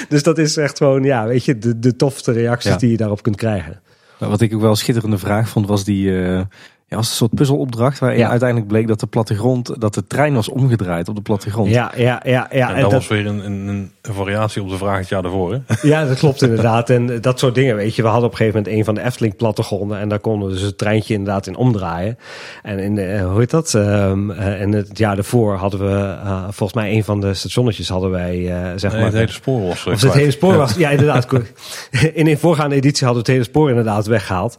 Dus 0.09 0.23
dat 0.23 0.37
is 0.37 0.57
echt 0.57 0.77
gewoon, 0.77 1.03
ja, 1.03 1.25
weet 1.27 1.45
je, 1.45 1.57
de, 1.57 1.79
de 1.79 1.95
tofste 1.95 2.31
reacties 2.31 2.71
Ja. 2.71 2.77
die 2.77 2.91
je 2.91 2.97
daarop 2.97 3.21
kunt 3.23 3.35
krijgen. 3.35 3.81
Wat 4.19 4.41
ik 4.41 4.53
ook 4.53 4.61
wel 4.61 4.69
een 4.69 4.75
schitterende 4.75 5.17
vraag 5.17 5.49
vond, 5.49 5.67
was 5.67 5.83
die. 5.83 6.23
eh, 6.25 6.41
ja, 6.87 6.95
was 6.95 7.09
een 7.09 7.15
soort 7.15 7.33
puzzelopdracht 7.35 7.99
waarin 7.99 8.19
Ja. 8.19 8.29
uiteindelijk 8.29 8.69
bleek 8.69 8.87
dat 8.87 8.99
de 8.99 9.05
plattegrond, 9.07 9.81
dat 9.81 9.93
de 9.93 10.07
trein 10.07 10.33
was 10.33 10.49
omgedraaid 10.49 11.09
op 11.09 11.15
de 11.15 11.21
plattegrond. 11.21 11.69
Ja, 11.69 11.91
ja, 11.95 12.21
ja, 12.25 12.47
ja. 12.51 12.69
en 12.69 12.75
En 12.75 12.81
dat, 12.81 12.91
was 12.91 13.07
weer 13.07 13.25
een, 13.25 13.45
een, 13.45 13.67
een 14.01 14.13
variatie 14.13 14.61
op 14.61 14.69
de 14.69 14.77
vraag 14.77 14.97
het 14.97 15.09
jaar 15.09 15.21
daarvoor. 15.21 15.53
Hè? 15.53 15.59
ja, 15.89 16.05
dat 16.05 16.17
klopt 16.17 16.41
inderdaad. 16.41 16.89
En 16.89 17.09
eh, 17.13 17.21
dat 17.21 17.39
soort 17.39 17.55
dingen, 17.55 17.75
weet 17.75 17.95
je. 17.95 18.01
We 18.01 18.07
hadden 18.07 18.25
op 18.25 18.31
een 18.31 18.37
gegeven 18.37 18.59
moment 18.59 18.77
een 18.79 18.85
van 18.85 18.95
de 18.95 19.01
Efteling 19.01 19.35
plattegronden. 19.35 19.99
En 19.99 20.09
daar 20.09 20.19
konden 20.19 20.47
we 20.47 20.53
dus 20.53 20.63
het 20.63 20.77
treintje 20.77 21.13
inderdaad 21.13 21.47
in 21.47 21.55
omdraaien. 21.55 22.17
En 22.63 22.79
in, 22.79 22.95
de, 22.95 23.19
hoe 23.29 23.39
heet 23.39 23.49
dat? 23.49 23.73
Ehm, 23.73 24.31
eh, 24.31 24.61
en 24.61 24.71
het 24.71 24.97
jaar 24.97 25.15
daarvoor 25.15 25.55
hadden 25.55 25.79
we, 25.79 25.97
eh, 26.23 26.43
volgens 26.43 26.73
mij 26.73 26.91
een 26.93 27.03
van 27.03 27.19
de 27.21 27.33
stationnetjes 27.33 27.89
hadden 27.89 28.11
wij, 28.11 28.35
eh, 28.51 28.71
zeg 28.75 28.91
Nee, 28.91 28.99
maar... 29.01 29.09
het 29.09 29.19
hele 29.19 29.31
spoor 29.31 29.61
was. 29.67 29.85
eh, 29.85 29.93
Of 29.93 30.01
het 30.01 30.13
hele 30.13 30.31
spoor 30.31 30.51
Ja. 30.51 30.57
was. 30.57 30.75
Ja, 30.75 30.89
inderdaad. 30.89 31.27
In 32.13 32.27
een 32.27 32.37
voorgaande 32.37 32.75
editie 32.75 33.05
hadden 33.05 33.23
we 33.25 33.31
het 33.31 33.39
hele 33.39 33.49
spoor 33.51 33.69
inderdaad 33.69 34.05
weggehaald. 34.05 34.57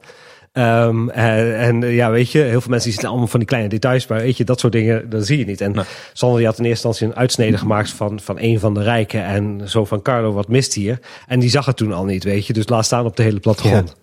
Ehm, 0.56 1.08
en, 1.08 1.58
en, 1.58 1.82
eh, 1.82 1.94
ja, 1.94 2.10
weet 2.10 2.30
je, 2.30 2.38
heel 2.38 2.60
veel 2.60 2.70
mensen 2.70 2.90
die 2.90 2.98
zien 2.98 3.08
allemaal 3.08 3.26
van 3.26 3.38
die 3.38 3.48
kleine 3.48 3.68
details, 3.68 4.06
maar 4.06 4.20
weet 4.20 4.36
je, 4.36 4.44
dat 4.44 4.60
soort 4.60 4.72
dingen, 4.72 5.10
dat 5.10 5.26
zie 5.26 5.38
je 5.38 5.44
niet. 5.44 5.60
En 5.60 5.72
Nee. 5.72 5.84
Sander 6.12 6.38
die 6.38 6.46
had 6.46 6.58
in 6.58 6.64
eerste 6.64 6.86
instantie 6.86 7.06
een 7.06 7.20
uitsnede 7.20 7.58
gemaakt 7.58 7.90
van, 7.90 8.20
van 8.20 8.36
een 8.38 8.60
van 8.60 8.74
de 8.74 8.82
rijken 8.82 9.24
en 9.24 9.60
zo 9.64 9.84
van 9.84 10.02
Carlo, 10.02 10.32
wat 10.32 10.48
mist 10.48 10.74
hier? 10.74 10.98
En 11.26 11.40
die 11.40 11.50
zag 11.50 11.66
het 11.66 11.76
toen 11.76 11.92
al 11.92 12.04
niet, 12.04 12.24
weet 12.24 12.46
je, 12.46 12.52
dus 12.52 12.68
laat 12.68 12.84
staan 12.84 13.04
op 13.04 13.16
de 13.16 13.22
hele 13.22 13.40
plattegrond. 13.40 13.96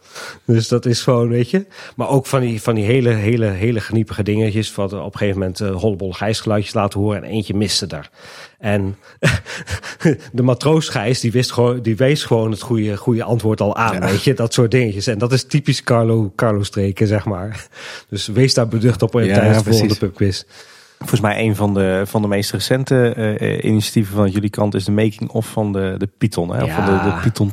Dus 0.45 0.67
dat 0.67 0.85
is 0.85 1.01
gewoon, 1.01 1.29
weet 1.29 1.49
je. 1.49 1.65
Maar 1.95 2.09
ook 2.09 2.25
van 2.25 2.41
die, 2.41 2.61
van 2.61 2.75
die 2.75 2.85
hele, 2.85 3.09
hele, 3.09 3.45
hele 3.45 3.79
geniepige 3.79 4.23
dingetjes. 4.23 4.75
Wat 4.75 4.93
op 4.93 5.13
een 5.13 5.17
gegeven 5.17 5.39
moment 5.39 5.59
uh, 5.61 5.75
hollebolle 5.75 6.13
gijsgeluidjes 6.13 6.73
laten 6.73 6.99
horen. 6.99 7.23
En 7.23 7.29
eentje 7.29 7.53
miste 7.53 7.87
daar. 7.87 8.09
En 8.59 8.97
de 10.31 10.43
matroos 10.43 10.89
Gijs, 10.89 11.19
die, 11.19 11.31
wist 11.31 11.51
gewoon, 11.51 11.81
die 11.81 11.95
wees 11.95 12.23
gewoon 12.23 12.51
het 12.51 12.61
goede, 12.61 12.97
goede 12.97 13.23
antwoord 13.23 13.61
al 13.61 13.75
aan. 13.75 13.93
Ja. 13.93 13.99
Weet 13.99 14.23
je, 14.23 14.33
dat 14.33 14.53
soort 14.53 14.71
dingetjes. 14.71 15.07
En 15.07 15.17
dat 15.17 15.31
is 15.31 15.43
typisch 15.43 15.83
Carlo, 15.83 16.31
Carlo 16.35 16.63
streken, 16.63 17.07
zeg 17.07 17.25
maar. 17.25 17.67
Dus 18.09 18.27
wees 18.27 18.53
daar 18.53 18.67
beducht 18.67 19.01
op 19.01 19.13
Ja, 19.13 19.33
tijdens 19.33 19.63
de 19.63 19.69
volgende 19.69 19.97
pubquiz. 19.97 20.43
Volgens 20.97 21.21
mij 21.21 21.39
een 21.39 21.55
van 21.55 21.73
de, 21.73 22.01
van 22.05 22.21
de 22.21 22.27
meest 22.27 22.51
recente 22.51 23.13
eh, 23.13 23.63
initiatieven 23.63 24.15
van 24.15 24.29
jullie 24.29 24.49
kant 24.49 24.75
is 24.75 24.85
de 24.85 24.91
making-of 24.91 25.45
van 25.45 25.71
de, 25.71 25.95
de 25.97 26.07
Python. 26.17 26.55
Hè? 26.55 26.63
Of 26.63 26.69
Ja. 26.69 26.75
van 26.75 26.85
de, 26.85 27.15
de 27.15 27.19
Python 27.21 27.51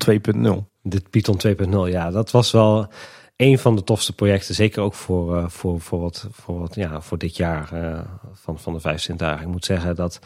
2.0. 0.64 0.70
Dit 0.83 1.11
Python 1.11 1.41
2.0, 1.47 1.93
ja, 1.93 2.11
dat 2.11 2.31
was 2.31 2.51
wel 2.51 2.89
een 3.37 3.59
van 3.59 3.76
de 3.76 3.85
tofste 3.85 4.12
projecten. 4.12 4.55
Zeker 4.55 4.83
ook 4.83 4.95
voor, 4.95 5.37
uh, 5.37 5.49
voor, 5.49 5.81
voor, 5.81 6.01
wat, 6.01 6.26
voor, 6.33 6.61
wat, 6.61 6.74
ja, 6.74 7.01
voor 7.01 7.18
dit 7.18 7.37
jaar 7.37 7.70
uh, 7.74 8.01
van, 8.33 8.59
van 8.59 8.72
de 8.72 8.81
vijf 8.81 9.01
Sintuigen. 9.01 9.47
Ik 9.47 9.53
moet 9.53 9.64
zeggen 9.64 9.97
dat 9.97 10.18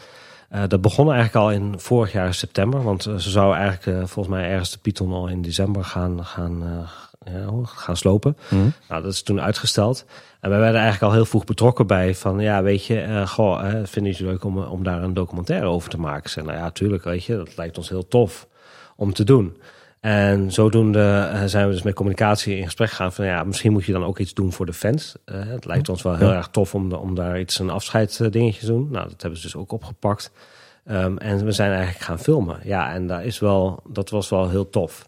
uh, 0.51 0.63
dat 0.67 0.81
begon 0.81 1.11
eigenlijk 1.11 1.45
al 1.45 1.51
in 1.51 1.79
vorig 1.79 2.11
jaar 2.11 2.33
september. 2.33 2.83
Want 2.83 3.03
ze 3.03 3.29
zouden 3.29 3.57
eigenlijk 3.57 4.07
volgens 4.09 4.35
mij 4.35 4.49
ergens 4.49 4.71
de 4.71 4.77
Python 4.77 5.13
al 5.13 5.27
in 5.27 5.41
december 5.41 5.83
gaan, 5.83 6.25
gaan, 6.25 6.87
ja, 7.25 7.47
gaan 7.63 7.97
slopen. 7.97 8.37
Mm. 8.49 8.73
Nou, 8.89 9.01
dat 9.01 9.13
is 9.13 9.21
toen 9.21 9.41
uitgesteld. 9.41 10.05
En 10.39 10.49
wij 10.49 10.59
werden 10.59 10.81
eigenlijk 10.81 11.11
al 11.11 11.17
heel 11.17 11.25
vroeg 11.25 11.43
betrokken 11.43 11.87
bij 11.87 12.15
van, 12.15 12.39
ja, 12.39 12.63
weet 12.63 12.85
je, 12.85 13.03
uh, 13.03 13.27
goh, 13.27 13.63
uh, 13.63 13.79
vinden 13.83 14.11
jullie 14.11 14.27
leuk 14.27 14.43
om, 14.43 14.57
om 14.57 14.83
daar 14.83 15.03
een 15.03 15.13
documentaire 15.13 15.65
over 15.65 15.89
te 15.89 15.99
maken? 15.99 16.29
Zei, 16.29 16.45
nou 16.45 16.57
ja, 16.57 16.71
tuurlijk, 16.71 17.03
weet 17.03 17.23
je, 17.23 17.35
dat 17.35 17.57
lijkt 17.57 17.77
ons 17.77 17.89
heel 17.89 18.07
tof 18.07 18.47
om 18.95 19.13
te 19.13 19.23
doen. 19.23 19.57
En 20.05 20.51
zodoende 20.51 21.29
uh, 21.33 21.43
zijn 21.45 21.67
we 21.67 21.73
dus 21.73 21.81
met 21.81 21.93
communicatie 21.93 22.57
in 22.57 22.63
gesprek 22.63 22.89
gegaan 22.89 23.13
van 23.13 23.25
ja, 23.25 23.43
misschien 23.43 23.71
moet 23.71 23.85
je 23.85 23.91
dan 23.91 24.03
ook 24.03 24.19
iets 24.19 24.33
doen 24.33 24.51
voor 24.51 24.65
de 24.65 24.73
fans. 24.73 25.15
Uh, 25.25 25.35
het 25.47 25.65
lijkt 25.65 25.89
ons 25.89 26.01
wel 26.01 26.15
heel 26.15 26.29
ja. 26.29 26.35
erg 26.35 26.47
tof 26.47 26.75
om, 26.75 26.91
om 26.91 27.15
daar 27.15 27.39
iets 27.39 27.59
een 27.59 27.69
afscheidsdingetje 27.69 28.59
te 28.59 28.65
doen. 28.65 28.87
Nou, 28.91 29.09
dat 29.09 29.21
hebben 29.21 29.39
ze 29.39 29.45
dus 29.45 29.55
ook 29.55 29.71
opgepakt. 29.71 30.31
Um, 30.91 31.17
en 31.17 31.45
we 31.45 31.51
zijn 31.51 31.71
eigenlijk 31.71 32.03
gaan 32.03 32.19
filmen. 32.19 32.59
Ja, 32.63 32.93
en 32.93 33.07
daar 33.07 33.25
is 33.25 33.39
wel, 33.39 33.83
dat 33.87 34.09
was 34.09 34.29
wel 34.29 34.49
heel 34.49 34.69
tof. 34.69 35.07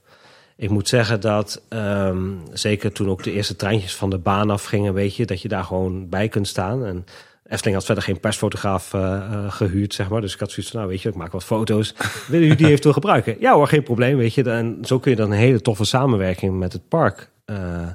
Ik 0.55 0.69
moet 0.69 0.87
zeggen 0.87 1.21
dat 1.21 1.61
um, 1.69 2.41
zeker 2.53 2.91
toen 2.91 3.09
ook 3.09 3.23
de 3.23 3.31
eerste 3.31 3.55
treintjes 3.55 3.95
van 3.95 4.09
de 4.09 4.17
baan 4.17 4.49
afgingen, 4.49 4.93
weet 4.93 5.15
je, 5.15 5.25
dat 5.25 5.41
je 5.41 5.47
daar 5.47 5.63
gewoon 5.63 6.09
bij 6.09 6.27
kunt 6.27 6.47
staan. 6.47 6.85
En 6.85 7.05
Efteling 7.47 7.75
had 7.75 7.85
verder 7.85 8.03
geen 8.03 8.19
persfotograaf 8.19 8.93
uh, 8.93 9.01
uh, 9.01 9.51
gehuurd, 9.51 9.93
zeg 9.93 10.09
maar. 10.09 10.21
Dus 10.21 10.33
ik 10.33 10.39
had 10.39 10.51
zoiets 10.51 10.71
van, 10.71 10.79
nou 10.79 10.91
weet 10.91 11.01
je, 11.01 11.09
ik 11.09 11.15
maak 11.15 11.31
wat 11.31 11.43
foto's. 11.43 11.93
Willen 12.27 12.41
jullie 12.41 12.55
die 12.55 12.67
eventueel 12.67 12.93
gebruiken? 12.93 13.35
Ja 13.39 13.53
hoor, 13.53 13.67
geen 13.67 13.83
probleem, 13.83 14.17
weet 14.17 14.33
je. 14.33 14.51
En 14.51 14.77
zo 14.81 14.99
kun 14.99 15.11
je 15.11 15.17
dan 15.17 15.31
een 15.31 15.37
hele 15.37 15.61
toffe 15.61 15.85
samenwerking 15.85 16.57
met 16.57 16.73
het 16.73 16.87
park 16.87 17.31
uh, 17.45 17.87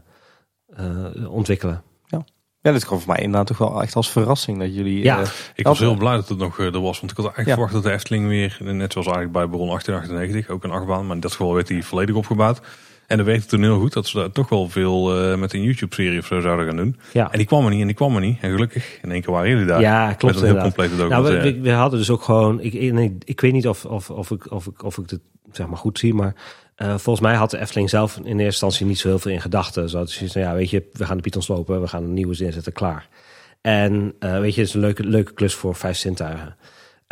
ontwikkelen. 1.28 1.82
Ja. 2.06 2.24
ja, 2.60 2.72
dit 2.72 2.84
kwam 2.84 2.98
voor 2.98 3.12
mij 3.12 3.22
inderdaad 3.22 3.46
toch 3.46 3.58
wel 3.58 3.82
echt 3.82 3.96
als 3.96 4.10
verrassing 4.10 4.58
dat 4.58 4.74
jullie... 4.74 5.02
Ja, 5.02 5.24
ik 5.54 5.66
was 5.66 5.78
heel 5.78 5.96
blij 5.96 6.14
dat 6.14 6.28
het 6.28 6.38
nog 6.38 6.58
er 6.58 6.80
was. 6.80 7.00
Want 7.00 7.10
ik 7.10 7.16
had 7.16 7.26
eigenlijk 7.26 7.46
ja. 7.46 7.52
verwacht 7.52 7.72
dat 7.72 7.82
de 7.82 7.92
Efteling 7.92 8.28
weer, 8.28 8.58
net 8.60 8.92
zoals 8.92 9.06
eigenlijk 9.06 9.36
bij 9.36 9.48
Baron 9.48 9.68
1898, 9.68 10.54
ook 10.54 10.64
een 10.64 10.70
achtbaan. 10.70 11.06
Maar 11.06 11.14
in 11.14 11.20
dat 11.20 11.30
geval 11.30 11.54
werd 11.54 11.66
die 11.66 11.84
volledig 11.84 12.14
opgebouwd. 12.14 12.60
En 13.06 13.16
dat 13.16 13.26
werkte 13.26 13.46
toen 13.46 13.62
heel 13.62 13.78
goed 13.78 13.92
dat 13.92 14.06
ze 14.06 14.16
daar 14.16 14.32
toch 14.32 14.48
wel 14.48 14.68
veel 14.68 15.30
uh, 15.30 15.38
met 15.38 15.52
een 15.52 15.62
YouTube-serie 15.62 16.18
of 16.18 16.26
zo 16.26 16.40
zouden 16.40 16.66
gaan 16.66 16.76
doen. 16.76 16.96
Ja. 17.12 17.32
En 17.32 17.38
die 17.38 17.46
kwam 17.46 17.64
er 17.64 17.70
niet 17.70 17.80
en 17.80 17.86
die 17.86 17.96
kwam 17.96 18.14
er 18.14 18.20
niet. 18.20 18.38
En 18.40 18.50
gelukkig, 18.50 18.98
in 19.02 19.10
één 19.10 19.22
keer 19.22 19.32
waren 19.32 19.48
jullie 19.48 19.66
daar. 19.66 19.80
Ja, 19.80 20.12
klopt. 20.12 20.34
Met 20.34 20.44
een 20.44 20.54
heel 20.54 20.62
complete 20.62 20.94
nou, 20.94 21.24
we, 21.24 21.40
we, 21.40 21.60
we, 21.60 21.70
hadden 21.70 21.98
dus 21.98 22.10
ook 22.10 22.22
gewoon, 22.22 22.60
ik, 22.60 22.72
ik, 22.72 23.12
ik 23.24 23.40
weet 23.40 23.52
niet 23.52 23.68
of, 23.68 23.84
of, 23.84 24.10
of, 24.10 24.30
ik, 24.30 24.50
of, 24.50 24.66
ik, 24.66 24.84
of 24.84 24.98
ik 24.98 25.10
het 25.10 25.20
zeg 25.52 25.66
maar 25.66 25.78
goed 25.78 25.98
zie, 25.98 26.14
maar 26.14 26.34
uh, 26.76 26.88
volgens 26.88 27.20
mij 27.20 27.34
had 27.34 27.50
de 27.50 27.58
Efteling 27.58 27.90
zelf 27.90 28.16
in 28.16 28.24
eerste 28.24 28.44
instantie 28.44 28.86
niet 28.86 28.98
zo 28.98 29.08
heel 29.08 29.18
veel 29.18 29.30
in 29.30 29.40
gedachten. 29.40 29.88
Zo 29.88 29.96
hadden 29.96 30.14
ze 30.14 30.30
van, 30.30 30.40
ja, 30.40 30.54
weet 30.54 30.70
je, 30.70 30.88
we 30.92 31.04
gaan 31.04 31.16
de 31.16 31.22
Python 31.22 31.42
slopen, 31.42 31.80
we 31.80 31.88
gaan 31.88 32.02
een 32.02 32.14
nieuwe 32.14 32.34
zin 32.34 32.52
zetten, 32.52 32.72
klaar. 32.72 33.08
En 33.60 34.14
uh, 34.20 34.38
weet 34.38 34.54
je, 34.54 34.60
het 34.60 34.68
is 34.68 34.74
een 34.74 34.80
leuke, 34.80 35.04
leuke 35.04 35.32
klus 35.32 35.54
voor 35.54 35.74
vijf 35.74 35.96
zintuigen. 35.96 36.56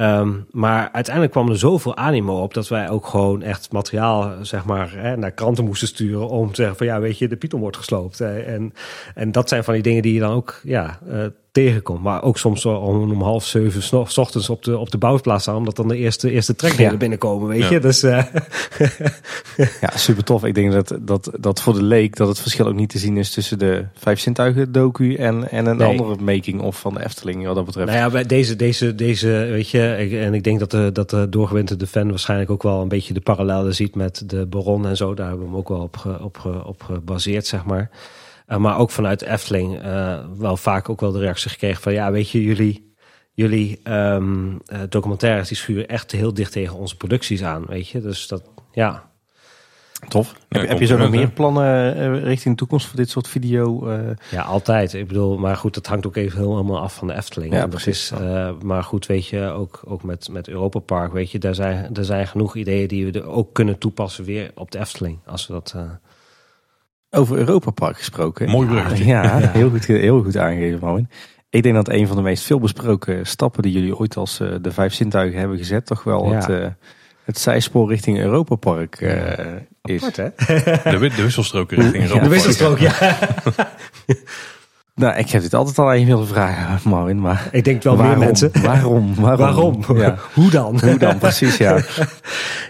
Um, 0.00 0.46
maar 0.50 0.88
uiteindelijk 0.92 1.34
kwam 1.34 1.48
er 1.48 1.58
zoveel 1.58 1.96
animo 1.96 2.42
op 2.42 2.54
dat 2.54 2.68
wij 2.68 2.90
ook 2.90 3.06
gewoon 3.06 3.42
echt 3.42 3.72
materiaal 3.72 4.44
zeg 4.44 4.64
maar, 4.64 4.92
hè, 4.96 5.16
naar 5.16 5.30
kranten 5.30 5.64
moesten 5.64 5.88
sturen 5.88 6.28
om 6.28 6.48
te 6.48 6.54
zeggen 6.54 6.76
van 6.76 6.86
ja, 6.86 7.00
weet 7.00 7.18
je, 7.18 7.28
de 7.28 7.36
Python 7.36 7.60
wordt 7.60 7.76
gesloopt. 7.76 8.20
En, 8.20 8.74
en 9.14 9.32
dat 9.32 9.48
zijn 9.48 9.64
van 9.64 9.74
die 9.74 9.82
dingen 9.82 10.02
die 10.02 10.14
je 10.14 10.20
dan 10.20 10.32
ook 10.32 10.60
ja, 10.62 10.98
uh, 11.08 11.24
tegenkomt. 11.52 12.02
Maar 12.02 12.22
ook 12.22 12.38
soms 12.38 12.66
om, 12.66 13.10
om 13.10 13.22
half 13.22 13.44
zeven 13.44 13.82
s 13.82 14.18
ochtends 14.18 14.50
op 14.50 14.64
de, 14.64 14.78
op 14.78 14.90
de 14.90 14.98
bouwplaats 14.98 15.42
staan, 15.42 15.56
omdat 15.56 15.76
dan 15.76 15.88
de 15.88 15.96
eerste, 15.96 16.30
eerste 16.30 16.54
trekdelen 16.54 16.92
ja. 16.92 16.98
binnenkomen, 16.98 17.48
weet 17.48 17.62
ja. 17.62 17.70
je. 17.70 17.78
Dus, 17.80 18.04
uh, 18.04 18.24
ja, 19.80 19.90
super 19.94 20.24
tof. 20.24 20.44
Ik 20.44 20.54
denk 20.54 20.72
dat, 20.72 20.98
dat, 21.00 21.30
dat 21.40 21.60
voor 21.60 21.74
de 21.74 21.82
leek 21.82 22.16
dat 22.16 22.28
het 22.28 22.40
verschil 22.40 22.66
ook 22.66 22.74
niet 22.74 22.88
te 22.88 22.98
zien 22.98 23.16
is 23.16 23.30
tussen 23.30 23.58
de 23.58 23.84
vijf 23.94 24.20
zintuigen 24.20 24.72
docu 24.72 25.14
en, 25.14 25.50
en 25.50 25.66
een 25.66 25.76
nee. 25.76 25.88
andere 25.88 26.22
making-of 26.22 26.80
van 26.80 26.94
de 26.94 27.04
Efteling 27.04 27.46
wat 27.46 27.54
dat 27.54 27.64
betreft. 27.64 27.88
Nou 27.88 27.98
ja, 27.98 28.10
bij 28.10 28.24
deze, 28.24 28.56
deze, 28.56 28.94
deze, 28.94 29.28
weet 29.28 29.68
je, 29.68 29.96
ik, 29.98 30.12
en 30.12 30.34
ik 30.34 30.44
denk 30.44 30.58
dat 30.58 30.70
de, 30.70 30.90
dat 30.92 31.10
de 31.10 31.28
doorgewinterde 31.28 31.86
fan 31.86 32.08
waarschijnlijk 32.08 32.50
ook 32.50 32.62
wel 32.62 32.82
een 32.82 32.88
beetje 32.88 33.14
de 33.14 33.20
parallellen 33.20 33.74
ziet 33.74 33.94
met 33.94 34.22
de 34.26 34.46
Baron 34.46 34.86
en 34.86 34.96
zo. 34.96 35.14
Daar 35.14 35.28
hebben 35.28 35.44
we 35.44 35.50
hem 35.50 35.60
ook 35.60 35.68
wel 35.68 35.80
op, 35.80 36.18
op, 36.20 36.62
op 36.66 36.82
gebaseerd, 36.82 37.46
zeg 37.46 37.64
maar. 37.64 37.90
Uh, 38.50 38.56
maar 38.56 38.78
ook 38.78 38.90
vanuit 38.90 39.22
Efteling 39.22 39.84
uh, 39.84 40.18
wel 40.36 40.56
vaak 40.56 40.88
ook 40.88 41.00
wel 41.00 41.12
de 41.12 41.18
reactie 41.18 41.50
gekregen 41.50 41.82
van 41.82 41.92
ja, 41.92 42.10
weet 42.12 42.30
je, 42.30 42.42
jullie, 42.42 42.94
jullie 43.32 43.80
um, 43.84 44.52
uh, 44.52 44.78
documentaires 44.88 45.48
die 45.48 45.56
schuren 45.56 45.88
echt 45.88 46.12
heel 46.12 46.34
dicht 46.34 46.52
tegen 46.52 46.76
onze 46.76 46.96
producties 46.96 47.42
aan, 47.42 47.64
weet 47.66 47.88
je. 47.88 48.00
Dus 48.00 48.28
dat, 48.28 48.42
ja. 48.72 49.08
Tof. 50.08 50.34
Ja, 50.48 50.60
heb, 50.60 50.68
heb 50.68 50.78
je 50.78 50.86
zo 50.86 50.96
nog 50.96 51.10
meer 51.10 51.30
plannen 51.30 51.96
uh, 51.96 52.22
richting 52.22 52.54
de 52.54 52.60
toekomst 52.60 52.86
voor 52.86 52.96
dit 52.96 53.10
soort 53.10 53.28
video? 53.28 53.88
Uh... 53.88 54.10
Ja, 54.30 54.42
altijd. 54.42 54.94
Ik 54.94 55.06
bedoel, 55.06 55.38
maar 55.38 55.56
goed, 55.56 55.74
dat 55.74 55.86
hangt 55.86 56.06
ook 56.06 56.16
even 56.16 56.38
helemaal 56.38 56.80
af 56.80 56.94
van 56.94 57.06
de 57.06 57.14
Efteling. 57.14 57.52
Ja, 57.54 57.66
precies. 57.66 58.12
Is, 58.12 58.20
uh, 58.20 58.50
maar 58.62 58.84
goed, 58.84 59.06
weet 59.06 59.26
je, 59.26 59.40
ook, 59.40 59.82
ook 59.84 60.02
met, 60.02 60.28
met 60.28 60.48
Europa 60.48 60.78
Park, 60.78 61.12
weet 61.12 61.30
je, 61.30 61.38
daar 61.38 61.54
zijn, 61.54 61.96
er 61.96 62.04
zijn 62.04 62.26
genoeg 62.26 62.56
ideeën 62.56 62.88
die 62.88 63.04
we 63.04 63.18
er 63.18 63.26
ook 63.26 63.52
kunnen 63.54 63.78
toepassen 63.78 64.24
weer 64.24 64.50
op 64.54 64.70
de 64.70 64.78
Efteling. 64.78 65.18
Als 65.26 65.46
we 65.46 65.52
dat... 65.52 65.74
Over 67.10 67.36
Europa 67.36 67.70
Park 67.70 67.96
gesproken. 67.96 68.48
Mooi 68.50 68.68
bruggetje. 68.68 69.04
Ja, 69.04 69.22
ja, 69.38 69.50
Heel, 69.50 69.70
goed, 69.70 69.86
heel 69.86 70.22
goed 70.22 70.36
aangegeven, 70.36 70.78
Marvin. 70.80 71.08
Ik 71.50 71.62
denk 71.62 71.74
dat 71.74 71.88
een 71.88 72.06
van 72.06 72.16
de 72.16 72.22
meest 72.22 72.44
veelbesproken 72.44 73.26
stappen 73.26 73.62
die 73.62 73.72
jullie 73.72 73.96
ooit 73.96 74.16
als 74.16 74.40
uh, 74.40 74.54
de 74.60 74.72
vijf 74.72 74.94
zintuigen 74.94 75.38
hebben 75.38 75.58
gezet, 75.58 75.86
toch 75.86 76.02
wel 76.02 76.30
ja. 76.30 76.34
het, 76.34 76.48
uh, 76.48 76.66
het 77.24 77.38
zijspoor 77.38 77.88
richting 77.88 78.18
Europa 78.18 78.54
Park 78.54 79.00
uh, 79.00 79.32
is. 79.82 80.04
Apart, 80.04 80.16
hè? 80.16 80.28
De, 80.98 81.10
de 81.16 81.22
wisselstrook 81.22 81.70
richting 81.70 82.02
Europa 82.02 82.22
De 82.22 82.28
wisselstrook, 82.28 82.78
ja. 82.78 82.94
Nou, 85.00 85.16
ik 85.16 85.30
heb 85.30 85.42
dit 85.42 85.54
altijd 85.54 85.78
al 85.78 85.92
even 85.92 86.06
willen 86.06 86.26
vragen, 86.26 86.80
Marvin, 86.90 87.20
maar... 87.20 87.48
Ik 87.52 87.64
denk 87.64 87.82
wel 87.82 87.96
waarom, 87.96 88.18
meer 88.18 88.26
mensen. 88.26 88.62
Waarom? 88.62 89.14
Waarom? 89.20 89.82
waarom? 89.84 89.98
Ja. 89.98 90.16
Hoe 90.34 90.50
dan? 90.50 90.80
Hoe 90.80 90.98
dan, 90.98 91.18
precies, 91.18 91.56
ja. 91.56 91.80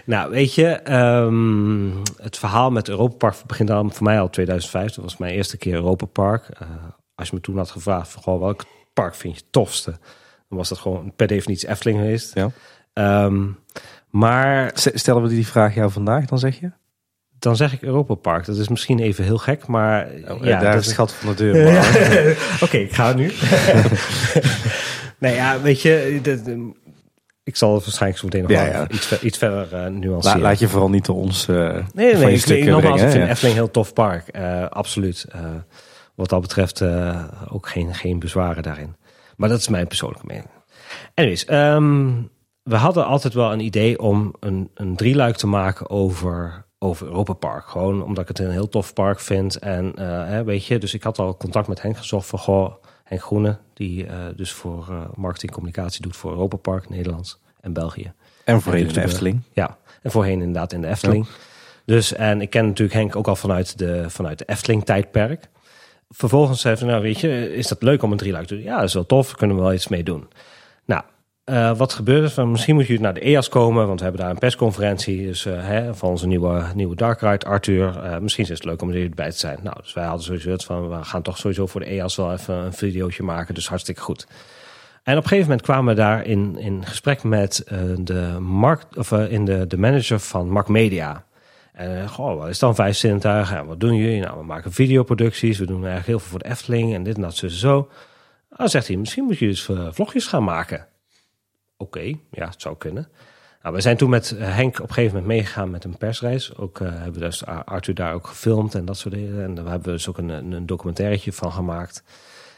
nou, 0.05 0.31
weet 0.31 0.53
je, 0.53 0.93
um, 0.93 2.01
het 2.21 2.37
verhaal 2.37 2.71
met 2.71 2.89
Europa 2.89 3.15
Park 3.15 3.35
begint 3.47 3.69
dan 3.69 3.93
voor 3.93 4.03
mij 4.03 4.19
al 4.19 4.29
2005. 4.29 4.93
Dat 4.93 5.03
was 5.03 5.17
mijn 5.17 5.33
eerste 5.33 5.57
keer 5.57 5.73
Europa 5.73 6.05
Park. 6.05 6.49
Uh, 6.61 6.67
als 7.15 7.29
je 7.29 7.35
me 7.35 7.41
toen 7.41 7.57
had 7.57 7.71
gevraagd, 7.71 8.09
van, 8.09 8.21
goh, 8.23 8.39
welk 8.39 8.63
park 8.93 9.15
vind 9.15 9.33
je 9.33 9.39
het 9.39 9.51
tofste? 9.51 9.91
Dan 10.49 10.57
was 10.57 10.69
dat 10.69 10.77
gewoon 10.77 11.13
per 11.15 11.27
definitie 11.27 11.69
Efteling 11.69 11.99
geweest. 11.99 12.33
Ja. 12.33 12.51
Um, 13.23 13.59
maar... 14.09 14.71
Stellen 14.73 15.21
we 15.21 15.29
die 15.29 15.47
vraag 15.47 15.75
jou 15.75 15.91
vandaag, 15.91 16.25
dan 16.25 16.39
zeg 16.39 16.59
je? 16.59 16.71
Dan 17.41 17.55
zeg 17.55 17.73
ik 17.73 17.81
Europa 17.81 18.13
Park. 18.13 18.45
Dat 18.45 18.57
is 18.57 18.67
misschien 18.67 18.99
even 18.99 19.23
heel 19.23 19.37
gek, 19.37 19.67
maar... 19.67 20.07
Oh, 20.27 20.43
ja, 20.43 20.59
daar 20.59 20.77
is 20.77 20.85
het 20.85 20.95
gat 20.95 21.13
van 21.13 21.29
de 21.29 21.35
deur. 21.35 21.77
Oké, 22.53 22.63
okay, 22.63 22.81
ik 22.81 22.93
ga 22.93 23.13
nu. 23.13 23.31
nee, 25.19 25.35
ja, 25.35 25.61
weet 25.61 25.81
je... 25.81 26.19
De, 26.21 26.71
ik 27.43 27.55
zal 27.55 27.73
het 27.73 27.83
waarschijnlijk 27.83 28.19
zo 28.19 28.25
meteen 28.25 28.41
nog 28.41 28.51
Ja, 28.51 28.65
ja. 28.65 28.89
Iets, 28.89 29.21
iets 29.21 29.37
verder 29.37 29.65
uh, 29.65 29.71
La- 29.71 29.89
nuanceren. 29.89 30.41
laat 30.41 30.59
je 30.59 30.67
vooral 30.67 30.89
niet 30.89 31.05
door 31.05 31.15
ons 31.15 31.47
eh 31.47 31.55
Nee, 31.55 31.83
nee, 31.93 32.15
nee. 32.15 32.33
Ik, 32.33 32.65
nogmaals, 32.65 32.81
brengen, 32.81 33.05
ik 33.05 33.11
vind? 33.11 33.29
Efteling 33.29 33.55
een 33.55 33.61
heel 33.63 33.71
tof 33.71 33.93
park. 33.93 34.27
Eh, 34.27 34.65
absoluut. 34.67 35.25
Eh, 35.31 35.41
wat 36.15 36.29
dat 36.29 36.41
betreft 36.41 36.81
eh, 36.81 37.23
ook 37.49 37.67
geen, 37.67 37.95
geen 37.95 38.19
bezwaren 38.19 38.63
daarin. 38.63 38.95
Maar 39.37 39.49
dat 39.49 39.59
is 39.59 39.67
mijn 39.67 39.87
persoonlijke 39.87 40.25
mening. 40.25 40.49
Anyways, 41.13 41.45
ehm, 41.45 42.11
we 42.63 42.75
hadden 42.75 43.05
altijd 43.05 43.33
wel 43.33 43.51
een 43.51 43.59
idee 43.59 43.99
om 43.99 44.35
een, 44.39 44.71
een 44.73 44.95
drieluik 44.95 45.35
te 45.35 45.47
maken 45.47 45.89
over, 45.89 46.65
over 46.83 47.07
Europa 47.07 47.33
Park. 47.33 47.65
Gewoon 47.65 48.03
omdat 48.03 48.23
ik 48.23 48.27
het 48.27 48.39
een 48.39 48.51
heel 48.51 48.69
tof 48.69 48.93
park 48.93 49.19
vind. 49.19 49.55
En 49.59 49.95
eh, 49.95 50.41
weet 50.41 50.65
je, 50.65 50.77
dus 50.79 50.93
ik 50.93 51.03
had 51.03 51.19
al 51.19 51.37
contact 51.37 51.67
met 51.67 51.81
Henk 51.81 51.97
gezocht 51.97 52.27
van 52.27 52.39
goh, 52.39 52.73
Henk 53.03 53.21
Groene, 53.21 53.57
die 53.73 54.05
eh, 54.05 54.15
dus 54.35 54.51
voor 54.51 54.87
eh 54.89 55.01
marketing 55.15 55.51
en 55.51 55.57
communicatie 55.57 56.01
doet 56.01 56.15
voor 56.15 56.31
Europa 56.31 56.57
Park, 56.57 56.89
Nederlands 56.89 57.39
en 57.61 57.73
België. 57.73 58.11
En 58.43 58.61
voorheen 58.61 58.81
de 58.81 58.87
dus 58.87 58.95
de- 58.95 59.01
Efteling. 59.01 59.41
Ja, 59.53 59.77
en 60.01 60.11
voorheen 60.11 60.39
inderdaad 60.39 60.73
in 60.73 60.81
de 60.81 60.87
Efteling. 60.87 61.27
Dus, 61.85 62.13
en 62.13 62.41
ik 62.41 62.49
ken 62.49 62.65
natuurlijk 62.65 62.97
Henk 62.99 63.15
ook 63.15 63.27
al 63.27 63.35
vanuit 63.35 63.77
de, 63.77 64.09
vanuit 64.09 64.37
de 64.37 64.45
Efteling-tijdperk. 64.47 65.49
Vervolgens 66.09 66.61
zei 66.61 66.75
hij, 66.75 66.87
nou 66.87 67.01
weet 67.01 67.19
je, 67.19 67.55
is 67.55 67.67
dat 67.67 67.81
leuk 67.81 68.03
om 68.03 68.11
een 68.11 68.17
drieluik 68.17 68.47
te 68.47 68.53
doen? 68.55 68.63
Ja, 68.63 68.75
dat 68.75 68.87
is 68.87 68.93
wel 68.93 69.05
tof, 69.05 69.35
kunnen 69.35 69.55
we 69.55 69.61
wel 69.61 69.73
iets 69.73 69.87
mee 69.87 70.03
doen. 70.03 70.27
Nou, 71.45 71.73
eh, 71.73 71.77
wat 71.77 71.93
gebeurde 71.93 72.41
er? 72.41 72.47
Misschien 72.47 72.75
moet 72.75 72.87
je 72.87 72.99
naar 72.99 73.13
de 73.13 73.19
EAS 73.25 73.49
komen, 73.49 73.87
want 73.87 73.99
we 73.99 74.03
hebben 74.05 74.21
daar 74.21 74.31
een 74.31 74.39
persconferentie 74.39 75.25
dus, 75.25 75.45
eh, 75.45 75.53
hè, 75.67 75.95
van 75.95 76.09
onze 76.09 76.27
nieuwe, 76.27 76.63
nieuwe 76.75 76.95
Dark 76.95 77.21
Ride, 77.21 77.45
Arthur. 77.45 78.03
Eh, 78.03 78.17
misschien 78.17 78.43
is 78.43 78.49
het 78.49 78.65
leuk 78.65 78.81
om 78.81 78.89
er 78.89 79.03
erbij 79.03 79.31
te 79.31 79.37
zijn. 79.37 79.59
Nou, 79.63 79.75
dus 79.81 79.93
wij 79.93 80.03
hadden 80.03 80.23
sowieso 80.23 80.51
het 80.51 80.63
van, 80.63 80.89
we 80.89 81.03
gaan 81.03 81.21
toch 81.21 81.37
sowieso 81.37 81.65
voor 81.65 81.79
de 81.79 81.85
EAS 81.85 82.15
wel 82.15 82.31
even 82.31 82.55
een 82.55 82.73
videootje 82.73 83.23
maken, 83.23 83.53
dus 83.53 83.67
hartstikke 83.67 84.01
goed. 84.01 84.27
En 85.03 85.17
op 85.17 85.23
een 85.23 85.29
gegeven 85.29 85.49
moment 85.49 85.61
kwamen 85.61 85.95
we 85.95 86.01
daar 86.01 86.25
in, 86.25 86.57
in 86.57 86.85
gesprek 86.85 87.23
met 87.23 87.63
de, 87.97 88.37
markt, 88.39 88.97
of, 88.97 89.11
in 89.11 89.45
de, 89.45 89.67
de 89.67 89.77
manager 89.77 90.19
van 90.19 90.49
Mark 90.49 90.67
Media. 90.67 91.25
En 91.73 92.09
goh, 92.09 92.37
wat 92.37 92.47
is 92.49 92.59
dan 92.59 92.75
vijf 92.75 92.97
zintuigen? 92.97 93.57
En 93.57 93.65
wat 93.65 93.79
doen 93.79 93.95
jullie? 93.95 94.21
Nou, 94.21 94.37
we 94.37 94.43
maken 94.43 94.71
videoproducties. 94.71 95.57
We 95.57 95.65
doen 95.65 95.75
eigenlijk 95.75 96.07
heel 96.07 96.19
veel 96.19 96.29
voor 96.29 96.39
de 96.39 96.49
Efteling 96.49 96.93
en 96.93 97.03
dit 97.03 97.15
en 97.15 97.21
dat, 97.21 97.35
zo, 97.35 97.47
zo. 97.47 97.89
Dan 98.49 98.69
zegt 98.69 98.87
hij, 98.87 98.97
misschien 98.97 99.23
moet 99.23 99.37
je 99.37 99.47
dus 99.47 99.69
vlogjes 99.91 100.27
gaan 100.27 100.43
maken. 100.43 100.87
Oké, 101.81 102.13
ja, 102.31 102.45
het 102.45 102.61
zou 102.61 102.77
kunnen. 102.77 103.07
Nou, 103.61 103.75
we 103.75 103.81
zijn 103.81 103.97
toen 103.97 104.09
met 104.09 104.31
eh, 104.31 104.55
Henk 104.55 104.79
op 104.79 104.87
een 104.87 104.93
gegeven 104.93 105.17
moment 105.17 105.33
meegegaan 105.33 105.69
met 105.69 105.83
een 105.83 105.97
persreis. 105.97 106.57
Ook 106.57 106.79
eh, 106.79 106.87
hebben 106.91 107.13
we 107.13 107.19
dus 107.19 107.45
Ar- 107.45 107.63
Arthur 107.63 107.95
daar 107.95 108.13
ook 108.13 108.27
gefilmd 108.27 108.75
en 108.75 108.85
dat 108.85 108.97
soort 108.97 109.13
dingen. 109.13 109.43
En 109.43 109.53
daar 109.53 109.65
hebben 109.65 109.83
we 109.83 109.91
dus 109.91 110.09
ook 110.09 110.17
een, 110.17 110.29
een, 110.29 111.33
van 111.33 111.51
gemaakt. 111.51 112.03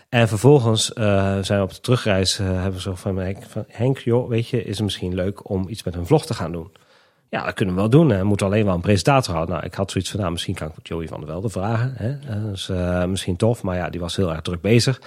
En 0.09 0.27
vervolgens 0.27 0.93
eh, 0.93 1.37
zijn 1.41 1.59
we 1.59 1.65
op 1.65 1.73
de 1.73 1.79
terugreis, 1.79 2.37
hebben 2.37 2.73
we 2.73 2.81
zo 2.81 2.95
van 2.95 3.17
Henk, 3.17 3.43
van 3.43 3.65
Henk, 3.67 3.97
joh, 3.97 4.29
weet 4.29 4.47
je, 4.47 4.63
is 4.63 4.75
het 4.75 4.83
misschien 4.83 5.15
leuk 5.15 5.49
om 5.49 5.67
iets 5.67 5.83
met 5.83 5.95
een 5.95 6.05
vlog 6.05 6.25
te 6.25 6.33
gaan 6.33 6.51
doen? 6.51 6.71
Ja, 7.29 7.45
dat 7.45 7.53
kunnen 7.53 7.75
we 7.75 7.81
wel 7.81 7.89
doen. 7.89 8.09
Hè. 8.09 8.27
We 8.27 8.45
alleen 8.45 8.65
wel 8.65 8.73
een 8.73 8.81
presentator 8.81 9.33
houden. 9.33 9.55
Nou, 9.55 9.67
ik 9.67 9.73
had 9.73 9.91
zoiets 9.91 10.09
van, 10.09 10.19
nou, 10.19 10.31
misschien 10.31 10.55
kan 10.55 10.67
ik 10.67 10.87
Joey 10.87 11.07
van 11.07 11.19
der 11.19 11.29
Velde 11.29 11.49
vragen. 11.49 11.93
Hè. 11.95 12.19
Dus 12.49 12.69
eh, 12.69 13.05
misschien 13.05 13.35
tof, 13.35 13.63
maar 13.63 13.75
ja, 13.75 13.89
die 13.89 13.99
was 13.99 14.15
heel 14.15 14.31
erg 14.31 14.41
druk 14.41 14.61
bezig. 14.61 15.01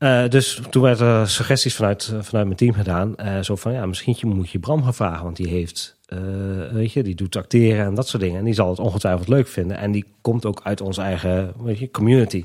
Eh, 0.00 0.28
dus 0.28 0.60
toen 0.70 0.82
werden 0.82 1.06
er 1.06 1.28
suggesties 1.28 1.74
vanuit, 1.74 2.10
eh, 2.12 2.18
vanuit 2.22 2.44
mijn 2.46 2.56
team 2.56 2.72
gedaan. 2.72 3.16
Eh, 3.16 3.40
zo 3.40 3.56
van, 3.56 3.72
ja, 3.72 3.86
misschien 3.86 4.16
moet 4.22 4.50
je 4.50 4.58
Bram 4.58 4.82
gaan 4.82 4.94
vragen. 4.94 5.24
Want 5.24 5.36
die 5.36 5.48
heeft, 5.48 5.98
weet 6.72 6.92
je, 6.92 7.02
die 7.02 7.14
doet 7.14 7.36
acteren 7.36 7.84
en 7.84 7.94
dat 7.94 8.08
soort 8.08 8.22
dingen. 8.22 8.38
En 8.38 8.44
die 8.44 8.54
zal 8.54 8.68
het 8.68 8.78
ongetwijfeld 8.78 9.28
leuk 9.28 9.48
vinden. 9.48 9.76
En 9.76 9.92
die 9.92 10.04
komt 10.20 10.46
ook 10.46 10.60
uit 10.62 10.80
onze 10.80 11.00
eigen, 11.00 11.52
weet 11.62 11.78
je, 11.78 11.90
community. 11.90 12.44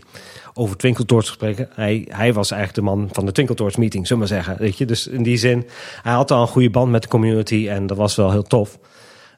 Over 0.53 0.77
Twinkeltoorts 0.77 1.27
gesprekken. 1.27 1.69
Hij, 1.73 2.05
hij 2.09 2.33
was 2.33 2.51
eigenlijk 2.51 2.87
de 2.87 2.95
man 2.95 3.09
van 3.11 3.25
de 3.25 3.31
Twinkeltoorts 3.31 3.75
meeting, 3.75 4.07
zullen 4.07 4.23
we 4.23 4.33
maar 4.33 4.43
zeggen. 4.43 4.63
Weet 4.63 4.77
je, 4.77 4.85
dus 4.85 5.07
in 5.07 5.23
die 5.23 5.37
zin, 5.37 5.65
hij 6.01 6.13
had 6.13 6.31
al 6.31 6.41
een 6.41 6.47
goede 6.47 6.69
band 6.69 6.91
met 6.91 7.01
de 7.01 7.07
community. 7.07 7.67
En 7.69 7.87
dat 7.87 7.97
was 7.97 8.15
wel 8.15 8.31
heel 8.31 8.43
tof. 8.43 8.79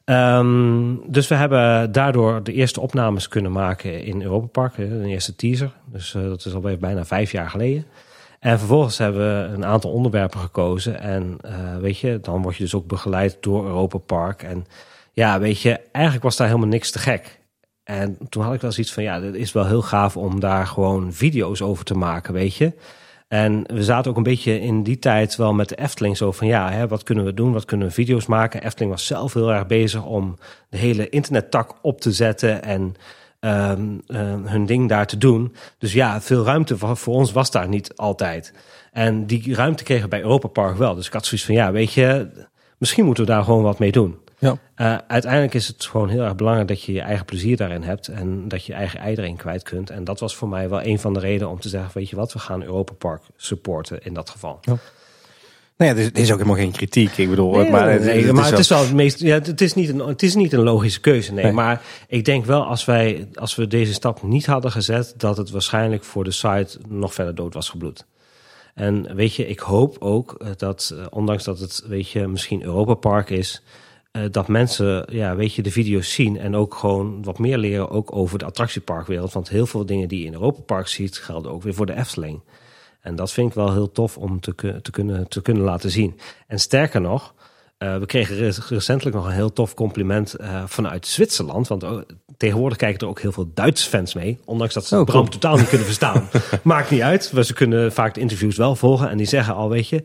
Ehm, 0.05 0.95
dus 1.07 1.27
we 1.27 1.35
hebben 1.35 1.91
daardoor 1.91 2.43
de 2.43 2.53
eerste 2.53 2.81
opnames 2.81 3.27
kunnen 3.27 3.51
maken 3.51 4.03
in 4.03 4.21
Europa 4.21 4.47
Park. 4.47 4.77
Een 4.77 5.05
eerste 5.05 5.35
teaser. 5.35 5.71
Dus 5.91 6.11
dat 6.11 6.45
is 6.45 6.53
alweer 6.53 6.77
bijna 6.77 7.05
vijf 7.05 7.31
jaar 7.31 7.49
geleden. 7.49 7.85
En 8.39 8.59
vervolgens 8.59 8.97
hebben 8.97 9.21
we 9.21 9.53
een 9.53 9.65
aantal 9.65 9.91
onderwerpen 9.91 10.39
gekozen. 10.39 10.99
En 10.99 11.37
eh, 11.41 11.77
weet 11.77 11.99
je, 11.99 12.19
dan 12.21 12.41
word 12.41 12.55
je 12.55 12.63
dus 12.63 12.75
ook 12.75 12.87
begeleid 12.87 13.37
door 13.39 13.65
Europa 13.65 13.97
Park. 13.97 14.43
En 14.43 14.65
ja, 15.11 15.39
weet 15.39 15.61
je, 15.61 15.79
eigenlijk 15.91 16.23
was 16.25 16.35
daar 16.35 16.47
helemaal 16.47 16.69
niks 16.69 16.91
te 16.91 16.99
gek. 16.99 17.39
En 17.83 18.17
toen 18.29 18.43
had 18.43 18.53
ik 18.53 18.61
wel 18.61 18.71
zoiets 18.71 18.93
van, 18.93 19.03
ja, 19.03 19.19
dit 19.19 19.35
is 19.35 19.51
wel 19.51 19.65
heel 19.65 19.81
gaaf 19.81 20.17
om 20.17 20.39
daar 20.39 20.67
gewoon 20.67 21.13
video's 21.13 21.61
over 21.61 21.85
te 21.85 21.93
maken, 21.93 22.33
weet 22.33 22.55
je. 22.55 22.73
En 23.27 23.63
we 23.73 23.83
zaten 23.83 24.11
ook 24.11 24.17
een 24.17 24.23
beetje 24.23 24.61
in 24.61 24.83
die 24.83 24.99
tijd 24.99 25.35
wel 25.35 25.53
met 25.53 25.69
de 25.69 25.75
Efteling 25.75 26.17
zo 26.17 26.31
van, 26.31 26.47
ja, 26.47 26.71
hè, 26.71 26.87
wat 26.87 27.03
kunnen 27.03 27.25
we 27.25 27.33
doen? 27.33 27.53
Wat 27.53 27.65
kunnen 27.65 27.87
we 27.87 27.93
video's 27.93 28.25
maken? 28.25 28.63
Efteling 28.63 28.91
was 28.91 29.05
zelf 29.05 29.33
heel 29.33 29.53
erg 29.53 29.67
bezig 29.67 30.05
om 30.05 30.37
de 30.69 30.77
hele 30.77 31.09
internettak 31.09 31.75
op 31.81 32.01
te 32.01 32.11
zetten 32.11 32.63
en 32.63 32.95
ehm, 33.39 33.97
ehm, 34.07 34.45
hun 34.45 34.65
ding 34.65 34.89
daar 34.89 35.07
te 35.07 35.17
doen. 35.17 35.55
Dus 35.77 35.93
ja, 35.93 36.21
veel 36.21 36.43
ruimte 36.43 36.77
voor, 36.77 36.97
voor 36.97 37.13
ons 37.13 37.31
was 37.31 37.51
daar 37.51 37.67
niet 37.67 37.95
altijd. 37.95 38.53
En 38.91 39.25
die 39.25 39.55
ruimte 39.55 39.83
kregen 39.83 40.03
we 40.03 40.09
bij 40.09 40.21
Europa 40.21 40.47
Park 40.47 40.77
wel. 40.77 40.95
Dus 40.95 41.07
ik 41.07 41.13
had 41.13 41.25
zoiets 41.25 41.45
van, 41.45 41.55
ja, 41.55 41.71
weet 41.71 41.93
je, 41.93 42.29
misschien 42.77 43.05
moeten 43.05 43.25
we 43.25 43.31
daar 43.31 43.43
gewoon 43.43 43.63
wat 43.63 43.79
mee 43.79 43.91
doen. 43.91 44.17
Ja. 44.39 44.57
Uh, 44.75 44.97
uiteindelijk 45.07 45.53
is 45.53 45.67
het 45.67 45.85
gewoon 45.85 46.09
heel 46.09 46.23
erg 46.23 46.35
belangrijk 46.35 46.67
dat 46.67 46.83
je 46.83 46.93
je 46.93 47.01
eigen 47.01 47.25
plezier 47.25 47.57
daarin 47.57 47.83
hebt 47.83 48.07
en 48.07 48.47
dat 48.47 48.65
je 48.65 48.71
je 48.71 48.77
eigen 48.77 48.99
ei 48.99 49.15
erin 49.15 49.35
kwijt 49.35 49.63
kunt. 49.63 49.89
En 49.89 50.03
dat 50.03 50.19
was 50.19 50.35
voor 50.35 50.49
mij 50.49 50.69
wel 50.69 50.83
een 50.83 50.99
van 50.99 51.13
de 51.13 51.19
redenen 51.19 51.49
om 51.49 51.59
te 51.59 51.69
zeggen, 51.69 51.91
weet 51.93 52.09
je 52.09 52.15
wat, 52.15 52.33
we 52.33 52.39
gaan 52.39 52.63
Europa 52.63 52.93
Park 52.93 53.21
supporten 53.35 54.03
in 54.03 54.13
dat 54.13 54.29
geval. 54.29 54.59
Ja. 54.61 54.77
Nou 55.77 55.91
ja, 55.91 55.97
dit 55.97 56.17
is, 56.17 56.31
ook 56.31 56.37
helemaal 56.37 56.59
geen 56.59 56.71
kritiek. 56.71 57.17
Ik 57.17 57.29
bedoel, 57.29 57.51
Nee, 57.51 57.71
maar, 57.71 57.85
nee, 57.85 57.93
het, 57.93 58.03
nee, 58.03 58.23
het 58.23 58.31
maar 58.31 58.43
is 58.43 58.49
het 58.49 58.59
is 58.59 58.69
wel 58.69 58.79
het 58.79 58.93
meest. 58.93 59.19
Ja, 59.19 59.39
het 59.39 59.61
is 59.61 59.73
niet 59.73 59.89
een, 59.89 59.99
het 59.99 60.23
is 60.23 60.35
niet 60.35 60.53
een 60.53 60.63
logische 60.63 60.99
keuze. 60.99 61.33
Nee, 61.33 61.43
Nee. 61.43 61.53
maar 61.53 61.81
ik 62.07 62.25
denk 62.25 62.45
wel 62.45 62.65
als 62.65 62.85
wij, 62.85 63.27
als 63.33 63.55
we 63.55 63.67
deze 63.67 63.93
stap 63.93 64.23
niet 64.23 64.45
hadden 64.45 64.71
gezet, 64.71 65.13
dat 65.17 65.37
het 65.37 65.49
waarschijnlijk 65.49 66.03
voor 66.03 66.23
de 66.23 66.31
site 66.31 66.77
nog 66.87 67.13
verder 67.13 67.35
dood 67.35 67.53
was 67.53 67.69
gebloed. 67.69 68.05
En 68.73 69.15
weet 69.15 69.35
je, 69.35 69.47
ik 69.47 69.59
hoop 69.59 69.95
ook 69.99 70.33
eh, 70.33 70.49
dat, 70.57 70.93
eh, 70.95 71.05
ondanks 71.09 71.43
dat 71.43 71.59
het, 71.59 71.83
weet 71.87 72.09
je, 72.09 72.27
misschien 72.27 72.63
Europa 72.63 72.93
Park 72.93 73.29
is, 73.29 73.63
eh, 74.11 74.21
dat 74.31 74.47
mensen, 74.47 75.05
ja, 75.11 75.35
weet 75.35 75.53
je, 75.53 75.61
de 75.61 75.71
video's 75.71 76.13
zien 76.13 76.37
en 76.37 76.55
ook 76.55 76.75
gewoon 76.75 77.23
wat 77.23 77.39
meer 77.39 77.57
leren 77.57 77.89
ook 77.89 78.15
over 78.15 78.39
de 78.39 78.45
attractieparkwereld. 78.45 79.33
Want 79.33 79.49
heel 79.49 79.65
veel 79.65 79.85
dingen 79.85 80.07
die 80.07 80.19
je 80.19 80.25
in 80.25 80.33
Europa 80.33 80.61
Park 80.61 80.87
ziet, 80.87 81.17
gelden 81.17 81.51
ook 81.51 81.63
weer 81.63 81.73
voor 81.73 81.85
de 81.85 81.95
Efteling. 81.95 82.41
En 83.07 83.15
dat 83.15 83.31
vind 83.31 83.49
ik 83.49 83.53
wel 83.55 83.73
heel 83.73 83.91
tof 83.91 84.17
om 84.17 84.39
te, 84.39 84.55
te, 84.81 84.91
kunnen, 84.91 85.27
te 85.27 85.41
kunnen 85.41 85.63
laten 85.63 85.89
zien. 85.91 86.19
En 86.47 86.59
sterker 86.59 87.01
nog, 87.01 87.33
eh, 87.77 87.97
we 87.97 88.05
kregen 88.05 88.35
re- 88.37 88.51
recentelijk 88.69 89.15
nog 89.15 89.25
een 89.25 89.31
heel 89.31 89.53
tof 89.53 89.73
compliment 89.73 90.33
eh, 90.33 90.63
vanuit 90.65 91.07
Zwitserland. 91.07 91.67
Want 91.67 91.83
oh, 91.83 92.01
tegenwoordig 92.37 92.77
kijken 92.77 92.99
er 92.99 93.07
ook 93.07 93.21
heel 93.21 93.31
veel 93.31 93.51
Duitse 93.53 93.89
fans 93.89 94.13
mee. 94.13 94.39
Ondanks 94.45 94.73
dat 94.73 94.85
ze 94.85 94.97
Oh, 94.97 95.05
Bram 95.05 95.29
totaal 95.29 95.57
niet 95.57 95.67
kunnen 95.69 95.85
verstaan. 95.87 96.29
Maakt 96.63 96.89
niet 96.89 97.01
uit. 97.01 97.31
want 97.31 97.45
Ze 97.45 97.53
kunnen 97.53 97.91
vaak 97.91 98.13
de 98.13 98.19
interviews 98.21 98.57
wel 98.57 98.75
volgen. 98.75 99.09
En 99.09 99.17
die 99.17 99.25
zeggen 99.27 99.53
al, 99.55 99.69
weet 99.69 99.89
je, 99.89 100.03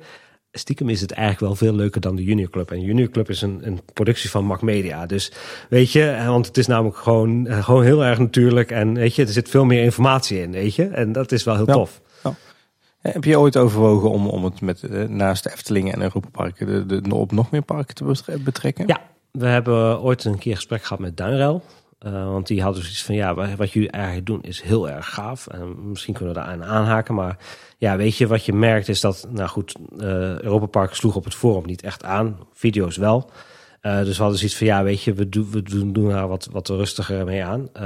stiekem 0.53 0.89
is 0.89 1.01
het 1.01 1.11
eigenlijk 1.13 1.41
wel 1.47 1.55
veel 1.69 1.75
leuker 1.75 2.01
dan 2.01 2.17
de 2.17 2.25
Junior 2.25 2.51
Club. 2.51 2.71
En 2.71 2.81
Junior 2.81 3.09
Club 3.09 3.29
is 3.31 3.43
een, 3.43 3.61
een 3.63 3.81
productie 3.93 4.31
van 4.31 4.45
Mac 4.45 4.63
Media. 4.63 5.07
Dus 5.07 5.33
weet 5.69 5.93
je, 5.93 6.09
eh, 6.11 6.27
want 6.27 6.47
het 6.47 6.57
is 6.59 6.67
namelijk 6.67 6.97
gewoon, 6.97 7.47
gewoon 7.51 7.83
heel 7.85 8.05
erg 8.05 8.19
natuurlijk. 8.19 8.71
En 8.71 8.95
weet 8.95 9.15
je, 9.15 9.23
er 9.23 9.33
zit 9.33 9.49
veel 9.49 9.65
meer 9.65 9.83
informatie 9.83 10.41
in, 10.43 10.51
weet 10.53 10.75
je. 10.75 10.87
En 10.87 11.13
dat 11.13 11.33
is 11.33 11.45
wel 11.45 11.57
heel 11.57 11.67
Ja. 11.67 11.73
tof. 11.73 12.01
Eh, 13.03 13.13
Heb 13.13 13.25
je 13.25 13.39
ooit 13.39 13.57
overwogen 13.57 14.11
om, 14.11 14.27
om 14.27 14.45
het 14.45 14.61
met, 14.61 14.83
eh, 14.83 15.05
naast 15.09 15.45
de 15.45 15.53
Efteling 15.53 15.93
en 15.93 16.03
Europa 16.03 16.29
Parken 16.33 16.89
de, 16.89 17.01
de, 17.01 17.15
op 17.15 17.33
nog 17.33 17.51
meer 17.51 17.63
parken 17.63 17.95
te 17.95 18.05
betre- 18.05 18.39
betrekken? 18.39 18.87
Ja, 18.87 19.01
we 19.31 19.47
hebben 19.47 20.01
ooit 20.01 20.25
een 20.25 20.39
keer 20.39 20.55
gesprek 20.55 20.83
gehad 20.83 20.99
met 20.99 21.17
Duinruil. 21.17 21.63
Eh, 21.99 22.13
want 22.13 22.47
die 22.47 22.63
hadden 22.63 22.83
zoiets 22.83 23.05
van, 23.05 23.15
ja, 23.15 23.35
wa- 23.35 23.57
wat 23.57 23.71
jullie 23.73 23.91
eigenlijk 23.91 24.27
doen 24.27 24.43
is 24.43 24.63
heel 24.63 24.91
erg 24.91 25.15
gaaf. 25.15 25.47
En 25.47 25.89
misschien 25.89 26.15
kunnen 26.15 26.35
we 26.35 26.41
daar 26.41 26.49
aan 26.49 26.65
aanhaken. 26.65 27.15
Maar 27.15 27.37
ja, 27.79 27.97
weet 27.97 28.17
je, 28.17 28.27
wat 28.27 28.45
je 28.45 28.53
merkt 28.53 28.89
is 28.89 29.01
dat, 29.01 29.27
nou 29.31 29.49
goed, 29.49 29.75
eh 29.99 30.41
Europa 30.41 30.67
Park 30.67 30.95
sloeg 30.95 31.17
op 31.17 31.25
het 31.25 31.35
forum 31.35 31.67
niet 31.67 31.83
echt 31.83 32.05
aan. 32.05 32.37
Video's 32.53 32.97
wel. 32.97 33.31
Dus 33.81 34.17
we 34.17 34.23
hadden 34.23 34.39
zoiets 34.39 34.57
van, 34.57 34.67
ja, 34.67 34.83
weet 34.83 35.03
je, 35.03 35.13
we, 35.13 35.29
doen 35.29 35.49
we 35.51 35.63
doen, 35.63 35.93
doen 35.93 36.09
daar 36.09 36.29
wat, 36.29 36.49
wat 36.53 36.69
rustiger 36.69 37.25
mee 37.25 37.45
aan. 37.45 37.69
We 37.73 37.79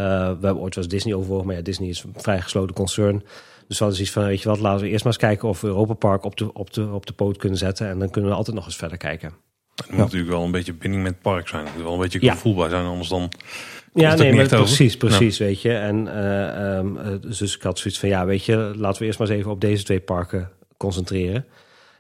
hebben 0.47 0.59
ooit 0.59 0.75
wel 0.75 0.89
Disney 0.89 1.15
overwogen, 1.15 1.47
maar 1.47 1.57
ja, 1.57 1.63
Disney 1.63 1.89
is 1.89 2.03
een 2.03 2.15
vrij 2.17 2.41
gesloten 2.41 2.75
concern. 2.75 3.23
Dus 3.69 3.79
we 3.79 3.85
hadden 3.85 3.95
zoiets 3.95 4.13
van, 4.13 4.25
weet 4.25 4.43
je 4.43 4.49
wat, 4.49 4.59
laten 4.59 4.85
we 4.85 4.91
eerst 4.91 5.05
maar 5.05 5.13
eens 5.13 5.23
kijken 5.23 5.49
of 5.49 5.61
we 5.61 5.67
Europa 5.67 5.95
Park 5.95 6.25
op 6.25 6.37
de, 6.37 6.53
op, 6.53 6.73
de, 6.73 6.89
op 6.89 7.07
de 7.07 7.13
poot 7.13 7.37
kunnen 7.37 7.59
zetten. 7.59 7.89
En 7.89 7.99
dan 7.99 8.11
kunnen 8.11 8.31
we 8.31 8.37
altijd 8.37 8.57
nog 8.57 8.67
eens 8.67 8.77
verder 8.77 8.99
kijken. 8.99 9.29
Er 9.29 9.85
moet 9.89 9.99
natuurlijk 9.99 10.31
wel 10.31 10.45
een 10.45 10.51
beetje 10.51 10.73
binding 10.73 11.03
met 11.03 11.13
het 11.13 11.23
park 11.23 11.49
zijn. 11.49 11.67
Er 11.67 11.73
moet 11.75 11.83
wel 11.83 11.93
een 11.93 12.01
beetje 12.01 12.19
Ja. 12.23 12.33
gevoelbaar 12.33 12.71
zijn, 12.71 12.85
anders 12.85 13.09
dan... 13.09 13.33
Ja, 13.95 14.11
het 14.11 14.19
nee, 14.19 14.35
maar 14.35 14.47
precies, 14.47 14.97
precies, 14.97 15.39
weet 15.39 15.63
je. 15.63 15.73
En 15.73 16.09
eh, 16.09 16.77
ehm, 16.77 16.97
eh, 16.97 17.13
dus 17.21 17.57
ik 17.57 17.63
had 17.63 17.79
zoiets 17.79 18.01
van, 18.01 18.09
ja, 18.09 18.27
weet 18.27 18.45
je, 18.45 18.73
laten 18.77 19.01
we 19.01 19.07
eerst 19.07 19.19
maar 19.19 19.29
eens 19.29 19.39
even 19.39 19.51
op 19.51 19.61
deze 19.61 19.85
twee 19.85 20.01
parken 20.01 20.51
concentreren. 20.77 21.47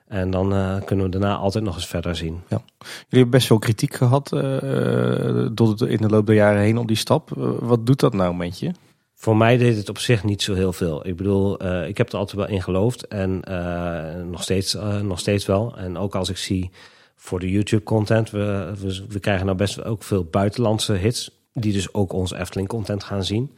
En 0.07 0.31
dan 0.31 0.53
eh, 0.53 0.77
kunnen 0.85 1.05
we 1.05 1.11
daarna 1.11 1.37
altijd 1.37 1.65
nog 1.65 1.75
eens 1.75 1.87
verder 1.87 2.17
zien. 2.17 2.43
Jullie 2.49 2.65
hebben 3.09 3.31
best 3.31 3.47
veel 3.47 3.59
kritiek 3.59 3.95
gehad 3.95 4.33
eh, 4.33 4.57
eh, 4.57 5.51
door 5.53 5.77
de, 5.77 5.89
in 5.89 5.97
de 5.97 6.09
loop 6.09 6.27
der 6.27 6.35
jaren 6.35 6.61
heen 6.61 6.79
op 6.79 6.89
die 6.89 6.97
stap. 6.97 7.31
Wat 7.61 7.87
doet 7.87 8.01
dat 8.01 8.13
nou 8.13 8.35
met 8.35 8.59
je? 8.59 8.71
Voor 9.19 9.37
mij 9.37 9.57
deed 9.57 9.77
het 9.77 9.89
op 9.89 9.99
zich 9.99 10.25
niet 10.25 10.43
zo 10.43 10.55
heel 10.55 10.73
veel. 10.73 11.07
Ik 11.07 11.17
bedoel, 11.17 11.59
eh, 11.59 11.89
ik 11.89 11.97
heb 11.97 12.13
er 12.13 12.19
altijd 12.19 12.37
wel 12.37 12.49
in 12.49 12.63
geloofd 12.63 13.07
en 13.07 13.43
eh, 13.43 14.23
nog, 14.25 14.43
steeds, 14.43 14.75
eh, 14.75 15.01
nog 15.01 15.19
steeds 15.19 15.47
wel. 15.47 15.77
En 15.77 15.97
ook 15.99 16.15
als 16.15 16.29
ik 16.29 16.37
zie 16.37 16.71
voor 17.15 17.41
de 17.41 17.51
YouTube-content. 17.51 18.31
We, 18.31 18.73
we, 19.09 19.21
krijgen 19.21 19.47
nou 19.47 19.59
best 19.59 19.85
ook 19.85 20.03
veel 20.03 20.25
buitenlandse 20.25 20.93
hits, 20.93 21.31
die 21.53 21.73
dus 21.73 21.95
ook 21.95 22.13
ons 22.13 22.33
Efteling-content 22.33 23.05
gaan 23.05 23.25
zien. 23.25 23.57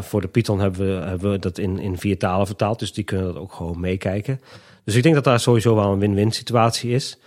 Voor 0.00 0.20
de 0.20 0.28
Python 0.28 0.60
hebben 0.60 1.00
we, 1.00 1.06
hebben 1.06 1.40
dat 1.40 1.58
in, 1.58 1.78
in 1.78 1.98
vier 1.98 2.18
talen 2.18 2.46
vertaald, 2.46 2.78
dus 2.78 2.92
die 2.92 3.04
kunnen 3.04 3.26
dat 3.26 3.36
ook 3.36 3.52
gewoon 3.52 3.80
meekijken. 3.80 4.40
Dus 4.84 4.94
ik 4.94 5.02
denk 5.02 5.14
dat 5.14 5.24
daar 5.24 5.40
sowieso 5.40 5.74
wel 5.74 5.92
een 5.92 5.98
win-win 5.98 6.32
situatie 6.32 6.90
is. 6.90 7.18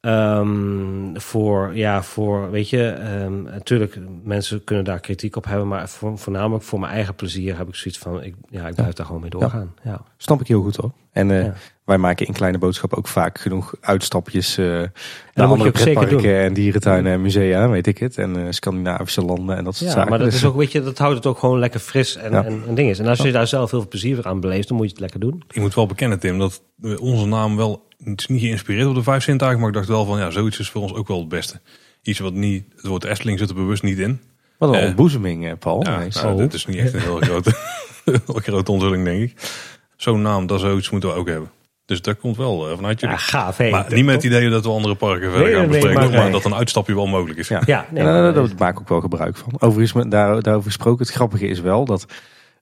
Um, 0.00 1.20
voor, 1.20 1.76
ja, 1.76 2.02
voor, 2.02 2.50
weet 2.50 2.68
je, 2.68 3.12
um, 3.22 3.42
natuurlijk, 3.42 3.98
mensen 4.22 4.64
kunnen 4.64 4.84
daar 4.84 5.00
kritiek 5.00 5.36
op 5.36 5.44
hebben, 5.44 5.68
maar 5.68 5.88
voor, 5.88 6.18
voornamelijk 6.18 6.64
voor 6.64 6.80
mijn 6.80 6.92
eigen 6.92 7.14
plezier 7.14 7.56
heb 7.56 7.68
ik 7.68 7.74
zoiets 7.74 8.00
van, 8.00 8.22
ik, 8.22 8.34
ja, 8.48 8.68
ik 8.68 8.74
blijf 8.74 8.92
daar 8.92 9.06
gewoon 9.06 9.20
mee 9.20 9.30
doorgaan. 9.30 9.74
Ja. 9.82 9.90
ja. 9.90 10.00
Snap 10.16 10.40
ik 10.40 10.46
heel 10.46 10.62
goed 10.62 10.76
hoor. 10.76 10.92
En 11.12 11.28
uh, 11.28 11.44
ja. 11.44 11.54
Wij 11.90 11.98
maken 11.98 12.26
in 12.26 12.32
Kleine 12.32 12.58
Boodschap 12.58 12.94
ook 12.94 13.08
vaak 13.08 13.38
genoeg 13.40 13.74
uitstapjes 13.80 14.58
uh, 14.58 14.66
naar 15.34 15.46
andere 15.46 15.70
pretparken 15.70 16.36
en 16.40 16.52
dierentuinen 16.54 17.12
en 17.12 17.20
musea, 17.22 17.68
weet 17.68 17.86
ik 17.86 17.98
het. 17.98 18.18
En 18.18 18.36
uh, 18.38 18.46
Scandinavische 18.50 19.22
landen 19.24 19.56
en 19.56 19.64
dat 19.64 19.76
soort 19.76 19.88
ja, 19.90 19.94
zaken. 19.96 20.10
maar 20.10 20.18
dat, 20.18 20.30
Dus, 20.30 20.36
is 20.36 20.44
ook, 20.44 20.56
weet 20.56 20.72
je, 20.72 20.82
dat 20.82 20.98
houdt 20.98 21.16
het 21.16 21.26
ook 21.26 21.38
gewoon 21.38 21.58
lekker 21.58 21.80
fris 21.80 22.16
en, 22.16 22.30
Ja. 22.32 22.44
en, 22.44 22.62
en 22.68 22.74
ding 22.74 22.90
is. 22.90 22.98
En 22.98 23.06
als 23.06 23.18
je 23.18 23.32
daar 23.32 23.46
zelf 23.46 23.70
heel 23.70 23.80
veel 23.80 23.88
plezier 23.88 24.26
aan 24.26 24.40
beleeft, 24.40 24.68
dan 24.68 24.76
moet 24.76 24.86
je 24.86 24.92
het 24.92 25.00
lekker 25.00 25.20
doen. 25.20 25.42
Ik 25.50 25.60
moet 25.60 25.74
wel 25.74 25.86
bekennen, 25.86 26.18
Tim, 26.18 26.38
dat 26.38 26.62
onze 26.98 27.26
naam 27.26 27.56
wel. 27.56 27.88
Het 28.04 28.20
is 28.20 28.26
niet 28.26 28.40
geïnspireerd 28.40 28.86
op 28.88 28.94
de 28.94 29.02
vijf 29.02 29.22
zintuigen, 29.22 29.60
maar 29.60 29.68
ik 29.68 29.74
dacht 29.74 29.88
wel 29.88 30.04
van 30.04 30.18
ja, 30.18 30.30
zoiets 30.30 30.58
is 30.58 30.70
voor 30.70 30.82
ons 30.82 30.94
ook 30.94 31.08
wel 31.08 31.18
het 31.18 31.28
beste. 31.28 31.60
Iets 32.02 32.18
wat 32.18 32.32
niet. 32.32 32.64
Het 32.76 32.86
woord 32.86 33.04
Efteling 33.04 33.38
zit 33.38 33.48
er 33.48 33.54
bewust 33.54 33.82
niet 33.82 33.98
in. 33.98 34.20
Wat 34.58 34.68
een 34.68 34.80
Eh, 34.80 34.86
ontboezeming, 34.86 35.46
eh, 35.46 35.52
Paul. 35.58 35.82
Ja, 35.84 36.06
nou, 36.22 36.36
dit 36.36 36.54
is 36.54 36.66
niet 36.66 36.76
echt 36.78 36.92
een 36.94 37.00
heel 37.10 37.20
grote, 37.20 37.52
heel 38.04 38.20
grote 38.26 38.72
onthulling, 38.72 39.04
denk 39.04 39.22
ik. 39.22 39.34
Zo'n 39.96 40.22
naam, 40.22 40.46
dat 40.46 40.60
zoiets 40.60 40.90
moeten 40.90 41.08
we 41.08 41.14
ook 41.14 41.28
hebben. 41.28 41.50
Dus 41.90 42.02
dat 42.02 42.18
komt 42.18 42.36
wel 42.36 42.68
eh, 42.70 42.74
vanuit 42.76 43.00
jullie. 43.00 43.14
Ja, 43.14 43.20
gaaf. 43.20 43.56
Hey, 43.56 43.70
maar 43.70 43.82
dat- 43.82 43.92
niet 43.92 44.04
met 44.04 44.14
het 44.14 44.24
idee 44.24 44.50
dat 44.50 44.64
we 44.64 44.70
andere 44.70 44.94
parken 44.94 45.30
verder 45.30 45.48
Nee, 45.48 45.56
gaan 45.56 45.68
bespreken, 45.68 46.00
maar- 46.00 46.10
maar, 46.10 46.22
nee. 46.22 46.30
dat 46.32 46.44
een 46.44 46.54
uitstapje 46.54 46.94
wel 46.94 47.06
mogelijk 47.06 47.38
is. 47.38 47.48
Ja, 47.48 47.62
Ja, 47.66 47.86
nee, 47.90 48.04
Ja, 48.04 48.10
maar- 48.12 48.22
daar, 48.22 48.32
daar 48.32 48.48
maak 48.58 48.72
ik 48.74 48.80
ook 48.80 48.88
wel 48.88 49.00
gebruik 49.00 49.36
van. 49.36 49.52
Overigens, 49.58 50.04
daar, 50.08 50.42
daarover 50.42 50.70
gesproken, 50.70 51.06
het 51.06 51.14
grappige 51.14 51.46
is 51.46 51.60
wel 51.60 51.84
dat 51.84 52.04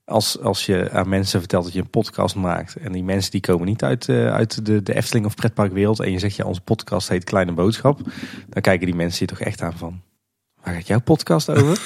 als, 0.05 0.41
als 0.41 0.67
je 0.67 0.91
aan 0.91 1.09
mensen 1.09 1.39
vertelt 1.41 1.65
dat 1.65 1.73
je 1.73 1.81
een 1.81 1.91
podcast 1.91 2.35
maakt 2.35 2.77
en 2.77 2.93
die 2.93 3.05
mensen 3.05 3.31
die 3.31 3.41
komen 3.41 3.67
niet 3.67 3.83
uit, 3.83 4.09
eh, 4.09 4.33
uit 4.35 4.67
de, 4.67 4.83
de 4.83 4.95
Efteling 4.95 5.27
of 5.27 5.35
pretparkwereld 5.35 6.01
en 6.01 6.11
je 6.13 6.19
zegt 6.19 6.37
ja, 6.37 6.45
onze 6.45 6.61
podcast 6.61 7.09
heet 7.09 7.25
Kleine 7.25 7.53
Boodschap, 7.53 8.01
dan 8.49 8.63
kijken 8.63 8.87
die 8.87 8.95
mensen 8.95 9.19
je 9.21 9.27
toch 9.35 9.47
echt 9.47 9.63
aan 9.63 9.77
van, 9.77 10.01
waar 10.63 10.75
gaat 10.75 10.87
jouw 10.87 11.01
podcast 11.01 11.51
over? 11.51 11.79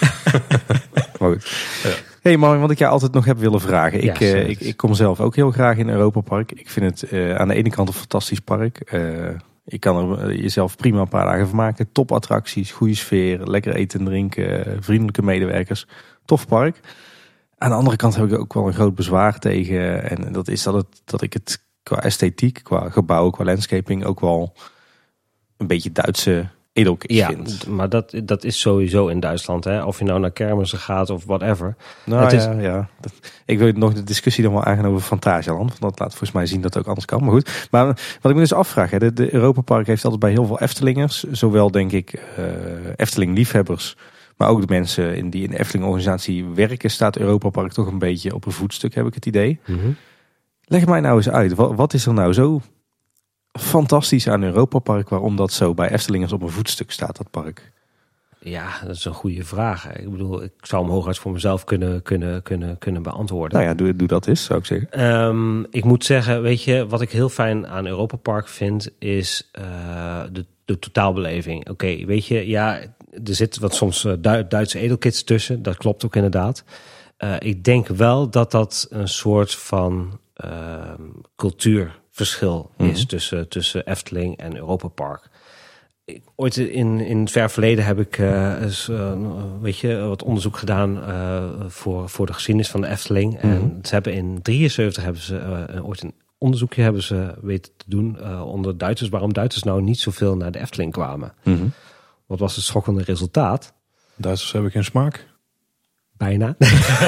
maar 1.18 1.30
goed. 1.30 1.52
Ja. 1.82 1.90
Hey 2.22 2.36
man, 2.36 2.60
wat 2.60 2.70
ik 2.70 2.78
jou 2.78 2.92
altijd 2.92 3.12
nog 3.12 3.24
heb 3.24 3.38
willen 3.38 3.60
vragen. 3.60 4.02
Ik, 4.02 4.20
eh, 4.20 4.48
ik, 4.48 4.60
ik 4.60 4.76
kom 4.76 4.94
zelf 4.94 5.20
ook 5.20 5.36
heel 5.36 5.50
graag 5.50 5.76
in 5.76 5.88
Europa 5.88 6.20
Park. 6.20 6.52
Ik 6.52 6.70
vind 6.70 7.00
het 7.00 7.10
eh, 7.10 7.34
aan 7.34 7.48
de 7.48 7.54
ene 7.54 7.70
kant 7.70 7.88
een 7.88 7.94
fantastisch 7.94 8.40
park. 8.40 8.80
Eh, 8.80 9.00
je 9.64 9.78
kan 9.78 10.18
er 10.18 10.34
jezelf 10.34 10.76
prima 10.76 11.00
een 11.00 11.08
paar 11.08 11.24
dagen 11.24 11.46
van 11.46 11.56
maken. 11.56 11.92
Top 11.92 12.12
attracties, 12.12 12.72
goede 12.72 12.94
sfeer, 12.94 13.46
lekker 13.46 13.74
eten 13.74 13.98
en 13.98 14.04
drinken, 14.04 14.76
vriendelijke 14.82 15.22
medewerkers. 15.22 15.86
Tof 16.24 16.46
park. 16.46 16.80
Aan 17.58 17.70
de 17.70 17.76
andere 17.76 17.96
kant 17.96 18.16
heb 18.16 18.32
ik 18.32 18.38
ook 18.38 18.54
wel 18.54 18.66
een 18.66 18.72
groot 18.72 18.94
bezwaar 18.94 19.38
tegen. 19.38 20.10
En 20.10 20.32
dat 20.32 20.48
is 20.48 20.62
dat, 20.62 20.74
het, 20.74 21.02
dat 21.04 21.22
ik 21.22 21.32
het 21.32 21.64
qua 21.82 22.02
esthetiek, 22.02 22.60
qua 22.62 22.90
gebouw, 22.90 23.30
qua 23.30 23.44
landscaping 23.44 24.04
ook 24.04 24.20
wel 24.20 24.54
een 25.56 25.66
beetje 25.66 25.92
Duitse 25.92 26.48
Ja, 27.12 27.28
maar 27.68 27.88
dat, 27.88 28.14
dat 28.24 28.44
is 28.44 28.60
sowieso 28.60 29.06
in 29.06 29.20
Duitsland. 29.20 29.64
Hè? 29.64 29.84
Of 29.84 29.98
je 29.98 30.04
nou 30.04 30.20
naar 30.20 30.30
kermissen 30.30 30.78
gaat 30.78 31.10
of 31.10 31.24
whatever. 31.24 31.76
Nou 32.04 32.22
Het 32.22 32.32
is- 32.32 32.44
ja, 32.44 32.60
ja. 32.60 32.88
Dat- 33.00 33.12
ik 33.46 33.58
wil 33.58 33.72
nog 33.72 33.92
de 33.92 34.02
discussie 34.02 34.44
dan 34.44 34.52
wel 34.52 34.64
aangaan 34.64 34.86
over 34.86 35.00
Fantasialand. 35.00 35.68
Want 35.68 35.80
dat 35.80 35.98
laat 35.98 36.08
volgens 36.10 36.32
mij 36.32 36.46
zien 36.46 36.60
dat 36.60 36.74
het 36.74 36.82
ook 36.82 36.88
anders 36.88 37.06
kan. 37.06 37.20
Maar 37.22 37.30
goed. 37.32 37.68
Maar 37.70 37.86
wat 37.86 38.30
ik 38.30 38.34
me 38.34 38.38
dus 38.40 38.52
afvraag. 38.52 38.90
Hè, 38.90 38.98
de, 38.98 39.12
de 39.12 39.34
Europa 39.34 39.60
Park 39.60 39.86
heeft 39.86 40.02
altijd 40.04 40.20
bij 40.22 40.30
heel 40.30 40.46
veel 40.46 40.60
Eftelingers. 40.60 41.22
Zowel 41.22 41.70
denk 41.70 41.92
ik 41.92 42.12
eh, 42.36 42.44
Efteling 42.96 43.36
liefhebbers. 43.36 43.96
Maar 44.36 44.48
ook 44.48 44.60
de 44.60 44.66
mensen 44.74 45.16
in 45.16 45.30
die 45.30 45.44
in 45.44 45.50
de 45.50 45.58
Efteling 45.58 45.84
organisatie 45.86 46.44
werken. 46.44 46.90
Staat 46.90 47.16
Europa 47.18 47.48
Park 47.48 47.72
toch 47.72 47.86
een 47.86 47.98
beetje 47.98 48.34
op 48.34 48.46
een 48.46 48.52
voetstuk 48.52 48.94
heb 48.94 49.06
ik 49.06 49.14
het 49.14 49.26
idee. 49.26 49.60
Leg 50.64 50.86
mij 50.86 51.00
nou 51.00 51.16
eens 51.16 51.28
uit. 51.30 51.54
Wat, 51.54 51.74
wat 51.74 51.94
is 51.94 52.06
er 52.06 52.12
nou 52.14 52.32
zo 52.32 52.60
fantastisch 53.52 54.28
aan 54.28 54.42
Europa 54.42 54.78
Park. 54.78 55.08
Waarom 55.08 55.36
dat 55.36 55.52
zo 55.52 55.74
bij 55.74 55.90
Eftelingers 55.90 56.32
op 56.32 56.42
een 56.42 56.48
voetstuk 56.48 56.90
staat 56.90 57.16
dat 57.16 57.30
park? 57.30 57.72
Ja, 58.44 58.68
dat 58.86 58.96
is 58.96 59.04
een 59.04 59.12
goede 59.14 59.44
vraag. 59.44 59.92
Ik 59.92 60.10
bedoel, 60.10 60.42
ik 60.42 60.52
zou 60.60 60.82
hem 60.82 60.92
hooguit 60.92 61.18
voor 61.18 61.32
mezelf 61.32 61.64
kunnen, 61.64 62.02
kunnen, 62.02 62.42
kunnen, 62.42 62.78
kunnen 62.78 63.02
beantwoorden. 63.02 63.58
Nou 63.58 63.70
ja, 63.70 63.74
doe, 63.76 63.96
doe 63.96 64.08
dat 64.08 64.26
eens 64.26 64.44
zou 64.44 64.58
ik 64.58 64.64
zeggen. 64.66 64.90
Ehm, 64.90 65.62
ik 65.70 65.84
moet 65.84 66.04
zeggen, 66.04 66.42
weet 66.42 66.62
je, 66.62 66.86
wat 66.86 67.00
ik 67.00 67.10
heel 67.10 67.28
fijn 67.28 67.66
aan 67.66 67.86
Europa 67.86 68.16
Park 68.16 68.48
vind, 68.48 68.90
is 68.98 69.48
eh, 69.52 70.22
de, 70.32 70.46
de 70.64 70.78
totaalbeleving. 70.78 71.68
Oké, 71.68 72.04
weet 72.04 72.26
je, 72.26 72.48
ja, 72.48 72.78
er 73.24 73.34
zit 73.34 73.58
wat 73.58 73.74
soms 73.74 74.04
eh, 74.04 74.12
Du- 74.20 74.46
Duitse 74.48 74.78
edelkits 74.78 75.24
tussen. 75.24 75.62
Dat 75.62 75.76
klopt 75.76 76.04
ook 76.04 76.16
inderdaad. 76.16 76.64
Eh, 77.16 77.34
ik 77.38 77.64
denk 77.64 77.88
wel 77.88 78.30
dat 78.30 78.50
dat 78.50 78.86
een 78.90 79.08
soort 79.08 79.54
van 79.54 80.20
ehm, 82.30 82.40
cultuurverschil 82.40 82.70
is 82.76 82.98
Mhm. 82.98 83.06
tussen, 83.08 83.48
tussen 83.48 83.86
Efteling 83.86 84.36
en 84.36 84.56
Europa 84.56 84.88
Park. 84.88 85.28
Ik, 86.04 86.22
ooit 86.34 86.56
in, 86.56 87.00
in 87.00 87.20
het 87.20 87.30
ver 87.30 87.50
verleden 87.50 87.84
heb 87.84 87.98
ik 88.00 88.18
eh, 88.18 88.62
eens, 88.62 88.88
eh, 88.88 89.12
weet 89.60 89.78
je, 89.78 89.96
wat 89.96 90.22
onderzoek 90.22 90.56
gedaan 90.56 91.02
eh, 91.04 91.44
voor, 91.68 92.08
voor 92.08 92.26
de 92.26 92.32
geschiedenis 92.32 92.70
van 92.70 92.80
de 92.80 92.86
Efteling. 92.88 93.38
En 93.38 93.48
Mhm. 93.48 93.84
ze 93.84 93.94
hebben 93.94 94.12
in 94.14 94.42
73 94.42 95.02
hebben 95.04 95.22
ze 95.22 95.40
ooit 95.82 96.02
een 96.02 96.14
onderzoekje 96.38 96.82
hebben 96.82 97.02
ze 97.02 97.34
weten 97.42 97.72
te 97.76 97.84
doen 97.88 98.18
eh, 98.20 98.46
onder 98.46 98.78
Duitsers. 98.78 99.10
Waarom 99.10 99.32
Duitsers 99.32 99.62
nou 99.64 99.82
niet 99.82 99.98
zoveel 100.00 100.36
naar 100.36 100.52
de 100.52 100.58
Efteling 100.60 100.92
kwamen. 100.92 101.32
Wat 102.26 102.38
was 102.38 102.56
het 102.56 102.64
schokkende 102.64 103.02
resultaat? 103.02 103.72
Duitsers 104.16 104.52
hebben 104.52 104.70
geen 104.70 104.84
smaak. 104.84 105.30
Bijna. 106.16 106.56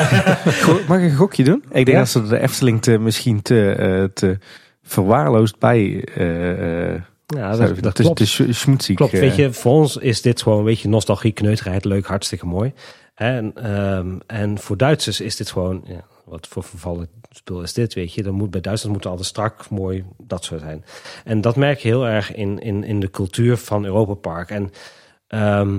Mag 0.88 0.98
ik 0.98 1.10
een 1.10 1.14
gokje 1.16 1.44
doen? 1.44 1.64
Ik 1.66 1.72
denk 1.72 1.88
Ja. 1.88 1.98
dat 1.98 2.08
ze 2.08 2.26
de 2.26 2.38
Efteling 2.40 2.82
te, 2.82 2.98
misschien 2.98 3.42
te, 3.42 3.70
eh, 3.70 4.04
te 4.04 4.38
verwaarloosd 4.84 5.58
bij 5.58 6.04
eh 6.14 6.94
eh, 6.94 7.02
Ja, 7.26 7.54
zijn. 7.54 7.68
dat, 7.68 7.82
dat 7.82 7.92
klopt. 7.92 8.20
schmoedziek, 8.50 8.96
Klopt, 8.96 9.12
eh. 9.12 9.20
weet 9.20 9.36
je, 9.36 9.52
voor 9.52 9.72
ons 9.72 9.96
is 9.96 10.22
dit 10.22 10.42
gewoon 10.42 10.58
een 10.58 10.64
beetje 10.64 10.88
nostalgie, 10.88 11.32
kneuterheid, 11.32 11.84
leuk, 11.84 12.06
hartstikke 12.06 12.46
mooi. 12.46 12.72
En, 13.14 13.52
ehm, 13.54 14.18
en 14.26 14.58
voor 14.58 14.76
Duitsers 14.76 15.20
is 15.20 15.36
dit 15.36 15.50
gewoon, 15.50 15.84
ja, 15.86 16.04
wat 16.24 16.46
voor 16.46 16.62
vervallen 16.62 17.08
spul 17.30 17.62
is 17.62 17.72
dit, 17.72 17.94
weet 17.94 18.12
je. 18.12 18.22
Dan 18.22 18.34
moet, 18.34 18.50
bij 18.50 18.60
Duitsers 18.60 18.92
moet 18.92 19.02
het 19.02 19.10
altijd 19.12 19.28
strak, 19.28 19.70
mooi, 19.70 20.04
dat 20.18 20.44
soort 20.44 20.60
zijn. 20.60 20.84
En 21.24 21.40
dat 21.40 21.56
merk 21.56 21.78
je 21.78 21.88
heel 21.88 22.06
erg 22.06 22.34
in, 22.34 22.58
in, 22.58 22.84
in 22.84 23.00
de 23.00 23.10
cultuur 23.10 23.56
van 23.56 23.84
Europa 23.84 24.14
Park. 24.14 24.50
En 24.50 24.70
ehm, 25.26 25.78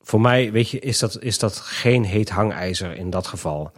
voor 0.00 0.20
mij, 0.20 0.52
weet 0.52 0.70
je, 0.70 0.78
is 0.78 0.98
dat, 0.98 1.22
is 1.22 1.38
dat 1.38 1.56
geen 1.56 2.04
heet 2.04 2.30
hangijzer 2.30 2.96
in 2.96 3.10
dat 3.10 3.26
geval. 3.26 3.72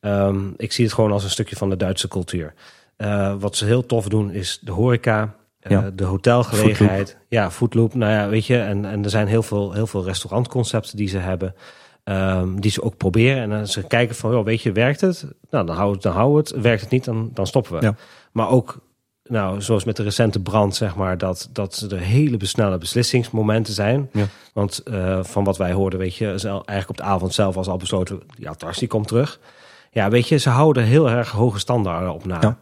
Ehm, 0.00 0.50
ik 0.56 0.72
zie 0.72 0.84
het 0.84 0.94
gewoon 0.94 1.12
als 1.12 1.24
een 1.24 1.30
stukje 1.30 1.56
van 1.56 1.70
de 1.70 1.76
Duitse 1.76 2.08
cultuur. 2.08 2.54
Eh, 2.98 3.34
wat 3.38 3.56
ze 3.56 3.64
heel 3.64 3.86
tof 3.86 4.08
doen 4.08 4.30
is 4.30 4.58
de 4.62 4.72
horeca, 4.72 5.34
eh, 5.60 5.70
Ja. 5.70 5.90
de 5.94 6.04
hotelgelegenheid. 6.04 7.16
Ja, 7.28 7.50
Foodloop. 7.50 7.94
Nou 7.94 8.12
ja, 8.12 8.28
weet 8.28 8.46
je, 8.46 8.58
en, 8.58 8.84
en 8.84 9.04
er 9.04 9.10
zijn 9.10 9.26
heel 9.26 9.42
veel, 9.42 9.72
heel 9.72 9.86
veel 9.86 10.04
restaurantconcepten 10.04 10.96
die 10.96 11.08
ze 11.08 11.18
hebben. 11.18 11.54
ehm, 12.04 12.56
die 12.56 12.70
ze 12.70 12.82
ook 12.82 12.96
proberen. 12.96 13.42
En 13.42 13.50
dan 13.50 13.66
ze 13.66 13.86
kijken 13.86 14.14
van, 14.16 14.30
joh, 14.30 14.44
weet 14.44 14.62
je, 14.62 14.72
werkt 14.72 15.00
het? 15.00 15.26
Nou, 15.50 15.66
dan 15.66 15.76
houden 15.76 16.00
dan 16.02 16.32
we 16.32 16.36
het. 16.38 16.50
Werkt 16.50 16.80
het 16.80 16.90
niet, 16.90 17.04
dan, 17.04 17.30
dan 17.34 17.46
stoppen 17.46 17.72
we. 17.78 17.82
Ja. 17.82 17.94
Maar 18.32 18.48
ook, 18.50 18.78
nou, 19.24 19.60
zoals 19.62 19.84
met 19.84 19.96
de 19.96 20.02
recente 20.02 20.40
brand, 20.40 20.76
zeg 20.76 20.96
maar, 20.96 21.18
dat, 21.18 21.48
dat 21.52 21.86
er 21.90 21.98
hele 21.98 22.36
besnelle 22.36 22.78
beslissingsmomenten 22.78 23.72
zijn. 23.74 24.08
Ja. 24.12 24.24
Want 24.52 24.78
eh, 24.82 25.24
van 25.24 25.44
wat 25.44 25.56
wij 25.56 25.72
hoorden, 25.72 25.98
weet 25.98 26.14
je, 26.14 26.26
eigenlijk 26.26 26.88
op 26.88 26.96
de 26.96 27.02
avond 27.02 27.34
zelf 27.34 27.54
was 27.54 27.68
al 27.68 27.76
besloten, 27.76 28.20
die 28.36 28.48
attractie 28.48 28.88
komt 28.88 29.08
terug. 29.08 29.40
Ja, 29.90 30.10
weet 30.10 30.28
je, 30.28 30.36
ze 30.36 30.48
houden 30.50 30.82
heel 30.84 31.10
erg 31.10 31.30
hoge 31.30 31.58
standaarden 31.58 32.12
op 32.14 32.24
na. 32.26 32.38
Ja. 32.40 32.58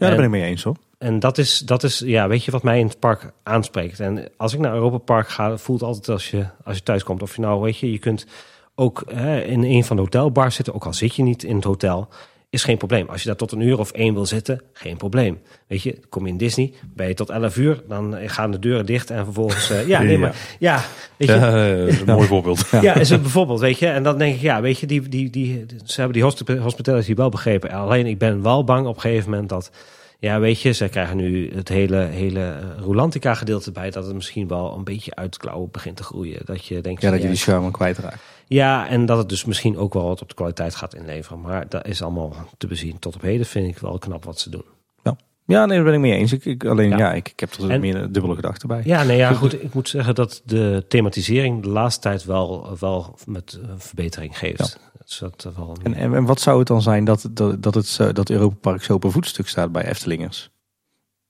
Ja, 0.00 0.06
daar 0.06 0.10
En- 0.10 0.16
ben 0.16 0.24
ik 0.24 0.30
mee 0.30 0.50
eens 0.50 0.62
hoor. 0.62 0.76
En 0.98 1.18
dat 1.18 1.38
is, 1.38 1.58
dat 1.58 1.82
is, 1.82 1.98
ja, 1.98 2.28
weet 2.28 2.44
je 2.44 2.50
wat 2.50 2.62
mij 2.62 2.78
in 2.78 2.86
het 2.86 2.98
park 2.98 3.32
aanspreekt. 3.42 4.00
En 4.00 4.28
als 4.36 4.52
ik 4.54 4.60
naar 4.60 4.74
Europa 4.74 4.98
Park 4.98 5.28
ga, 5.28 5.56
voelt 5.56 5.82
altijd 5.82 6.08
als 6.08 6.30
je, 6.30 6.46
als 6.64 6.76
je 6.76 6.82
thuis 6.82 7.02
komt. 7.02 7.22
Of 7.22 7.34
je 7.36 7.40
nou, 7.42 7.60
weet 7.60 7.78
je, 7.78 7.92
je 7.92 7.98
kunt 7.98 8.26
ook 8.74 9.02
hè, 9.14 9.40
in 9.40 9.62
een 9.64 9.84
van 9.84 9.96
de 9.96 10.02
hotelbars 10.02 10.54
zitten. 10.54 10.74
Ook 10.74 10.84
al 10.84 10.94
zit 10.94 11.14
je 11.14 11.22
niet 11.22 11.42
in 11.42 11.54
het 11.54 11.64
hotel, 11.64 12.08
is 12.50 12.64
geen 12.64 12.76
probleem. 12.76 13.08
Als 13.08 13.20
je 13.22 13.26
daar 13.26 13.36
tot 13.36 13.52
een 13.52 13.60
uur 13.60 13.78
of 13.78 13.90
één 13.92 14.14
wil 14.14 14.26
zitten, 14.26 14.60
geen 14.72 14.96
probleem. 14.96 15.38
Weet 15.66 15.82
je, 15.82 15.98
kom 16.08 16.24
je 16.26 16.32
in 16.32 16.36
Disney, 16.38 16.72
ben 16.94 17.08
je 17.08 17.14
tot 17.14 17.30
11 17.30 17.56
uur, 17.56 17.82
dan 17.88 18.16
gaan 18.26 18.50
de 18.50 18.58
deuren 18.58 18.86
dicht 18.86 19.10
en 19.10 19.24
vervolgens, 19.24 19.70
eh, 19.70 19.86
ja, 19.86 20.02
nee, 20.02 20.18
maar, 20.18 20.36
ja, 20.58 20.82
weet 21.16 21.28
je, 21.28 21.34
Ja, 21.34 21.54
eh, 21.64 21.86
is 21.86 22.00
een 22.00 22.06
mooi 22.06 22.26
voorbeeld. 22.26 22.66
ja, 22.80 22.94
is 22.94 23.10
het 23.10 23.22
bijvoorbeeld, 23.22 23.60
weet 23.60 23.78
je. 23.78 23.86
En 23.86 24.02
dan 24.02 24.18
denk 24.18 24.34
ik, 24.34 24.40
ja, 24.40 24.60
weet 24.60 24.78
je, 24.78 24.86
die, 24.86 25.08
die, 25.08 25.30
die, 25.30 25.66
ze 25.84 25.94
hebben 26.00 26.12
die 26.12 26.22
hospi- 26.22 26.58
hospitality 26.58 27.14
wel 27.14 27.28
begrepen. 27.28 27.70
Alleen 27.70 28.06
ik 28.06 28.18
ben 28.18 28.42
wel 28.42 28.64
bang 28.64 28.86
op 28.86 28.94
een 28.94 29.00
gegeven 29.00 29.30
moment 29.30 29.48
dat, 29.48 29.70
ja, 30.18 30.40
weet 30.40 30.60
je, 30.60 30.72
ze 30.72 30.88
krijgen 30.88 31.16
nu 31.16 31.50
het 31.54 31.68
hele, 31.68 31.96
hele 31.96 32.40
eh, 32.40 32.82
Rolantica 32.84 33.34
gedeelte 33.34 33.72
bij, 33.72 33.90
dat 33.90 34.04
het 34.06 34.14
misschien 34.14 34.48
wel 34.48 34.74
een 34.76 34.84
beetje 34.84 35.14
uit 35.14 35.36
klauwen 35.36 35.68
begint 35.72 35.96
te 35.96 36.02
groeien. 36.02 36.40
Dat 36.44 36.64
je 36.66 36.80
denkt, 36.80 37.02
Ja, 37.02 37.10
dat 37.10 37.22
je 37.22 37.28
die 37.28 37.36
charme 37.36 37.70
kwijtraakt. 37.70 38.18
Ja, 38.54 38.88
en 38.88 39.06
dat 39.06 39.18
het 39.18 39.28
dus 39.28 39.44
misschien 39.44 39.76
ook 39.78 39.94
wel 39.94 40.04
wat 40.04 40.22
op 40.22 40.28
de 40.28 40.34
kwaliteit 40.34 40.74
gaat 40.74 40.94
inleveren. 40.94 41.40
Maar 41.40 41.68
dat 41.68 41.86
is 41.86 42.02
allemaal 42.02 42.34
te 42.58 42.66
bezien. 42.66 42.98
Tot 42.98 43.14
op 43.14 43.20
heden 43.22 43.46
vind 43.46 43.68
ik 43.68 43.78
wel 43.78 43.98
knap 43.98 44.24
wat 44.24 44.38
ze 44.40 44.50
doen. 44.50 44.64
Ja, 45.02 45.16
Ja, 45.46 45.66
nee, 45.66 45.76
daar 45.76 45.84
ben 45.84 45.94
ik 45.94 46.00
mee 46.00 46.14
eens. 46.14 46.32
Ik, 46.32 46.44
ik 46.44 46.64
alleen, 46.64 46.90
ja, 46.90 46.96
Ja. 46.98 47.12
ik, 47.12 47.28
ik 47.28 47.40
heb 47.40 47.52
er 47.52 47.70
En- 47.70 47.80
meer 47.80 47.96
een 47.96 48.12
dubbele 48.12 48.34
gedachte 48.34 48.66
bij. 48.66 48.82
Ja, 48.84 49.02
nee, 49.02 49.16
ja, 49.16 49.32
goed. 49.32 49.62
Ik 49.62 49.74
moet 49.74 49.88
zeggen 49.88 50.14
dat 50.14 50.42
de 50.44 50.84
thematisering 50.88 51.62
de 51.62 51.68
laatste 51.68 52.00
tijd 52.00 52.24
wel, 52.24 52.76
wel 52.80 53.18
met 53.26 53.58
eh, 53.62 53.68
verbetering 53.76 54.38
geeft. 54.38 54.78
Dus 55.04 55.18
dat 55.18 55.44
eh, 55.46 55.56
wel 55.56 55.76
En, 55.82 55.94
en, 55.94 56.14
en 56.14 56.24
wat 56.24 56.40
zou 56.40 56.58
het 56.58 56.66
dan 56.68 56.82
zijn 56.82 57.04
dat, 57.04 57.28
dat, 57.30 57.62
dat, 57.62 57.74
het, 57.74 57.86
zo- 57.86 58.12
dat 58.12 58.30
Europa 58.30 58.56
Park 58.60 58.82
zo 58.82 58.94
op 58.94 59.04
een 59.04 59.10
voetstuk 59.10 59.48
staat 59.48 59.72
bij 59.72 59.84
Eftelingers? 59.84 60.50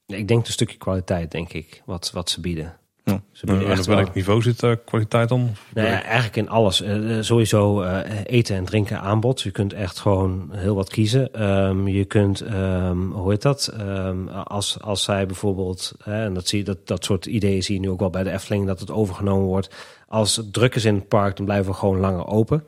ik 0.07 0.29
denk 0.29 0.47
een 0.47 0.53
stukje 0.53 0.77
kwaliteit, 0.77 1.31
denk 1.31 1.53
ik, 1.53 1.83
wat, 1.87 2.11
wat 2.15 2.31
ze 2.31 2.41
bieden. 2.41 2.79
Ja. 3.05 3.21
Ze 3.33 3.47
En 3.47 3.67
echt 3.67 3.81
op 3.81 3.87
wel- 3.87 3.97
welk 3.97 4.15
niveau 4.15 4.43
zit 4.43 4.61
de 4.61 4.79
kwaliteit 4.85 5.29
dan? 5.29 5.51
Nou 5.75 5.89
ja, 5.89 6.03
eigenlijk 6.03 6.37
in 6.37 6.49
alles. 6.49 6.83
Eh, 6.83 7.17
eh, 7.17 7.23
sowieso 7.25 7.83
eh, 7.83 8.21
eten 8.25 8.57
en 8.57 8.65
drinken 8.65 9.01
aanbod. 9.01 9.41
Je 9.41 9.51
kunt 9.51 9.73
echt 9.73 9.99
gewoon 9.99 10.49
heel 10.53 10.75
wat 10.75 10.89
kiezen. 10.89 11.33
Ehm, 11.35 11.87
je 11.89 12.05
kunt, 12.05 12.41
ehm, 12.41 12.99
hoe 12.99 13.31
heet 13.31 13.43
dat? 13.43 13.73
Ehm, 13.79 14.29
als, 14.29 14.81
als 14.81 15.03
zij 15.03 15.27
bijvoorbeeld, 15.27 15.95
hè, 16.05 16.25
en 16.25 16.35
dat, 16.35 16.49
zie 16.49 16.59
je, 16.59 16.65
dat, 16.65 16.79
dat 16.85 17.05
soort 17.05 17.27
ideeën 17.27 17.63
zie 17.63 17.75
je 17.75 17.81
nu 17.81 17.91
ook 17.91 18.01
wel 18.01 18.11
bij 18.11 18.23
de 18.23 18.31
Efteling, 18.33 18.67
dat 18.67 18.81
het 18.81 18.91
overgenomen 18.91 19.47
wordt. 19.47 19.75
Als 20.09 20.37
het 20.37 20.53
druk 20.53 20.75
is 20.75 20.85
in 20.85 20.95
het 20.95 21.09
park, 21.09 21.37
dan 21.37 21.45
blijven 21.45 21.71
we 21.71 21.77
gewoon 21.79 21.99
langer 22.01 22.27
open. 22.27 22.65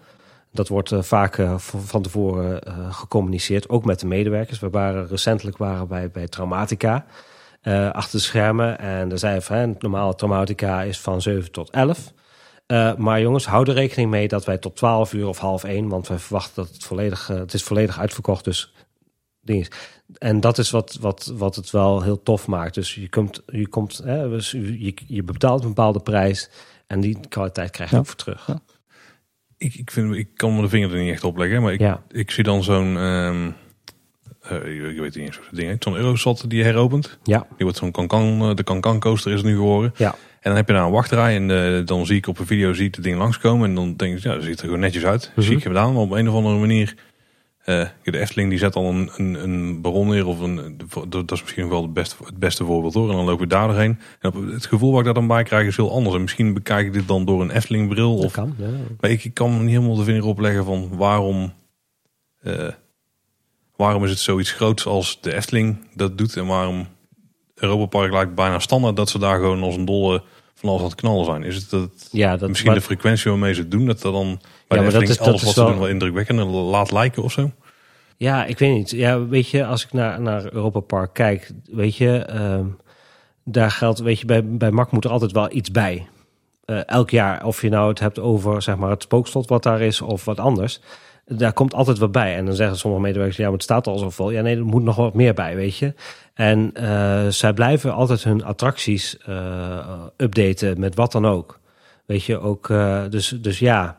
Dat 0.53 0.69
wordt 0.69 0.93
eh, 0.93 1.03
vaak 1.03 1.39
eh, 1.39 1.55
van 1.59 2.03
tevoren 2.03 2.61
eh, 2.63 2.75
gecommuniceerd, 2.95 3.69
ook 3.69 3.85
met 3.85 4.01
de 4.01 4.07
medewerkers. 4.07 4.59
We 4.61 4.71
waren 4.71 5.09
recentelijk 5.09 5.57
waren 5.57 5.89
bij, 5.89 6.11
bij 6.11 6.29
Traumatica 6.29 6.95
eh, 6.95 7.03
achter 7.71 8.19
de 8.19 8.25
schermen. 8.25 8.79
En 8.79 9.09
daar 9.09 9.19
zei 9.19 9.41
van, 9.41 9.57
hè, 9.57 9.67
het 9.69 9.83
normale 9.83 10.15
Traumatica 10.15 10.83
is 10.83 11.01
van 11.01 11.23
7 11.23 11.53
tot 11.53 11.71
11. 11.71 12.13
Eh, 12.67 12.95
maar 12.95 13.21
jongens, 13.21 13.47
hou 13.47 13.69
er 13.69 13.75
rekening 13.75 14.11
mee 14.11 14.29
dat 14.29 14.45
wij 14.45 14.59
tot 14.59 14.77
12 14.77 15.13
uur 15.13 15.27
of 15.27 15.39
half 15.39 15.65
1, 15.65 15.89
want 15.89 16.09
wij 16.09 16.19
verwachten 16.19 16.55
dat 16.65 16.69
het 16.73 16.85
volledig, 16.85 17.31
eh, 17.31 17.37
het 17.39 17.55
is 17.55 17.63
volledig 17.63 17.99
uitverkocht. 17.99 18.45
Dus 18.45 18.73
ding. 19.41 19.71
En 20.19 20.41
dat 20.41 20.59
is 20.59 20.71
wat, 20.71 20.99
wat, 21.01 21.33
wat 21.37 21.57
het 21.57 21.71
wel 21.71 22.03
heel 22.03 22.23
tof 22.23 22.47
maakt. 22.47 22.75
Dus 22.75 22.95
je 22.95 23.09
komt, 23.09 23.43
je, 23.47 23.69
komt 23.69 24.01
hè, 24.05 24.29
dus 24.29 24.51
je, 24.51 24.95
je 25.07 25.23
betaalt 25.23 25.63
een 25.63 25.69
bepaalde 25.69 26.01
prijs 26.01 26.51
en 26.87 27.01
die 27.01 27.19
kwaliteit 27.29 27.71
krijg 27.71 27.91
je 27.91 27.95
Ja. 27.97 28.01
ook 28.03 28.09
voor 28.09 28.17
terug. 28.17 28.47
Ja. 28.47 28.61
Ik, 29.57 29.75
ik, 29.75 29.91
vind, 29.91 30.15
ik 30.15 30.29
kan 30.35 30.57
me 30.57 30.63
de 30.63 30.69
vinger 30.69 30.93
er 30.95 31.03
niet 31.03 31.13
echt 31.13 31.25
op 31.25 31.37
leggen, 31.37 31.63
maar 31.63 31.73
ik, 31.73 31.81
Ja. 31.81 32.03
ik 32.09 32.31
zie 32.31 32.45
dan 32.45 32.63
zo'n, 32.63 32.97
ehm 32.97 33.51
eh, 34.43 34.91
ik 34.91 34.99
weet 34.99 35.15
niet 35.15 35.17
eens 35.17 35.37
hoe 35.37 35.47
ding 35.51 35.69
heet, 35.69 35.83
zo'n 35.83 35.97
Eurosat 35.97 36.45
die 36.49 36.59
je 36.59 36.65
heropent. 36.65 37.19
Ja, 37.23 37.39
Die 37.39 37.65
wordt 37.65 37.77
zo'n 37.77 37.91
Cancan, 37.91 38.41
eh, 38.49 38.55
de 38.55 38.65
Cancan 38.65 39.01
coaster 39.01 39.33
is 39.33 39.39
het 39.39 39.47
nu 39.47 39.55
geworden. 39.55 39.93
ja. 39.97 40.15
En 40.41 40.49
dan 40.51 40.57
heb 40.57 40.69
je 40.69 40.75
daar 40.75 40.85
een 40.85 40.91
wachtrij 40.91 41.37
en 41.37 41.51
eh, 41.51 41.87
dan 41.87 42.07
zie 42.07 42.17
ik 42.17 42.27
op 42.27 42.39
een 42.39 42.47
video 42.47 42.73
zie 42.73 42.87
ik 42.87 42.95
het 42.95 43.05
ding 43.05 43.19
langskomen. 43.19 43.69
En 43.69 43.75
dan 43.75 43.97
denk 43.97 44.17
ik, 44.17 44.23
ja, 44.23 44.35
dat 44.35 44.43
ziet 44.43 44.59
er 44.59 44.65
gewoon 44.65 44.81
netjes 44.81 45.05
uit. 45.05 45.33
Zie 45.37 45.57
ik 45.57 45.63
gedaan, 45.63 45.93
maar 45.93 46.03
op 46.03 46.11
een 46.11 46.29
of 46.29 46.35
andere 46.35 46.59
manier... 46.59 46.95
de 47.65 48.19
Efteling 48.19 48.51
die 48.51 48.59
zet 48.59 48.77
al 48.77 48.89
een, 48.89 49.11
een, 49.17 49.35
een 49.35 49.81
baron 49.81 50.09
neer. 50.09 50.27
Of 50.27 50.41
een, 50.41 50.81
dat 51.09 51.33
is 51.33 51.43
misschien 51.43 51.69
wel 51.69 51.83
het 51.83 51.93
beste, 51.93 52.17
het 52.25 52.39
beste 52.39 52.65
voorbeeld 52.65 52.95
hoor. 52.95 53.11
En 53.11 53.17
dan 53.17 53.25
lopen 53.25 53.43
we 53.43 53.47
daar 53.47 53.67
doorheen. 53.67 53.99
En 54.21 54.35
op, 54.35 54.51
het 54.51 54.67
gevoel 54.67 54.91
wat 54.91 54.99
ik 54.99 55.05
daar 55.05 55.15
dan 55.15 55.27
bij 55.27 55.43
krijg 55.43 55.67
is 55.67 55.77
heel 55.77 55.93
anders. 55.93 56.15
En 56.15 56.21
misschien 56.21 56.55
bekijk 56.55 56.87
ik 56.87 56.93
dit 56.93 57.09
dan 57.09 57.25
door 57.25 57.41
een 57.41 57.51
Efteling 57.51 57.89
bril. 57.89 58.17
Of, 58.17 58.33
kan. 58.33 58.55
Ja. 58.59 58.67
maar 59.01 59.11
ik, 59.11 59.25
ik 59.25 59.35
kan 59.35 59.61
niet 59.61 59.75
helemaal 59.75 59.97
de 59.97 60.05
vinger 60.05 60.25
opleggen 60.25 60.65
van 60.65 60.89
waarom... 60.97 61.53
waarom 63.83 64.05
is 64.05 64.11
het 64.11 64.19
zoiets 64.19 64.53
groots 64.53 64.87
als 64.87 65.19
de 65.21 65.35
Efteling 65.35 65.77
dat 65.95 66.19
doet. 66.19 66.37
En 66.37 66.47
waarom 66.47 66.87
Europa 67.55 67.87
Park 67.87 68.13
lijkt 68.13 68.35
bijna 68.35 68.59
standaard 68.59 68.97
dat 68.97 69.09
ze 69.09 69.19
daar 69.19 69.37
gewoon 69.39 69.63
als 69.63 69.77
een 69.77 69.85
dolle 69.85 70.23
van 70.55 70.69
alles 70.69 70.83
aan 70.83 70.89
het 70.89 70.97
knallen 71.01 71.25
zijn. 71.25 71.43
Is 71.43 71.57
het 71.57 71.71
dat 71.71 72.09
Ja, 72.11 72.37
dat, 72.37 72.49
misschien 72.49 72.71
maar- 72.71 72.79
de 72.81 72.85
frequentie 72.87 73.31
waarmee 73.31 73.55
ze 73.55 73.61
het 73.61 73.71
doen, 73.71 73.87
dat 73.87 74.03
er 74.03 74.13
dan 74.13 74.27
bij 74.27 74.37
Ja, 74.39 74.39
de 74.39 74.43
maar 74.69 74.77
dat 74.79 74.87
Efteling 74.87 75.11
is- 75.11 75.17
dat 75.19 75.27
alles 75.27 75.41
is 75.41 75.47
wat 75.47 75.55
ze 75.55 75.61
wel- 75.61 75.71
doen 75.71 75.79
wel 75.81 75.89
indrukwekkender 75.89 76.45
laat 76.47 76.91
lijken 76.93 77.23
of 77.23 77.33
zo? 77.33 77.51
Ja, 78.17 78.45
ik 78.45 78.59
weet 78.59 78.73
niet. 78.75 78.91
Ja, 78.91 79.27
weet 79.27 79.49
je, 79.49 79.65
als 79.67 79.85
ik 79.85 79.93
naar, 79.93 80.21
naar 80.21 80.53
Europa 80.53 80.81
Park 80.81 81.13
kijk, 81.15 81.51
weet 81.71 81.97
je, 81.97 82.17
ehm, 82.19 82.67
daar 83.45 83.71
geldt, 83.71 83.99
weet 83.99 84.19
je, 84.21 84.27
bij, 84.27 84.45
bij 84.47 84.71
MAC 84.71 84.91
moet 84.93 85.05
er 85.05 85.11
altijd 85.11 85.33
wel 85.33 85.53
iets 85.53 85.71
bij. 85.71 86.07
Eh, 86.65 86.87
elk 86.87 87.11
jaar, 87.11 87.45
of 87.45 87.63
je 87.63 87.69
nou 87.69 87.89
het 87.89 87.99
hebt 87.99 88.19
over 88.19 88.63
zeg 88.63 88.77
maar, 88.77 88.91
het 88.91 89.03
spookslot 89.03 89.49
wat 89.49 89.63
daar 89.63 89.81
is 89.81 90.01
of 90.01 90.25
wat 90.25 90.39
anders. 90.39 90.81
Daar 91.37 91.53
komt 91.53 91.75
altijd 91.75 91.99
wat 91.99 92.13
bij. 92.13 92.37
En 92.37 92.47
dan 92.47 92.55
zeggen 92.55 92.77
sommige 92.77 93.03
medewerkers, 93.03 93.37
ja, 93.37 93.45
maar 93.45 93.53
het 93.53 93.63
staat 93.63 93.87
al 93.87 93.99
zoveel. 93.99 94.31
Ja, 94.31 94.43
nee, 94.43 94.57
er 94.57 94.65
moet 94.65 94.83
nog 94.83 94.97
wat 94.97 95.15
meer 95.15 95.35
bij, 95.35 95.57
weet 95.57 95.77
je. 95.77 95.95
En 96.35 96.71
eh, 96.75 97.29
zij 97.29 97.53
blijven 97.53 97.95
altijd 97.95 98.25
hun 98.25 98.45
attracties 98.45 99.19
eh, 99.19 100.05
updaten 100.17 100.81
met 100.81 100.95
wat 100.95 101.13
dan 101.13 101.27
ook. 101.27 101.61
Weet 102.07 102.25
je, 102.25 102.39
ook, 102.39 102.71
eh, 102.71 103.03
dus, 103.11 103.29
dus 103.29 103.59
ja. 103.59 103.99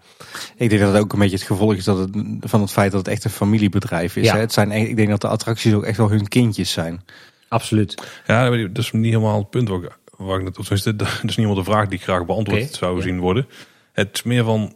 Ik 0.56 0.70
denk 0.70 0.82
dat 0.82 0.94
het 0.94 1.02
ook 1.02 1.14
een 1.14 1.20
beetje 1.20 1.36
het 1.36 1.46
gevolg 1.46 1.74
is 1.74 1.84
dat 1.84 1.98
het, 1.98 2.10
van 2.40 2.62
het 2.62 2.72
feit 2.72 2.92
dat 2.92 3.06
het 3.06 3.14
echt 3.14 3.24
een 3.24 3.30
familiebedrijf 3.30 4.16
is. 4.16 4.26
Ja. 4.26 4.34
Hè? 4.34 4.40
Het 4.40 4.54
zijn, 4.54 4.72
ik 4.72 4.96
denk 4.96 5.10
dat 5.10 5.22
de 5.22 5.28
attracties 5.28 5.74
ook 5.74 5.84
echt 5.84 5.98
wel 5.98 6.10
hun 6.10 6.28
kindjes 6.28 6.72
zijn. 6.72 7.04
Absoluut. 7.48 8.22
Ja, 8.28 8.50
dat 8.50 8.78
is 8.78 8.92
niet 8.92 9.06
helemaal 9.06 9.38
het 9.38 9.50
punt 9.50 9.70
waar 9.70 9.84
ik, 9.84 9.98
waar 10.18 10.38
ik 10.38 10.44
net, 10.44 10.54
tenminste, 10.54 10.96
dat 10.96 11.08
is 11.08 11.22
niet 11.22 11.36
helemaal 11.36 11.56
de 11.56 11.64
vraag 11.64 11.88
die 11.88 11.98
ik 11.98 12.04
graag 12.04 12.26
beantwoord 12.26 12.74
zou 12.74 12.96
ja. 12.96 13.02
zien 13.02 13.20
worden. 13.20 13.48
Het 13.92 14.10
is 14.14 14.24
meer 14.24 14.44
van 14.44 14.74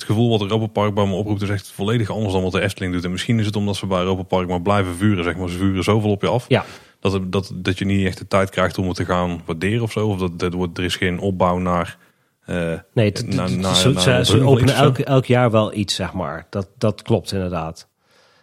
het 0.00 0.08
gevoel 0.08 0.30
wat 0.30 0.40
Europa 0.40 0.66
Park 0.66 0.94
bij 0.94 1.06
me 1.06 1.12
oproept 1.14 1.42
is 1.42 1.48
echt 1.48 1.70
volledig 1.70 2.10
anders 2.10 2.32
dan 2.32 2.42
wat 2.42 2.52
de 2.52 2.60
Efteling 2.60 2.92
doet. 2.92 3.04
En 3.04 3.10
misschien 3.10 3.38
is 3.38 3.46
het 3.46 3.56
omdat 3.56 3.76
ze 3.76 3.86
bij 3.86 3.98
Europa 4.00 4.22
Park 4.22 4.48
maar 4.48 4.62
blijven 4.62 4.94
vuren, 4.94 5.24
zeg 5.24 5.36
maar. 5.36 5.48
Ze 5.48 5.58
vuren 5.58 5.84
zoveel 5.84 6.10
op 6.10 6.22
je 6.22 6.28
af. 6.28 6.44
Ja. 6.48 6.64
Dat, 7.00 7.12
het- 7.12 7.32
dat, 7.32 7.52
dat 7.54 7.78
je 7.78 7.84
niet 7.84 8.06
echt 8.06 8.18
de 8.18 8.26
tijd 8.28 8.50
krijgt 8.50 8.78
om 8.78 8.86
het 8.86 8.96
te 8.96 9.04
gaan 9.04 9.40
waarderen 9.46 9.82
of 9.82 9.92
zo. 9.92 10.08
Of 10.08 10.18
dat, 10.18 10.38
dat 10.38 10.52
wordt, 10.54 10.78
er 10.78 10.84
is 10.84 10.96
geen 10.96 11.18
opbouw 11.18 11.58
naar... 11.58 11.96
eh, 12.44 12.72
Nee, 12.94 13.12
Na- 13.26 13.48
na- 13.48 13.74
ze, 13.74 13.88
na 13.90 14.24
ze- 14.24 14.42
openen 14.44 14.74
elk, 14.74 14.98
elk 14.98 15.24
jaar 15.26 15.50
wel 15.50 15.74
iets, 15.74 15.94
zeg 15.94 16.12
maar. 16.12 16.46
Dat, 16.50 16.68
dat 16.78 17.02
klopt 17.02 17.32
inderdaad. 17.32 17.88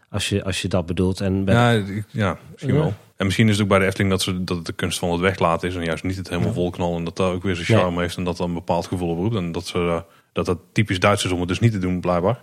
Als 0.09 0.29
je, 0.29 0.43
als 0.43 0.61
je 0.61 0.67
dat 0.67 0.85
bedoelt. 0.85 1.21
En 1.21 1.45
bij- 1.45 1.55
Ja, 1.55 1.83
ja 2.11 2.37
misschien 2.51 2.73
Ja. 2.73 2.79
wel. 2.79 2.93
En 3.17 3.25
misschien 3.25 3.47
is 3.47 3.53
het 3.53 3.61
ook 3.61 3.67
bij 3.69 3.79
de 3.79 3.85
Efteling 3.85 4.09
dat, 4.11 4.21
ze, 4.21 4.43
dat 4.43 4.57
het 4.57 4.65
de 4.65 4.73
kunst 4.73 4.99
van 4.99 5.11
het 5.11 5.19
weglaten 5.19 5.67
is. 5.69 5.75
En 5.75 5.83
juist 5.83 6.03
niet 6.03 6.15
het 6.17 6.29
helemaal 6.29 6.53
volknallen. 6.53 6.97
En 6.97 7.03
dat 7.03 7.15
dat 7.15 7.31
ook 7.33 7.43
weer 7.43 7.55
zijn 7.55 7.79
charme 7.79 8.01
heeft. 8.01 8.17
En 8.17 8.23
dat 8.23 8.37
dat 8.37 8.47
een 8.47 8.53
bepaald 8.53 8.85
gevoel 8.87 9.09
oproept. 9.09 9.35
En 9.35 9.51
dat, 9.51 9.65
ze, 9.67 9.77
eh, 9.77 9.99
dat 10.37 10.45
dat 10.45 10.57
typisch 10.71 10.99
Duits 10.99 11.25
is 11.25 11.31
om 11.31 11.39
het 11.39 11.47
dus 11.47 11.59
niet 11.59 11.71
te 11.71 11.79
doen, 11.79 11.99
blijkbaar. 12.01 12.41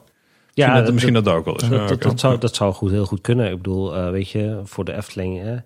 Misschien, 0.55 0.75
ja, 0.75 0.83
dat, 0.83 0.93
misschien 0.93 1.15
dat, 1.15 1.25
daar 1.25 1.37
ook 1.37 1.45
wel 1.45 1.55
is. 1.57 1.61
dat, 1.69 1.71
Ja, 1.81 1.87
dat, 1.87 2.03
dat 2.03 2.21
zou, 2.21 2.39
dat 2.39 2.55
zou 2.55 2.73
goed, 2.73 2.91
heel 2.91 3.07
goed 3.07 3.21
kunnen. 3.21 3.51
Ik 3.51 3.57
bedoel, 3.57 3.97
eh, 3.97 4.11
weet 4.11 4.31
je, 4.31 4.61
voor 4.65 4.85
de 4.85 4.93
Efteling... 4.97 5.41
Hè, 5.43 5.57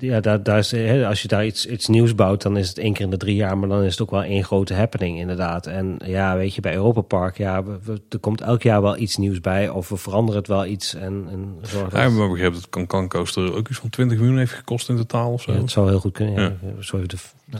ja, 0.00 0.20
daar, 0.20 0.42
daar 0.42 0.58
is, 0.58 0.70
hè, 0.70 1.06
als 1.06 1.22
je 1.22 1.28
daar 1.28 1.46
iets, 1.46 1.66
iets 1.66 1.86
nieuws 1.86 2.14
bouwt, 2.14 2.42
dan 2.42 2.56
is 2.56 2.68
het 2.68 2.78
één 2.78 2.92
keer 2.92 3.04
in 3.04 3.10
de 3.10 3.16
drie 3.16 3.34
jaar... 3.34 3.58
maar 3.58 3.68
dan 3.68 3.82
is 3.82 3.90
het 3.92 4.00
ook 4.02 4.10
wel 4.10 4.22
één 4.22 4.44
grote 4.44 4.74
happening, 4.74 5.18
inderdaad. 5.18 5.66
En 5.66 5.96
ja, 6.04 6.36
weet 6.36 6.54
je, 6.54 6.60
bij 6.60 6.74
Europa 6.74 7.00
Park, 7.00 7.36
ja, 7.38 7.64
we- 7.64 7.78
we- 7.82 8.00
er 8.08 8.18
komt 8.18 8.40
elk 8.40 8.62
jaar 8.62 8.82
wel 8.82 8.96
iets 8.96 9.16
nieuws 9.16 9.40
bij... 9.40 9.68
of 9.68 9.88
we 9.88 9.96
veranderen 9.96 10.38
het 10.40 10.48
wel 10.48 10.66
iets 10.66 10.94
en, 10.94 11.26
en 11.30 11.54
zorgen 11.62 11.98
Ja, 11.98 12.04
ik 12.04 12.10
dat... 12.10 12.20
heb 12.20 12.30
begrepen 12.30 12.54
dat 12.60 12.68
Cancan 12.70 13.08
Coaster 13.08 13.54
ook 13.54 13.68
iets 13.68 13.78
van 13.78 13.90
20 13.90 14.18
miljoen 14.18 14.38
heeft 14.38 14.52
gekost 14.52 14.88
in 14.88 14.96
totaal 14.96 15.32
of 15.32 15.42
zo. 15.42 15.52
Ja, 15.52 15.58
het 15.58 15.70
zou 15.70 15.88
heel 15.88 16.00
goed 16.00 16.12
kunnen. 16.12 16.34
Ja. 16.42 16.52
Ja. 16.76 16.82
Zo 16.82 16.96
even 16.96 17.08
de, 17.08 17.16
de- 17.44 17.58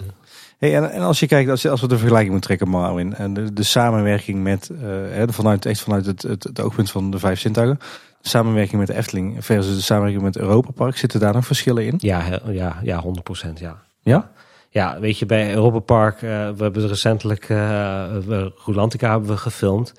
Hey, 0.59 0.77
en, 0.77 0.91
en 0.91 1.01
als 1.03 1.21
je 1.21 1.27
kijkt, 1.27 1.51
als, 1.51 1.67
als 1.69 1.81
we 1.81 1.89
de 1.89 1.97
vergelijking 1.99 2.31
moeten 2.33 2.49
trekken, 2.49 2.69
Marwin, 2.69 3.15
en 3.15 3.35
de, 3.35 3.53
de 3.53 3.63
samenwerking 3.63 4.43
met, 4.43 4.71
eh, 5.15 5.23
vanuit, 5.27 5.67
echt 5.67 5.81
vanuit 5.81 6.07
het, 6.07 6.23
het, 6.23 6.45
het 6.45 6.61
oogpunt 6.61 6.91
van 6.91 7.11
de 7.11 7.19
vijf 7.19 7.41
zintuigen, 7.41 7.79
de 8.23 8.29
samenwerking 8.29 8.79
met 8.79 8.87
de 8.87 8.95
Efteling 8.95 9.45
versus 9.45 9.75
de 9.77 9.83
samenwerking 9.83 10.23
met 10.25 10.37
Europa 10.37 10.71
Park, 10.71 10.97
zitten 10.97 11.21
daar 11.21 11.33
nog 11.35 11.47
verschillen 11.47 11.87
in? 11.87 11.95
Ja, 11.99 12.21
he- 12.21 12.51
ja, 12.53 12.77
ja, 12.83 12.99
100 13.01 13.25
procent, 13.25 13.59
ja. 13.59 13.83
Ja? 14.03 14.31
Ja, 14.71 15.01
weet 15.01 15.19
je, 15.19 15.27
bij 15.27 15.53
Europa 15.55 15.79
Park, 15.79 16.15
eh, 16.15 16.29
we 16.31 16.63
hebben 16.63 16.89
recentelijk, 16.89 17.47
we- 17.47 18.53
Rulantica 18.65 19.11
hebben 19.11 19.29
we 19.29 19.37
gefilmd. 19.37 19.93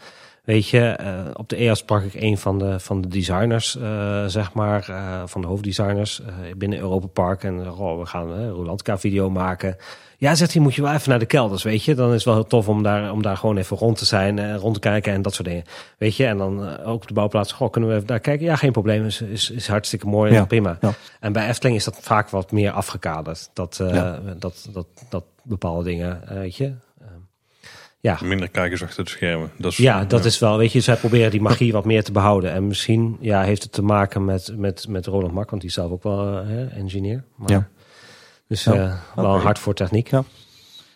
Weet 0.43 0.67
je, 0.67 0.97
op 1.33 1.49
de 1.49 1.55
EA 1.55 1.75
sprak 1.75 2.03
ik 2.03 2.13
een 2.21 2.37
van 2.37 2.59
de, 2.59 2.79
van 2.79 3.01
de 3.01 3.07
designers, 3.07 3.77
zeg 4.27 4.53
maar, 4.53 4.83
van 5.25 5.41
de 5.41 5.47
hoofddesigners 5.47 6.21
binnen 6.57 6.79
Europa 6.79 7.07
Park. 7.07 7.43
En 7.43 7.71
oh, 7.71 7.99
we 7.99 8.05
gaan 8.05 8.29
een 8.31 8.53
Rulantica 8.53 8.97
video 8.97 9.29
maken. 9.29 9.75
Ja, 10.21 10.35
zegt 10.35 10.53
hij, 10.53 10.61
moet 10.61 10.75
je 10.75 10.81
wel 10.81 10.93
even 10.93 11.09
naar 11.09 11.19
de 11.19 11.25
kelders, 11.25 11.63
weet 11.63 11.83
je. 11.83 11.95
Dan 11.95 12.07
is 12.07 12.13
het 12.13 12.23
wel 12.23 12.33
heel 12.33 12.47
tof 12.47 12.67
om 12.67 12.83
daar, 12.83 13.11
om 13.11 13.21
daar 13.21 13.37
gewoon 13.37 13.57
even 13.57 13.77
rond 13.77 13.97
te 13.97 14.05
zijn, 14.05 14.39
eh, 14.39 14.55
rond 14.55 14.73
te 14.73 14.79
kijken 14.79 15.13
en 15.13 15.21
dat 15.21 15.33
soort 15.33 15.47
dingen. 15.47 15.63
Weet 15.97 16.15
je, 16.15 16.25
en 16.25 16.37
dan 16.37 16.65
eh, 16.67 16.87
ook 16.87 16.95
op 17.01 17.07
de 17.07 17.13
bouwplaats, 17.13 17.51
goh, 17.51 17.71
kunnen 17.71 17.89
we 17.89 17.95
even 17.95 18.07
daar 18.07 18.19
kijken? 18.19 18.45
Ja, 18.45 18.55
geen 18.55 18.71
probleem, 18.71 19.05
is, 19.05 19.21
is, 19.21 19.49
is 19.49 19.67
hartstikke 19.67 20.07
mooi 20.07 20.31
en 20.31 20.37
Ja, 20.37 20.45
prima. 20.45 20.77
ja. 20.81 20.93
En 21.19 21.31
bij 21.33 21.47
Efteling 21.47 21.77
is 21.77 21.83
dat 21.83 21.97
vaak 22.01 22.29
wat 22.29 22.51
meer 22.51 22.71
afgekaderd. 22.71 23.49
Dat, 23.53 23.79
eh, 23.79 23.93
Ja. 23.93 24.19
dat, 24.39 24.69
dat, 24.73 24.87
dat 25.09 25.23
bepaalde 25.43 25.83
dingen, 25.83 26.21
weet 26.29 26.55
je. 26.55 26.65
Ehm, 27.01 27.09
ja, 27.99 28.17
Minder 28.23 28.49
kijkers 28.49 28.83
achter 28.83 29.03
de 29.03 29.09
schermen. 29.09 29.51
Dat 29.57 29.71
is, 29.71 29.77
ja, 29.77 30.05
dat 30.05 30.25
is 30.25 30.39
wel, 30.39 30.57
weet 30.57 30.71
je, 30.71 30.79
zij 30.79 30.95
proberen 30.95 31.31
die 31.31 31.41
magie 31.41 31.71
wat 31.71 31.85
meer 31.85 32.03
te 32.03 32.11
behouden. 32.11 32.51
En 32.51 32.67
misschien 32.67 33.17
ja, 33.19 33.41
heeft 33.41 33.63
het 33.63 33.71
te 33.71 33.81
maken 33.83 34.25
met, 34.25 34.53
met, 34.57 34.87
met 34.87 35.05
Roland 35.05 35.33
Mak, 35.33 35.49
want 35.49 35.61
die 35.61 35.69
is 35.69 35.75
zelf 35.75 35.91
ook 35.91 36.03
wel 36.03 36.25
hè, 36.45 36.65
engineer. 36.65 37.23
Maar, 37.35 37.49
Ja. 37.51 37.67
Dus 38.49 38.63
Ja, 38.63 38.73
eh, 38.73 38.93
wel 39.15 39.35
een 39.35 39.41
hart 39.41 39.59
voor 39.59 39.73
techniek. 39.73 40.07
Ja. 40.09 40.23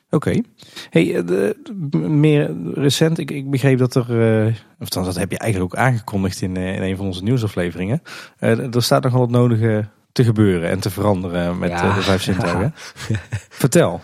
Oké. 0.10 0.42
Hey, 0.90 1.16
eh, 1.16 1.26
de, 1.26 1.58
meer 1.98 2.56
recent, 2.74 3.18
ik, 3.18 3.32
ik 3.32 3.50
begreep 3.50 3.78
dat 3.78 3.96
er, 3.96 4.42
eh, 4.46 4.48
of 4.54 4.80
althans, 4.80 5.06
dat 5.06 5.16
heb 5.16 5.32
je 5.32 5.38
eigenlijk 5.38 5.74
ook 5.74 5.80
aangekondigd 5.80 6.42
in, 6.42 6.58
in 6.58 6.82
een 6.82 6.96
van 6.98 7.06
onze 7.06 7.24
nieuwsafleveringen. 7.24 8.02
Er 8.40 8.84
staat 8.84 9.04
nog 9.04 9.12
wel 9.12 9.22
het 9.22 9.30
nodige 9.30 9.88
te 10.12 10.24
gebeuren 10.24 10.70
en 10.70 10.80
te 10.80 10.90
veranderen 10.90 11.60
met 11.60 11.70
Ja. 11.70 11.96
de 11.96 12.02
vijf 12.02 12.22
zintuigen. 12.22 12.74
Vertel. 13.64 14.02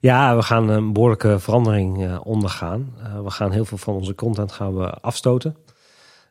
Ja, 0.00 0.36
we 0.36 0.42
gaan 0.42 0.68
een 0.68 0.92
behoorlijke 0.92 1.38
verandering 1.38 2.18
ondergaan. 2.18 2.94
We 3.24 3.30
gaan 3.30 3.50
heel 3.52 3.64
veel 3.64 3.78
van 3.78 3.94
onze 3.94 4.14
content 4.14 4.52
gaan 4.52 4.76
we 4.76 4.90
afstoten. 4.90 5.56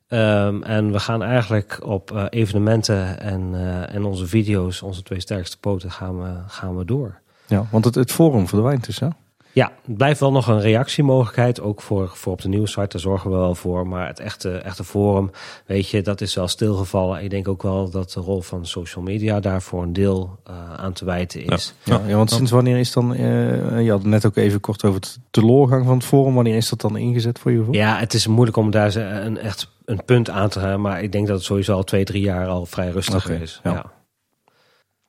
Ehm, 0.09 0.61
en 0.61 0.91
we 0.91 0.99
gaan 0.99 1.23
eigenlijk 1.23 1.79
op 1.83 2.11
uh, 2.11 2.25
evenementen 2.29 3.19
en, 3.19 3.49
uh, 3.53 3.95
en 3.95 4.03
onze 4.03 4.27
video's, 4.27 4.81
onze 4.81 5.03
twee 5.03 5.19
sterkste 5.19 5.59
poten, 5.59 5.91
gaan 5.91 6.21
we, 6.21 6.29
gaan 6.47 6.77
we 6.77 6.85
door. 6.85 7.19
Ja, 7.45 7.65
want 7.71 7.85
het, 7.85 7.95
het 7.95 8.11
forum 8.11 8.47
verdwijnt 8.47 8.85
dus, 8.85 8.99
hè? 8.99 9.07
Ja, 9.51 9.71
het 9.85 9.97
blijft 9.97 10.19
wel 10.19 10.31
nog 10.31 10.47
een 10.47 10.61
reactiemogelijkheid, 10.61 11.61
ook 11.61 11.81
voor, 11.81 12.11
voor 12.13 12.33
op 12.33 12.41
de 12.41 12.47
nieuwsite, 12.47 12.87
daar 12.87 13.01
zorgen 13.01 13.31
we 13.31 13.37
wel 13.37 13.55
voor. 13.55 13.87
Maar 13.87 14.07
het 14.07 14.19
echte, 14.19 14.51
echte 14.51 14.83
forum, 14.83 15.31
weet 15.65 15.89
je, 15.89 16.01
dat 16.01 16.21
is 16.21 16.35
wel 16.35 16.47
stilgevallen. 16.47 17.23
Ik 17.23 17.29
denk 17.29 17.47
ook 17.47 17.63
wel 17.63 17.89
dat 17.89 18.11
de 18.11 18.19
rol 18.19 18.41
van 18.41 18.65
social 18.65 19.03
media 19.03 19.39
daarvoor 19.39 19.83
een 19.83 19.93
deel 19.93 20.39
uh, 20.49 20.73
aan 20.73 20.93
te 20.93 21.05
wijten 21.05 21.45
is. 21.45 21.73
Ja, 21.83 22.01
ja, 22.07 22.15
want 22.15 22.31
sinds 22.31 22.51
wanneer 22.51 22.77
is 22.77 22.91
dan, 22.91 23.13
uh, 23.13 23.81
je 23.83 23.91
had 23.91 24.03
net 24.03 24.25
ook 24.25 24.35
even 24.35 24.59
kort 24.59 24.83
over 24.83 24.99
het 24.99 25.19
teloorgang 25.31 25.85
van 25.85 25.95
het 25.95 26.05
forum, 26.05 26.33
wanneer 26.33 26.55
is 26.55 26.69
dat 26.69 26.81
dan 26.81 26.97
ingezet 26.97 27.39
voor 27.39 27.51
je? 27.51 27.65
Ja, 27.71 27.97
het 27.97 28.13
is 28.13 28.27
moeilijk 28.27 28.57
om 28.57 28.71
daar 28.71 28.95
een 28.95 29.37
echt 29.37 29.67
een 29.89 30.05
punt 30.05 30.29
aan 30.29 30.49
te 30.49 30.59
gaan, 30.59 30.81
maar 30.81 31.03
ik 31.03 31.11
denk 31.11 31.27
dat 31.27 31.35
het 31.35 31.45
sowieso 31.45 31.73
al 31.73 31.83
twee, 31.83 32.03
drie 32.03 32.21
jaar 32.21 32.47
al 32.47 32.65
vrij 32.65 32.89
rustig 32.89 33.25
okay, 33.25 33.41
is. 33.41 33.59
ja. 33.63 33.71
ja. 33.71 33.97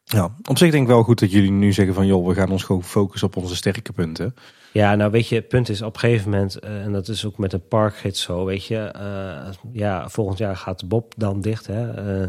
Ja, 0.04 0.34
op 0.48 0.58
zich 0.58 0.70
denk 0.70 0.82
ik 0.82 0.88
wel 0.88 1.02
goed 1.02 1.20
dat 1.20 1.32
jullie 1.32 1.50
nu 1.50 1.72
zeggen 1.72 1.94
van 1.94 2.06
joh, 2.06 2.26
we 2.26 2.34
gaan 2.34 2.50
ons 2.50 2.62
gewoon 2.62 2.84
focussen 2.84 3.28
op 3.28 3.36
onze 3.36 3.56
sterke 3.56 3.92
punten. 3.92 4.34
Ja, 4.72 4.94
nou 4.94 5.10
weet 5.10 5.28
je, 5.28 5.34
het 5.34 5.48
punt 5.48 5.68
is 5.68 5.82
op 5.82 5.94
een 5.94 6.00
gegeven 6.00 6.30
moment, 6.30 6.64
uh, 6.64 6.84
en 6.84 6.92
dat 6.92 7.08
is 7.08 7.26
ook 7.26 7.38
met 7.38 7.52
een 7.52 7.68
parkgids 7.68 8.22
zo, 8.22 8.44
weet 8.44 8.64
je, 8.64 8.94
uh, 8.96 9.52
ja, 9.72 10.08
volgend 10.08 10.38
jaar 10.38 10.56
gaat 10.56 10.88
Bob 10.88 11.12
dan 11.16 11.40
dicht. 11.40 11.66
Hè? 11.66 12.20
Uh, 12.22 12.28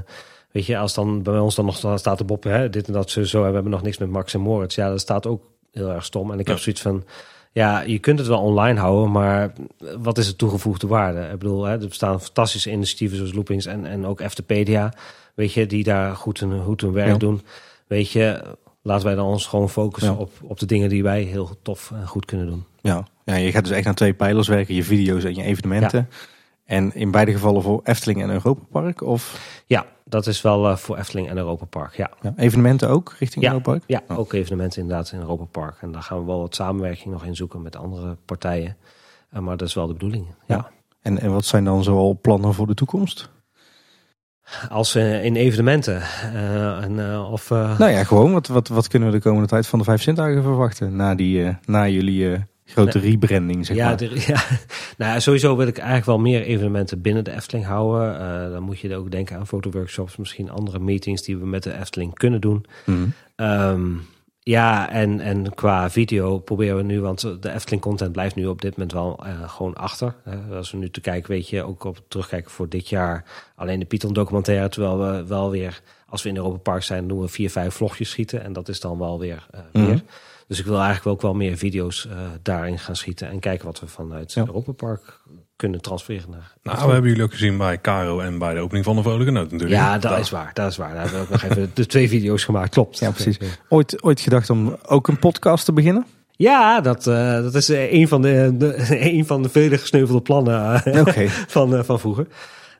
weet 0.51 0.65
je, 0.65 0.77
als 0.77 0.93
dan 0.93 1.23
bij 1.23 1.39
ons 1.39 1.55
dan 1.55 1.65
nog 1.65 1.99
staat 1.99 2.17
de 2.17 2.23
Bob, 2.23 2.43
hè, 2.43 2.69
dit 2.69 2.87
en 2.87 2.93
dat 2.93 3.09
zo, 3.09 3.23
zo, 3.23 3.39
we 3.47 3.53
hebben 3.53 3.71
nog 3.71 3.81
niks 3.81 3.97
met 3.97 4.09
Max 4.09 4.33
en 4.33 4.39
Moritz. 4.39 4.75
Ja, 4.75 4.89
dat 4.89 4.99
staat 4.99 5.27
ook 5.27 5.43
heel 5.71 5.89
erg 5.89 6.05
stom. 6.05 6.31
En 6.31 6.39
ik 6.39 6.47
heb 6.47 6.57
zoiets 6.57 6.81
van, 6.81 7.03
ja, 7.51 7.81
je 7.81 7.99
kunt 7.99 8.19
het 8.19 8.27
wel 8.27 8.41
online 8.41 8.79
houden, 8.79 9.11
maar 9.11 9.53
wat 9.97 10.17
is 10.17 10.27
de 10.27 10.35
toegevoegde 10.35 10.87
waarde? 10.87 11.21
Ik 11.21 11.39
bedoel, 11.39 11.63
hè, 11.63 11.71
er 11.71 11.87
bestaan 11.87 12.21
fantastische 12.21 12.71
initiatieven 12.71 13.17
zoals 13.17 13.33
Loopings 13.33 13.65
en, 13.65 13.85
en 13.85 14.05
ook 14.05 14.19
Eftepedia, 14.19 14.93
weet 15.35 15.53
je, 15.53 15.65
die 15.65 15.83
daar 15.83 16.15
goed 16.15 16.39
hun, 16.39 16.63
goed 16.63 16.81
hun 16.81 16.91
werk 16.91 17.11
ja. 17.11 17.17
doen. 17.17 17.41
Weet 17.87 18.11
je, 18.11 18.43
laten 18.81 19.05
wij 19.05 19.15
dan 19.15 19.25
ons 19.25 19.45
gewoon 19.45 19.69
focussen 19.69 20.17
op, 20.17 20.31
op 20.41 20.59
de 20.59 20.65
dingen 20.65 20.89
die 20.89 21.03
wij 21.03 21.21
heel 21.21 21.49
tof 21.61 21.91
en 21.91 22.07
goed 22.07 22.25
kunnen 22.25 22.47
doen. 22.47 22.65
Ja. 22.81 23.07
ja, 23.25 23.35
je 23.35 23.51
gaat 23.51 23.63
dus 23.63 23.73
echt 23.73 23.85
naar 23.85 23.95
twee 23.95 24.13
pijlers 24.13 24.47
werken, 24.47 24.75
je 24.75 24.83
video's 24.83 25.23
en 25.23 25.35
je 25.35 25.43
evenementen. 25.43 26.07
Ja. 26.09 26.17
En 26.71 26.93
in 26.93 27.11
beide 27.11 27.31
gevallen 27.31 27.61
voor 27.61 27.81
Efteling 27.83 28.21
en 28.21 28.29
Europa 28.29 28.63
Park? 28.71 29.01
Of? 29.01 29.39
Ja, 29.65 29.85
dat 30.05 30.27
is 30.27 30.41
wel 30.41 30.69
uh, 30.69 30.75
voor 30.75 30.97
Efteling 30.97 31.29
en 31.29 31.37
Europa 31.37 31.65
Park. 31.65 31.95
Ja. 31.95 32.11
ja. 32.21 32.33
evenementen 32.37 32.89
ook 32.89 33.15
richting 33.19 33.43
ja, 33.43 33.49
Europa 33.49 33.71
Park? 33.71 33.83
Ja, 33.87 34.01
oh. 34.07 34.19
ook 34.19 34.33
evenementen 34.33 34.81
inderdaad 34.81 35.11
in 35.11 35.19
Europa 35.19 35.43
Park. 35.43 35.77
En 35.81 35.91
daar 35.91 36.01
gaan 36.01 36.19
we 36.19 36.25
wel 36.25 36.39
wat 36.39 36.55
samenwerking 36.55 37.13
nog 37.13 37.25
in 37.25 37.35
zoeken 37.35 37.61
met 37.61 37.75
andere 37.75 38.17
partijen. 38.25 38.77
Uh, 39.33 39.39
maar 39.39 39.57
dat 39.57 39.67
is 39.67 39.73
wel 39.73 39.87
de 39.87 39.93
bedoeling. 39.93 40.25
Ja. 40.45 40.55
ja. 40.55 40.69
En, 41.01 41.19
en 41.19 41.31
wat 41.31 41.45
zijn 41.45 41.63
dan 41.63 41.83
zoal 41.83 42.19
plannen 42.21 42.53
voor 42.53 42.67
de 42.67 42.73
toekomst? 42.73 43.29
Als 44.69 44.95
uh, 44.95 45.23
in 45.23 45.35
evenementen. 45.35 46.01
En, 46.81 46.91
uh, 46.91 47.31
of, 47.31 47.49
Nou 47.49 47.89
ja, 47.89 48.03
gewoon. 48.03 48.33
Wat, 48.33 48.47
wat, 48.47 48.67
wat 48.67 48.87
kunnen 48.87 49.11
we 49.11 49.15
de 49.15 49.23
komende 49.23 49.47
tijd 49.47 49.67
van 49.67 49.79
de 49.79 49.85
vijf 49.85 50.01
zintuigen 50.01 50.43
verwachten? 50.43 50.95
Na, 50.95 51.15
die, 51.15 51.57
na 51.65 51.87
jullie 51.87 52.45
grote 52.71 52.99
rebranding, 52.99 53.65
zeg 53.65 53.75
ja, 53.75 53.87
maar. 53.87 53.97
De, 53.97 54.23
ja, 54.27 54.43
nou 54.97 55.19
sowieso 55.19 55.55
wil 55.55 55.67
ik 55.67 55.77
eigenlijk 55.77 56.05
wel 56.05 56.19
meer 56.19 56.41
evenementen 56.41 57.01
binnen 57.01 57.23
de 57.23 57.31
Efteling 57.31 57.65
houden. 57.65 58.51
dan 58.51 58.63
moet 58.63 58.79
je 58.79 58.95
ook 58.95 59.11
denken 59.11 59.37
aan 59.37 59.47
fotoworkshops. 59.47 60.17
Misschien 60.17 60.49
andere 60.49 60.79
meetings 60.79 61.21
die 61.21 61.37
we 61.37 61.45
met 61.45 61.63
de 61.63 61.79
Efteling 61.79 62.13
kunnen 62.13 62.41
doen. 62.41 62.65
Mm. 62.85 63.13
Um, 63.35 64.01
ja, 64.43 64.89
en, 64.89 65.19
en 65.19 65.53
qua 65.53 65.89
video 65.89 66.39
proberen 66.39 66.77
we 66.77 66.83
nu, 66.83 67.01
want 67.01 67.21
de 67.41 67.51
Efteling 67.51 67.81
content 67.81 68.11
blijft 68.11 68.35
nu 68.35 68.45
op 68.45 68.61
dit 68.61 68.71
moment 68.71 68.91
wel 68.91 69.19
uh, 69.25 69.49
gewoon 69.49 69.73
achter. 69.73 70.15
Uh, 70.27 70.55
als 70.57 70.71
we 70.71 70.77
nu 70.77 70.89
te 70.89 71.01
kijken, 71.01 71.31
weet 71.31 71.49
je, 71.49 71.63
ook 71.63 71.83
op 71.83 71.99
terugkijken 72.07 72.51
voor 72.51 72.69
dit 72.69 72.89
jaar. 72.89 73.23
Alleen 73.55 73.79
de 73.79 73.85
Python 73.85 74.13
documentaire, 74.13 74.69
terwijl 74.69 74.99
we 74.99 75.25
wel 75.27 75.49
weer, 75.49 75.81
als 76.07 76.23
we 76.23 76.29
in 76.29 76.35
Europa 76.35 76.57
Park 76.57 76.83
zijn, 76.83 77.07
doen 77.07 77.21
we 77.21 77.27
vier, 77.27 77.49
vijf 77.49 77.73
vlogjes 77.73 78.09
schieten. 78.09 78.43
En 78.43 78.53
dat 78.53 78.69
is 78.69 78.79
dan 78.79 78.97
wel 78.97 79.19
weer 79.19 79.47
uh, 79.55 79.61
mm 79.61 79.81
-hmm. 79.81 79.89
meer. 79.89 80.01
Dus 80.51 80.59
ik 80.59 80.65
wil 80.65 80.79
eigenlijk 80.79 81.07
ook 81.07 81.21
wel 81.21 81.33
meer 81.33 81.57
video's 81.57 82.07
daarin 82.41 82.79
gaan 82.79 82.95
schieten. 82.95 83.29
En 83.29 83.39
kijken 83.39 83.65
wat 83.65 83.79
we 83.79 83.87
vanuit 83.87 84.33
ja. 84.33 84.45
Europa 84.45 84.71
Park 84.71 85.21
kunnen 85.61 85.81
transfereren 85.81 86.29
naar. 86.29 86.53
Nou, 86.63 86.85
we 86.85 86.91
hebben 86.91 87.09
jullie 87.09 87.23
ook 87.23 87.31
gezien 87.31 87.57
bij 87.57 87.81
Caro 87.81 88.19
en 88.19 88.37
bij 88.37 88.53
de 88.53 88.59
opening 88.59 88.85
van 88.85 88.95
de 88.95 89.01
Vrolijke 89.01 89.31
Noot 89.31 89.51
natuurlijk. 89.51 89.81
Ja, 89.81 89.97
dat 89.97 90.19
is 90.19 90.29
waar. 90.29 90.51
Dat 90.53 90.71
is 90.71 90.77
waar. 90.77 90.93
Daar 90.93 91.01
hebben 91.01 91.19
we 91.19 91.25
ook 91.25 91.41
nog 91.41 91.43
even 91.43 91.71
de 91.73 91.85
twee 91.85 92.09
video's 92.09 92.43
gemaakt. 92.43 92.69
Klopt. 92.69 92.99
Ja, 92.99 93.11
precies. 93.11 93.37
Ooit, 93.69 94.03
ooit 94.03 94.19
gedacht 94.19 94.49
om 94.49 94.77
ook 94.85 95.07
een 95.07 95.19
podcast 95.19 95.65
te 95.65 95.73
beginnen? 95.73 96.05
Ja, 96.31 96.81
dat, 96.81 97.07
uh, 97.07 97.41
dat 97.41 97.55
is 97.55 97.67
een 97.67 98.07
van 98.07 98.21
de, 98.21 98.53
de, 98.57 98.75
een 99.13 99.25
van 99.25 99.43
de 99.43 99.49
vele 99.49 99.77
gesneuvelde 99.77 100.21
plannen 100.21 100.81
uh, 100.87 100.99
okay. 100.99 101.29
van, 101.57 101.73
uh, 101.73 101.83
van 101.83 101.99
vroeger. 101.99 102.27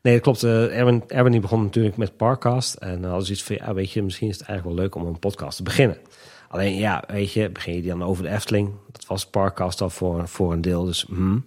Nee, 0.02 0.14
dat 0.14 0.24
klopt. 0.24 0.44
Erwin, 0.44 1.04
Erwin 1.08 1.32
die 1.32 1.42
begon 1.42 1.64
natuurlijk 1.64 1.98
met 1.98 2.18
Parkcast. 2.18 2.74
En 2.74 3.06
als 3.06 3.32
iets 3.32 3.44
van, 3.44 3.56
ja, 3.56 3.74
weet 3.74 3.92
je, 3.92 4.04
misschien 4.04 4.30
is 4.30 4.38
het 4.38 4.48
eigenlijk 4.48 4.78
wel 4.78 4.86
leuk 4.86 4.96
om 4.96 5.06
een 5.06 5.20
podcast 5.20 5.58
te 5.58 5.64
beginnen. 5.64 5.98
Alleen, 6.52 6.76
ja, 6.76 7.04
weet 7.08 7.34
je, 7.34 7.50
begin 7.50 7.76
je 7.76 7.82
dan 7.82 8.04
over 8.04 8.24
de 8.24 8.30
Efteling. 8.30 8.72
Dat 8.92 9.06
was 9.06 9.26
Parkcast 9.26 9.82
al 9.82 9.90
voor, 9.90 10.28
voor 10.28 10.54
een 10.54 10.62
deel. 10.62 10.86
Dus, 10.86 11.06
hmm. 11.08 11.46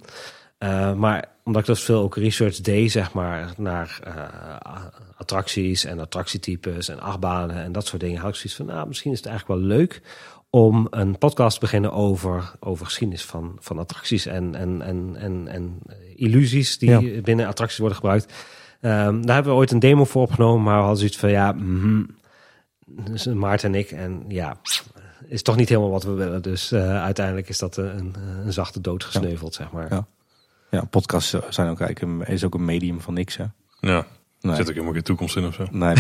Uh, 0.59 0.95
maar 0.95 1.25
omdat 1.45 1.63
ik 1.63 1.69
dus 1.69 1.83
veel 1.83 2.03
ook 2.03 2.17
research 2.17 2.61
deed, 2.61 2.91
zeg 2.91 3.13
maar, 3.13 3.53
naar 3.57 4.01
uh, 4.07 4.85
attracties 5.17 5.85
en 5.85 6.01
attractietypes 6.01 6.89
en 6.89 7.01
achtbanen 7.01 7.57
en 7.57 7.73
dat 7.73 7.87
soort 7.87 8.01
dingen, 8.01 8.21
had 8.21 8.29
ik 8.29 8.35
zoiets 8.35 8.55
van, 8.55 8.67
nou, 8.67 8.87
misschien 8.87 9.13
is 9.13 9.19
het 9.19 9.27
eigenlijk 9.27 9.61
wel 9.61 9.69
leuk 9.69 10.03
om 10.51 10.87
een 10.91 11.19
podcast 11.19 11.55
te 11.55 11.61
beginnen 11.61 11.93
over, 11.93 12.53
over 12.61 12.87
geschiedenis 12.87 13.25
van, 13.25 13.57
van 13.61 13.79
attracties 13.79 14.27
en, 14.27 14.55
en, 14.55 14.83
en, 14.83 15.17
en, 15.17 15.49
en 15.49 15.79
illusies 16.15 16.79
die 16.79 16.91
ja. 16.91 17.21
binnen 17.21 17.47
attracties 17.47 17.79
worden 17.79 17.97
gebruikt. 17.97 18.33
Um, 18.81 19.27
daar 19.27 19.35
hebben 19.35 19.53
we 19.53 19.59
ooit 19.59 19.71
een 19.71 19.79
demo 19.79 20.05
voor 20.05 20.23
opgenomen, 20.23 20.63
maar 20.63 20.75
we 20.75 20.81
hadden 20.81 20.99
zoiets 20.99 21.19
van, 21.19 21.31
ja, 21.31 21.53
mm, 21.53 22.07
dus 22.87 23.27
Maarten 23.27 23.75
en 23.75 23.79
ik, 23.79 23.91
en 23.91 24.25
ja, 24.29 24.57
is 25.29 25.43
toch 25.43 25.57
niet 25.57 25.69
helemaal 25.69 25.91
wat 25.91 26.05
we 26.05 26.13
willen. 26.13 26.43
Dus 26.43 26.73
uh, 26.73 27.03
uiteindelijk 27.03 27.49
is 27.49 27.59
dat 27.59 27.77
een, 27.77 28.15
een 28.45 28.53
zachte 28.53 28.81
dood 28.81 29.05
gesneuveld, 29.05 29.55
ja. 29.55 29.63
zeg 29.63 29.73
maar. 29.73 29.87
Ja. 29.91 30.07
Ja, 30.75 30.85
podcasts 30.85 31.37
zijn 31.49 31.71
ook 31.71 31.81
eigenlijk 31.81 32.01
een, 32.01 32.35
is 32.35 32.45
ook 32.45 32.55
een 32.55 32.65
medium 32.65 33.01
van 33.01 33.15
niks. 33.15 33.37
Hè? 33.37 33.45
Ja, 33.81 34.07
nee. 34.41 34.55
zit 34.57 34.67
ook 34.67 34.73
helemaal 34.73 34.93
geen 34.93 35.03
toekomst 35.03 35.37
in 35.37 35.47
of 35.47 35.55
zo. 35.55 35.67
Nee. 35.71 35.95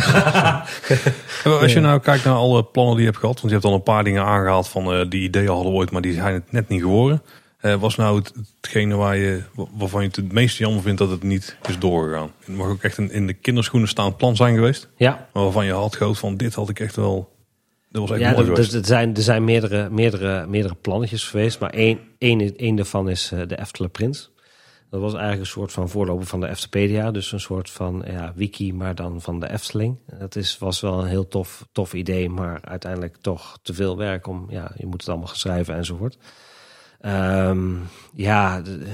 Als 1.60 1.72
je 1.72 1.80
nou 1.80 2.00
kijkt 2.00 2.24
naar 2.24 2.34
alle 2.34 2.64
plannen 2.64 2.94
die 2.94 3.04
je 3.04 3.10
hebt 3.10 3.20
gehad, 3.20 3.40
want 3.40 3.48
je 3.48 3.58
hebt 3.58 3.64
al 3.64 3.74
een 3.74 3.82
paar 3.82 4.04
dingen 4.04 4.24
aangehaald 4.24 4.68
van 4.68 4.94
uh, 4.94 5.10
die 5.10 5.22
ideeën 5.22 5.48
hadden 5.48 5.72
ooit, 5.72 5.90
maar 5.90 6.02
die 6.02 6.12
zijn 6.12 6.34
het 6.34 6.52
net 6.52 6.68
niet 6.68 6.82
geworden. 6.82 7.22
Uh, 7.60 7.74
was 7.74 7.96
nou 7.96 8.18
het, 8.18 8.32
hetgene 8.60 8.94
waar 8.94 9.16
je, 9.16 9.42
waarvan 9.54 10.00
je 10.00 10.06
het 10.06 10.16
het 10.16 10.32
meest 10.32 10.58
jammer 10.58 10.82
vindt 10.82 10.98
dat 10.98 11.10
het 11.10 11.22
niet 11.22 11.56
is 11.68 11.78
doorgegaan? 11.78 12.30
Het 12.44 12.56
mag 12.56 12.66
ook 12.66 12.82
echt 12.82 12.96
een 12.96 13.10
in 13.10 13.26
de 13.26 13.32
kinderschoenen 13.32 13.88
staand 13.88 14.16
plan 14.16 14.36
zijn 14.36 14.54
geweest. 14.54 14.88
Ja. 14.96 15.28
Maar 15.32 15.42
waarvan 15.42 15.64
je 15.66 15.72
had 15.72 15.96
gehoopt 15.96 16.18
van 16.18 16.36
dit 16.36 16.54
had 16.54 16.68
ik 16.68 16.80
echt 16.80 16.96
wel 16.96 17.33
dat 17.94 18.08
was 18.08 18.18
echt 18.18 18.36
ja, 18.36 18.42
mooi 18.42 18.84
zijn, 18.84 19.16
er 19.16 19.22
zijn 19.22 19.44
meerdere, 19.44 19.90
meerdere, 19.90 20.46
meerdere 20.46 20.74
plannetjes 20.74 21.28
geweest. 21.28 21.60
Maar 21.60 21.70
één, 21.70 21.98
één, 22.18 22.56
één 22.56 22.76
daarvan 22.76 23.08
is 23.08 23.32
uh, 23.32 23.40
de 23.46 23.58
Efteler 23.58 23.90
Prins. 23.90 24.30
Dat 24.90 25.00
was 25.00 25.12
eigenlijk 25.12 25.40
een 25.40 25.46
soort 25.46 25.72
van 25.72 25.88
voorloper 25.88 26.26
van 26.26 26.40
de 26.40 26.48
Eftepedia. 26.48 27.10
Dus 27.10 27.32
een 27.32 27.40
soort 27.40 27.70
van 27.70 28.04
ja, 28.06 28.32
wiki, 28.36 28.72
maar 28.72 28.94
dan 28.94 29.20
van 29.20 29.40
de 29.40 29.50
Efteling. 29.50 29.98
Dat 30.18 30.36
is, 30.36 30.58
was 30.58 30.80
wel 30.80 31.00
een 31.00 31.06
heel 31.06 31.28
tof, 31.28 31.66
tof 31.72 31.94
idee, 31.94 32.28
maar 32.28 32.58
uiteindelijk 32.64 33.16
toch 33.16 33.58
te 33.62 33.74
veel 33.74 33.96
werk 33.96 34.26
om... 34.26 34.46
Ja, 34.48 34.72
je 34.76 34.86
moet 34.86 35.00
het 35.00 35.08
allemaal 35.08 35.28
gaan 35.28 35.36
schrijven 35.36 35.74
enzovoort. 35.74 36.18
Um, 37.00 37.82
ja, 38.14 38.60
de, 38.60 38.86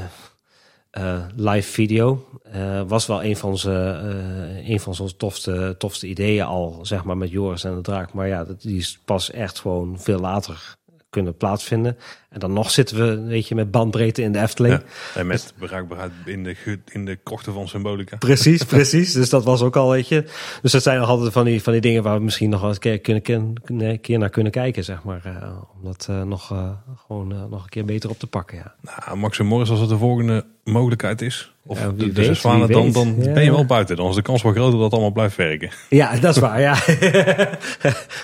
uh, 0.98 1.24
live 1.36 1.70
video 1.70 2.26
uh, 2.54 2.82
was 2.86 3.06
wel 3.06 3.24
een 3.24 3.36
van 3.36 3.50
onze, 3.50 4.00
uh, 4.04 4.68
een 4.68 4.80
van 4.80 4.94
onze 4.98 5.16
tofste, 5.16 5.74
tofste 5.78 6.06
ideeën 6.06 6.44
al, 6.44 6.78
zeg 6.82 7.04
maar, 7.04 7.16
met 7.16 7.30
Joris 7.30 7.64
en 7.64 7.74
de 7.74 7.80
Draak. 7.80 8.12
Maar 8.12 8.28
ja, 8.28 8.44
dat, 8.44 8.62
die 8.62 8.78
is 8.78 8.98
pas 9.04 9.30
echt 9.30 9.58
gewoon 9.58 10.00
veel 10.00 10.18
later 10.18 10.78
kunnen 11.10 11.36
plaatsvinden. 11.36 11.96
En 12.30 12.40
dan 12.40 12.52
nog 12.52 12.70
zitten 12.70 12.96
we, 12.96 13.26
weet 13.26 13.48
je, 13.48 13.54
met 13.54 13.70
bandbreedte 13.70 14.22
in 14.22 14.32
de 14.32 14.40
Efteling. 14.40 14.74
Ja, 14.74 15.20
en 15.20 15.26
met 15.26 15.54
bereikbaarheid 15.58 16.12
in 16.24 16.44
de, 16.44 16.56
in 16.86 17.04
de 17.04 17.18
krochten 17.22 17.52
van 17.52 17.68
symbolica. 17.68 18.16
Precies, 18.16 18.64
precies. 18.76 19.12
dus 19.12 19.30
dat 19.30 19.44
was 19.44 19.62
ook 19.62 19.76
al, 19.76 19.90
weet 19.90 20.08
je. 20.08 20.24
Dus 20.62 20.72
dat 20.72 20.82
zijn 20.82 20.98
nog 20.98 21.08
altijd 21.08 21.32
van 21.32 21.44
die, 21.44 21.62
van 21.62 21.72
die 21.72 21.82
dingen 21.82 22.02
waar 22.02 22.16
we 22.16 22.24
misschien 22.24 22.50
nog 22.50 22.60
wel 22.60 22.68
eens 22.68 22.78
keer, 22.78 23.00
kunnen, 23.00 23.54
een 23.66 24.00
keer 24.00 24.18
naar 24.18 24.30
kunnen 24.30 24.52
kijken, 24.52 24.84
zeg 24.84 25.02
maar. 25.02 25.22
Uh, 25.26 25.32
om 25.78 25.84
dat 25.84 26.06
uh, 26.10 26.22
nog, 26.22 26.52
uh, 26.52 26.70
gewoon 27.06 27.28
nog 27.28 27.62
een 27.62 27.68
keer 27.68 27.84
beter 27.84 28.10
op 28.10 28.18
te 28.18 28.26
pakken, 28.26 28.56
ja. 28.56 28.74
Nou, 28.80 29.18
Max 29.18 29.38
en 29.38 29.46
Morris, 29.46 29.70
als 29.70 29.80
het 29.80 29.88
de 29.88 29.96
volgende 29.96 30.44
mogelijkheid 30.64 31.22
is, 31.22 31.52
of 31.66 31.80
ja, 31.80 31.92
de, 31.96 32.12
de 32.12 32.34
zwanen, 32.34 32.68
dan, 32.68 32.92
dan 32.92 33.14
ja. 33.18 33.32
ben 33.32 33.44
je 33.44 33.50
wel 33.50 33.64
buiten. 33.64 33.96
Dan 33.96 34.08
is 34.08 34.14
de 34.14 34.22
kans 34.22 34.42
wel 34.42 34.52
groter 34.52 34.72
dat 34.72 34.82
het 34.82 34.92
allemaal 34.92 35.10
blijft 35.10 35.36
werken. 35.36 35.70
Ja, 35.88 36.16
dat 36.16 36.34
is 36.34 36.40
waar, 36.40 36.60
ja. 36.60 36.76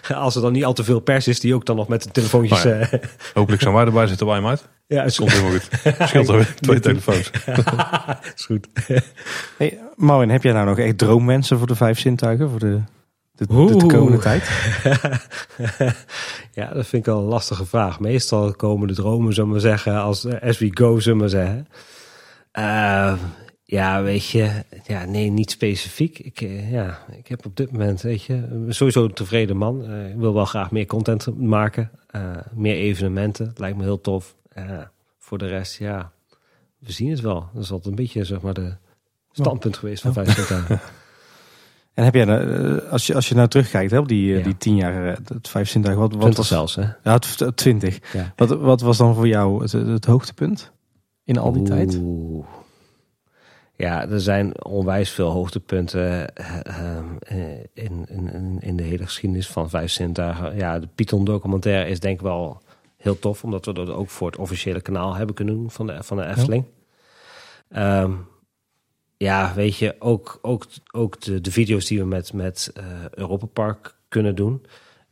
als 0.25 0.37
er 0.37 0.43
dan 0.43 0.53
niet 0.53 0.65
al 0.65 0.73
te 0.73 0.85
veel 0.85 1.01
pers 1.01 1.29
is, 1.29 1.41
die 1.41 1.55
ook 1.55 1.67
dan 1.67 1.77
nog 1.77 1.89
met 1.89 2.03
de 2.03 2.11
telefoontjes... 2.11 2.65
Nou 2.65 2.79
ja. 2.79 2.89
Hopelijk 3.35 3.63
zijn 3.63 3.75
wij 3.75 3.85
erbij, 3.97 4.09
zitten 4.09 4.27
wij 4.27 4.37
hem 4.37 4.47
uit. 4.47 4.69
Ja, 4.87 5.03
het 5.03 5.17
komt 5.17 5.31
helemaal 5.31 5.51
goed. 5.51 5.69
Scheelt 6.09 6.29
er 6.29 6.55
twee 6.55 6.81
telefoons. 6.81 7.31
is 8.37 8.45
goed. 8.45 8.69
Hey, 9.59 9.79
Marvin, 9.95 10.31
heb 10.31 10.43
jij 10.43 10.53
nou 10.53 10.67
nog 10.67 10.79
echt 10.79 10.99
droomwensen 10.99 11.59
voor 11.59 11.67
de 11.67 11.75
vijf 11.75 11.99
zintuigen? 11.99 12.51
Voor 12.51 12.59
de, 12.59 12.81
de, 13.33 13.47
de, 13.47 13.77
de 13.77 13.87
komende 13.87 14.19
tijd? 14.19 14.51
ja, 16.53 16.67
dat 16.67 16.87
vind 16.87 16.93
ik 16.93 17.05
wel 17.05 17.19
een 17.19 17.29
lastige 17.29 17.67
vraag. 17.67 18.01
Meestal 18.01 18.53
komen 18.53 18.89
de 18.89 18.95
dromen, 18.95 19.35
zullen 19.35 19.53
we 19.53 19.61
zeggen, 19.61 20.01
als 20.01 20.27
as 20.41 20.59
we 20.59 20.71
go, 20.75 21.01
zullen 21.01 21.23
we 21.23 21.29
zeggen. 21.29 21.69
Uh, 22.59 23.13
Ja, 23.69 24.03
weet 24.03 24.29
je, 24.29 24.65
ja, 24.85 25.05
nee, 25.05 25.31
niet 25.31 25.51
specifiek. 25.51 26.19
Ik, 26.19 26.41
eh, 26.41 26.73
ja, 26.73 26.99
ik 27.17 27.29
heb 27.29 27.47
op 27.47 27.57
dit 27.57 27.73
moment, 27.73 28.01
weet 28.01 28.23
je, 28.23 28.67
sowieso 28.69 29.05
een 29.05 29.13
tevreden 29.13 29.57
man. 29.57 29.91
Uh, 29.91 30.09
ik 30.09 30.17
wil 30.17 30.35
wel 30.35 30.45
graag 30.45 30.71
meer 30.71 30.87
content 30.87 31.39
maken, 31.39 31.91
uh, 32.17 32.37
meer 32.55 32.75
evenementen. 32.75 33.53
Lijkt 33.57 33.77
me 33.77 33.83
heel 33.83 34.01
tof. 34.01 34.35
voor 35.19 35.39
de 35.39 35.47
rest, 35.47 35.79
ja, 35.79 36.13
we 36.79 36.93
zien 36.93 37.11
het 37.11 37.21
wel. 37.21 37.49
Dat 37.55 37.63
is 37.63 37.71
altijd 37.71 37.89
een 37.89 37.95
beetje, 37.95 38.25
zeg 38.25 38.41
maar, 38.41 38.55
de 38.55 38.75
standpunt 39.33 39.77
geweest 39.77 40.03
van 40.03 40.13
25 40.13 40.69
jaar. 40.69 40.83
En 41.95 42.05
heb 42.05 42.15
jij, 42.15 42.83
als 42.83 43.07
je, 43.07 43.15
als 43.15 43.29
je 43.29 43.35
nou 43.35 43.49
terugkijkt 43.49 43.91
hè, 43.91 43.99
op 43.99 44.09
die, 44.09 44.37
ja. 44.37 44.43
die 44.43 44.57
tien 44.57 44.77
jaar, 44.77 45.05
het 45.05 45.49
25 45.49 45.95
wat, 45.95 46.11
wat 46.11 46.21
20 46.21 46.37
was 46.37 46.49
zelfs, 46.49 46.75
hè? 46.75 46.83
Ja, 46.83 47.13
het, 47.13 47.57
20. 47.57 47.99
Ja. 48.13 48.33
Wat, 48.37 48.49
wat 48.49 48.81
was 48.81 48.97
dan 48.97 49.15
voor 49.15 49.29
jou 49.29 49.63
het, 49.63 49.73
het 49.73 50.05
hoogtepunt 50.05 50.73
in 51.25 51.39
al 51.39 51.53
die 51.53 51.61
Oeh. 51.61 51.71
tijd? 51.71 52.01
Ja, 53.77 54.09
er 54.09 54.21
zijn 54.21 54.65
onwijs 54.65 55.11
veel 55.11 55.31
hoogtepunten 55.31 56.33
uh, 56.41 56.99
in, 57.73 58.07
in, 58.09 58.57
in 58.61 58.77
de 58.77 58.83
hele 58.83 59.05
geschiedenis 59.05 59.49
van 59.49 59.71
Vijf 59.71 59.91
Zintuigen. 59.91 60.57
Ja, 60.57 60.79
de 60.79 60.89
Python 60.95 61.25
documentaire 61.25 61.91
is 61.91 62.01
denk 62.01 62.15
ik 62.15 62.23
wel 62.23 62.63
heel 62.97 63.19
tof, 63.19 63.45
omdat 63.45 63.67
we 63.67 63.73
dat 63.73 63.91
ook 63.91 64.09
voor 64.09 64.27
het 64.27 64.37
officiële 64.37 64.81
kanaal 64.81 65.15
hebben 65.15 65.35
kunnen 65.35 65.55
doen 65.55 65.71
van 65.71 65.87
de, 65.87 66.03
van 66.03 66.17
de 66.17 66.27
Efteling. 66.27 66.65
Ja, 67.69 68.03
um, 68.03 68.27
ja 69.17 69.55
weet 69.55 69.77
je, 69.77 69.95
ook, 69.99 70.39
ook, 70.43 70.67
ook 70.93 71.21
de, 71.21 71.41
de 71.41 71.51
video's 71.51 71.87
die 71.87 71.99
we 71.99 72.07
met, 72.07 72.33
met 72.33 72.73
uh, 72.79 72.85
Europa 73.11 73.47
Park 73.47 73.95
kunnen 74.09 74.35
doen 74.35 74.67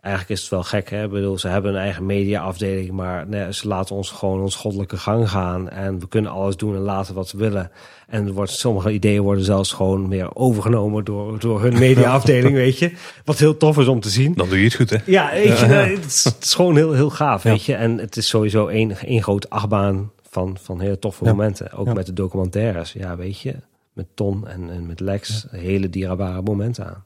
eigenlijk 0.04 0.28
is 0.28 0.40
het 0.40 0.50
wel 0.50 0.62
gek. 0.62 0.90
Hè? 0.90 1.04
Ik 1.04 1.10
bedoel, 1.10 1.38
ze 1.38 1.48
hebben 1.48 1.74
een 1.74 1.80
eigen 1.80 2.06
mediaafdeling, 2.06 2.90
maar 2.90 3.26
nee, 3.28 3.52
ze 3.52 3.68
laten 3.68 3.96
ons 3.96 4.10
gewoon 4.10 4.40
ons 4.40 4.56
goddelijke 4.56 4.96
gang 4.96 5.30
gaan. 5.30 5.68
En 5.68 5.98
we 5.98 6.08
kunnen 6.08 6.30
alles 6.30 6.56
doen 6.56 6.74
en 6.74 6.80
laten 6.80 7.14
wat 7.14 7.32
we 7.32 7.38
willen. 7.38 7.70
En 8.06 8.26
er 8.26 8.32
wordt, 8.32 8.50
sommige 8.50 8.92
ideeën 8.92 9.22
worden 9.22 9.44
zelfs 9.44 9.72
gewoon 9.72 10.08
meer 10.08 10.34
overgenomen 10.34 11.04
door, 11.04 11.38
door 11.38 11.62
hun 11.62 11.78
mediaafdeling, 11.78 12.54
weet 12.64 12.78
je. 12.78 12.92
Wat 13.24 13.38
heel 13.38 13.56
tof 13.56 13.78
is 13.78 13.86
om 13.86 14.00
te 14.00 14.08
zien. 14.08 14.34
Dan 14.34 14.48
doe 14.48 14.58
je 14.58 14.64
het 14.64 14.74
goed, 14.74 14.90
hè? 14.90 14.96
Ja, 15.06 15.30
weet 15.32 15.58
je, 15.58 15.64
het, 15.64 16.04
is, 16.04 16.24
het, 16.24 16.44
is, 16.44 16.54
gewoon 16.54 16.76
heel, 16.76 16.92
heel 16.92 17.10
gaaf, 17.10 17.42
weet 17.42 17.64
je. 17.64 17.74
En 17.74 17.98
het 17.98 18.16
is 18.16 18.28
sowieso 18.28 18.66
één, 18.66 18.96
één 18.96 19.22
grote 19.22 19.48
achtbaan 19.48 20.10
van, 20.30 20.56
van 20.60 20.80
hele 20.80 20.98
toffe 20.98 21.24
momenten. 21.24 21.72
Ook 21.72 21.94
met 21.94 22.06
de 22.06 22.12
documentaires, 22.12 22.92
ja, 22.92 23.16
weet 23.16 23.40
je. 23.40 23.54
Met 23.92 24.06
Ton 24.14 24.48
en, 24.48 24.70
en 24.70 24.86
met 24.86 25.00
Lex, 25.00 25.46
hele 25.50 25.90
dierbare 25.90 26.42
momenten 26.42 26.86
aan. 26.86 27.04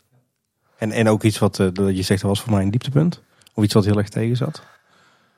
En, 0.78 0.92
en 0.92 1.08
ook 1.08 1.22
iets 1.22 1.38
wat 1.38 1.58
uh, 1.58 1.68
je 1.96 2.02
zegt, 2.02 2.20
dat 2.20 2.30
was 2.30 2.40
voor 2.40 2.52
mij 2.52 2.62
een 2.62 2.70
dieptepunt. 2.70 3.22
Of 3.54 3.64
iets 3.64 3.74
wat 3.74 3.84
heel 3.84 3.98
erg 3.98 4.08
tegen 4.08 4.36
zat. 4.36 4.62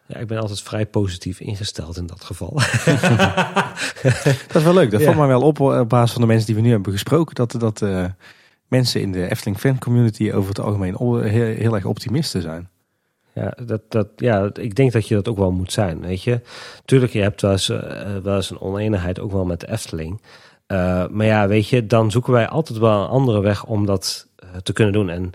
Ja, 0.06 0.16
ik 0.16 0.26
ben 0.26 0.38
altijd 0.38 0.62
vrij 0.62 0.86
positief 0.86 1.40
ingesteld 1.40 1.96
in 1.96 2.06
dat 2.06 2.24
geval. 2.24 2.52
dat 4.46 4.56
is 4.56 4.62
wel 4.62 4.74
leuk. 4.74 4.90
Dat 4.90 5.00
ja. 5.00 5.06
valt 5.06 5.18
mij 5.18 5.26
wel 5.26 5.42
op 5.42 5.60
op 5.60 5.88
basis 5.88 6.12
van 6.12 6.20
de 6.20 6.26
mensen 6.26 6.46
die 6.46 6.54
we 6.54 6.60
nu 6.60 6.70
hebben 6.70 6.92
gesproken. 6.92 7.34
Dat, 7.34 7.54
dat 7.58 7.80
uh, 7.80 8.04
mensen 8.68 9.00
in 9.00 9.12
de 9.12 9.30
Efteling 9.30 9.58
fan 9.58 9.78
community 9.78 10.32
over 10.32 10.48
het 10.48 10.60
algemeen 10.60 10.96
heel, 10.98 11.52
heel 11.54 11.74
erg 11.74 11.84
optimisten 11.84 12.42
zijn. 12.42 12.68
Ja, 13.34 13.56
dat, 13.64 13.80
dat, 13.88 14.08
ja, 14.16 14.50
ik 14.52 14.74
denk 14.74 14.92
dat 14.92 15.08
je 15.08 15.14
dat 15.14 15.28
ook 15.28 15.36
wel 15.36 15.50
moet 15.50 15.72
zijn. 15.72 16.00
Weet 16.00 16.22
je, 16.22 16.40
tuurlijk, 16.84 17.12
je 17.12 17.20
hebt 17.20 17.40
wel 17.40 17.50
eens, 17.50 17.68
uh, 17.68 17.78
wel 18.22 18.36
eens 18.36 18.50
een 18.50 18.60
oneenigheid 18.60 19.20
ook 19.20 19.32
wel 19.32 19.44
met 19.44 19.60
de 19.60 19.70
Efteling. 19.70 20.20
Uh, 20.72 21.06
maar 21.08 21.26
ja, 21.26 21.48
weet 21.48 21.68
je, 21.68 21.86
dan 21.86 22.10
zoeken 22.10 22.32
wij 22.32 22.48
altijd 22.48 22.78
wel 22.78 23.02
een 23.02 23.08
andere 23.08 23.40
weg 23.40 23.64
om 23.64 23.86
dat 23.86 24.28
eh, 24.29 24.29
te 24.62 24.72
kunnen 24.72 24.92
doen. 24.92 25.10
En 25.10 25.32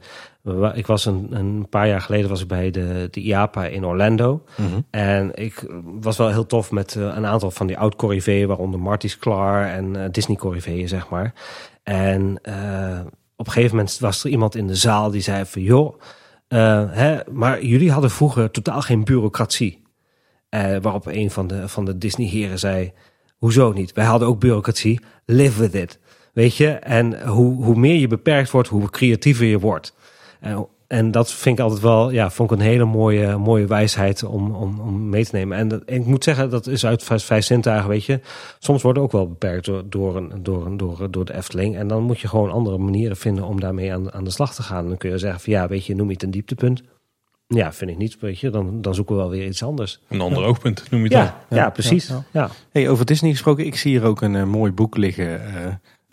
ik 0.74 0.88
was 0.88 1.06
een, 1.06 1.28
een, 1.32 1.70
paar 1.70 1.88
jaar 1.88 2.02
geleden 2.02 2.30
was 2.30 2.42
ik 2.42 2.48
bij 2.48 2.72
de, 2.72 3.08
de 3.12 3.22
IAPA 3.22 3.66
in 3.66 3.86
Orlando. 3.86 4.44
Mhm. 4.58 4.80
En 4.90 5.32
ik 5.34 5.66
was 5.84 6.18
wel 6.18 6.30
heel 6.30 6.46
tof 6.46 6.72
met 6.72 6.96
eh, 6.96 7.04
een 7.04 7.26
aantal 7.26 7.52
van 7.52 7.68
die 7.68 7.78
oud 7.78 7.96
corriveeën, 7.96 8.48
waaronder 8.48 8.80
Marty's 8.80 9.18
Clar 9.18 9.68
en 9.68 9.96
uh, 9.96 10.04
Disney 10.12 10.38
corriveeën, 10.38 10.88
zeg 10.88 11.10
maar. 11.10 11.34
En 11.84 12.40
uh, 12.44 13.00
op 13.36 13.46
een 13.46 13.52
gegeven 13.52 13.76
moment 13.76 14.00
was 14.00 14.24
er 14.24 14.30
iemand 14.30 14.56
in 14.56 14.68
de 14.68 14.76
zaal 14.76 15.12
die 15.12 15.22
zei 15.22 15.46
van 15.46 15.62
joh, 15.62 16.00
hè, 16.48 17.20
maar 17.32 17.64
jullie 17.64 17.92
hadden 17.92 18.12
vroeger 18.12 18.52
totaal 18.52 18.82
geen 18.82 19.04
bureaucratie. 19.04 19.84
waarop 20.82 21.06
een 21.06 21.32
van 21.32 21.48
de, 21.48 21.68
van 21.68 21.86
de 21.86 21.98
Disney 21.98 22.28
heren 22.28 22.60
zei, 22.60 22.94
hoezo 23.38 23.72
niet? 23.72 23.94
Wij 23.94 24.06
hadden 24.06 24.28
ook 24.28 24.40
bureaucratie, 24.40 25.00
live 25.26 25.60
with 25.60 25.74
it. 25.74 26.00
Weet 26.36 26.56
je, 26.56 26.68
en 26.70 27.28
hoe, 27.28 27.64
hoe 27.64 27.76
meer 27.76 27.96
je 27.96 28.08
beperkt 28.08 28.52
wordt, 28.52 28.70
hoe 28.70 28.90
creatiever 28.90 29.46
je 29.46 29.60
wordt. 29.60 29.94
En, 30.40 30.68
en 30.88 31.12
dat 31.12 31.34
vind 31.34 31.58
ik 31.58 31.64
altijd 31.64 31.82
wel, 31.82 32.10
ja, 32.10 32.30
vond 32.32 32.52
ik 32.52 32.58
een 32.58 32.64
hele 32.64 32.86
mooie, 32.86 33.38
mooie 33.38 33.68
wijsheid 33.68 34.24
om, 34.24 34.52
om, 34.52 34.80
om 34.80 35.10
mee 35.10 35.26
te 35.26 35.36
nemen. 35.36 35.58
En, 35.58 35.68
dat, 35.68 35.82
ik 35.86 36.06
moet 36.06 36.24
zeggen, 36.24 36.50
dat 36.50 36.68
is 36.68 36.86
uit 36.86 37.04
vijf, 37.04 37.24
vijf 37.24 37.46
zintuigen, 37.46 37.90
weet 37.90 38.06
je. 38.06 38.20
Soms 38.60 38.82
worden 38.82 39.04
ook 39.04 39.12
wel 39.12 39.28
beperkt 39.28 39.66
door, 39.66 39.84
door, 39.90 40.16
een, 40.16 40.32
door, 40.44 40.66
een, 40.66 40.78
door, 40.78 41.12
door 41.12 41.26
de 41.26 41.34
Efteling. 41.34 41.76
En 41.76 41.88
dan 41.88 42.04
moet 42.04 42.20
je 42.20 42.28
gewoon 42.28 42.52
andere 42.52 42.78
manieren 42.78 43.18
vinden 43.18 43.44
om 43.44 43.60
daarmee 43.60 43.94
aan, 43.94 44.14
aan 44.14 44.24
de 44.24 44.30
slag 44.30 44.56
te 44.56 44.64
gaan. 44.64 44.88
dan 44.88 44.98
kun 44.98 45.10
je 45.10 45.18
zeggen 45.18 45.40
van, 45.40 45.54
ja, 45.54 45.68
weet 45.68 45.86
je, 45.86 45.96
noem 45.96 46.08
je 46.08 46.14
het 46.14 46.24
een 46.24 46.32
dieptepunt. 46.32 46.84
Ja, 47.48 47.74
vind 47.74 47.92
ik 47.92 47.98
niet. 47.98 48.20
Weet 48.20 48.40
je, 48.40 48.50
dan, 48.50 48.82
dan 48.82 48.96
zoeken 48.96 49.16
we 49.16 49.22
wel 49.22 49.30
weer 49.30 49.46
iets 49.46 49.64
anders. 49.64 50.00
Een 50.10 50.22
ander 50.22 50.44
oogpunt 50.44 50.92
noem 50.92 51.06
je 51.06 51.18
het 51.18 51.34
ja. 51.50 51.56
Ja, 51.58 51.70
precies. 51.70 52.12
Ja, 52.32 52.50
Hey, 52.72 52.90
over 52.90 53.06
Disney 53.06 53.32
gesproken, 53.32 53.66
ik 53.66 53.76
zie 53.76 53.92
hier 53.92 54.08
ook 54.08 54.22
een 54.22 54.34
uh, 54.34 54.44
mooi 54.44 54.72
boek 54.72 54.98
liggen. 54.98 55.42
Uh, 55.42 55.66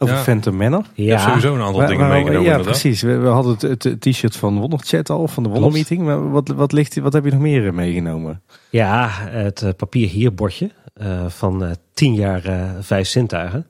over 0.02 0.14
ja. 0.14 0.22
Phantom 0.22 0.56
Manor. 0.56 0.84
Ja, 0.94 1.18
sowieso 1.18 1.54
een 1.54 1.60
aantal 1.60 1.86
dingen 1.86 2.08
meegenomen. 2.08 2.42
Ja, 2.42 2.58
precies. 2.58 3.02
We, 3.02 3.16
we 3.16 3.28
hadden 3.28 3.56
het, 3.58 3.82
het 3.82 4.00
t-shirt 4.00 4.36
van 4.36 4.58
Wonderchat 4.58 5.10
al, 5.10 5.28
van 5.28 5.42
de 5.42 5.48
Wondermeeting. 5.48 6.02
Maar 6.02 6.30
wat, 6.30 6.48
wat, 6.48 6.72
ligt, 6.72 6.98
wat 6.98 7.12
heb 7.12 7.24
je 7.24 7.30
nog 7.30 7.40
meer 7.40 7.66
eh, 7.66 7.72
meegenomen? 7.72 8.42
Ja, 8.70 9.08
het 9.12 9.62
uh, 9.62 9.70
papier 9.76 10.08
hierbordje 10.08 10.70
uh, 11.02 11.24
van 11.28 11.64
uh, 11.64 11.70
tien 11.94 12.14
jaar 12.14 12.42
vijf 12.80 13.08
zintuigen. 13.08 13.66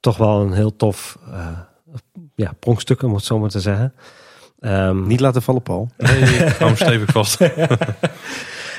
toch 0.00 0.16
wel 0.16 0.40
een 0.40 0.52
heel 0.52 0.76
tof 0.76 1.18
ja, 2.34 2.52
pronkstuk, 2.58 3.02
om 3.02 3.14
het 3.14 3.24
zo 3.24 3.38
maar 3.38 3.50
te 3.50 3.60
zeggen. 3.60 3.94
Um, 4.60 5.06
Niet 5.06 5.20
laten 5.20 5.42
vallen, 5.42 5.62
Paul. 5.62 5.90
Nee, 5.96 6.48
hou 6.58 6.76
stevig 6.76 7.10
vast. 7.10 7.38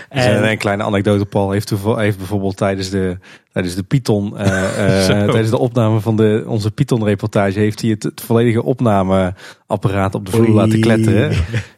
En, 0.09 0.49
een 0.49 0.57
kleine 0.57 0.83
anekdote, 0.83 1.25
Paul 1.25 1.51
heeft, 1.51 1.73
heeft 1.95 2.17
bijvoorbeeld 2.17 2.57
tijdens 2.57 2.89
de, 2.89 3.17
tijdens 3.51 3.75
de 3.75 3.83
Python, 3.83 4.33
uh, 4.37 4.45
uh, 4.45 5.05
tijdens 5.05 5.49
de 5.49 5.57
opname 5.57 5.99
van 5.99 6.15
de, 6.15 6.43
onze 6.47 6.71
Python-reportage, 6.71 7.59
heeft 7.59 7.81
hij 7.81 7.89
het, 7.89 8.03
het, 8.03 8.21
volledige 8.21 8.63
opnameapparaat 8.63 10.15
op 10.15 10.25
de 10.25 10.31
vloer 10.31 10.49
laten 10.49 10.79
kletteren. 10.81 11.31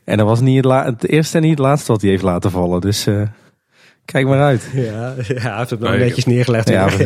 En 0.03 0.17
dat 0.17 0.27
was 0.27 0.41
niet 0.41 0.63
het, 0.63 0.85
het, 0.85 1.07
eerste 1.07 1.37
en 1.37 1.43
niet 1.43 1.51
het 1.51 1.59
laatste 1.59 1.91
wat 1.91 2.01
hij 2.01 2.09
heeft 2.09 2.23
laten 2.23 2.51
vallen. 2.51 2.81
Dus 2.81 3.07
uh, 3.07 3.21
kijk 4.05 4.27
maar 4.27 4.41
uit. 4.41 4.69
Ja, 4.73 4.81
ja 4.81 5.13
hij 5.33 5.57
heeft 5.57 5.69
het 5.69 5.79
wel 5.79 5.91
netjes 5.91 6.25
neergelegd. 6.25 6.69
Ja, 6.69 6.89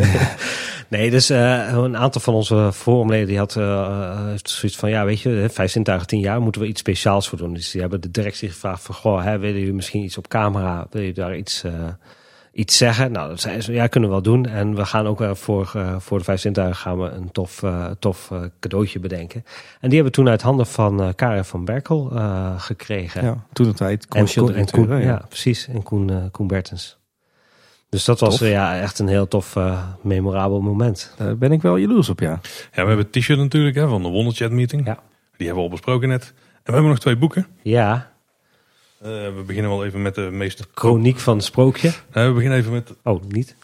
Nee, 0.87 1.11
dus 1.11 1.31
uh, 1.31 1.71
een 1.71 1.97
aantal 1.97 2.21
van 2.21 2.33
onze 2.33 2.69
forumleden 2.73 3.27
die 3.27 3.37
had 3.37 3.55
uh, 3.55 4.29
zoiets 4.43 4.77
van, 4.77 4.89
ja, 4.89 5.05
weet 5.05 5.21
je, 5.21 5.47
vijf 5.51 5.71
zintuigen, 5.71 6.07
tien 6.07 6.19
jaar, 6.19 6.41
moeten 6.41 6.61
we 6.61 6.67
iets 6.67 6.79
speciaals 6.79 7.29
voor 7.29 7.37
doen. 7.37 7.53
Dus 7.53 7.71
die 7.71 7.81
hebben 7.81 8.01
de 8.01 8.11
directie 8.11 8.49
gevraagd 8.49 8.83
van, 8.83 8.95
goh, 8.95 9.23
hè, 9.23 9.37
willen 9.37 9.59
jullie 9.59 9.73
misschien 9.73 10.03
iets 10.03 10.17
op 10.17 10.27
camera, 10.27 10.87
wil 10.89 11.01
je 11.01 11.13
daar 11.13 11.37
iets, 11.37 11.63
uh, 11.63 11.71
iets 12.51 12.77
zeggen? 12.77 13.11
Nou, 13.11 13.29
dat 13.29 13.41
zeiden 13.41 13.63
ze, 13.63 13.73
ja, 13.73 13.87
kunnen 13.87 14.09
we 14.09 14.15
wel 14.15 14.23
doen. 14.23 14.45
En 14.45 14.75
we 14.75 14.85
gaan 14.85 15.07
ook 15.07 15.23
voor, 15.31 15.71
voor 15.97 16.17
de 16.17 16.23
vijf 16.23 16.39
zintuigen 16.39 16.75
gaan 16.75 16.99
we 16.99 17.09
een 17.09 17.31
tof, 17.31 17.63
tof 17.99 18.31
cadeautje 18.59 18.99
bedenken. 18.99 19.43
En 19.79 19.89
die 19.89 19.93
hebben 19.93 20.11
we 20.11 20.17
toen 20.17 20.29
uit 20.29 20.41
handen 20.41 20.65
van 20.65 21.13
Karen 21.15 21.45
van 21.45 21.65
Berkel 21.65 22.11
gekregen. 22.57 23.23
Ja, 23.23 23.45
toen 23.53 23.65
de 23.65 23.73
tijd. 23.73 24.07
En, 24.09 24.25
Koen, 24.33 24.53
en 24.53 24.69
Koen, 24.71 24.87
ja. 24.87 24.97
ja. 24.97 25.25
precies. 25.27 25.67
En 25.67 25.83
Koen, 25.83 26.31
Koen 26.31 26.47
Bertens. 26.47 26.97
Dus 27.95 28.05
dat 28.05 28.19
was 28.19 28.39
ja, 28.39 28.79
echt 28.79 28.99
een 28.99 29.07
heel 29.07 29.27
tof, 29.27 29.55
uh, 29.55 29.83
memorabel 30.01 30.61
moment. 30.61 31.13
Daar 31.17 31.37
ben 31.37 31.51
ik 31.51 31.61
wel 31.61 31.77
jaloers 31.77 32.09
op, 32.09 32.19
ja. 32.19 32.29
Ja, 32.29 32.39
we 32.71 32.87
hebben 32.87 32.97
het 32.97 33.11
t-shirt 33.11 33.39
natuurlijk 33.39 33.75
hè, 33.75 33.87
van 33.87 34.03
de 34.03 34.09
Wonderchat 34.09 34.51
meeting. 34.51 34.85
Ja. 34.85 34.99
Die 35.37 35.47
hebben 35.47 35.55
we 35.55 35.61
al 35.61 35.69
besproken 35.69 36.09
net. 36.09 36.23
En 36.25 36.61
we 36.63 36.71
hebben 36.71 36.89
nog 36.89 36.99
twee 36.99 37.15
boeken. 37.15 37.47
Ja. 37.61 38.11
Uh, 39.01 39.09
we 39.09 39.43
beginnen 39.45 39.71
wel 39.71 39.85
even 39.85 40.01
met 40.01 40.15
de 40.15 40.21
meest... 40.21 40.67
Chroniek 40.73 41.19
van 41.19 41.35
het 41.35 41.45
sprookje. 41.45 41.87
Uh, 41.87 41.93
we 42.25 42.31
beginnen 42.31 42.57
even 42.57 42.71
met... 42.71 42.93
Oh, 43.03 43.23
niet? 43.27 43.55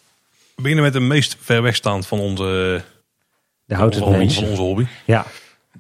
We 0.56 0.62
beginnen 0.62 0.84
met 0.84 0.94
de 0.94 1.00
meest 1.00 1.38
ver 1.40 1.62
wegstaand 1.62 2.08
van 2.08 2.20
onze... 2.20 2.82
De 3.66 3.76
houten 3.76 4.00
van, 4.00 4.14
van 4.14 4.22
onze 4.22 4.62
hobby. 4.62 4.86
Ja. 5.06 5.26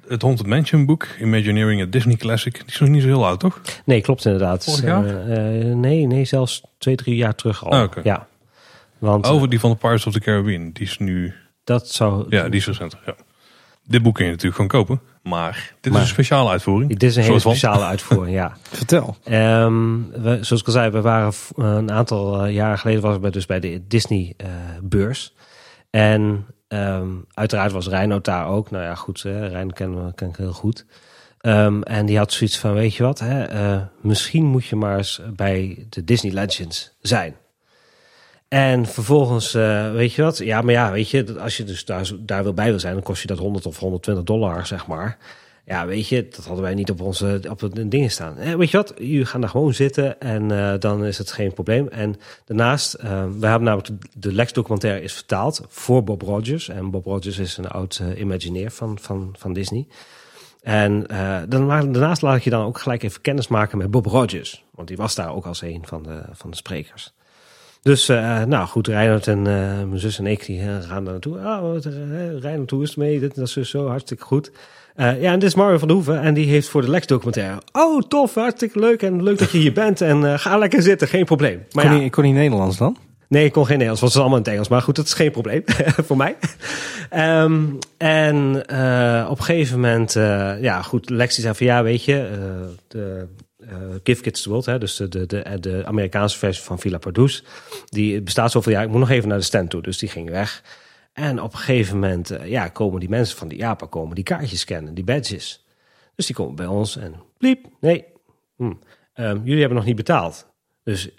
Het 0.07 0.21
Haunted 0.21 0.45
Mansion 0.45 0.85
boek, 0.85 1.07
Imagineering 1.19 1.81
a 1.81 1.85
Disney 1.89 2.15
Classic. 2.15 2.53
Die 2.53 2.65
is 2.65 2.79
nog 2.79 2.89
niet 2.89 3.01
zo 3.01 3.07
heel 3.07 3.25
oud, 3.25 3.39
toch? 3.39 3.61
Nee, 3.85 4.01
klopt 4.01 4.25
inderdaad. 4.25 4.63
Vorig 4.63 4.81
jaar? 4.81 5.03
nee, 5.75 6.07
nee, 6.07 6.25
zelfs 6.25 6.61
twee, 6.77 6.95
drie 6.95 7.15
jaar 7.15 7.35
terug 7.35 7.65
al. 7.65 7.83
Okay. 7.83 8.03
Ja. 8.03 8.29
Want, 9.01 9.27
Over 9.27 9.49
die 9.49 9.59
van 9.59 9.69
de 9.69 9.75
Pirates 9.75 10.05
of 10.05 10.13
the 10.13 10.19
Caribbean. 10.19 10.71
Die 10.71 10.85
is 10.85 10.97
nu... 10.97 11.33
Dat 11.63 11.89
zou... 11.89 12.25
Ja, 12.29 12.49
die 12.49 12.59
is 12.59 12.65
recenter. 12.65 12.99
Ja. 13.05 13.15
Dit 13.83 14.03
boek 14.03 14.15
kun 14.15 14.25
je 14.25 14.31
natuurlijk 14.31 14.61
gewoon 14.61 14.85
kopen. 14.85 15.01
Maar 15.23 15.73
dit 15.81 15.93
is 15.93 15.99
een 15.99 16.07
speciale 16.07 16.49
uitvoering. 16.49 16.89
Dit 16.89 17.03
is 17.03 17.15
een 17.15 17.23
hele 17.23 17.39
speciale 17.39 17.85
uitvoering, 17.93 18.35
ja. 18.35 18.57
Vertel. 18.61 19.17
Um, 19.29 20.11
we, 20.11 20.37
zoals 20.41 20.61
ik 20.61 20.67
al 20.67 20.73
zei, 20.73 20.89
we 20.89 21.01
waren 21.01 21.33
een 21.55 21.91
aantal 21.91 22.45
uh, 22.45 22.53
jaren 22.53 22.77
geleden 22.77 23.01
was 23.01 23.15
ik 23.15 23.33
dus 23.33 23.45
bij 23.45 23.59
de 23.59 23.87
Disney 23.87 24.33
uh, 24.37 24.47
beurs. 24.81 25.35
En 25.89 26.45
um, 26.67 27.25
uiteraard 27.33 27.71
was 27.71 27.87
Reinoud 27.87 28.25
daar 28.25 28.47
ook. 28.47 28.71
Nou 28.71 28.83
ja, 28.83 28.95
goed, 28.95 29.23
uh, 29.23 29.49
Rein 29.49 29.73
ken, 29.73 30.11
ken 30.15 30.29
ik 30.29 30.35
heel 30.35 30.53
goed. 30.53 30.85
Um, 31.41 31.83
en 31.83 32.05
die 32.05 32.17
had 32.17 32.33
zoiets 32.33 32.57
van, 32.57 32.73
weet 32.73 32.95
je 32.95 33.03
wat, 33.03 33.19
hè, 33.19 33.79
misschien 34.01 34.45
moet 34.45 34.65
je 34.65 34.75
maar 34.75 34.97
eens 34.97 35.21
bij 35.35 35.85
de 35.89 36.03
Disney 36.03 36.33
Legends 36.33 36.95
zijn. 36.99 37.35
En 38.53 38.85
vervolgens, 38.85 39.55
uh, 39.55 39.91
weet 39.91 40.13
je 40.13 40.21
wat? 40.21 40.37
Ja, 40.37 40.61
maar 40.61 40.73
ja, 40.73 40.91
weet 40.91 41.09
je, 41.09 41.39
als 41.39 41.57
je 41.57 41.63
dus 41.63 41.85
daar, 41.85 42.11
daar 42.19 42.43
wil 42.43 42.53
bij 42.53 42.69
wil 42.69 42.79
zijn, 42.79 42.93
dan 42.93 43.03
kost 43.03 43.21
je 43.21 43.27
dat 43.27 43.37
100 43.37 43.65
of 43.65 43.79
120 43.79 44.23
dollar, 44.23 44.65
zeg 44.65 44.87
maar. 44.87 45.17
Ja, 45.65 45.85
weet 45.85 46.07
je, 46.07 46.27
dat 46.27 46.45
hadden 46.45 46.63
wij 46.63 46.73
niet 46.73 46.89
op 46.89 47.01
onze 47.01 47.41
op 47.49 47.89
dingen 47.91 48.11
staan. 48.11 48.37
Eh, 48.37 48.53
weet 48.55 48.71
je 48.71 48.77
wat? 48.77 48.93
Jullie 48.97 49.25
gaan 49.25 49.41
daar 49.41 49.49
gewoon 49.49 49.73
zitten 49.73 50.19
en 50.19 50.51
uh, 50.51 50.73
dan 50.79 51.05
is 51.05 51.17
het 51.17 51.31
geen 51.31 51.53
probleem. 51.53 51.87
En 51.87 52.15
daarnaast, 52.45 53.01
we 53.01 53.07
hebben 53.47 53.63
namelijk 53.63 53.89
de 54.13 54.33
Lex 54.33 54.53
documentaire 54.53 55.01
is 55.01 55.13
vertaald 55.13 55.61
voor 55.67 56.03
Bob 56.03 56.21
Rogers. 56.21 56.69
En 56.69 56.91
Bob 56.91 57.05
Rogers 57.05 57.37
is 57.39 57.57
een 57.57 57.67
oud 57.67 58.01
Imagineer 58.17 58.71
van, 58.71 58.97
van, 59.01 59.33
van 59.37 59.53
Disney. 59.53 59.87
En 60.61 61.05
dan, 61.49 61.67
daarnaast 61.67 62.21
laat 62.21 62.37
ik 62.37 62.43
je 62.43 62.49
dan 62.49 62.65
ook 62.65 62.79
gelijk 62.79 63.03
even 63.03 63.21
kennis 63.21 63.47
maken 63.47 63.77
met 63.77 63.91
Bob 63.91 64.05
Rogers. 64.05 64.63
Want 64.71 64.87
die 64.87 64.97
was 64.97 65.15
daar 65.15 65.35
ook 65.35 65.45
als 65.45 65.61
een 65.61 65.81
van 65.85 66.03
de, 66.03 66.21
van 66.31 66.49
de 66.49 66.55
sprekers. 66.55 67.13
Dus 67.81 68.09
uh, 68.09 68.43
nou 68.43 68.67
goed, 68.67 68.87
Reinhard 68.87 69.27
en 69.27 69.37
uh, 69.37 69.45
mijn 69.45 69.99
zus 69.99 70.19
en 70.19 70.27
ik 70.27 70.45
die 70.45 70.61
gaan 70.61 70.81
daar 70.87 71.01
naartoe. 71.01 71.39
Ah, 71.39 71.63
oh, 71.63 71.77
Reinhard, 72.39 72.71
hoe 72.71 72.83
is 72.83 72.89
het 72.89 72.97
mee? 72.97 73.19
Dit, 73.19 73.35
dat 73.35 73.57
is 73.57 73.69
zo 73.69 73.87
hartstikke 73.87 74.23
goed. 74.23 74.51
Ja, 74.95 75.15
en 75.15 75.39
dit 75.39 75.49
is 75.49 75.55
Mario 75.55 75.77
van 75.77 75.87
de 75.87 75.93
Hoeven 75.93 76.21
en 76.21 76.33
die 76.33 76.45
heeft 76.45 76.67
voor 76.67 76.81
de 76.81 76.89
Lex 76.89 77.07
documentaire. 77.07 77.61
Oh, 77.71 78.01
tof, 78.01 78.35
hartstikke 78.35 78.79
leuk 78.79 79.01
en 79.01 79.23
leuk 79.23 79.37
dat 79.37 79.51
je 79.51 79.57
hier 79.57 79.73
bent 79.73 80.01
en 80.01 80.39
ga 80.39 80.57
lekker 80.57 80.81
zitten, 80.81 81.07
geen 81.07 81.25
probleem. 81.25 81.65
Maar 81.71 81.87
kon, 81.87 81.95
ja, 81.95 82.03
ik 82.03 82.11
kon 82.11 82.23
niet 82.23 82.33
Nederlands 82.33 82.77
dan? 82.77 82.97
Nee, 83.27 83.45
ik 83.45 83.51
kon 83.51 83.65
geen 83.65 83.77
Nederlands, 83.77 84.01
want 84.01 84.13
het 84.13 84.21
is 84.21 84.27
allemaal 84.27 84.37
in 84.37 84.43
het 84.43 84.53
Engels. 84.53 84.67
Maar 84.67 84.81
goed, 84.81 84.95
dat 84.95 85.05
is 85.05 85.13
geen 85.13 85.31
probleem 85.31 85.63
voor 86.07 86.17
mij. 86.17 86.35
Um, 87.43 87.77
en 87.97 88.55
op 89.29 89.37
een 89.37 89.43
gegeven 89.43 89.79
moment, 89.79 90.13
ja 90.61 90.81
goed, 90.81 91.09
Lex 91.09 91.35
zei 91.35 91.55
van 91.55 91.65
ja, 91.65 91.83
weet 91.83 92.03
je, 92.03 92.29
de 92.87 93.27
Give 94.03 94.21
Kids 94.21 94.45
World, 94.45 94.65
hè, 94.65 94.77
dus 94.77 94.95
de, 94.95 95.07
de, 95.07 95.25
de, 95.25 95.59
de 95.59 95.85
Amerikaanse 95.85 96.37
versie 96.37 96.63
van 96.63 96.79
Villa 96.79 96.97
Pardoes. 96.97 97.43
Die 97.85 98.21
bestaat 98.21 98.51
zoveel 98.51 98.71
jaar, 98.71 98.83
ik 98.83 98.89
moet 98.89 98.99
nog 98.99 99.09
even 99.09 99.29
naar 99.29 99.37
de 99.37 99.43
stand 99.43 99.69
toe, 99.69 99.81
dus 99.81 99.97
die 99.97 100.09
ging 100.09 100.29
weg. 100.29 100.63
En 101.13 101.41
op 101.41 101.53
een 101.53 101.59
gegeven 101.59 101.99
moment 101.99 102.31
uh, 102.31 102.47
ja, 102.47 102.67
komen 102.67 102.99
die 102.99 103.09
mensen 103.09 103.37
van 103.37 103.47
die 103.47 103.57
Japa 103.57 103.85
komen 103.85 104.15
die 104.15 104.23
kaartjes 104.23 104.59
scannen, 104.59 104.93
die 104.93 105.03
badges. 105.03 105.65
Dus 106.15 106.25
die 106.25 106.35
komen 106.35 106.55
bij 106.55 106.65
ons 106.65 106.97
en 106.97 107.15
bliep, 107.37 107.65
nee, 107.79 108.05
hm, 108.55 108.73
um, 109.15 109.41
jullie 109.43 109.59
hebben 109.59 109.77
nog 109.77 109.85
niet 109.85 109.95
betaald. 109.95 110.47
Dus, 110.83 111.09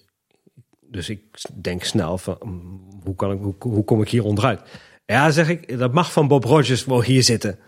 dus 0.80 1.08
ik 1.08 1.22
denk 1.62 1.84
snel 1.84 2.18
van, 2.18 2.36
hm, 2.40 3.04
hoe, 3.04 3.14
kan 3.14 3.32
ik, 3.32 3.62
hoe, 3.62 3.84
kom 3.84 4.02
ik 4.02 4.08
hier 4.08 4.24
onderuit? 4.24 4.60
Ja, 5.06 5.30
zeg 5.30 5.48
ik, 5.48 5.78
dat 5.78 5.92
mag 5.92 6.12
van 6.12 6.28
Bob 6.28 6.44
Rogers 6.44 6.84
wel 6.84 7.02
hier 7.02 7.22
zitten. 7.22 7.58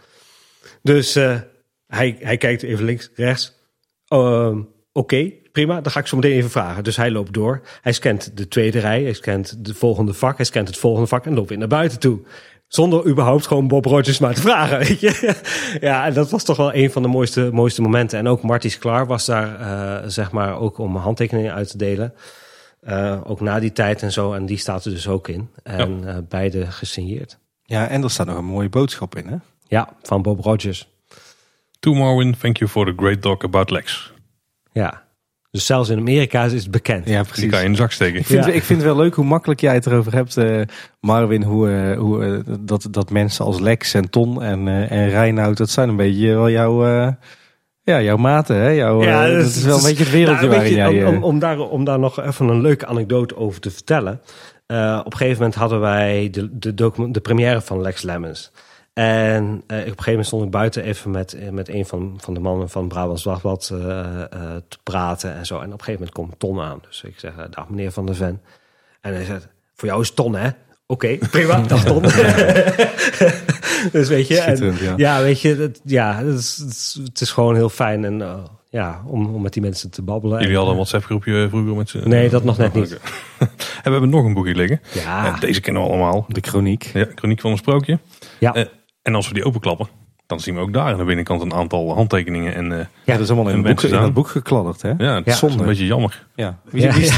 Dus 0.82 1.16
uh, 1.16 1.40
hij, 1.86 2.16
hij 2.20 2.36
kijkt 2.36 2.62
even 2.62 2.84
links, 2.84 3.10
rechts. 3.14 3.62
Uh, 4.08 4.58
Oké, 4.96 5.32
prima, 5.52 5.80
dan 5.80 5.92
ga 5.92 6.00
ik 6.00 6.06
zo 6.06 6.16
meteen 6.16 6.32
even 6.32 6.50
vragen. 6.50 6.84
Dus 6.84 6.96
hij 6.96 7.10
loopt 7.10 7.32
door. 7.32 7.60
Hij 7.80 7.92
scant 7.92 8.36
de 8.36 8.48
tweede 8.48 8.78
rij, 8.78 9.02
hij 9.02 9.12
scant 9.12 9.64
de 9.64 9.74
volgende 9.74 10.14
vak, 10.14 10.36
hij 10.36 10.46
scant 10.46 10.68
het 10.68 10.76
volgende 10.76 11.06
vak 11.06 11.26
en 11.26 11.34
loopt 11.34 11.48
weer 11.48 11.58
naar 11.58 11.68
buiten 11.68 11.98
toe. 11.98 12.20
Zonder 12.68 13.06
überhaupt 13.06 13.46
gewoon 13.46 13.68
Bob 13.68 13.84
Rogers 13.84 14.18
maar 14.18 14.34
te 14.34 14.40
vragen, 14.40 14.78
weet 14.86 15.00
je. 15.00 15.40
ja, 15.80 16.10
dat 16.10 16.30
was 16.30 16.44
toch 16.44 16.56
wel 16.56 16.74
een 16.74 16.90
van 16.90 17.02
de 17.02 17.08
mooiste, 17.08 17.48
mooiste 17.52 17.82
momenten. 17.82 18.18
En 18.18 18.28
ook 18.28 18.42
Marty 18.42 18.78
Klaar 18.78 19.06
was 19.06 19.26
daar, 19.26 19.60
uh, 19.60 20.08
zeg 20.08 20.32
maar, 20.32 20.58
ook 20.58 20.78
om 20.78 20.96
handtekeningen 20.96 21.54
uit 21.54 21.70
te 21.70 21.78
delen. 21.78 22.14
Uh, 22.88 23.20
ook 23.24 23.40
na 23.40 23.60
die 23.60 23.72
tijd 23.72 24.02
en 24.02 24.12
zo. 24.12 24.32
En 24.32 24.46
die 24.46 24.58
staat 24.58 24.84
er 24.84 24.90
dus 24.90 25.08
ook 25.08 25.28
in. 25.28 25.48
En 25.62 26.00
ja. 26.00 26.14
uh, 26.14 26.18
beide 26.28 26.66
gesigneerd. 26.66 27.38
Ja, 27.62 27.88
en 27.88 28.02
er 28.02 28.10
staat 28.10 28.26
nog 28.26 28.36
een 28.36 28.44
mooie 28.44 28.68
boodschap 28.68 29.16
in, 29.16 29.26
hè? 29.26 29.36
Ja, 29.66 29.88
van 30.02 30.22
Bob 30.22 30.40
Rogers. 30.40 30.88
To 31.78 31.94
Marwin, 31.94 32.36
thank 32.38 32.56
you 32.56 32.70
for 32.70 32.86
the 32.86 32.92
great 32.96 33.22
talk 33.22 33.44
about 33.44 33.70
Lex. 33.70 34.13
Ja, 34.74 35.02
dus 35.54 35.66
zelfs 35.66 35.88
in 35.88 35.98
Amerika 35.98 36.44
is 36.44 36.52
het 36.52 36.70
bekend. 36.70 37.08
Ja, 37.08 37.22
precies. 37.22 37.40
Die 37.40 37.50
kan 37.50 37.58
je 37.58 37.64
in 37.64 37.70
de 37.70 37.78
zak 37.78 37.92
steken. 37.92 38.20
Ik 38.20 38.26
vind, 38.26 38.44
ja. 38.44 38.52
ik 38.52 38.62
vind 38.62 38.78
het 38.82 38.88
wel 38.88 39.02
leuk 39.02 39.14
hoe 39.14 39.24
makkelijk 39.24 39.60
jij 39.60 39.74
het 39.74 39.86
erover 39.86 40.14
hebt, 40.14 40.36
uh, 40.36 40.60
Marvin. 41.00 41.42
Hoe, 41.42 41.68
uh, 41.68 41.98
hoe 41.98 42.24
uh, 42.24 42.56
dat, 42.60 42.86
dat 42.90 43.10
mensen 43.10 43.44
als 43.44 43.60
Lex 43.60 43.94
en 43.94 44.10
Ton 44.10 44.42
en, 44.42 44.68
en 44.88 45.08
Reinoud, 45.08 45.56
dat 45.56 45.70
zijn 45.70 45.88
een 45.88 45.96
beetje 45.96 46.28
wel 46.28 46.50
jouw, 46.50 46.84
ja, 47.82 48.02
jouw 48.02 48.16
maten. 48.16 48.56
Hè? 48.56 48.68
Jouw, 48.68 49.02
ja, 49.02 49.28
dat, 49.28 49.44
is 49.44 49.62
wel 49.62 49.76
een 49.76 49.82
beetje 49.82 50.04
het 50.04 50.12
wereldje 50.12 50.46
nou, 50.46 50.56
waarin 50.56 50.74
jij... 50.74 51.04
Om, 51.04 51.22
om, 51.22 51.38
daar, 51.38 51.58
om 51.58 51.84
daar 51.84 51.98
nog 51.98 52.20
even 52.20 52.48
een 52.48 52.60
leuke 52.60 52.86
anekdote 52.86 53.36
over 53.36 53.60
te 53.60 53.70
vertellen. 53.70 54.20
op 54.98 55.12
een 55.12 55.16
gegeven 55.16 55.38
moment 55.38 55.54
hadden 55.54 55.80
wij 55.80 56.28
de, 56.30 56.58
de, 56.58 56.74
document, 56.74 57.14
de 57.14 57.20
première 57.20 57.60
van 57.60 57.80
Lex 57.80 58.02
Lemmens. 58.02 58.52
En 58.94 59.44
uh, 59.44 59.56
op 59.56 59.70
een 59.70 59.78
gegeven 59.84 60.04
moment 60.06 60.26
stond 60.26 60.44
ik 60.44 60.50
buiten 60.50 60.82
even 60.82 61.10
met, 61.10 61.32
eh, 61.32 61.48
met 61.48 61.68
een 61.68 61.86
van, 61.86 62.14
van 62.20 62.34
de 62.34 62.40
mannen 62.40 62.70
van 62.70 62.88
Brabants 62.88 63.22
Dagblad 63.22 63.70
uh, 63.72 63.78
uh, 63.80 63.96
te 64.68 64.78
praten 64.82 65.34
en 65.34 65.46
zo. 65.46 65.54
En 65.54 65.66
op 65.66 65.72
een 65.72 65.84
gegeven 65.84 65.92
moment 65.92 66.12
komt 66.12 66.38
Ton 66.38 66.60
aan. 66.60 66.78
Dus 66.88 67.02
ik 67.02 67.14
zeg, 67.16 67.32
dag 67.50 67.68
meneer 67.68 67.92
Van 67.92 68.06
der 68.06 68.14
Ven. 68.14 68.42
En 69.00 69.14
hij 69.14 69.24
zegt, 69.24 69.48
voor 69.74 69.88
jou 69.88 70.00
is 70.00 70.10
Ton 70.10 70.34
hè? 70.34 70.46
Oké, 70.46 70.56
okay, 70.86 71.18
prima, 71.30 71.58
dag 71.66 71.84
Ton. 71.84 72.02
dus 73.98 74.08
weet 74.08 74.28
je, 74.28 74.40
en, 74.40 74.74
ja. 74.80 74.94
ja. 74.96 75.22
weet 75.22 75.40
je, 75.40 75.54
het, 75.54 75.80
ja, 75.84 76.16
het 76.16 76.38
is, 76.38 76.98
het 77.04 77.20
is 77.20 77.30
gewoon 77.30 77.54
heel 77.54 77.68
fijn 77.68 78.04
en 78.04 78.46
ja, 78.70 79.02
om, 79.06 79.34
om 79.34 79.42
met 79.42 79.52
die 79.52 79.62
mensen 79.62 79.90
te 79.90 80.02
babbelen. 80.02 80.40
Jullie 80.40 80.54
hadden 80.56 80.72
een 80.72 80.80
WhatsApp 80.80 81.04
groepje 81.04 81.46
vroeger 81.48 81.74
met 81.74 81.88
ze? 81.88 81.98
Nee, 81.98 82.28
dat 82.28 82.44
nog 82.44 82.58
net 82.58 82.74
niet. 82.74 82.90
en 83.40 83.48
we 83.82 83.90
hebben 83.90 84.08
nog 84.08 84.24
een 84.24 84.34
boekje 84.34 84.54
liggen. 84.54 84.80
Ja. 84.92 85.36
deze 85.38 85.60
kennen 85.60 85.82
we 85.82 85.88
allemaal. 85.88 86.24
De 86.28 86.40
chroniek. 86.40 86.90
Ja, 86.94 87.06
chroniek 87.14 87.40
van 87.40 87.50
een 87.50 87.56
sprookje. 87.56 87.98
Ja. 88.38 88.66
En 89.04 89.14
als 89.14 89.28
we 89.28 89.34
die 89.34 89.44
openklappen, 89.44 89.88
dan 90.26 90.40
zien 90.40 90.54
we 90.54 90.60
ook 90.60 90.72
daar 90.72 90.92
aan 90.92 90.98
de 90.98 91.04
binnenkant 91.04 91.42
een 91.42 91.54
aantal 91.54 91.94
handtekeningen. 91.94 92.54
En, 92.54 92.70
uh, 92.70 92.78
ja, 93.04 93.12
dat 93.12 93.20
is 93.20 93.30
allemaal 93.30 93.52
in, 93.52 93.62
boek, 93.62 93.82
in 93.82 93.94
het 93.94 94.14
boek 94.14 94.28
gekladderd. 94.28 94.82
Hè? 94.82 94.92
Ja, 94.98 95.14
het 95.14 95.26
is 95.26 95.42
een 95.42 95.56
beetje 95.56 95.86
jammer. 95.86 96.26
Ja. 96.34 96.58
Wie, 96.70 96.82
ja. 96.82 96.92
wie, 96.92 97.10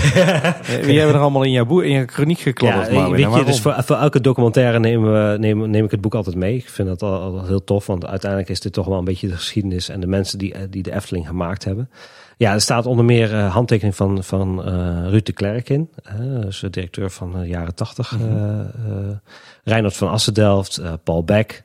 wie 0.87 0.99
hebben 0.99 1.15
er 1.15 1.21
allemaal 1.21 1.43
in 1.43 1.51
jouw, 1.51 1.65
boek, 1.65 1.83
in 1.83 1.91
jouw 1.91 2.07
chroniek 2.07 2.39
gekladderd? 2.39 2.93
Ja, 2.93 3.11
weet 3.11 3.35
je, 3.35 3.45
dus 3.45 3.61
voor, 3.61 3.75
voor, 3.85 3.97
elke 3.97 4.21
documentaire 4.21 4.79
nemen 4.79 5.13
we, 5.13 5.39
neem, 5.39 5.71
neem 5.71 5.85
ik 5.85 5.91
het 5.91 6.01
boek 6.01 6.15
altijd 6.15 6.37
mee. 6.37 6.57
Ik 6.57 6.69
vind 6.69 6.89
dat 6.89 7.03
al, 7.03 7.21
al, 7.21 7.47
heel 7.47 7.65
tof, 7.65 7.87
want 7.87 8.07
uiteindelijk 8.07 8.51
is 8.51 8.61
dit 8.61 8.73
toch 8.73 8.87
wel 8.87 8.99
een 8.99 9.05
beetje 9.05 9.29
de 9.29 9.37
geschiedenis 9.37 9.89
en 9.89 10.01
de 10.01 10.07
mensen 10.07 10.39
die, 10.39 10.69
die 10.69 10.83
de 10.83 10.95
Efteling 10.95 11.27
gemaakt 11.27 11.65
hebben. 11.65 11.91
Ja, 12.37 12.53
er 12.53 12.61
staat 12.61 12.87
onder 12.87 13.05
meer 13.05 13.33
uh, 13.33 13.53
handtekening 13.53 13.97
van, 13.97 14.25
van 14.25 14.69
uh, 14.69 15.09
Ruud 15.09 15.27
de 15.27 15.33
Klerk 15.33 15.69
in. 15.69 15.91
Uh, 16.21 16.41
dus 16.41 16.61
de 16.61 16.71
directeur 16.71 17.11
van 17.11 17.33
de 17.33 17.47
jaren 17.47 17.75
tachtig. 17.75 18.19
Mm 18.19 18.21
-hmm. 18.21 19.21
Reinhard 19.65 19.97
van 19.97 20.11
Assendelft, 20.11 20.81
Paul 21.03 21.25
Beck. 21.25 21.65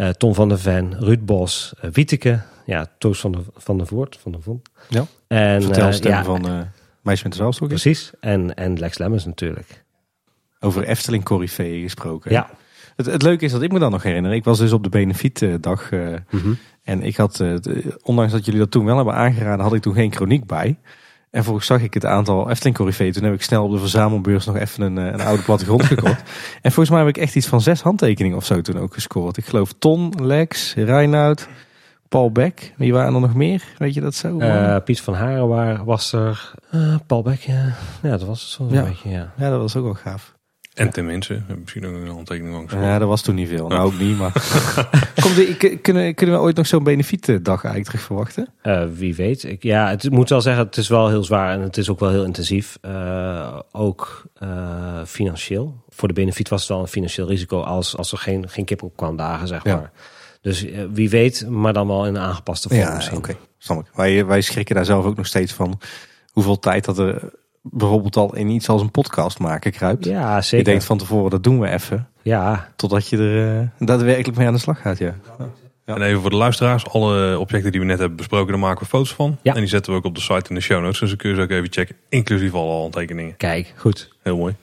Uh, 0.00 0.08
Tom 0.08 0.34
van 0.34 0.48
der 0.48 0.58
Ven, 0.58 0.96
Ruud 0.98 1.24
Bos, 1.24 1.72
uh, 1.84 1.90
Wieteke, 1.90 2.40
ja, 2.66 2.86
Toos 2.98 3.20
van 3.20 3.32
de, 3.32 3.38
van 3.56 3.78
de 3.78 3.86
Voort, 3.86 4.18
van 4.20 4.32
de 4.32 4.40
Von. 4.40 4.62
Ja, 4.88 5.06
en, 5.26 5.62
vertelstem 5.62 6.10
uh, 6.10 6.16
ja, 6.16 6.24
van 6.24 6.48
uh, 6.48 6.60
Meisje 7.02 7.22
met 7.22 7.32
de 7.32 7.38
Zaalstok. 7.38 7.68
Precies, 7.68 8.10
en, 8.20 8.54
en 8.54 8.78
Lex 8.78 8.98
Lemmens 8.98 9.24
natuurlijk. 9.24 9.84
Over 10.60 10.84
Efteling 10.84 11.24
Corifee 11.24 11.82
gesproken. 11.82 12.30
Ja. 12.30 12.50
Het, 12.96 13.06
het, 13.06 13.22
leuke 13.22 13.44
is 13.44 13.52
dat 13.52 13.62
ik 13.62 13.72
me 13.72 13.78
dan 13.78 13.90
nog 13.90 14.02
herinner. 14.02 14.32
Ik 14.32 14.44
was 14.44 14.58
dus 14.58 14.72
op 14.72 14.82
de 14.82 14.88
benefietdag 14.88 15.90
mm 15.90 16.24
-hmm. 16.28 16.58
en 16.82 17.02
ik 17.02 17.16
had, 17.16 17.44
ondanks 18.02 18.32
dat 18.32 18.44
jullie 18.44 18.60
dat 18.60 18.70
toen 18.70 18.84
wel 18.84 18.96
hebben 18.96 19.14
aangeraden, 19.14 19.64
had 19.64 19.74
ik 19.74 19.82
toen 19.82 19.94
geen 19.94 20.12
chroniek 20.12 20.46
bij. 20.46 20.78
En 21.30 21.44
volgens 21.44 21.66
zag 21.66 21.82
ik 21.82 21.94
het 21.94 22.04
aantal 22.04 22.50
Efteling. 22.50 22.76
Toen 23.14 23.24
heb 23.24 23.34
ik 23.34 23.42
snel 23.42 23.64
op 23.64 23.70
de 23.70 23.78
verzamelbeurs 23.78 24.46
nog 24.46 24.56
even 24.56 24.82
een, 24.82 24.96
een 24.96 25.20
oude 25.20 25.42
plattegrond 25.42 25.84
gekocht. 25.94 26.22
en 26.62 26.72
volgens 26.72 26.90
mij 26.90 26.98
heb 26.98 27.08
ik 27.08 27.22
echt 27.22 27.36
iets 27.36 27.46
van 27.46 27.60
zes 27.60 27.80
handtekeningen 27.80 28.36
of 28.36 28.44
zo 28.44 28.60
toen 28.60 28.78
ook 28.78 28.94
gescoord. 28.94 29.36
Ik 29.36 29.44
geloof 29.44 29.72
Ton, 29.78 30.12
Lex, 30.22 30.74
Reinoud, 30.74 31.48
Paul 32.08 32.32
Beck. 32.32 32.72
Wie 32.76 32.92
waren 32.92 33.14
er 33.14 33.20
nog 33.20 33.34
meer? 33.34 33.64
Weet 33.78 33.94
je 33.94 34.00
dat 34.00 34.14
zo? 34.14 34.38
Uh, 34.38 34.76
Piet 34.84 35.00
van 35.00 35.14
Haren 35.14 35.84
was 35.84 36.12
er. 36.12 36.52
Uh, 36.74 36.94
Paul 37.06 37.22
Beck, 37.22 37.40
ja. 37.40 37.74
Ja, 38.02 38.10
dat 38.10 38.24
was 38.24 38.40
het 38.40 38.50
zo 38.50 38.66
ja. 38.70 38.82
een 38.82 38.88
beetje, 38.88 39.08
ja. 39.08 39.32
Ja, 39.36 39.50
dat 39.50 39.60
was 39.60 39.76
ook 39.76 39.84
wel 39.84 39.94
gaaf. 39.94 40.34
En 40.80 40.90
tenminste, 40.90 41.42
misschien 41.60 41.86
ook 41.86 41.94
een 41.94 42.08
handtekening 42.08 42.54
langs. 42.54 42.72
Ja, 42.72 42.98
dat 42.98 43.08
was 43.08 43.22
toen 43.22 43.34
niet 43.34 43.48
veel. 43.48 43.68
Nou, 43.68 43.86
ook 43.86 43.98
niet, 43.98 44.18
maar... 44.18 44.32
Komt 45.22 45.36
de, 45.36 45.78
kunnen, 45.82 46.14
kunnen 46.14 46.36
we 46.36 46.42
ooit 46.42 46.56
nog 46.56 46.66
zo'n 46.66 46.84
benefietdag 46.84 47.46
eigenlijk 47.46 47.84
terug 47.84 48.02
verwachten? 48.02 48.48
Uh, 48.62 48.84
wie 48.92 49.14
weet. 49.14 49.44
Ik, 49.44 49.62
ja, 49.62 49.88
het 49.88 50.10
moet 50.10 50.28
wel 50.28 50.40
zeggen, 50.40 50.64
het 50.66 50.76
is 50.76 50.88
wel 50.88 51.08
heel 51.08 51.24
zwaar 51.24 51.52
en 51.52 51.60
het 51.60 51.76
is 51.76 51.90
ook 51.90 52.00
wel 52.00 52.10
heel 52.10 52.24
intensief. 52.24 52.78
Uh, 52.82 53.58
ook 53.72 54.24
uh, 54.42 55.04
financieel. 55.06 55.84
Voor 55.88 56.08
de 56.08 56.14
benefiet 56.14 56.48
was 56.48 56.60
het 56.60 56.68
wel 56.68 56.80
een 56.80 56.86
financieel 56.86 57.28
risico 57.28 57.60
als, 57.60 57.96
als 57.96 58.12
er 58.12 58.18
geen, 58.18 58.48
geen 58.48 58.64
kip 58.64 58.82
op 58.82 58.96
kwam 58.96 59.16
dagen, 59.16 59.48
zeg 59.48 59.64
maar. 59.64 59.74
Ja. 59.74 59.90
Dus 60.40 60.66
wie 60.92 61.10
weet, 61.10 61.46
maar 61.48 61.72
dan 61.72 61.86
wel 61.86 62.06
in 62.06 62.14
een 62.14 62.22
aangepaste 62.22 62.68
vorm 62.68 62.80
ja, 62.80 62.94
misschien. 62.94 63.18
oké. 63.18 63.36
Okay. 63.66 63.84
Wij, 63.94 64.26
wij 64.26 64.40
schrikken 64.40 64.74
daar 64.74 64.84
zelf 64.84 65.04
ook 65.04 65.16
nog 65.16 65.26
steeds 65.26 65.52
van 65.52 65.80
hoeveel 66.32 66.58
tijd 66.58 66.84
dat 66.84 66.98
er 66.98 67.32
bijvoorbeeld 67.62 68.16
al 68.16 68.36
in 68.36 68.48
iets 68.48 68.68
als 68.68 68.82
een 68.82 68.90
podcast 68.90 69.38
maken 69.38 69.72
kruipt. 69.72 70.04
Ja, 70.04 70.40
zeker. 70.40 70.58
Je 70.58 70.64
denkt 70.64 70.84
van 70.84 70.98
tevoren, 70.98 71.30
dat 71.30 71.42
doen 71.42 71.60
we 71.60 71.68
even. 71.68 72.08
Ja. 72.22 72.68
Totdat 72.76 73.08
je 73.08 73.16
er 73.16 73.60
uh, 73.60 73.68
daadwerkelijk 73.78 74.38
mee 74.38 74.46
aan 74.46 74.52
de 74.52 74.58
slag 74.58 74.80
gaat, 74.80 74.98
ja. 74.98 75.14
ja. 75.86 75.94
En 75.94 76.02
even 76.02 76.20
voor 76.20 76.30
de 76.30 76.36
luisteraars, 76.36 76.86
alle 76.86 77.38
objecten 77.38 77.70
die 77.70 77.80
we 77.80 77.86
net 77.86 77.98
hebben 77.98 78.16
besproken, 78.16 78.48
daar 78.48 78.58
maken 78.58 78.82
we 78.82 78.88
foto's 78.88 79.14
van. 79.14 79.38
Ja. 79.42 79.54
En 79.54 79.60
die 79.60 79.68
zetten 79.68 79.92
we 79.92 79.98
ook 79.98 80.04
op 80.04 80.14
de 80.14 80.20
site 80.20 80.48
in 80.48 80.54
de 80.54 80.60
show 80.60 80.82
notes. 80.82 80.98
Dus 80.98 81.08
dan 81.08 81.18
kun 81.18 81.30
je 81.30 81.36
ze 81.36 81.42
ook 81.42 81.50
even 81.50 81.72
checken, 81.72 81.96
inclusief 82.08 82.54
alle 82.54 82.80
handtekeningen. 82.80 83.36
Kijk, 83.36 83.72
goed. 83.76 84.16
Heel 84.22 84.36
mooi. 84.36 84.54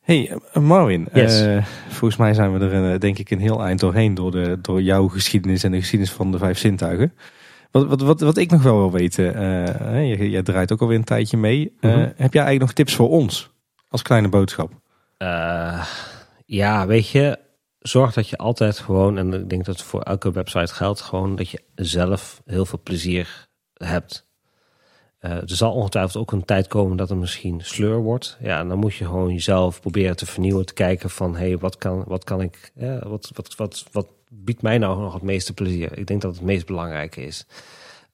Hey 0.00 0.38
Marvin, 0.52 1.08
yes. 1.12 1.42
uh, 1.42 1.64
volgens 1.88 2.16
mij 2.16 2.34
zijn 2.34 2.58
we 2.58 2.66
er 2.66 2.92
uh, 2.92 2.98
denk 2.98 3.18
ik 3.18 3.30
een 3.30 3.40
heel 3.40 3.64
eind 3.64 3.80
doorheen 3.80 4.14
door, 4.14 4.30
de, 4.30 4.58
door 4.62 4.82
jouw 4.82 5.08
geschiedenis 5.08 5.64
en 5.64 5.70
de 5.70 5.78
geschiedenis 5.78 6.14
van 6.14 6.32
de 6.32 6.38
vijf 6.38 6.58
zintuigen. 6.58 7.12
Wat, 7.74 7.86
wat, 7.86 8.00
wat, 8.00 8.20
wat 8.20 8.36
ik 8.36 8.50
nog 8.50 8.62
wel 8.62 8.76
wil 8.76 8.92
weten, 8.92 9.24
uh, 9.24 10.16
jij, 10.16 10.28
jij, 10.28 10.42
draait 10.42 10.72
ook 10.72 10.80
alweer 10.80 10.96
een 10.96 11.04
tijdje 11.04 11.36
mee. 11.36 11.76
Uh, 11.80 11.90
mm 11.94 12.00
-hmm. 12.00 12.12
Heb 12.16 12.32
jij 12.32 12.42
eigenlijk 12.42 12.60
nog 12.60 12.72
tips 12.72 12.94
voor 12.94 13.08
ons? 13.08 13.50
Als 13.88 14.02
kleine 14.02 14.28
boodschap. 14.28 14.72
Uh, 15.18 15.86
ja, 16.46 16.86
weet 16.86 17.08
je, 17.08 17.38
zorg 17.78 18.12
dat 18.12 18.28
je 18.28 18.36
altijd 18.36 18.78
gewoon, 18.78 19.18
en 19.18 19.32
ik 19.32 19.48
denk 19.48 19.64
dat 19.64 19.76
het 19.76 19.84
voor 19.84 20.00
elke 20.00 20.32
website 20.32 20.74
geldt, 20.74 21.00
gewoon 21.00 21.36
dat 21.36 21.50
je 21.50 21.62
zelf 21.74 22.42
heel 22.44 22.66
veel 22.66 22.80
plezier 22.82 23.48
hebt. 23.74 24.26
Uh, 25.24 25.30
er 25.30 25.42
zal 25.44 25.72
ongetwijfeld 25.72 26.16
ook 26.16 26.32
een 26.32 26.44
tijd 26.44 26.66
komen 26.66 26.96
dat 26.96 27.08
het 27.08 27.18
misschien 27.18 27.60
sleur 27.62 27.96
wordt. 27.96 28.36
Ja, 28.40 28.64
dan 28.64 28.78
moet 28.78 28.94
je 28.94 29.04
gewoon 29.04 29.32
jezelf 29.32 29.80
proberen 29.80 30.16
te 30.16 30.26
vernieuwen, 30.26 30.66
te 30.66 30.74
kijken 30.74 31.10
van, 31.10 31.36
hé, 31.36 31.46
hey, 31.46 31.58
wat 31.58 31.78
kan, 31.78 32.04
wat 32.06 32.24
kan 32.24 32.40
ik, 32.40 32.72
wat, 33.02 33.30
wat, 33.34 33.54
wat, 33.56 33.84
wat 33.92 34.06
biedt 34.28 34.62
mij 34.62 34.78
nou 34.78 35.00
nog 35.00 35.14
het 35.14 35.22
meeste 35.22 35.52
plezier? 35.52 35.98
Ik 35.98 36.06
denk 36.06 36.20
dat 36.20 36.30
het 36.30 36.40
het 36.40 36.48
meest 36.48 36.66
belangrijke 36.66 37.24
is. 37.24 37.46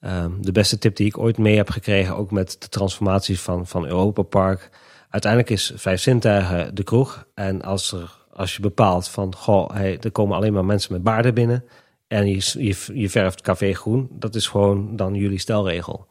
Um, 0.01 0.43
de 0.43 0.53
beste 0.53 0.79
tip 0.79 0.97
die 0.97 1.07
ik 1.07 1.19
ooit 1.19 1.39
mee 1.39 1.57
heb 1.57 1.71
gekregen, 1.71 2.17
ook 2.17 2.31
met 2.31 2.57
de 2.59 2.69
transformatie 2.69 3.41
van, 3.41 3.67
van 3.67 3.87
Europa 3.87 4.23
Park. 4.23 4.71
Uiteindelijk 5.11 5.53
is 5.53 5.73
Vijf 5.75 6.01
Zintuigen 6.01 6.75
de 6.75 6.83
kroeg. 6.83 7.27
En 7.35 7.63
als, 7.63 7.93
er, 7.93 8.17
als 8.33 8.57
je 8.57 8.63
bepaalt 8.63 9.09
van, 9.09 9.35
goh, 9.35 9.71
hey, 9.71 9.99
er 10.01 10.11
komen 10.11 10.37
alleen 10.37 10.53
maar 10.53 10.65
mensen 10.65 10.93
met 10.93 11.03
baarden 11.03 11.35
binnen. 11.35 11.65
En 12.09 12.27
je, 12.27 12.65
je, 12.65 13.01
je 13.01 13.11
verft 13.11 13.41
café 13.41 13.73
groen. 13.73 14.09
Dat 14.11 14.35
is 14.35 14.47
gewoon 14.47 14.97
dan 14.97 15.15
jullie 15.15 15.39
stelregel. 15.39 16.07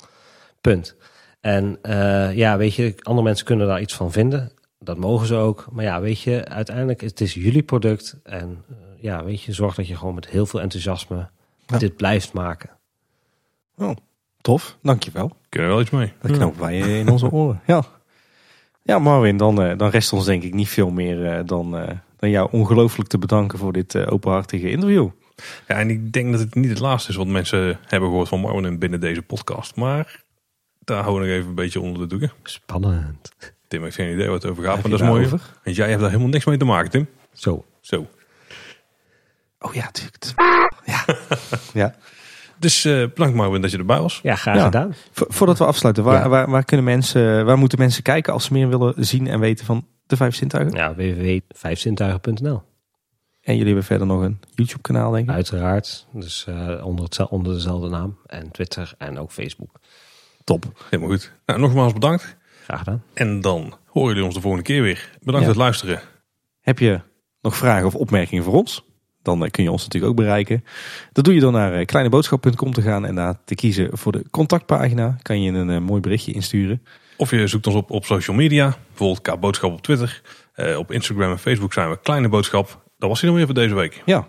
Punt. 0.62 0.96
En 1.40 1.80
uh, 1.84 2.36
ja, 2.36 2.58
weet 2.58 2.76
je, 2.76 2.96
andere 3.02 3.28
mensen 3.28 3.46
kunnen 3.46 3.68
daar 3.68 3.82
iets 3.82 3.96
van 3.96 4.12
vinden. 4.12 4.52
Dat 4.80 4.98
mogen 4.98 5.28
ze 5.28 5.36
ook. 5.36 5.68
Maar 5.72 5.84
ja, 5.84 6.02
weet 6.02 6.22
je, 6.22 6.46
uiteindelijk 6.46 7.02
het 7.02 7.22
is 7.22 7.34
jullie 7.34 7.64
product. 7.64 8.20
En 8.24 8.64
uh, 8.70 8.78
ja, 8.98 9.24
weet 9.24 9.42
je, 9.42 9.54
zorg 9.54 9.76
dat 9.76 9.88
je 9.88 9.96
gewoon 9.96 10.16
met 10.16 10.28
heel 10.28 10.46
veel 10.46 10.62
enthousiasme 10.62 11.30
ja. 11.66 11.78
dit 11.78 11.96
blijft 11.96 12.34
maken. 12.34 12.70
Oh, 13.78 13.96
tof, 14.42 14.78
dankjewel. 14.82 15.32
Kunnen 15.50 15.70
we 15.70 15.76
wel 15.76 15.84
iets 15.84 15.94
mee. 15.94 16.14
Dat 16.22 16.32
knopen 16.32 16.62
wij 16.62 16.80
in 17.00 17.10
onze 17.10 17.32
oren. 17.42 17.62
Ja, 17.66 17.84
ja 18.84 19.00
Marvin, 19.00 19.38
dan, 19.38 19.62
uh, 19.66 19.78
dan 19.78 19.90
rest 19.90 20.14
ons 20.14 20.26
denk 20.26 20.44
ik 20.44 20.54
niet 20.54 20.70
veel 20.70 20.90
meer 20.90 21.38
uh, 21.38 21.46
dan, 21.46 21.76
uh, 21.76 21.88
dan 22.18 22.30
jou 22.30 22.48
ongelooflijk 22.52 23.10
te 23.10 23.18
bedanken 23.18 23.60
voor 23.60 23.74
dit 23.74 24.06
openhartige 24.06 24.70
interview. 24.70 25.10
Ja, 25.68 25.76
en 25.76 25.90
ik 25.90 26.12
denk 26.12 26.32
dat 26.32 26.40
het 26.40 26.56
niet 26.56 26.70
het 26.70 26.80
laatste 26.80 27.10
is 27.10 27.16
wat 27.16 27.28
mensen 27.28 27.80
hebben 27.86 28.10
gehoord 28.10 28.28
van 28.28 28.40
Marvin 28.40 28.80
binnen 28.80 29.00
deze 29.00 29.22
podcast. 29.22 29.76
Maar 29.76 30.24
daar 30.90 31.04
houden 31.04 31.24
we 31.24 31.30
nog 31.30 31.38
even 31.38 31.50
een 31.50 31.56
beetje 31.56 31.82
onder 31.82 32.02
de 32.02 32.08
doeken. 32.08 32.32
Spannend. 32.44 33.32
Tim 33.68 33.84
heeft 33.84 33.96
geen 33.96 34.14
idee 34.14 34.28
wat 34.28 34.42
het 34.42 34.52
over 34.52 34.64
gaat, 34.64 34.82
maar 34.82 34.92
dat 34.92 35.00
is 35.02 35.08
mooi. 35.08 35.26
Over? 35.26 35.42
Want 35.64 35.76
jij 35.76 35.88
hebt 35.88 36.00
daar 36.00 36.10
helemaal 36.10 36.32
niks 36.32 36.46
mee 36.46 36.58
te 36.58 36.66
maken, 36.66 36.90
Tim. 36.90 37.08
Zo. 37.34 37.66
Zo. 37.82 38.08
Oh 39.60 39.74
ja, 39.74 39.84
natuurlijk. 39.84 40.26
Ja. 40.86 41.06
ja. 41.74 41.96
Dus 42.60 42.86
uh, 42.86 42.94
bedankt 43.08 43.36
Marvin 43.36 43.62
dat 43.62 43.72
je 43.72 43.78
erbij 43.78 44.00
was. 44.00 44.20
Ja, 44.24 44.36
graag 44.36 44.64
gedaan. 44.64 44.94
voordat 45.12 45.58
we 45.58 45.66
afsluiten, 45.66 46.04
waar, 46.04 46.22
ja. 46.22 46.30
waar, 46.30 46.50
waar, 46.50 46.66
kunnen 46.66 46.86
mensen, 46.86 47.46
waar 47.46 47.58
moeten 47.58 47.80
mensen 47.80 48.04
kijken 48.04 48.34
als 48.34 48.46
ze 48.46 48.54
meer 48.54 48.70
willen 48.70 48.94
zien 48.98 49.28
en 49.28 49.40
weten 49.40 49.66
van 49.66 49.88
de 50.06 50.16
vijf 50.16 50.36
zintuigen? 50.36 50.76
Ja, 50.76 50.96
www.vijfzintuigen.nl 50.96 52.64
En 53.42 53.54
jullie 53.54 53.66
hebben 53.66 53.84
verder 53.84 54.08
nog 54.08 54.22
een 54.22 54.40
YouTube 54.56 54.82
kanaal 54.82 55.12
denk 55.12 55.30
ik? 55.30 55.36
Uiteraard, 55.36 56.08
dus 56.14 56.46
uh, 56.50 56.86
onder, 56.86 57.06
het, 57.06 57.28
onder 57.28 57.54
dezelfde 57.54 57.90
naam. 57.90 58.18
En 58.26 58.52
Twitter 58.52 58.94
en 58.98 59.20
ook 59.20 59.32
Facebook. 59.32 59.80
Top, 60.50 60.86
helemaal 60.90 61.10
goed. 61.10 61.32
Nou, 61.46 61.60
nogmaals 61.60 61.94
bedankt. 61.94 62.38
Graag 62.64 62.80
gedaan. 62.80 63.04
En 63.14 63.42
dan 63.42 63.78
horen 63.86 64.10
jullie 64.10 64.24
ons 64.24 64.34
de 64.34 64.42
volgende 64.42 64.66
keer 64.66 64.82
weer. 64.82 65.10
Bedankt 65.20 65.30
ja. 65.30 65.38
voor 65.38 65.48
het 65.48 65.56
luisteren. 65.56 66.02
Heb 66.62 66.80
je 66.80 67.02
nog 67.42 67.58
vragen 67.58 67.86
of 67.86 67.96
opmerkingen 67.96 68.44
voor 68.44 68.54
ons? 68.54 68.86
dan 69.22 69.50
kun 69.50 69.64
je 69.64 69.72
ons 69.72 69.84
natuurlijk 69.84 70.12
ook 70.12 70.18
bereiken. 70.18 70.64
Dat 71.12 71.24
doe 71.24 71.34
je 71.34 71.40
dan 71.40 71.54
naar 71.54 71.86
kleineboodschap.com 71.86 72.74
te 72.74 72.82
gaan 72.82 73.06
en 73.06 73.16
daar 73.16 73.44
te 73.46 73.56
kiezen 73.56 73.98
voor 73.98 74.12
de 74.12 74.26
contactpagina. 74.32 75.18
Kan 75.22 75.42
je 75.42 75.52
een 75.52 75.84
mooi 75.84 76.02
berichtje 76.02 76.32
insturen. 76.32 76.84
Of 77.18 77.32
je 77.32 77.48
zoekt 77.48 77.68
ons 77.68 77.76
op 77.76 77.92
op 77.92 78.06
social 78.06 78.36
media, 78.36 78.78
bijvoorbeeld 78.88 79.22
K-boodschap 79.22 79.72
op 79.72 79.82
Twitter. 79.82 80.22
Uh, 80.56 80.78
op 80.78 80.92
Instagram 80.92 81.32
en 81.32 81.40
Facebook 81.40 81.74
zijn 81.74 81.90
we 81.90 82.00
Kleine 82.02 82.30
Boodschap. 82.30 82.84
Dat 82.98 83.10
was 83.10 83.20
hij 83.20 83.30
nog 83.30 83.38
weer 83.38 83.48
voor 83.48 83.56
deze 83.56 83.76
week. 83.76 84.02
Ja. 84.06 84.28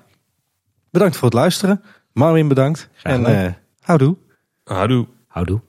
Bedankt 0.91 1.17
voor 1.17 1.29
het 1.29 1.37
luisteren. 1.37 1.83
Marvin 2.13 2.49
bedankt. 2.49 2.89
En 3.03 3.21
uh, 3.21 3.53
houdoe. 3.81 4.17
Houdoe. 4.65 5.07
Houdoe. 5.27 5.61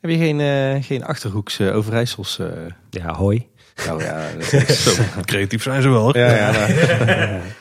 Heb 0.00 0.10
je 0.10 0.16
geen, 0.16 0.40
uh, 0.40 0.82
geen 0.84 1.04
Achterhoeks 1.04 1.58
uh, 1.58 1.76
Overijssels? 1.76 2.40
Ja, 2.90 3.14
hoi. 3.14 3.48
Oh 3.90 4.00
ja, 4.00 4.28
zo 4.84 5.02
creatief 5.24 5.62
zijn 5.62 5.82
ze 5.82 5.88
wel. 5.88 6.16
Ja, 6.16 6.34
ja, 6.34 6.50
nou. 6.50 7.40